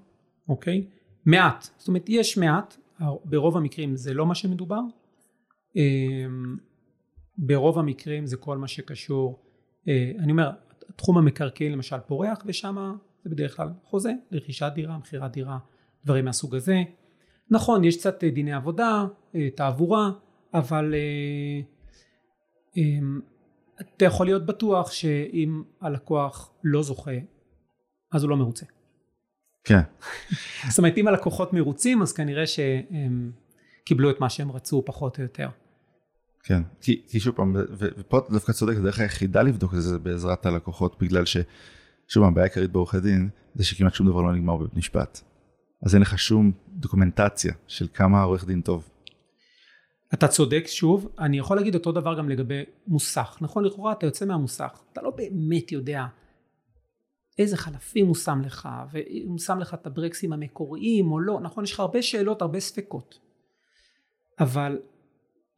אוקיי? 0.50 0.86
מעט, 1.26 1.68
זאת 1.78 1.88
אומרת 1.88 2.10
יש 2.10 2.38
מעט, 2.38 2.78
ברוב 3.26 3.58
המקרים 3.58 3.96
זה 3.96 4.14
לא 4.14 4.26
מה 4.26 4.36
שמדובר, 4.36 4.82
אמ, 5.76 6.58
ברוב 7.38 7.80
המקרים 7.80 8.26
זה 8.26 8.38
כל 8.38 8.58
מה 8.58 8.68
שקשור, 8.68 9.40
אה, 9.88 10.12
אני 10.20 10.32
אומר, 10.32 10.52
תחום 10.96 11.18
המקרקעין 11.18 11.72
למשל 11.72 12.00
פורח 12.08 12.38
ושם 12.46 12.96
זה 13.24 13.30
בדרך 13.30 13.58
כלל 13.58 13.70
חוזה 13.84 14.12
לרכישת 14.32 14.72
דירה, 14.76 14.98
מכירת 14.98 15.32
דירה, 15.32 15.58
דברים 16.06 16.26
מהסוג 16.26 16.56
הזה. 16.56 16.84
נכון, 17.50 17.84
יש 17.84 17.98
קצת 17.98 18.24
דיני 18.24 18.54
עבודה, 18.54 19.06
אה, 19.36 19.50
תעבורה, 19.56 20.12
אבל 20.54 20.94
אה, 20.94 21.62
אמ, 22.78 23.20
אתה 23.82 24.06
יכול 24.06 24.26
להיות 24.26 24.46
בטוח 24.46 24.92
שאם 24.92 25.64
הלקוח 25.82 26.52
לא 26.64 26.84
זוכה, 26.84 27.12
אז 28.12 28.24
הוא 28.24 28.30
לא 28.30 28.38
מרוצה. 28.38 28.66
כן. 29.64 29.82
זאת 30.70 30.78
אומרת, 30.78 30.98
אם 30.98 31.08
הלקוחות 31.08 31.54
מרוצים, 31.54 32.02
אז 32.02 32.14
כנראה 32.14 32.48
שהם 32.48 33.32
קיבלו 33.86 34.10
את 34.10 34.20
מה 34.20 34.30
שהם 34.30 34.52
רצו, 34.52 34.86
פחות 34.86 35.18
או 35.18 35.24
יותר. 35.24 35.50
כן, 36.44 36.62
כי, 36.82 37.02
כי 37.08 37.20
שוב 37.20 37.36
פעם, 37.36 37.56
ופה 37.78 38.18
אתה 38.18 38.34
דווקא 38.34 38.52
צודק, 38.52 38.74
הדרך 38.78 39.00
היחידה 39.00 39.42
לבדוק 39.42 39.74
את 39.74 39.82
זה 39.82 39.90
זה 39.90 40.00
בעזרת 40.00 40.46
הלקוחות, 40.46 41.02
בגלל 41.02 41.26
ש... 41.26 41.38
שוב 42.08 42.24
הבעיה 42.24 42.46
העיקרית 42.46 42.72
בעורכי 42.72 43.00
דין, 43.00 43.30
זה 43.56 43.66
שכמעט 43.66 43.94
שום 43.94 44.08
דבר 44.08 44.22
לא 44.22 44.36
נגמר 44.36 44.58
בבית 44.58 44.74
משפט. 44.74 45.22
אז 45.86 45.96
אין 45.96 46.02
לך 46.02 46.20
שום 46.20 46.52
דוקומנטציה 46.68 47.54
של 47.68 47.88
כמה 47.94 48.20
העורך 48.20 48.46
דין 48.46 48.62
טוב. 48.62 48.90
אתה 50.14 50.28
צודק 50.28 50.64
שוב, 50.68 51.16
אני 51.20 51.38
יכול 51.38 51.58
להגיד 51.58 51.76
אותו 51.76 51.92
דבר 51.92 52.18
גם 52.18 52.30
לגבי 52.30 52.64
מוסך. 52.88 53.38
נכון, 53.42 53.64
לכאורה 53.64 53.92
אתה 53.92 54.06
יוצא 54.06 54.26
מהמוסך, 54.26 54.84
אתה 54.94 55.02
לא 55.02 55.10
באמת 55.10 55.72
יודע 55.72 56.06
איזה 57.40 57.58
חלפים 57.58 58.08
הוא 58.08 58.16
שם 58.16 58.42
לך, 58.46 58.70
ואם 58.92 59.26
הוא 59.28 59.40
שם 59.40 59.60
לך 59.60 59.74
את 59.74 59.88
הברקסים 59.88 60.34
המקוריים 60.34 61.12
או 61.12 61.20
לא, 61.20 61.40
נכון, 61.40 61.64
יש 61.64 61.72
לך 61.72 61.80
הרבה 61.80 62.02
שאלות, 62.02 62.42
הרבה 62.42 62.60
ספקות. 62.60 63.20
אבל 64.40 64.80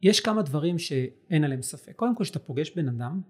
יש 0.02 0.20
כמה 0.20 0.42
דברים 0.42 0.78
שאין 0.78 1.44
עליהם 1.44 1.62
ספק. 1.62 1.92
קודם 1.96 2.16
כל, 2.16 2.24
כשאתה 2.24 2.38
פוגש 2.38 2.70
בן 2.76 2.88
אדם, 2.88 3.20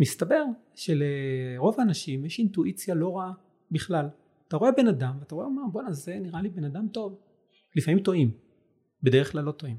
מסתבר 0.00 0.44
שלרוב 0.74 1.80
האנשים 1.80 2.24
יש 2.24 2.38
אינטואיציה 2.38 2.94
לא 2.94 3.16
רעה 3.16 3.32
בכלל. 3.70 4.08
אתה 4.48 4.56
רואה 4.56 4.72
בן 4.72 4.88
אדם 4.88 5.16
ואתה 5.20 5.34
רואה, 5.34 5.46
בואנה 5.72 5.92
זה 5.92 6.18
נראה 6.20 6.42
לי 6.42 6.48
בן 6.48 6.64
אדם 6.64 6.88
טוב. 6.88 7.18
לפעמים 7.76 8.00
טועים, 8.00 8.30
בדרך 9.04 9.32
כלל 9.32 9.44
לא 9.44 9.52
טועים. 9.52 9.76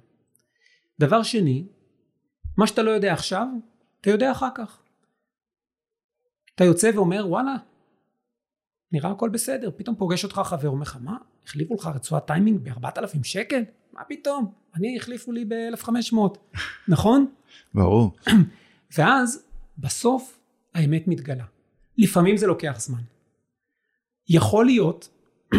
דבר 0.99 1.23
שני, 1.23 1.67
מה 2.57 2.67
שאתה 2.67 2.83
לא 2.83 2.91
יודע 2.91 3.13
עכשיו, 3.13 3.47
אתה 4.01 4.09
יודע 4.09 4.31
אחר 4.31 4.47
כך. 4.55 4.81
אתה 6.55 6.63
יוצא 6.63 6.91
ואומר 6.95 7.25
וואלה, 7.29 7.55
נראה 8.91 9.11
הכל 9.11 9.29
בסדר, 9.29 9.71
פתאום 9.77 9.95
פוגש 9.95 10.23
אותך 10.23 10.41
חבר, 10.45 10.69
אומר 10.69 10.81
לך 10.81 10.97
מה, 11.01 11.17
החליפו 11.45 11.75
לך 11.75 11.87
רצועת 11.95 12.27
טיימינג 12.27 12.59
ב-4,000 12.63 13.23
שקל? 13.23 13.63
מה 13.93 14.03
פתאום? 14.03 14.53
אני 14.75 14.97
החליפו 14.97 15.31
לי 15.31 15.45
ב-1,500, 15.45 16.15
נכון? 16.87 17.33
ברור. 17.73 18.15
ואז 18.97 19.45
בסוף 19.77 20.39
האמת 20.73 21.07
מתגלה. 21.07 21.45
לפעמים 21.97 22.37
זה 22.37 22.47
לוקח 22.47 22.75
זמן. 22.79 23.01
יכול 24.29 24.65
להיות 24.65 25.09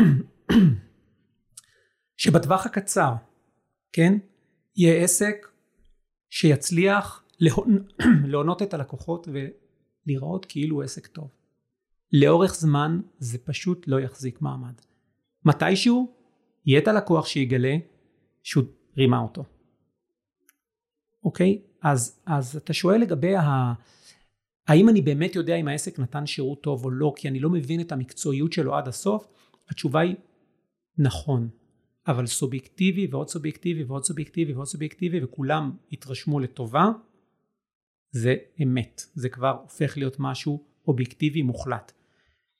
שבטווח 2.16 2.66
הקצר, 2.66 3.12
כן, 3.92 4.18
יהיה 4.76 5.04
עסק 5.04 5.46
שיצליח 6.30 7.24
להונ... 7.40 7.78
להונות 8.30 8.62
את 8.62 8.74
הלקוחות 8.74 9.28
ולראות 10.06 10.46
כאילו 10.48 10.76
הוא 10.76 10.82
עסק 10.82 11.06
טוב. 11.06 11.28
לאורך 12.12 12.54
זמן 12.54 13.00
זה 13.18 13.38
פשוט 13.38 13.88
לא 13.88 14.00
יחזיק 14.00 14.42
מעמד. 14.42 14.74
מתישהו 15.44 16.12
יהיה 16.66 16.80
את 16.80 16.88
הלקוח 16.88 17.26
שיגלה 17.26 17.76
שהוא 18.42 18.64
רימה 18.96 19.18
אותו. 19.18 19.44
אוקיי? 21.24 21.62
אז, 21.82 22.20
אז 22.26 22.56
אתה 22.56 22.72
שואל 22.72 23.00
לגבי 23.00 23.36
ה... 23.36 23.72
האם 24.68 24.88
אני 24.88 25.00
באמת 25.00 25.34
יודע 25.34 25.56
אם 25.56 25.68
העסק 25.68 25.98
נתן 25.98 26.26
שירות 26.26 26.62
טוב 26.62 26.84
או 26.84 26.90
לא, 26.90 27.12
כי 27.16 27.28
אני 27.28 27.40
לא 27.40 27.50
מבין 27.50 27.80
את 27.80 27.92
המקצועיות 27.92 28.52
שלו 28.52 28.74
עד 28.74 28.88
הסוף? 28.88 29.28
התשובה 29.68 30.00
היא 30.00 30.14
נכון, 30.98 31.48
אבל 32.07 32.27
סובייקטיבי 32.27 33.07
ועוד 33.11 33.28
סובייקטיבי 33.28 33.85
ועוד 33.85 34.05
סובייקטיבי 34.05 34.53
ועוד 34.53 34.66
סובייקטיבי 34.66 35.24
וכולם 35.24 35.77
התרשמו 35.93 36.41
לטובה, 36.41 36.85
זה 38.11 38.37
אמת, 38.62 39.03
זה 39.15 39.28
כבר 39.28 39.61
הופך 39.62 39.97
להיות 39.97 40.16
משהו 40.19 40.66
אובייקטיבי 40.87 41.43
מוחלט. 41.43 41.93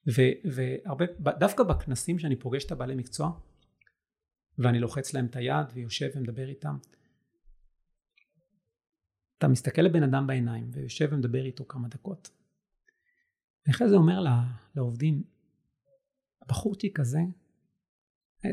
ו- 0.09 0.51
והרבה, 0.53 1.05
דווקא 1.39 1.63
בכנסים 1.65 2.19
שאני 2.19 2.37
פוגש 2.37 2.65
את 2.65 2.73
הבעלי 2.73 2.95
מקצוע, 2.95 3.41
ואני 4.59 4.81
לוחץ 4.81 5.15
להם 5.15 5.27
את 5.27 5.37
היד 5.37 5.67
ויושב 5.75 6.11
ומדבר 6.15 6.49
איתם, 6.49 6.77
אתה 9.39 9.49
מסתכל 9.49 9.83
לבן 9.83 10.03
אדם 10.03 10.27
בעיניים 10.27 10.71
ויושב 10.73 11.09
ומדבר 11.13 11.45
איתו 11.45 11.65
כמה 11.69 11.89
דקות. 11.89 12.31
ואחרי 13.67 13.89
זה 13.89 13.97
אומר 13.97 14.25
לעובדים, 14.75 15.23
הבחורצ'יק 16.43 17.01
הזה, 17.01 17.19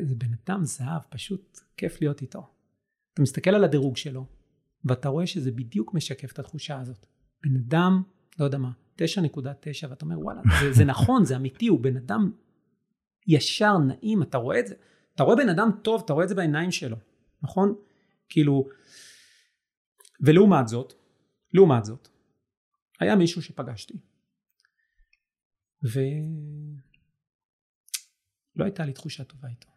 זה 0.03 0.15
בן 0.15 0.31
אדם 0.45 0.63
זהב, 0.63 1.01
פשוט 1.09 1.59
כיף 1.77 2.01
להיות 2.01 2.21
איתו. 2.21 2.49
אתה 3.13 3.21
מסתכל 3.21 3.49
על 3.49 3.63
הדירוג 3.63 3.97
שלו, 3.97 4.25
ואתה 4.85 5.09
רואה 5.09 5.27
שזה 5.27 5.51
בדיוק 5.51 5.93
משקף 5.93 6.31
את 6.31 6.39
התחושה 6.39 6.79
הזאת. 6.79 7.05
בן 7.43 7.55
אדם, 7.55 8.03
לא 8.39 8.45
יודע 8.45 8.57
מה, 8.57 8.71
9.9, 8.97 9.87
ואתה 9.89 10.05
אומר 10.05 10.19
וואלה, 10.19 10.41
זה, 10.61 10.73
זה 10.73 10.85
נכון, 10.85 11.25
זה 11.25 11.35
אמיתי, 11.35 11.67
הוא 11.67 11.79
בן 11.79 11.97
אדם 11.97 12.31
ישר, 13.27 13.77
נעים, 13.77 14.23
אתה 14.23 14.37
רואה 14.37 14.59
את 14.59 14.67
זה. 14.67 14.75
אתה 15.15 15.23
רואה 15.23 15.35
בן 15.35 15.49
אדם 15.49 15.69
טוב, 15.83 16.01
אתה 16.05 16.13
רואה 16.13 16.23
את 16.23 16.29
זה 16.29 16.35
בעיניים 16.35 16.71
שלו, 16.71 16.97
נכון? 17.41 17.75
כאילו, 18.29 18.67
ולעומת 20.21 20.67
זאת, 20.67 20.93
לעומת 21.53 21.85
זאת, 21.85 22.07
היה 22.99 23.15
מישהו 23.15 23.41
שפגשתי, 23.41 23.97
ולא 25.83 25.93
הייתה 28.57 28.85
לי 28.85 28.93
תחושה 28.93 29.23
טובה 29.23 29.47
איתו. 29.47 29.72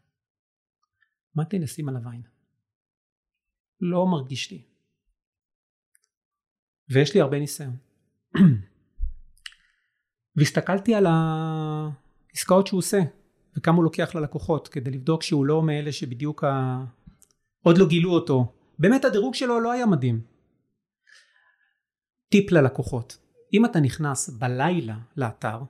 אמרתי 1.36 1.58
נשים 1.58 1.88
עליו 1.88 2.08
עין. 2.10 2.22
לא 3.80 4.06
מרגיש 4.06 4.50
לי. 4.50 4.62
ויש 6.88 7.14
לי 7.14 7.20
הרבה 7.20 7.38
ניסיון. 7.38 7.76
והסתכלתי 10.36 10.94
על 10.94 11.06
העסקאות 11.06 12.66
שהוא 12.66 12.78
עושה 12.78 12.98
וכמה 13.56 13.76
הוא 13.76 13.84
לוקח 13.84 14.14
ללקוחות 14.14 14.68
כדי 14.68 14.90
לבדוק 14.90 15.22
שהוא 15.22 15.46
לא 15.46 15.62
מאלה 15.62 15.92
שבדיוק 15.92 16.44
ה... 16.44 16.84
עוד 17.62 17.78
לא 17.78 17.86
גילו 17.86 18.10
אותו. 18.10 18.52
באמת 18.78 19.04
הדירוג 19.04 19.34
שלו 19.34 19.60
לא 19.60 19.72
היה 19.72 19.86
מדהים. 19.86 20.20
טיפ 22.28 22.52
ללקוחות 22.52 23.18
אם 23.52 23.64
אתה 23.64 23.80
נכנס 23.80 24.28
בלילה 24.28 24.98
לאתר 25.16 25.62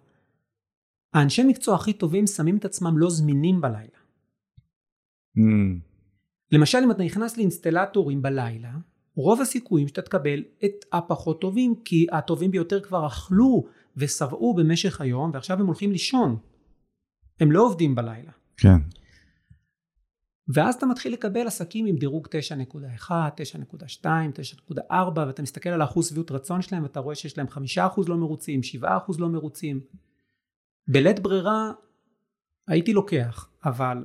האנשי 1.14 1.44
מקצוע 1.44 1.74
הכי 1.74 1.92
טובים 1.92 2.26
שמים 2.26 2.56
את 2.56 2.64
עצמם 2.64 2.98
לא 2.98 3.10
זמינים 3.10 3.60
בלילה. 3.60 3.98
Mm. 5.38 5.40
למשל 6.52 6.78
אם 6.84 6.90
אתה 6.90 7.02
נכנס 7.02 7.36
לאינסטלטורים 7.36 8.22
בלילה 8.22 8.72
רוב 9.16 9.40
הסיכויים 9.40 9.88
שאתה 9.88 10.02
תקבל 10.02 10.42
את 10.64 10.84
הפחות 10.92 11.40
טובים 11.40 11.74
כי 11.84 12.06
הטובים 12.12 12.50
ביותר 12.50 12.80
כבר 12.80 13.06
אכלו 13.06 13.66
ושבעו 13.96 14.54
במשך 14.54 15.00
היום 15.00 15.30
ועכשיו 15.34 15.60
הם 15.60 15.66
הולכים 15.66 15.92
לישון 15.92 16.36
הם 17.40 17.52
לא 17.52 17.62
עובדים 17.66 17.94
בלילה 17.94 18.32
כן. 18.56 18.78
ואז 20.48 20.74
אתה 20.74 20.86
מתחיל 20.86 21.12
לקבל 21.12 21.46
עסקים 21.46 21.86
עם 21.86 21.96
דירוג 21.96 22.26
9.1, 22.26 23.10
9.2, 23.10 24.04
9.4 24.04 24.92
ואתה 25.16 25.42
מסתכל 25.42 25.68
על 25.68 25.80
האחוז 25.80 26.08
שביעות 26.08 26.30
רצון 26.30 26.62
שלהם 26.62 26.82
ואתה 26.82 27.00
רואה 27.00 27.14
שיש 27.14 27.38
להם 27.38 27.46
5% 27.46 27.50
לא 28.08 28.16
מרוצים, 28.16 28.60
7% 28.82 28.86
לא 29.18 29.28
מרוצים. 29.28 29.80
בלית 30.88 31.20
ברירה 31.20 31.72
הייתי 32.68 32.92
לוקח, 32.92 33.48
אבל 33.64 34.04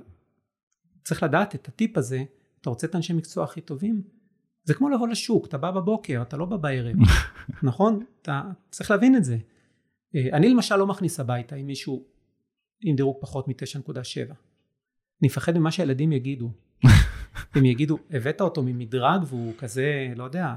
צריך 1.04 1.24
לדעת 1.24 1.56
את 1.56 1.68
הטיפ 1.68 1.98
הזה, 1.98 2.24
אתה 2.62 2.70
רוצה 2.70 2.88
את 2.88 2.96
האנשי 2.96 3.14
מקצוע 3.14 3.44
הכי 3.44 3.62
טובים? 3.62 4.02
זה 4.64 4.74
כמו 4.74 4.90
לבוא 4.90 5.08
לשוק, 5.08 5.48
אתה 5.48 5.58
בא 5.58 5.72
בבוקר, 5.72 6.22
אתה 6.22 6.38
לא 6.38 6.46
בא 6.46 6.58
בערב, 6.58 6.96
נכון? 7.64 8.04
אתה 8.22 8.42
צריך 8.70 8.92
להבין 8.92 9.16
את 9.16 9.24
זה. 9.24 9.38
אה, 10.16 10.30
אני 10.34 10.50
למשל 10.50 10.76
לא 10.76 10.88
מכניס 10.88 11.20
הביתה 11.20 11.56
עם 11.56 11.68
מישהו 11.68 12.04
עם 12.82 12.96
דירוג 12.96 13.18
פחות 13.22 13.48
מ-9.7. 13.48 13.96
אני 14.28 14.34
מפחד 15.24 15.58
ממה 15.58 15.72
שהילדים 15.72 16.12
יגידו. 16.12 16.52
הם 17.56 17.66
יגידו, 17.66 17.98
הבאת 18.12 18.42
אותו 18.42 18.64
ממדרג 18.64 19.22
והוא 19.28 19.54
כזה, 19.58 20.14
לא 20.16 20.24
יודע, 20.24 20.56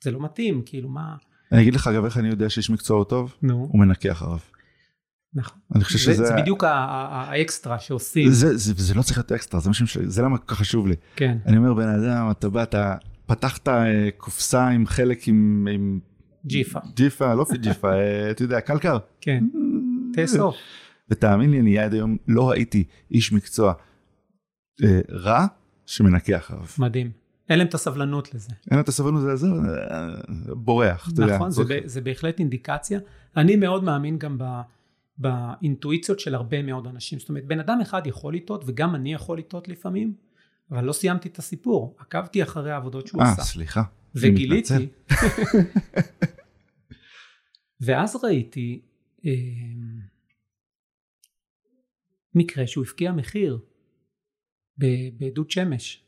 זה 0.00 0.10
לא 0.10 0.20
מתאים, 0.20 0.62
כאילו 0.66 0.88
מה... 0.88 1.16
אני 1.52 1.62
אגיד 1.62 1.74
לך 1.74 1.86
אגב 1.86 2.04
איך 2.04 2.18
אני 2.18 2.28
יודע 2.28 2.50
שיש 2.50 2.70
מקצוע 2.70 3.04
טוב, 3.04 3.34
נו, 3.42 3.68
הוא 3.72 3.80
מנקה 3.80 4.12
אחריו. 4.12 4.38
נכון. 5.36 5.58
אני 5.74 5.84
חושב 5.84 5.98
זה, 5.98 6.04
שזה... 6.14 6.24
זה 6.24 6.34
בדיוק 6.36 6.64
האקסטרה 6.66 7.78
שעושים. 7.78 8.30
זה, 8.30 8.56
זה, 8.56 8.72
זה 8.76 8.94
לא 8.94 9.02
צריך 9.02 9.18
להיות 9.18 9.32
אקסטרה, 9.32 9.60
זה, 9.60 9.72
שמשל- 9.72 10.08
זה 10.08 10.22
למה 10.22 10.38
כל 10.38 10.44
כך 10.46 10.58
חשוב 10.58 10.86
לי. 10.86 10.94
כן, 11.16 11.38
אני 11.46 11.56
אומר, 11.56 11.74
בן 11.74 11.88
אדם, 11.88 12.30
אתה 12.30 12.48
בא, 12.48 12.62
אתה 12.62 12.94
פתחת 13.26 13.68
אה, 13.68 14.08
קופסה 14.16 14.68
עם 14.68 14.86
חלק 14.86 15.28
עם, 15.28 15.68
עם 15.72 15.98
ג'יפה, 16.46 16.78
ג'יפה, 16.94 17.34
לא 17.34 17.46
ג'יפה, 17.60 17.92
אה, 17.92 18.30
אתה 18.30 18.42
יודע, 18.44 18.60
קלקר. 18.60 18.98
כן, 19.20 19.44
תאסוף. 20.12 20.56
ותאמין 21.10 21.50
לי, 21.50 21.60
אני 21.60 21.78
עד 21.78 21.94
היום 21.94 22.16
לא 22.28 22.50
ראיתי 22.50 22.84
איש 23.10 23.32
מקצוע 23.32 23.72
אה, 24.84 25.00
רע 25.10 25.46
שמנקה 25.86 26.36
אחריו. 26.36 26.62
מדהים. 26.78 27.10
אין 27.48 27.58
להם 27.58 27.68
את 27.68 27.74
הסבלנות 27.74 28.34
לזה. 28.34 28.48
אין 28.70 28.76
לו 28.78 28.82
את 28.82 28.88
הסבלנות 28.88 29.22
לזה, 29.32 29.46
אה, 29.90 30.08
בורח. 30.54 31.08
נכון, 31.18 31.50
זה, 31.50 31.64
ב- 31.64 31.80
זה 31.84 32.00
בהחלט 32.00 32.38
אינדיקציה. 32.38 32.98
אני 33.36 33.56
מאוד 33.56 33.84
מאמין 33.84 34.18
גם 34.18 34.38
ב, 34.38 34.44
באינטואיציות 35.18 36.20
של 36.20 36.34
הרבה 36.34 36.62
מאוד 36.62 36.86
אנשים. 36.86 37.18
זאת 37.18 37.28
אומרת, 37.28 37.44
בן 37.44 37.60
אדם 37.60 37.78
אחד 37.82 38.06
יכול 38.06 38.34
לטעות, 38.34 38.64
וגם 38.66 38.94
אני 38.94 39.14
יכול 39.14 39.38
לטעות 39.38 39.68
לפעמים, 39.68 40.14
אבל 40.70 40.84
לא 40.84 40.92
סיימתי 40.92 41.28
את 41.28 41.38
הסיפור. 41.38 41.96
עקבתי 41.98 42.42
אחרי 42.42 42.70
העבודות 42.70 43.06
שהוא 43.06 43.22
אה, 43.22 43.32
עשה. 43.32 43.42
סליחה. 43.42 43.80
אני 43.80 44.30
מתנצל. 44.30 44.74
וגיליתי, 44.76 44.88
ואז 47.86 48.16
ראיתי 48.24 48.82
אה, 49.26 49.32
מקרה 52.34 52.66
שהוא 52.66 52.84
הפקיע 52.84 53.12
מחיר 53.12 53.58
בעדות 55.18 55.50
שמש. 55.50 56.04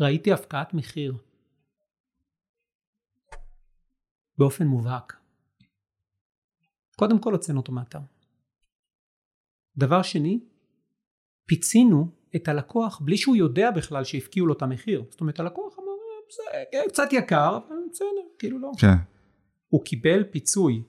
ראיתי 0.00 0.32
הפקעת 0.32 0.74
מחיר 0.74 1.16
באופן 4.38 4.66
מובהק. 4.66 5.16
קודם 6.96 7.20
כל 7.20 7.32
הוצאנו 7.32 7.60
אותו 7.60 7.72
מאתר. 7.72 8.00
דבר 9.76 10.02
שני, 10.02 10.40
פיצינו 11.46 12.08
את 12.36 12.48
הלקוח 12.48 13.00
בלי 13.04 13.16
שהוא 13.16 13.36
יודע 13.36 13.70
בכלל 13.70 14.04
שהפקיעו 14.04 14.46
לו 14.46 14.54
את 14.54 14.62
המחיר. 14.62 15.04
זאת 15.10 15.20
אומרת 15.20 15.40
הלקוח 15.40 15.78
אמר, 15.78 15.86
"אה, 15.86 16.20
בסדר, 16.28 16.64
כן, 16.72 16.88
קצת 16.88 17.12
יקר, 17.12 17.56
אבל 17.56 17.76
בסדר, 17.90 18.08
כאילו 18.38 18.58
לא. 18.58 18.70
כן, 18.80 18.94
הוא 19.68 19.84
קיבל 19.84 20.24
פיצוי 20.24 20.82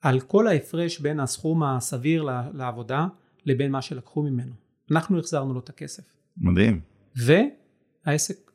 על 0.00 0.20
כל 0.20 0.46
ההפרש 0.46 1.00
בין 1.00 1.20
הסכום 1.20 1.62
הסביר 1.62 2.22
לעבודה 2.54 3.06
לבין 3.44 3.72
מה 3.72 3.82
שלקחו 3.82 4.22
ממנו. 4.22 4.52
אנחנו 4.90 5.18
החזרנו 5.18 5.54
לו 5.54 5.60
את 5.60 5.68
הכסף. 5.68 6.02
מדהים. 6.36 6.80
והעסק 7.16 8.50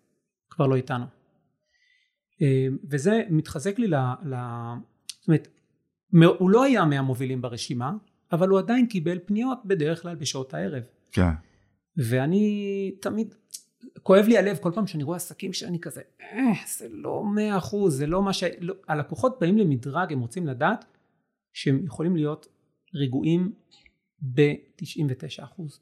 כבר 0.50 0.68
לא 0.68 0.76
איתנו. 0.76 1.06
אה, 2.42 2.68
וזה 2.90 3.24
מתחזק 3.30 3.80
לי 3.80 3.88
ל... 3.88 3.96
ל... 4.26 4.36
זאת 5.08 5.28
אומרת, 5.28 5.48
הוא 6.40 6.50
לא 6.50 6.64
היה 6.64 6.86
מהמובילים 6.86 7.42
ברשימה, 7.42 7.94
אבל 8.34 8.50
הוא 8.50 8.60
עדיין 8.60 8.86
קיבל 8.86 9.20
פניות 9.26 9.58
בדרך 9.66 10.02
כלל 10.02 10.16
בשעות 10.16 10.54
הערב. 10.54 10.84
כן. 11.12 11.30
ואני 11.98 12.92
תמיד, 13.02 13.36
כואב 14.04 14.26
לי 14.26 14.38
הלב 14.38 14.58
כל 14.58 14.72
פעם 14.76 14.88
שאני 14.88 15.04
רואה 15.04 15.18
עסקים 15.18 15.54
שאני 15.54 15.80
כזה, 15.80 16.02
אה, 16.22 16.52
זה 16.78 16.88
לא 16.90 17.24
מאה 17.24 17.58
אחוז, 17.58 17.98
זה 17.98 18.08
לא 18.08 18.24
מה 18.24 18.34
ש... 18.34 18.44
לא, 18.60 18.74
הלקוחות 18.88 19.38
באים 19.42 19.58
למדרג, 19.58 20.14
הם 20.14 20.20
רוצים 20.20 20.48
לדעת 20.48 20.86
שהם 21.54 21.86
יכולים 21.86 22.16
להיות 22.16 22.48
רגועים 22.96 23.54
ב-99 24.22 25.44
אחוז. 25.44 25.80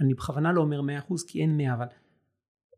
אני 0.00 0.14
בכוונה 0.14 0.52
לא 0.52 0.60
אומר 0.60 0.80
100 0.80 0.98
אחוז 0.98 1.24
כי 1.24 1.40
אין 1.40 1.56
100, 1.56 1.74
אבל 1.74 1.86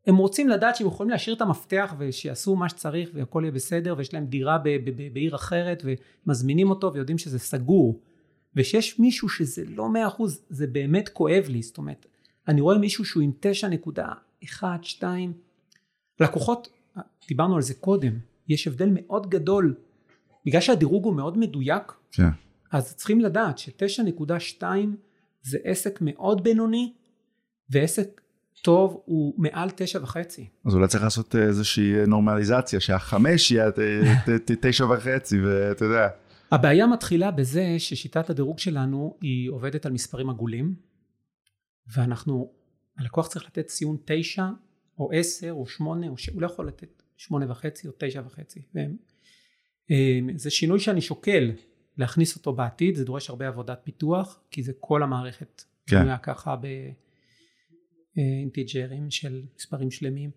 הם 0.07 0.17
רוצים 0.17 0.49
לדעת 0.49 0.77
שהם 0.77 0.87
יכולים 0.87 1.11
להשאיר 1.11 1.37
את 1.37 1.41
המפתח 1.41 1.95
ושיעשו 1.99 2.57
מה 2.57 2.69
שצריך 2.69 3.11
והכל 3.15 3.41
יהיה 3.43 3.53
בסדר 3.53 3.95
ויש 3.99 4.15
להם 4.15 4.27
דירה 4.27 4.59
ב- 4.59 4.69
ב- 4.69 4.91
ב- 4.91 5.15
בעיר 5.15 5.35
אחרת 5.35 5.83
ומזמינים 6.27 6.71
אותו 6.71 6.93
ויודעים 6.93 7.19
שזה 7.19 7.39
סגור. 7.39 8.01
ושיש 8.57 8.99
מישהו 8.99 9.29
שזה 9.29 9.65
לא 9.69 9.89
100 9.89 10.07
אחוז, 10.09 10.41
זה 10.51 10.67
באמת 10.67 11.09
כואב 11.09 11.45
לי, 11.49 11.63
זאת 11.63 11.79
אומרת, 11.79 12.07
אני 12.49 12.61
רואה 12.61 12.79
מישהו 12.79 13.05
שהוא 13.05 13.23
עם 13.23 13.33
9.1, 14.47 14.63
2, 14.83 15.33
לקוחות, 16.21 16.69
דיברנו 17.29 17.57
על 17.57 17.63
זה 17.63 17.75
קודם, 17.75 18.13
יש 18.49 18.67
הבדל 18.67 18.89
מאוד 18.93 19.31
גדול, 19.31 19.75
בגלל 20.47 20.61
שהדירוג 20.61 21.05
הוא 21.05 21.15
מאוד 21.15 21.39
מדויק, 21.39 21.93
כן. 22.13 22.29
אז 22.73 22.95
צריכים 22.95 23.21
לדעת 23.21 23.59
ש-9.2 23.59 24.63
זה 25.43 25.59
עסק 25.65 25.99
מאוד 26.01 26.45
בינוני, 26.45 26.93
ועסק 27.71 28.21
טוב 28.63 29.03
הוא 29.05 29.35
מעל 29.39 29.69
9.5. 29.69 30.17
אז 30.65 30.75
אולי 30.75 30.89
צריך 30.89 31.05
לעשות 31.05 31.35
אה, 31.37 31.43
איזושהי 31.43 32.07
נורמליזציה, 32.07 32.81
שהחמש 32.81 33.51
יהיה 33.51 33.71
ת- 33.71 34.51
תשע 34.67 34.85
וחצי, 34.85 35.41
ואתה 35.41 35.85
יודע. 35.85 36.09
הבעיה 36.51 36.87
מתחילה 36.87 37.31
בזה 37.31 37.75
ששיטת 37.79 38.31
הדירוג 38.31 38.59
שלנו 38.59 39.19
היא 39.21 39.51
עובדת 39.51 39.87
על 39.87 39.93
מספרים 39.93 40.31
עגולים, 40.31 40.75
ואנחנו, 41.87 42.53
הלקוח 42.99 43.29
צריך 43.29 43.45
לתת 43.45 43.67
ציון 43.67 43.97
9 44.05 44.47
או 44.99 45.11
10 45.13 45.53
או 45.53 45.67
8, 45.67 46.09
או 46.09 46.17
ש... 46.17 46.29
הוא 46.29 46.43
לא 46.43 46.47
יכול 46.47 46.69
לתת 46.69 47.03
8 47.17 47.51
וחצי 47.51 47.89
או 47.89 47.93
9 47.99 48.23
וחצי. 48.27 48.63
אה, 49.91 50.19
זה 50.37 50.51
שינוי 50.51 50.81
שאני 50.81 51.01
שוקל 51.01 51.53
להכניס 51.97 52.37
אותו 52.37 52.53
בעתיד, 52.53 52.95
זה 52.95 53.05
דורש 53.05 53.31
הרבה 53.31 53.49
עבודת 53.49 53.81
פיתוח, 53.85 54.41
כי 54.51 54.63
זה 54.63 54.73
כל 54.81 55.03
המערכת 55.03 55.63
כן. 55.87 56.01
בנויה 56.01 56.19
ככה 56.19 56.57
באינטיג'רים 58.17 59.11
של 59.11 59.43
מספרים 59.57 59.91
שלמים. 59.91 60.31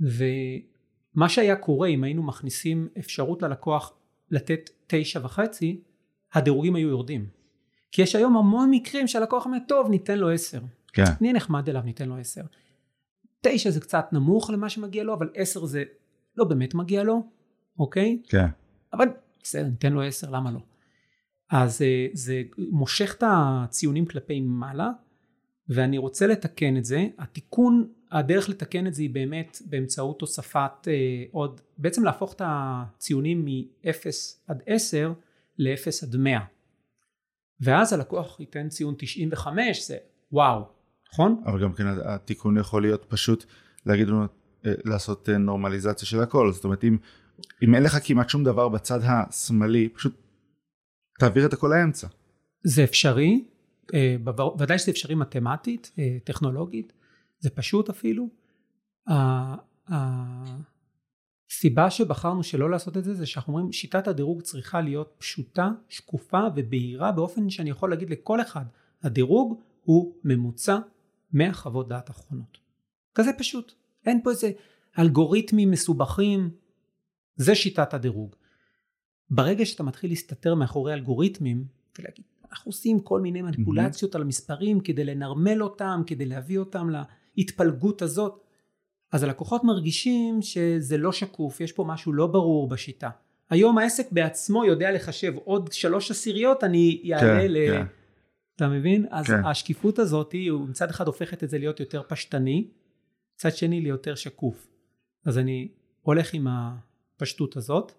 ומה 0.00 1.28
שהיה 1.28 1.56
קורה 1.56 1.88
אם 1.88 2.04
היינו 2.04 2.22
מכניסים 2.22 2.88
אפשרות 2.98 3.42
ללקוח 3.42 3.92
לתת 4.30 4.70
תשע 4.86 5.20
וחצי, 5.22 5.80
הדירוגים 6.32 6.74
היו 6.74 6.88
יורדים. 6.88 7.26
כי 7.92 8.02
יש 8.02 8.16
היום 8.16 8.36
המון 8.36 8.70
מקרים 8.70 9.06
שהלקוח 9.06 9.46
אומר, 9.46 9.58
טוב, 9.68 9.90
ניתן 9.90 10.18
לו 10.18 10.30
עשר. 10.30 10.60
כן. 10.92 11.04
נהיה 11.20 11.32
נחמד 11.32 11.68
אליו, 11.68 11.82
ניתן 11.82 12.08
לו 12.08 12.16
עשר. 12.16 12.42
תשע 13.40 13.70
זה 13.70 13.80
קצת 13.80 14.06
נמוך 14.12 14.50
למה 14.50 14.68
שמגיע 14.68 15.04
לו, 15.04 15.14
אבל 15.14 15.30
עשר 15.34 15.64
זה 15.64 15.84
לא 16.36 16.44
באמת 16.44 16.74
מגיע 16.74 17.02
לו, 17.02 17.30
אוקיי? 17.78 18.22
כן. 18.28 18.46
אבל 18.92 19.08
בסדר, 19.42 19.68
ניתן 19.68 19.92
לו 19.92 20.02
עשר, 20.02 20.30
למה 20.30 20.50
לא? 20.50 20.60
אז 21.50 21.82
אה, 21.82 22.06
זה 22.12 22.42
מושך 22.58 23.14
את 23.18 23.22
הציונים 23.26 24.06
כלפי 24.06 24.40
מעלה, 24.40 24.90
ואני 25.68 25.98
רוצה 25.98 26.26
לתקן 26.26 26.76
את 26.76 26.84
זה. 26.84 27.06
התיקון, 27.18 27.88
הדרך 28.18 28.48
לתקן 28.48 28.86
את 28.86 28.94
זה 28.94 29.02
היא 29.02 29.10
באמת 29.10 29.58
באמצעות 29.66 30.20
הוספת 30.20 30.88
אה, 30.88 30.92
עוד, 31.32 31.60
בעצם 31.78 32.04
להפוך 32.04 32.32
את 32.32 32.42
הציונים 32.44 33.44
מ-0 33.44 33.88
עד 34.46 34.62
10 34.66 35.12
ל-0 35.58 36.06
עד 36.06 36.16
100. 36.16 36.40
ואז 37.60 37.92
הלקוח 37.92 38.40
ייתן 38.40 38.68
ציון 38.68 38.94
95 38.98 39.86
זה 39.86 39.96
וואו 40.32 40.68
נכון? 41.12 41.42
אבל 41.46 41.62
גם 41.62 41.72
כן 41.72 41.84
התיקון 42.04 42.58
יכול 42.58 42.82
להיות 42.82 43.04
פשוט 43.08 43.44
להגיד 43.86 44.08
לנו 44.08 44.24
אה, 44.66 44.72
לעשות 44.84 45.28
אה, 45.28 45.38
נורמליזציה 45.38 46.08
של 46.08 46.20
הכל 46.20 46.52
זאת 46.52 46.64
אומרת 46.64 46.84
אם, 46.84 46.96
אם 47.62 47.74
אין 47.74 47.82
לך 47.82 47.96
כמעט 48.04 48.28
שום 48.28 48.44
דבר 48.44 48.68
בצד 48.68 49.00
השמאלי 49.02 49.88
פשוט 49.88 50.14
תעביר 51.18 51.46
את 51.46 51.52
הכל 51.52 51.70
לאמצע. 51.74 52.06
זה 52.64 52.84
אפשרי 52.84 53.44
אה, 53.94 54.16
ודאי 54.58 54.78
שזה 54.78 54.90
אפשרי 54.90 55.14
מתמטית 55.14 55.92
טכנולוגית 56.24 56.92
זה 57.38 57.50
פשוט 57.50 57.88
אפילו 57.88 58.28
הסיבה 61.48 61.90
שבחרנו 61.90 62.42
שלא 62.42 62.70
לעשות 62.70 62.96
את 62.96 63.04
זה 63.04 63.14
זה 63.14 63.26
שאנחנו 63.26 63.52
אומרים 63.52 63.72
שיטת 63.72 64.08
הדירוג 64.08 64.42
צריכה 64.42 64.80
להיות 64.80 65.14
פשוטה 65.18 65.70
שקופה 65.88 66.40
ובהירה 66.56 67.12
באופן 67.12 67.50
שאני 67.50 67.70
יכול 67.70 67.90
להגיד 67.90 68.10
לכל 68.10 68.40
אחד 68.40 68.64
הדירוג 69.02 69.60
הוא 69.82 70.14
ממוצע 70.24 70.78
מהחוות 71.32 71.88
דעת 71.88 72.08
האחרונות 72.08 72.58
כזה 73.16 73.30
פשוט 73.38 73.72
אין 74.06 74.20
פה 74.22 74.30
איזה 74.30 74.50
אלגוריתמים 74.98 75.70
מסובכים, 75.70 76.50
זה 77.36 77.54
שיטת 77.54 77.94
הדירוג. 77.94 78.36
ברגע 79.30 79.66
שאתה 79.66 79.82
מתחיל 79.82 80.10
להסתתר 80.10 80.54
מאחורי 80.54 80.94
אלגוריתמים 80.94 81.64
ולהגיד 81.98 82.24
אנחנו 82.50 82.68
עושים 82.68 83.00
כל 83.00 83.20
מיני 83.20 83.42
מניפולציות 83.42 84.14
mm-hmm. 84.14 84.18
על 84.18 84.22
המספרים 84.22 84.80
כדי 84.80 85.04
לנרמל 85.04 85.62
אותם, 85.62 86.02
כדי 86.06 86.26
להביא 86.26 86.58
אותם 86.58 86.90
להתפלגות 87.36 88.02
הזאת, 88.02 88.40
אז 89.12 89.22
הלקוחות 89.22 89.64
מרגישים 89.64 90.42
שזה 90.42 90.96
לא 90.96 91.12
שקוף, 91.12 91.60
יש 91.60 91.72
פה 91.72 91.84
משהו 91.84 92.12
לא 92.12 92.26
ברור 92.26 92.68
בשיטה. 92.68 93.10
היום 93.50 93.78
העסק 93.78 94.12
בעצמו 94.12 94.64
יודע 94.64 94.90
לחשב 94.92 95.32
עוד 95.44 95.72
שלוש 95.72 96.10
עשיריות 96.10 96.64
אני 96.64 97.02
אעלה 97.14 97.42
כן, 97.42 97.52
ל... 97.52 97.66
כן. 97.68 97.86
אתה 98.56 98.68
מבין? 98.68 99.06
אז 99.10 99.26
כן. 99.26 99.44
השקיפות 99.44 99.98
הזאת 99.98 100.32
היא 100.32 100.52
מצד 100.52 100.90
אחד 100.90 101.06
הופכת 101.06 101.44
את 101.44 101.50
זה 101.50 101.58
להיות 101.58 101.80
יותר 101.80 102.02
פשטני, 102.08 102.68
מצד 103.34 103.56
שני 103.56 103.80
ליותר 103.80 104.14
שקוף. 104.14 104.68
אז 105.24 105.38
אני 105.38 105.68
הולך 106.02 106.34
עם 106.34 106.46
הפשטות 106.50 107.56
הזאת. 107.56 107.92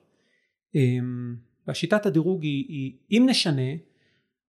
אמ, 0.76 1.36
והשיטת 1.68 2.06
הדירוג 2.06 2.44
היא, 2.44 2.66
היא 2.70 2.98
אם 3.12 3.26
נשנה 3.30 3.72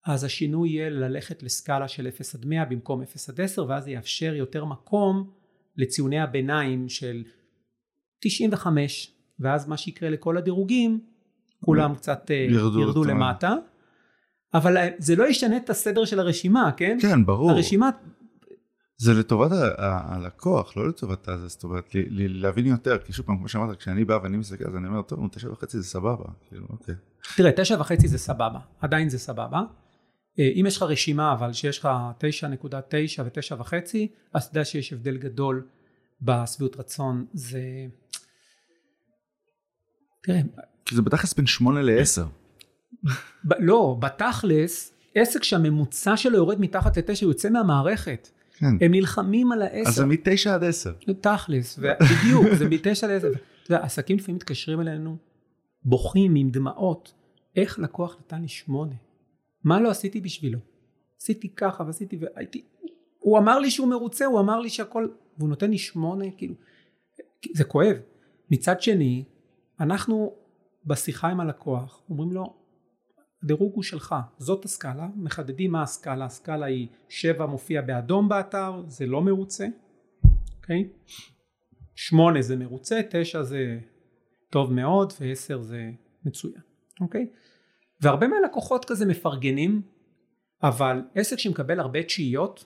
אז 0.06 0.24
השינוי 0.24 0.68
יהיה 0.68 0.90
ללכת 0.90 1.42
לסקאלה 1.42 1.88
של 1.88 2.08
0 2.08 2.34
עד 2.34 2.46
100 2.46 2.64
במקום 2.64 3.02
0 3.02 3.28
עד 3.28 3.40
10 3.40 3.66
ואז 3.68 3.84
זה 3.84 3.90
יאפשר 3.90 4.34
יותר 4.34 4.64
מקום 4.64 5.30
לציוני 5.76 6.20
הביניים 6.20 6.88
של 6.88 7.24
95 8.18 9.12
ואז 9.40 9.68
מה 9.68 9.76
שיקרה 9.76 10.10
לכל 10.10 10.36
הדירוגים 10.36 11.00
כולם 11.60 11.94
קצת 11.94 12.30
אה, 12.30 12.46
ירדו, 12.50 12.80
ירדו 12.80 13.04
למטה 13.04 13.54
אבל 14.54 14.76
אה, 14.76 14.88
זה 14.98 15.16
לא 15.16 15.28
ישנה 15.28 15.56
את 15.56 15.70
הסדר 15.70 16.04
של 16.04 16.20
הרשימה 16.20 16.70
כן? 16.76 16.98
כן 17.00 17.26
ברור 17.26 17.50
הרשימה 17.50 17.90
זה 18.96 19.14
לטובת 19.14 19.50
הלקוח, 19.78 20.76
לא 20.76 20.88
לטובת 20.88 21.28
הזה, 21.28 21.48
זאת 21.48 21.64
אומרת, 21.64 21.90
להבין 22.16 22.66
יותר, 22.66 22.98
כי 22.98 23.12
שוב 23.12 23.26
פעם, 23.26 23.38
כמו 23.38 23.48
שאמרת, 23.48 23.78
כשאני 23.78 24.04
בא 24.04 24.18
ואני 24.22 24.36
מסתכל, 24.36 24.64
אז 24.64 24.76
אני 24.76 24.88
אומר, 24.88 25.02
טוב, 25.02 25.28
תשע 25.32 25.52
וחצי 25.52 25.78
זה 25.78 25.84
סבבה, 25.84 26.24
כאילו, 26.48 26.66
אוקיי. 26.70 26.94
תראה, 27.36 27.50
תשע 27.56 27.76
וחצי 27.80 28.08
זה 28.08 28.18
סבבה, 28.18 28.58
עדיין 28.80 29.08
זה 29.08 29.18
סבבה. 29.18 29.62
אה, 30.38 30.50
אם 30.54 30.64
יש 30.66 30.76
לך 30.76 30.82
רשימה, 30.82 31.32
אבל 31.32 31.52
שיש 31.52 31.78
לך 31.78 31.88
תשע 32.18 32.48
נקודה 32.48 32.80
תשע 32.88 33.22
ותשע 33.26 33.56
וחצי, 33.58 34.08
אז 34.32 34.44
אתה 34.44 34.50
יודע 34.50 34.64
שיש 34.64 34.92
הבדל 34.92 35.16
גדול 35.16 35.66
בשביעות 36.22 36.76
רצון, 36.76 37.26
זה... 37.32 37.62
תראה... 40.22 40.40
כי 40.84 40.94
זה 40.94 41.02
בתכלס 41.02 41.34
בין 41.34 41.46
שמונה 41.46 41.82
לעשר. 41.82 42.26
לא, 43.58 43.96
בתכלס, 44.00 44.94
עסק 45.14 45.42
שהממוצע 45.42 46.16
שלו 46.16 46.36
יורד 46.36 46.60
מתחת 46.60 46.96
לתשע, 46.96 47.26
יוצא 47.26 47.50
מהמערכת. 47.50 48.28
כן. 48.58 48.66
הם 48.66 48.90
נלחמים 48.90 49.52
על 49.52 49.62
העשר. 49.62 49.88
אז 49.88 49.94
זה 49.94 50.06
מתשע 50.06 50.54
עד 50.54 50.64
עשר. 50.64 50.92
תכלס, 51.20 51.78
בדיוק, 51.78 52.46
זה 52.58 52.68
מתשע 52.68 53.06
עד 53.06 53.12
עשר. 53.12 53.28
אתה 53.28 53.72
יודע, 53.72 53.84
עסקים 53.84 54.16
לפעמים 54.16 54.36
מתקשרים 54.36 54.80
אלינו, 54.80 55.16
בוכים 55.84 56.34
עם 56.34 56.50
דמעות, 56.50 57.12
איך 57.56 57.78
לקוח 57.78 58.16
נתן 58.20 58.42
לי 58.42 58.48
שמונה? 58.48 58.94
מה 59.64 59.80
לא 59.80 59.90
עשיתי 59.90 60.20
בשבילו? 60.20 60.58
עשיתי 61.20 61.48
ככה 61.48 61.84
ועשיתי 61.84 62.16
והייתי, 62.20 62.64
הוא 63.18 63.38
אמר 63.38 63.58
לי 63.58 63.70
שהוא 63.70 63.88
מרוצה, 63.88 64.24
הוא 64.24 64.40
אמר 64.40 64.60
לי 64.60 64.68
שהכל, 64.68 65.08
והוא 65.38 65.48
נותן 65.48 65.70
לי 65.70 65.78
שמונה, 65.78 66.24
כאילו, 66.36 66.54
זה 67.54 67.64
כואב. 67.64 67.96
מצד 68.50 68.80
שני, 68.80 69.24
אנחנו 69.80 70.34
בשיחה 70.86 71.28
עם 71.28 71.40
הלקוח 71.40 72.02
אומרים 72.08 72.32
לו, 72.32 72.54
הדירוג 73.42 73.74
הוא 73.74 73.82
שלך, 73.82 74.14
זאת 74.38 74.64
הסקאלה, 74.64 75.08
מחדדים 75.16 75.72
מה 75.72 75.82
הסקאלה, 75.82 76.24
הסקאלה 76.24 76.66
היא 76.66 76.88
7 77.08 77.46
מופיע 77.46 77.82
באדום 77.82 78.28
באתר, 78.28 78.82
זה 78.86 79.06
לא 79.06 79.22
מרוצה, 79.22 79.66
אוקיי? 80.56 80.88
8 81.94 82.42
זה 82.42 82.56
מרוצה, 82.56 83.00
9 83.10 83.42
זה 83.42 83.78
טוב 84.50 84.72
מאוד 84.72 85.12
ו-10 85.20 85.58
זה 85.62 85.90
מצוין, 86.24 86.60
אוקיי? 87.00 87.26
והרבה 88.04 88.28
מהלקוחות 88.28 88.84
כזה 88.84 89.06
מפרגנים, 89.06 89.82
אבל 90.62 91.02
עסק 91.14 91.38
שמקבל 91.38 91.80
הרבה 91.80 92.02
תשיעיות 92.02 92.64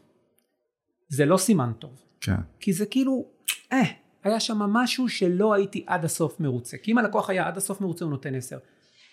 זה 1.08 1.26
לא 1.26 1.36
סימן 1.36 1.72
טוב. 1.78 2.02
כן. 2.20 2.36
כי 2.60 2.72
זה 2.72 2.86
כאילו, 2.86 3.26
אה, 3.72 3.82
היה 4.24 4.40
שם 4.40 4.58
משהו 4.58 5.08
שלא 5.08 5.54
הייתי 5.54 5.84
עד 5.86 6.04
הסוף 6.04 6.40
מרוצה. 6.40 6.76
כי 6.78 6.92
אם 6.92 6.98
הלקוח 6.98 7.30
היה 7.30 7.46
עד 7.46 7.56
הסוף 7.56 7.80
מרוצה 7.80 8.04
הוא 8.04 8.10
נותן 8.10 8.34
10. 8.34 8.58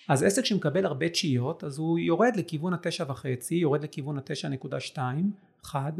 אז 0.10 0.24
עסק 0.24 0.46
שמקבל 0.46 0.86
הרבה 0.86 1.10
תשיעיות 1.10 1.64
אז 1.64 1.78
הוא 1.78 2.00
יורד 2.00 2.36
לכיוון 2.36 2.74
התשע 2.74 3.06
וחצי, 3.08 3.56
יורד 3.56 3.84
לכיוון 3.84 4.18
התשע 4.18 4.50
נקודה 4.50 4.80
שתיים, 4.80 5.32
חד, 5.64 5.94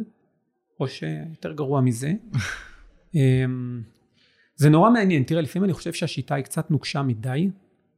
או 0.80 0.88
שיותר 0.88 1.52
גרוע 1.52 1.82
מזה. 1.82 2.14
אמ, 3.16 3.82
זה 4.56 4.70
נורא 4.70 4.90
מעניין, 4.90 5.24
תראה 5.24 5.42
לפעמים 5.42 5.64
אני 5.64 5.74
חושב 5.74 5.94
שהשיטה 5.94 6.36
היא 6.36 6.44
קצת 6.44 6.72
נוקשה 6.72 7.02
מדי, 7.02 7.50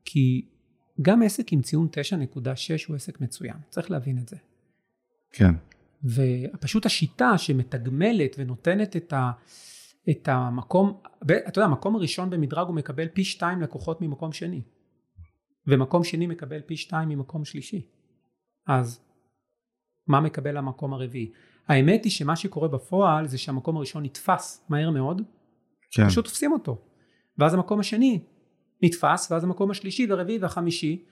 כי 0.06 0.45
גם 1.02 1.22
עסק 1.22 1.53
עם 1.53 1.61
ציון 1.61 1.88
9.6 1.88 2.40
הוא 2.88 2.95
עסק 2.95 3.22
מצוין, 3.22 3.57
צריך 3.69 3.91
להבין 3.91 4.18
את 4.18 4.30
זה. 4.30 4.36
כן. 5.32 5.53
ופשוט 6.03 6.86
השיטה 6.86 7.38
שמתגמלת 7.38 8.36
ונותנת 8.40 8.95
את, 8.95 9.14
ה, 9.14 9.32
את 10.10 10.28
המקום, 10.28 11.02
אתה 11.24 11.60
יודע, 11.60 11.65
המקום 11.65 11.95
הראשון 11.95 12.30
במדרג 12.30 12.68
הוא 12.68 12.76
מקבל 12.76 13.07
פי 13.07 13.24
שתיים 13.24 13.61
לקוחות 13.61 14.02
ממקום 14.02 14.32
שני. 14.32 14.61
ומקום 15.68 16.03
שני 16.03 16.28
מקבל 16.28 16.61
פי 16.61 16.78
שתיים 16.78 17.10
ממקום 17.10 17.45
שלישי. 17.45 17.82
אז 18.68 18.99
מה 20.07 20.19
מקבל 20.22 20.57
המקום 20.57 20.94
הרביעי? 20.94 21.32
האמת 21.68 22.03
היא 22.03 22.11
שמה 22.11 22.36
שקורה 22.36 22.68
בפועל 22.68 23.28
זה 23.28 23.38
שהמקום 23.38 23.78
הראשון 23.78 24.03
נתפס 24.03 24.65
מהר 24.69 24.90
מאוד, 24.90 25.22
כן. 25.91 26.07
פשוט 26.07 26.26
תופסים 26.26 26.52
אותו. 26.52 26.78
ואז 27.38 27.53
המקום 27.53 27.80
השני 27.80 28.19
נתפס, 28.82 29.32
ואז 29.32 29.44
המקום 29.44 29.72
השלישי 29.72 30.06
והרביעי 30.06 30.38
והחמישי. 30.38 31.06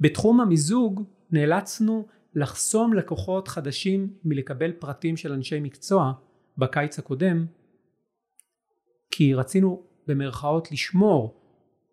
בתחום 0.00 0.40
המיזוג 0.40 1.02
נאלצנו 1.30 2.06
לחסום 2.34 2.92
לקוחות 2.92 3.48
חדשים 3.48 4.12
מלקבל 4.24 4.72
פרטים 4.72 5.16
של 5.16 5.32
אנשי 5.32 5.60
מקצוע 5.60 6.12
בקיץ 6.58 6.98
הקודם, 6.98 7.46
כי 9.10 9.34
רצינו 9.34 9.82
במרכאות 10.06 10.72
לשמור 10.72 11.42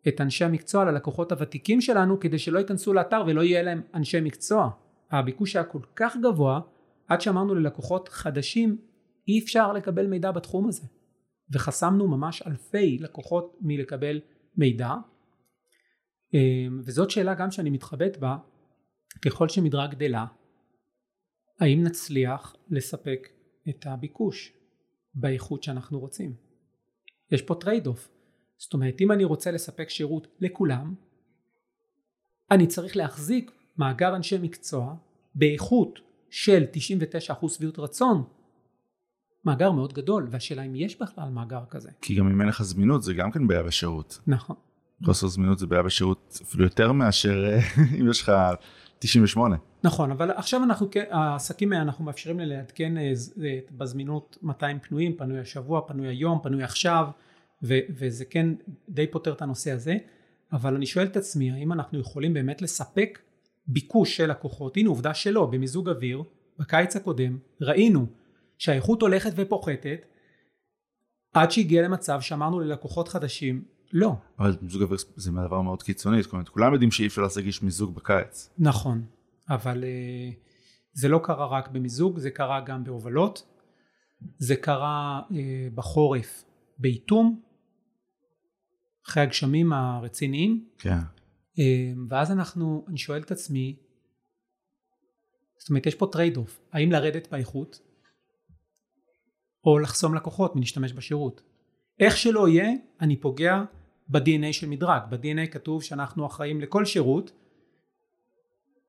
את 0.07 0.21
אנשי 0.21 0.45
המקצוע 0.45 0.85
ללקוחות 0.85 1.31
הוותיקים 1.31 1.81
שלנו 1.81 2.19
כדי 2.19 2.39
שלא 2.39 2.59
ייכנסו 2.59 2.93
לאתר 2.93 3.23
ולא 3.27 3.41
יהיה 3.41 3.61
להם 3.61 3.81
אנשי 3.93 4.21
מקצוע. 4.21 4.69
הביקוש 5.11 5.55
היה 5.55 5.65
כל 5.65 5.81
כך 5.95 6.17
גבוה 6.23 6.59
עד 7.07 7.21
שאמרנו 7.21 7.55
ללקוחות 7.55 8.09
חדשים 8.09 8.77
אי 9.27 9.39
אפשר 9.39 9.73
לקבל 9.73 10.07
מידע 10.07 10.31
בתחום 10.31 10.67
הזה 10.67 10.83
וחסמנו 11.51 12.07
ממש 12.07 12.41
אלפי 12.47 12.97
לקוחות 12.97 13.57
מלקבל 13.61 14.19
מידע 14.57 14.93
וזאת 16.83 17.09
שאלה 17.09 17.33
גם 17.33 17.51
שאני 17.51 17.69
מתחבט 17.69 18.17
בה 18.17 18.37
ככל 19.21 19.49
שמדרג 19.49 19.87
גדלה 19.87 20.25
האם 21.59 21.83
נצליח 21.83 22.55
לספק 22.69 23.27
את 23.69 23.85
הביקוש 23.85 24.53
באיכות 25.13 25.63
שאנחנו 25.63 25.99
רוצים 25.99 26.33
יש 27.31 27.41
פה 27.41 27.55
trade-off 27.55 28.09
זאת 28.57 28.73
אומרת 28.73 29.01
אם 29.01 29.11
אני 29.11 29.23
רוצה 29.23 29.51
לספק 29.51 29.89
שירות 29.89 30.27
לכולם 30.39 30.95
אני 32.51 32.67
צריך 32.67 32.97
להחזיק 32.97 33.51
מאגר 33.77 34.15
אנשי 34.15 34.37
מקצוע 34.41 34.95
באיכות 35.35 35.99
של 36.29 36.63
99% 37.43 37.49
שביעות 37.49 37.79
רצון 37.79 38.23
מאגר 39.45 39.71
מאוד 39.71 39.93
גדול 39.93 40.27
והשאלה 40.31 40.63
אם 40.63 40.75
יש 40.75 41.01
בכלל 41.01 41.29
מאגר 41.29 41.65
כזה. 41.69 41.89
כי 42.01 42.15
גם 42.15 42.27
אם 42.27 42.41
אין 42.41 42.49
לך 42.49 42.63
זמינות 42.63 43.03
זה 43.03 43.13
גם 43.13 43.31
כן 43.31 43.47
בעיה 43.47 43.63
בשירות. 43.63 44.19
נכון. 44.27 44.55
חוסר 45.05 45.27
זמינות 45.27 45.59
זה 45.59 45.67
בעיה 45.67 45.83
בשירות 45.83 46.39
אפילו 46.43 46.63
יותר 46.63 46.91
מאשר 46.91 47.45
אה, 47.45 47.59
אם 47.99 48.09
יש 48.09 48.21
לך 48.21 48.31
98. 48.99 49.55
נכון 49.83 50.11
אבל 50.11 50.31
עכשיו 50.31 50.63
אנחנו 50.63 50.87
העסקים 51.09 51.73
אנחנו 51.73 52.05
מאפשרים 52.05 52.39
לעדכן 52.39 52.97
אה, 52.97 53.11
בזמינות 53.71 54.37
200 54.41 54.79
פנויים 54.79 55.17
פנוי 55.17 55.39
השבוע 55.39 55.81
פנוי 55.87 56.07
היום 56.07 56.39
פנוי 56.43 56.63
עכשיו 56.63 57.07
ו- 57.63 57.79
וזה 57.89 58.25
כן 58.25 58.47
די 58.89 59.07
פותר 59.07 59.33
את 59.33 59.41
הנושא 59.41 59.71
הזה 59.71 59.97
אבל 60.53 60.75
אני 60.75 60.85
שואל 60.85 61.05
את 61.05 61.17
עצמי 61.17 61.51
האם 61.51 61.73
אנחנו 61.73 61.99
יכולים 61.99 62.33
באמת 62.33 62.61
לספק 62.61 63.19
ביקוש 63.69 64.17
של 64.17 64.31
לקוחות, 64.31 64.77
הנה 64.77 64.89
עובדה 64.89 65.13
שלא, 65.13 65.45
במיזוג 65.45 65.89
אוויר, 65.89 66.23
בקיץ 66.59 66.95
הקודם, 66.95 67.37
ראינו 67.61 68.05
שהאיכות 68.57 69.01
הולכת 69.01 69.31
ופוחתת, 69.35 70.05
עד 71.33 71.51
שהגיע 71.51 71.81
למצב 71.81 72.21
שאמרנו 72.21 72.59
ללקוחות 72.59 73.07
חדשים, 73.07 73.63
לא. 73.93 74.15
אבל 74.39 74.57
מיזוג 74.61 74.81
אוויר 74.81 74.97
זה 75.15 75.31
דבר 75.31 75.61
מאוד 75.61 75.83
קיצוני, 75.83 76.23
זאת 76.23 76.33
אומרת, 76.33 76.49
כולם 76.49 76.73
יודעים 76.73 76.91
שאי 76.91 77.07
אפשר 77.07 77.21
לעשות 77.21 77.43
גיש 77.43 77.63
מיזוג 77.63 77.95
בקיץ. 77.95 78.49
נכון, 78.57 79.05
אבל 79.49 79.83
uh, 79.83 80.35
זה 80.93 81.07
לא 81.07 81.21
קרה 81.23 81.47
רק 81.47 81.67
במיזוג, 81.67 82.19
זה 82.19 82.31
קרה 82.31 82.61
גם 82.61 82.83
בהובלות, 82.83 83.43
זה 84.37 84.55
קרה 84.55 85.21
uh, 85.29 85.33
בחורף 85.75 86.43
באיטום, 86.77 87.41
אחרי 89.07 89.23
הגשמים 89.23 89.73
הרציניים, 89.73 90.65
כן. 90.77 90.99
uh, 91.55 91.59
ואז 92.09 92.31
אנחנו, 92.31 92.85
אני 92.87 92.97
שואל 92.97 93.21
את 93.21 93.31
עצמי, 93.31 93.75
זאת 95.57 95.69
אומרת 95.69 95.85
יש 95.85 95.95
פה 95.95 96.09
trade-off, 96.11 96.61
האם 96.71 96.91
לרדת 96.91 97.27
באיכות 97.31 97.79
או 99.65 99.79
לחסום 99.79 100.15
לקוחות 100.15 100.55
מלהשתמש 100.55 100.93
בשירות. 100.93 101.41
איך 101.99 102.17
שלא 102.17 102.47
יהיה, 102.47 102.69
אני 103.01 103.17
פוגע 103.17 103.63
ב-DNA 104.09 104.53
של 104.53 104.69
מדרג. 104.69 105.01
ב-DNA 105.09 105.47
כתוב 105.51 105.83
שאנחנו 105.83 106.25
אחראים 106.25 106.61
לכל 106.61 106.85
שירות, 106.85 107.31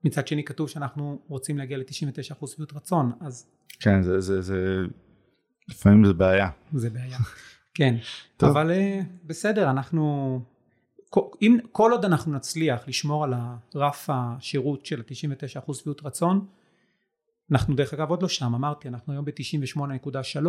מצד 0.04 0.28
שני 0.28 0.44
כתוב 0.44 0.68
שאנחנו 0.68 1.18
רוצים 1.28 1.58
להגיע 1.58 1.78
ל-99% 1.78 2.46
שביעות 2.46 2.72
רצון, 2.72 3.12
אז... 3.20 3.46
כן, 3.80 4.02
זה, 4.02 4.20
זה, 4.20 4.42
זה, 4.42 4.76
לפעמים 5.68 6.04
זה 6.04 6.12
בעיה. 6.12 6.48
זה 6.72 6.90
בעיה, 6.90 7.18
כן. 7.74 7.96
טוב. 8.36 8.50
אבל 8.50 8.70
uh, 8.70 9.04
בסדר, 9.24 9.70
אנחנו... 9.70 10.40
אם 11.42 11.58
כל 11.72 11.92
עוד 11.92 12.04
אנחנו 12.04 12.32
נצליח 12.32 12.88
לשמור 12.88 13.24
על 13.24 13.34
הרף 13.74 14.10
השירות 14.12 14.86
של 14.86 15.00
ה-99% 15.00 15.74
שביעות 15.74 16.02
רצון, 16.04 16.46
אנחנו 17.50 17.74
דרך 17.74 17.94
אגב 17.94 18.10
עוד 18.10 18.22
לא 18.22 18.28
שם, 18.28 18.54
אמרתי, 18.54 18.88
אנחנו 18.88 19.12
היום 19.12 19.24
ב-98.3, 19.24 20.46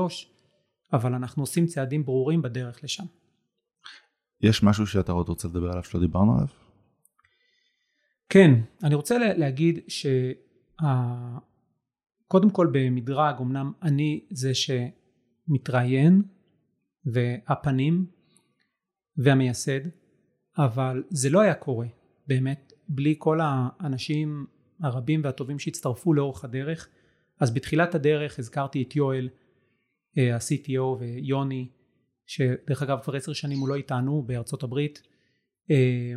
אבל 0.93 1.13
אנחנו 1.13 1.43
עושים 1.43 1.65
צעדים 1.65 2.05
ברורים 2.05 2.41
בדרך 2.41 2.83
לשם. 2.83 3.03
יש 4.43 4.63
משהו 4.63 4.87
שאתה 4.87 5.11
עוד 5.11 5.29
רוצה 5.29 5.47
לדבר 5.47 5.71
עליו 5.71 5.83
שלא 5.83 6.01
דיברנו 6.01 6.33
עליו? 6.35 6.47
כן, 8.29 8.51
אני 8.83 8.95
רוצה 8.95 9.17
להגיד 9.17 9.79
שקודם 12.27 12.49
כל 12.49 12.67
במדרג, 12.71 13.35
אמנם 13.41 13.71
אני 13.83 14.25
זה 14.29 14.51
שמתראיין 14.53 16.21
והפנים 17.05 18.05
והמייסד, 19.17 19.79
אבל 20.57 21.03
זה 21.09 21.29
לא 21.29 21.41
היה 21.41 21.53
קורה 21.53 21.87
באמת 22.27 22.73
בלי 22.87 23.15
כל 23.17 23.39
האנשים 23.43 24.45
הרבים 24.81 25.21
והטובים 25.23 25.59
שהצטרפו 25.59 26.13
לאורך 26.13 26.43
הדרך. 26.43 26.87
אז 27.39 27.53
בתחילת 27.53 27.95
הדרך 27.95 28.39
הזכרתי 28.39 28.83
את 28.83 28.95
יואל, 28.95 29.29
אה, 30.17 30.35
ה-CTO 30.35 30.81
ויוני, 30.99 31.67
שדרך 32.31 32.83
אגב 32.83 32.99
כבר 33.03 33.15
עשר 33.15 33.33
שנים 33.33 33.59
הוא 33.59 33.69
לא 33.69 33.75
איתנו 33.75 34.23
בארצות 34.25 34.63
הברית, 34.63 35.01
אה, 35.71 36.13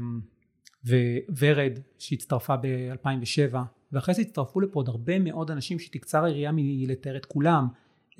וורד 1.29 1.79
שהצטרפה 1.99 2.57
ב-2007, 2.57 3.57
ואחרי 3.93 4.15
זה 4.15 4.23
הצטרפו 4.23 4.61
לפה 4.61 4.81
עוד 4.81 4.89
הרבה 4.89 5.19
מאוד 5.19 5.51
אנשים 5.51 5.79
שתקצר 5.79 6.25
היריעה 6.25 6.53
מלתאר 6.55 7.17
את 7.17 7.27
כולם, 7.27 7.67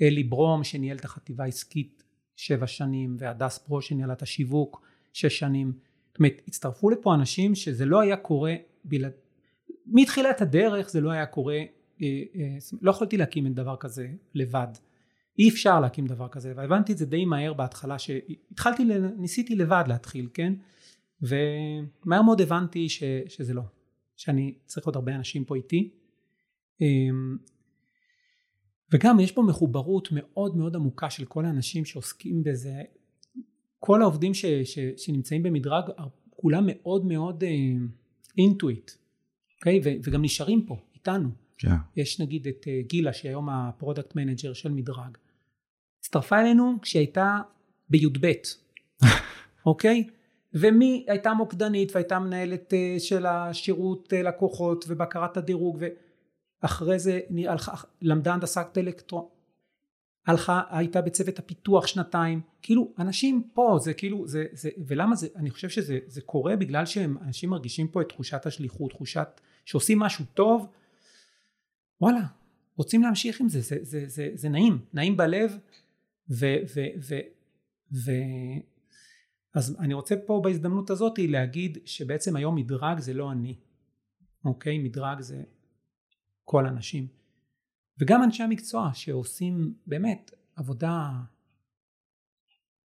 אלי 0.01 0.23
ברום 0.23 0.63
שניהל 0.63 0.97
את 0.97 1.05
החטיבה 1.05 1.43
העסקית 1.43 2.03
שבע 2.35 2.67
שנים, 2.67 3.15
והדס 3.19 3.57
פרו 3.57 3.81
שניהלה 3.81 4.13
את 4.13 4.21
השיווק 4.21 4.81
שש 5.13 5.39
שנים, 5.39 5.73
זאת 6.07 6.19
אומרת 6.19 6.41
הצטרפו 6.47 6.89
לפה 6.89 7.15
אנשים 7.15 7.55
שזה 7.55 7.85
לא 7.85 7.99
היה 7.99 8.17
קורה 8.17 8.55
בלעד, 8.83 9.11
מתחילת 9.85 10.41
הדרך 10.41 10.89
זה 10.89 11.01
לא 11.01 11.11
היה 11.11 11.25
קורה, 11.25 11.57
אה, 12.01 12.23
אה, 12.35 12.57
לא 12.81 12.91
יכולתי 12.91 13.17
להקים 13.17 13.53
דבר 13.53 13.75
כזה 13.75 14.07
לבד. 14.33 14.67
אי 15.39 15.49
אפשר 15.49 15.79
להקים 15.79 16.05
דבר 16.05 16.27
כזה, 16.27 16.53
והבנתי 16.55 16.93
את 16.93 16.97
זה 16.97 17.05
די 17.05 17.25
מהר 17.25 17.53
בהתחלה, 17.53 17.99
שהתחלתי, 17.99 18.83
ניסיתי 19.17 19.55
לבד 19.55 19.83
להתחיל, 19.87 20.29
כן? 20.33 20.53
ומהר 21.21 22.21
מאוד 22.21 22.41
הבנתי 22.41 22.89
ש, 22.89 23.03
שזה 23.27 23.53
לא, 23.53 23.61
שאני 24.15 24.53
צריך 24.65 24.85
עוד 24.85 24.95
הרבה 24.95 25.15
אנשים 25.15 25.45
פה 25.45 25.55
איתי. 25.55 25.89
אמ, 26.81 27.37
וגם 28.93 29.19
יש 29.19 29.31
פה 29.31 29.41
מחוברות 29.41 30.09
מאוד 30.11 30.57
מאוד 30.57 30.75
עמוקה 30.75 31.09
של 31.09 31.25
כל 31.25 31.45
האנשים 31.45 31.85
שעוסקים 31.85 32.43
בזה. 32.43 32.81
כל 33.79 34.01
העובדים 34.01 34.33
ש, 34.33 34.45
ש, 34.45 34.79
שנמצאים 34.97 35.43
במדרג, 35.43 35.83
כולם 36.29 36.63
מאוד 36.67 37.05
מאוד 37.05 37.43
into 38.37 38.89
it. 38.89 38.93
אוקיי? 39.57 39.99
וגם 40.03 40.21
נשארים 40.21 40.65
פה, 40.65 40.77
איתנו. 40.95 41.29
כן. 41.57 41.73
יש 41.95 42.21
נגיד 42.21 42.47
את 42.47 42.63
uh, 42.63 42.87
גילה, 42.87 43.13
שהיא 43.13 43.29
היום 43.29 43.49
ה 43.49 43.57
product 43.57 44.15
manager 44.15 44.53
של 44.53 44.71
מדרג. 44.71 45.17
הצטרפה 46.05 46.39
אלינו 46.39 46.75
כשהיא 46.81 46.99
הייתה 46.99 47.37
בי"ב, 47.89 48.31
אוקיי? 49.65 50.07
ומי 50.53 51.05
הייתה 51.07 51.33
מוקדנית 51.33 51.91
והייתה 51.95 52.19
מנהלת 52.19 52.73
uh, 52.73 52.99
של 52.99 53.25
השירות 53.25 54.13
uh, 54.13 54.15
לקוחות 54.15 54.85
ובקרת 54.87 55.37
הדירוג 55.37 55.83
ואחרי 56.61 56.99
זה 56.99 57.19
הלכה, 57.47 57.73
למדה 58.01 58.33
הנדסת 58.33 58.77
אלקטרון 58.77 59.25
הלכה 60.27 60.61
הייתה 60.69 61.01
בצוות 61.01 61.39
הפיתוח 61.39 61.87
שנתיים. 61.87 62.41
כאילו 62.61 62.91
אנשים 62.99 63.49
פה 63.53 63.77
זה 63.81 63.93
כאילו 63.93 64.27
זה, 64.27 64.45
זה 64.51 64.69
ולמה 64.87 65.15
זה 65.15 65.27
אני 65.35 65.49
חושב 65.49 65.69
שזה 65.69 65.99
זה 66.07 66.21
קורה 66.21 66.55
בגלל 66.55 66.85
שהם 66.85 67.17
אנשים 67.21 67.49
מרגישים 67.49 67.87
פה 67.87 68.01
את 68.01 68.09
תחושת 68.09 68.45
השליחות 68.45 68.91
תחושת 68.91 69.41
שעושים 69.65 69.99
משהו 69.99 70.25
טוב. 70.33 70.67
וואלה 72.01 72.21
רוצים 72.77 73.01
להמשיך 73.01 73.41
עם 73.41 73.49
זה 73.49 73.61
זה, 73.61 73.75
זה, 73.81 73.99
זה, 73.99 74.03
זה, 74.07 74.29
זה 74.33 74.49
נעים. 74.49 74.79
נעים 74.93 75.17
בלב 75.17 75.57
ו, 76.29 76.45
ו, 76.75 76.81
ו, 77.09 77.15
ו, 78.05 78.11
אז 79.53 79.77
אני 79.79 79.93
רוצה 79.93 80.15
פה 80.25 80.41
בהזדמנות 80.43 80.89
הזאת 80.89 81.19
להגיד 81.19 81.77
שבעצם 81.85 82.35
היום 82.35 82.55
מדרג 82.55 82.99
זה 82.99 83.13
לא 83.13 83.31
אני 83.31 83.55
אוקיי? 84.45 84.77
מדרג 84.77 85.21
זה 85.21 85.43
כל 86.43 86.65
האנשים 86.65 87.07
וגם 87.99 88.23
אנשי 88.23 88.43
המקצוע 88.43 88.89
שעושים 88.93 89.73
באמת 89.87 90.31
עבודה 90.55 91.11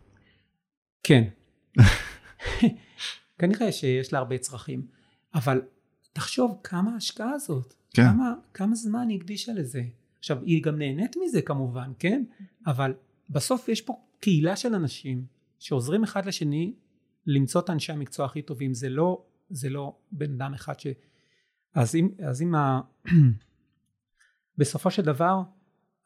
כן. 1.02 1.24
כנראה 3.39 3.73
שיש 3.73 4.12
לה 4.12 4.18
הרבה 4.18 4.39
צרכים 4.39 4.86
אבל 5.35 5.62
תחשוב 6.12 6.60
כמה 6.64 6.94
ההשקעה 6.94 7.31
הזאת 7.31 7.74
כן. 7.90 8.02
כמה, 8.02 8.35
כמה 8.55 8.74
זמן 8.74 9.09
היא 9.09 9.18
הקדישה 9.18 9.52
לזה. 9.52 9.82
עכשיו 10.18 10.43
היא 10.43 10.62
גם 10.62 10.78
נהנית 10.78 11.16
מזה 11.24 11.43
כמובן 11.43 11.93
כן? 11.98 12.24
אבל 12.66 12.94
בסוף 13.31 13.68
יש 13.68 13.81
פה 13.81 13.97
קהילה 14.20 14.56
של 14.56 14.74
אנשים 14.74 15.27
שעוזרים 15.59 16.05
אחד 16.05 16.27
לשני 16.27 16.74
למצוא 17.27 17.60
את 17.60 17.70
אנשי 17.70 17.93
המקצוע 17.93 18.27
הכי 18.27 18.43
טובים. 18.43 18.74
זה 18.74 18.89
לא 18.89 19.24
זה 19.51 19.68
לא 19.68 19.97
בן 20.12 20.32
אדם 20.32 20.55
אחד 20.55 20.81
ש... 20.81 20.86
אז 21.74 21.97
אם, 21.97 22.09
אז 22.28 22.43
אם 22.43 22.55
ה... 22.55 22.81
בסופו 24.59 24.90
של 24.90 25.02
דבר 25.02 25.43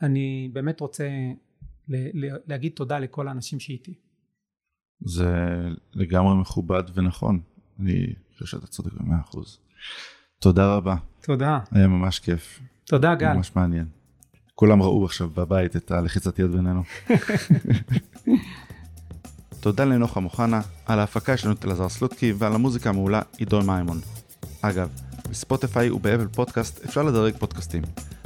אני 0.03 0.51
באמת 0.53 0.81
רוצה. 0.81 1.09
להגיד 2.47 2.73
תודה 2.73 2.99
לכל 2.99 3.29
האנשים 3.29 3.61
שאיתי. 3.61 3.95
זה 5.01 5.35
לגמרי 5.95 6.35
מכובד 6.35 6.83
ונכון 6.95 7.41
אני 7.81 8.07
חושב 8.33 8.47
שאתה 8.47 8.67
צודק 8.67 8.93
במאה 8.93 9.21
אחוז. 9.21 9.59
תודה 10.39 10.75
רבה. 10.75 10.97
תודה. 11.21 11.59
היה 11.71 11.87
ממש 11.87 12.19
כיף. 12.19 12.61
תודה 12.85 13.15
גל. 13.15 13.33
ממש 13.33 13.57
מעניין. 13.57 13.87
כולם 14.55 14.83
ראו 14.83 15.05
עכשיו 15.05 15.29
בבית 15.29 15.77
את 15.77 15.91
הלחיצת 15.91 16.39
יד 16.39 16.51
בינינו. 16.51 16.83
תודה 19.61 19.85
לנוחם 19.85 20.25
אוחנה, 20.25 20.61
על 20.87 20.99
ההפקה 20.99 21.33
יש 21.33 21.45
לנו 21.45 21.55
את 21.55 21.65
אלעזר 21.65 21.89
סלוטקי 21.89 22.33
ועל 22.33 22.55
המוזיקה 22.55 22.91
המעולה 22.91 23.23
עידו 23.39 23.63
מימון. 23.63 24.01
אגב, 24.63 24.91
בספוטיפיי 25.31 25.91
ובאפל 25.91 26.29
פודקאסט 26.29 26.85
אפשר 26.85 27.03
לדרג 27.03 27.37
פודקאסטים, 27.39 27.83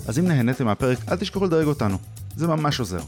אז 0.08 0.18
אם 0.18 0.28
נהניתם 0.28 0.64
מהפרק 0.64 0.98
אל 1.08 1.16
תשכחו 1.16 1.44
לדרג 1.44 1.66
אותנו, 1.66 1.96
זה 2.36 2.46
ממש 2.46 2.80
עוזר. 2.80 3.00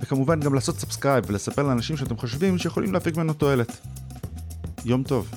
וכמובן 0.00 0.40
גם 0.40 0.54
לעשות 0.54 0.78
subscribe 0.78 1.24
ולספר 1.28 1.62
לאנשים 1.62 1.96
שאתם 1.96 2.16
חושבים 2.16 2.58
שיכולים 2.58 2.92
להפיק 2.92 3.16
ממנו 3.16 3.32
תועלת. 3.32 3.76
יום 4.84 5.02
טוב. 5.02 5.30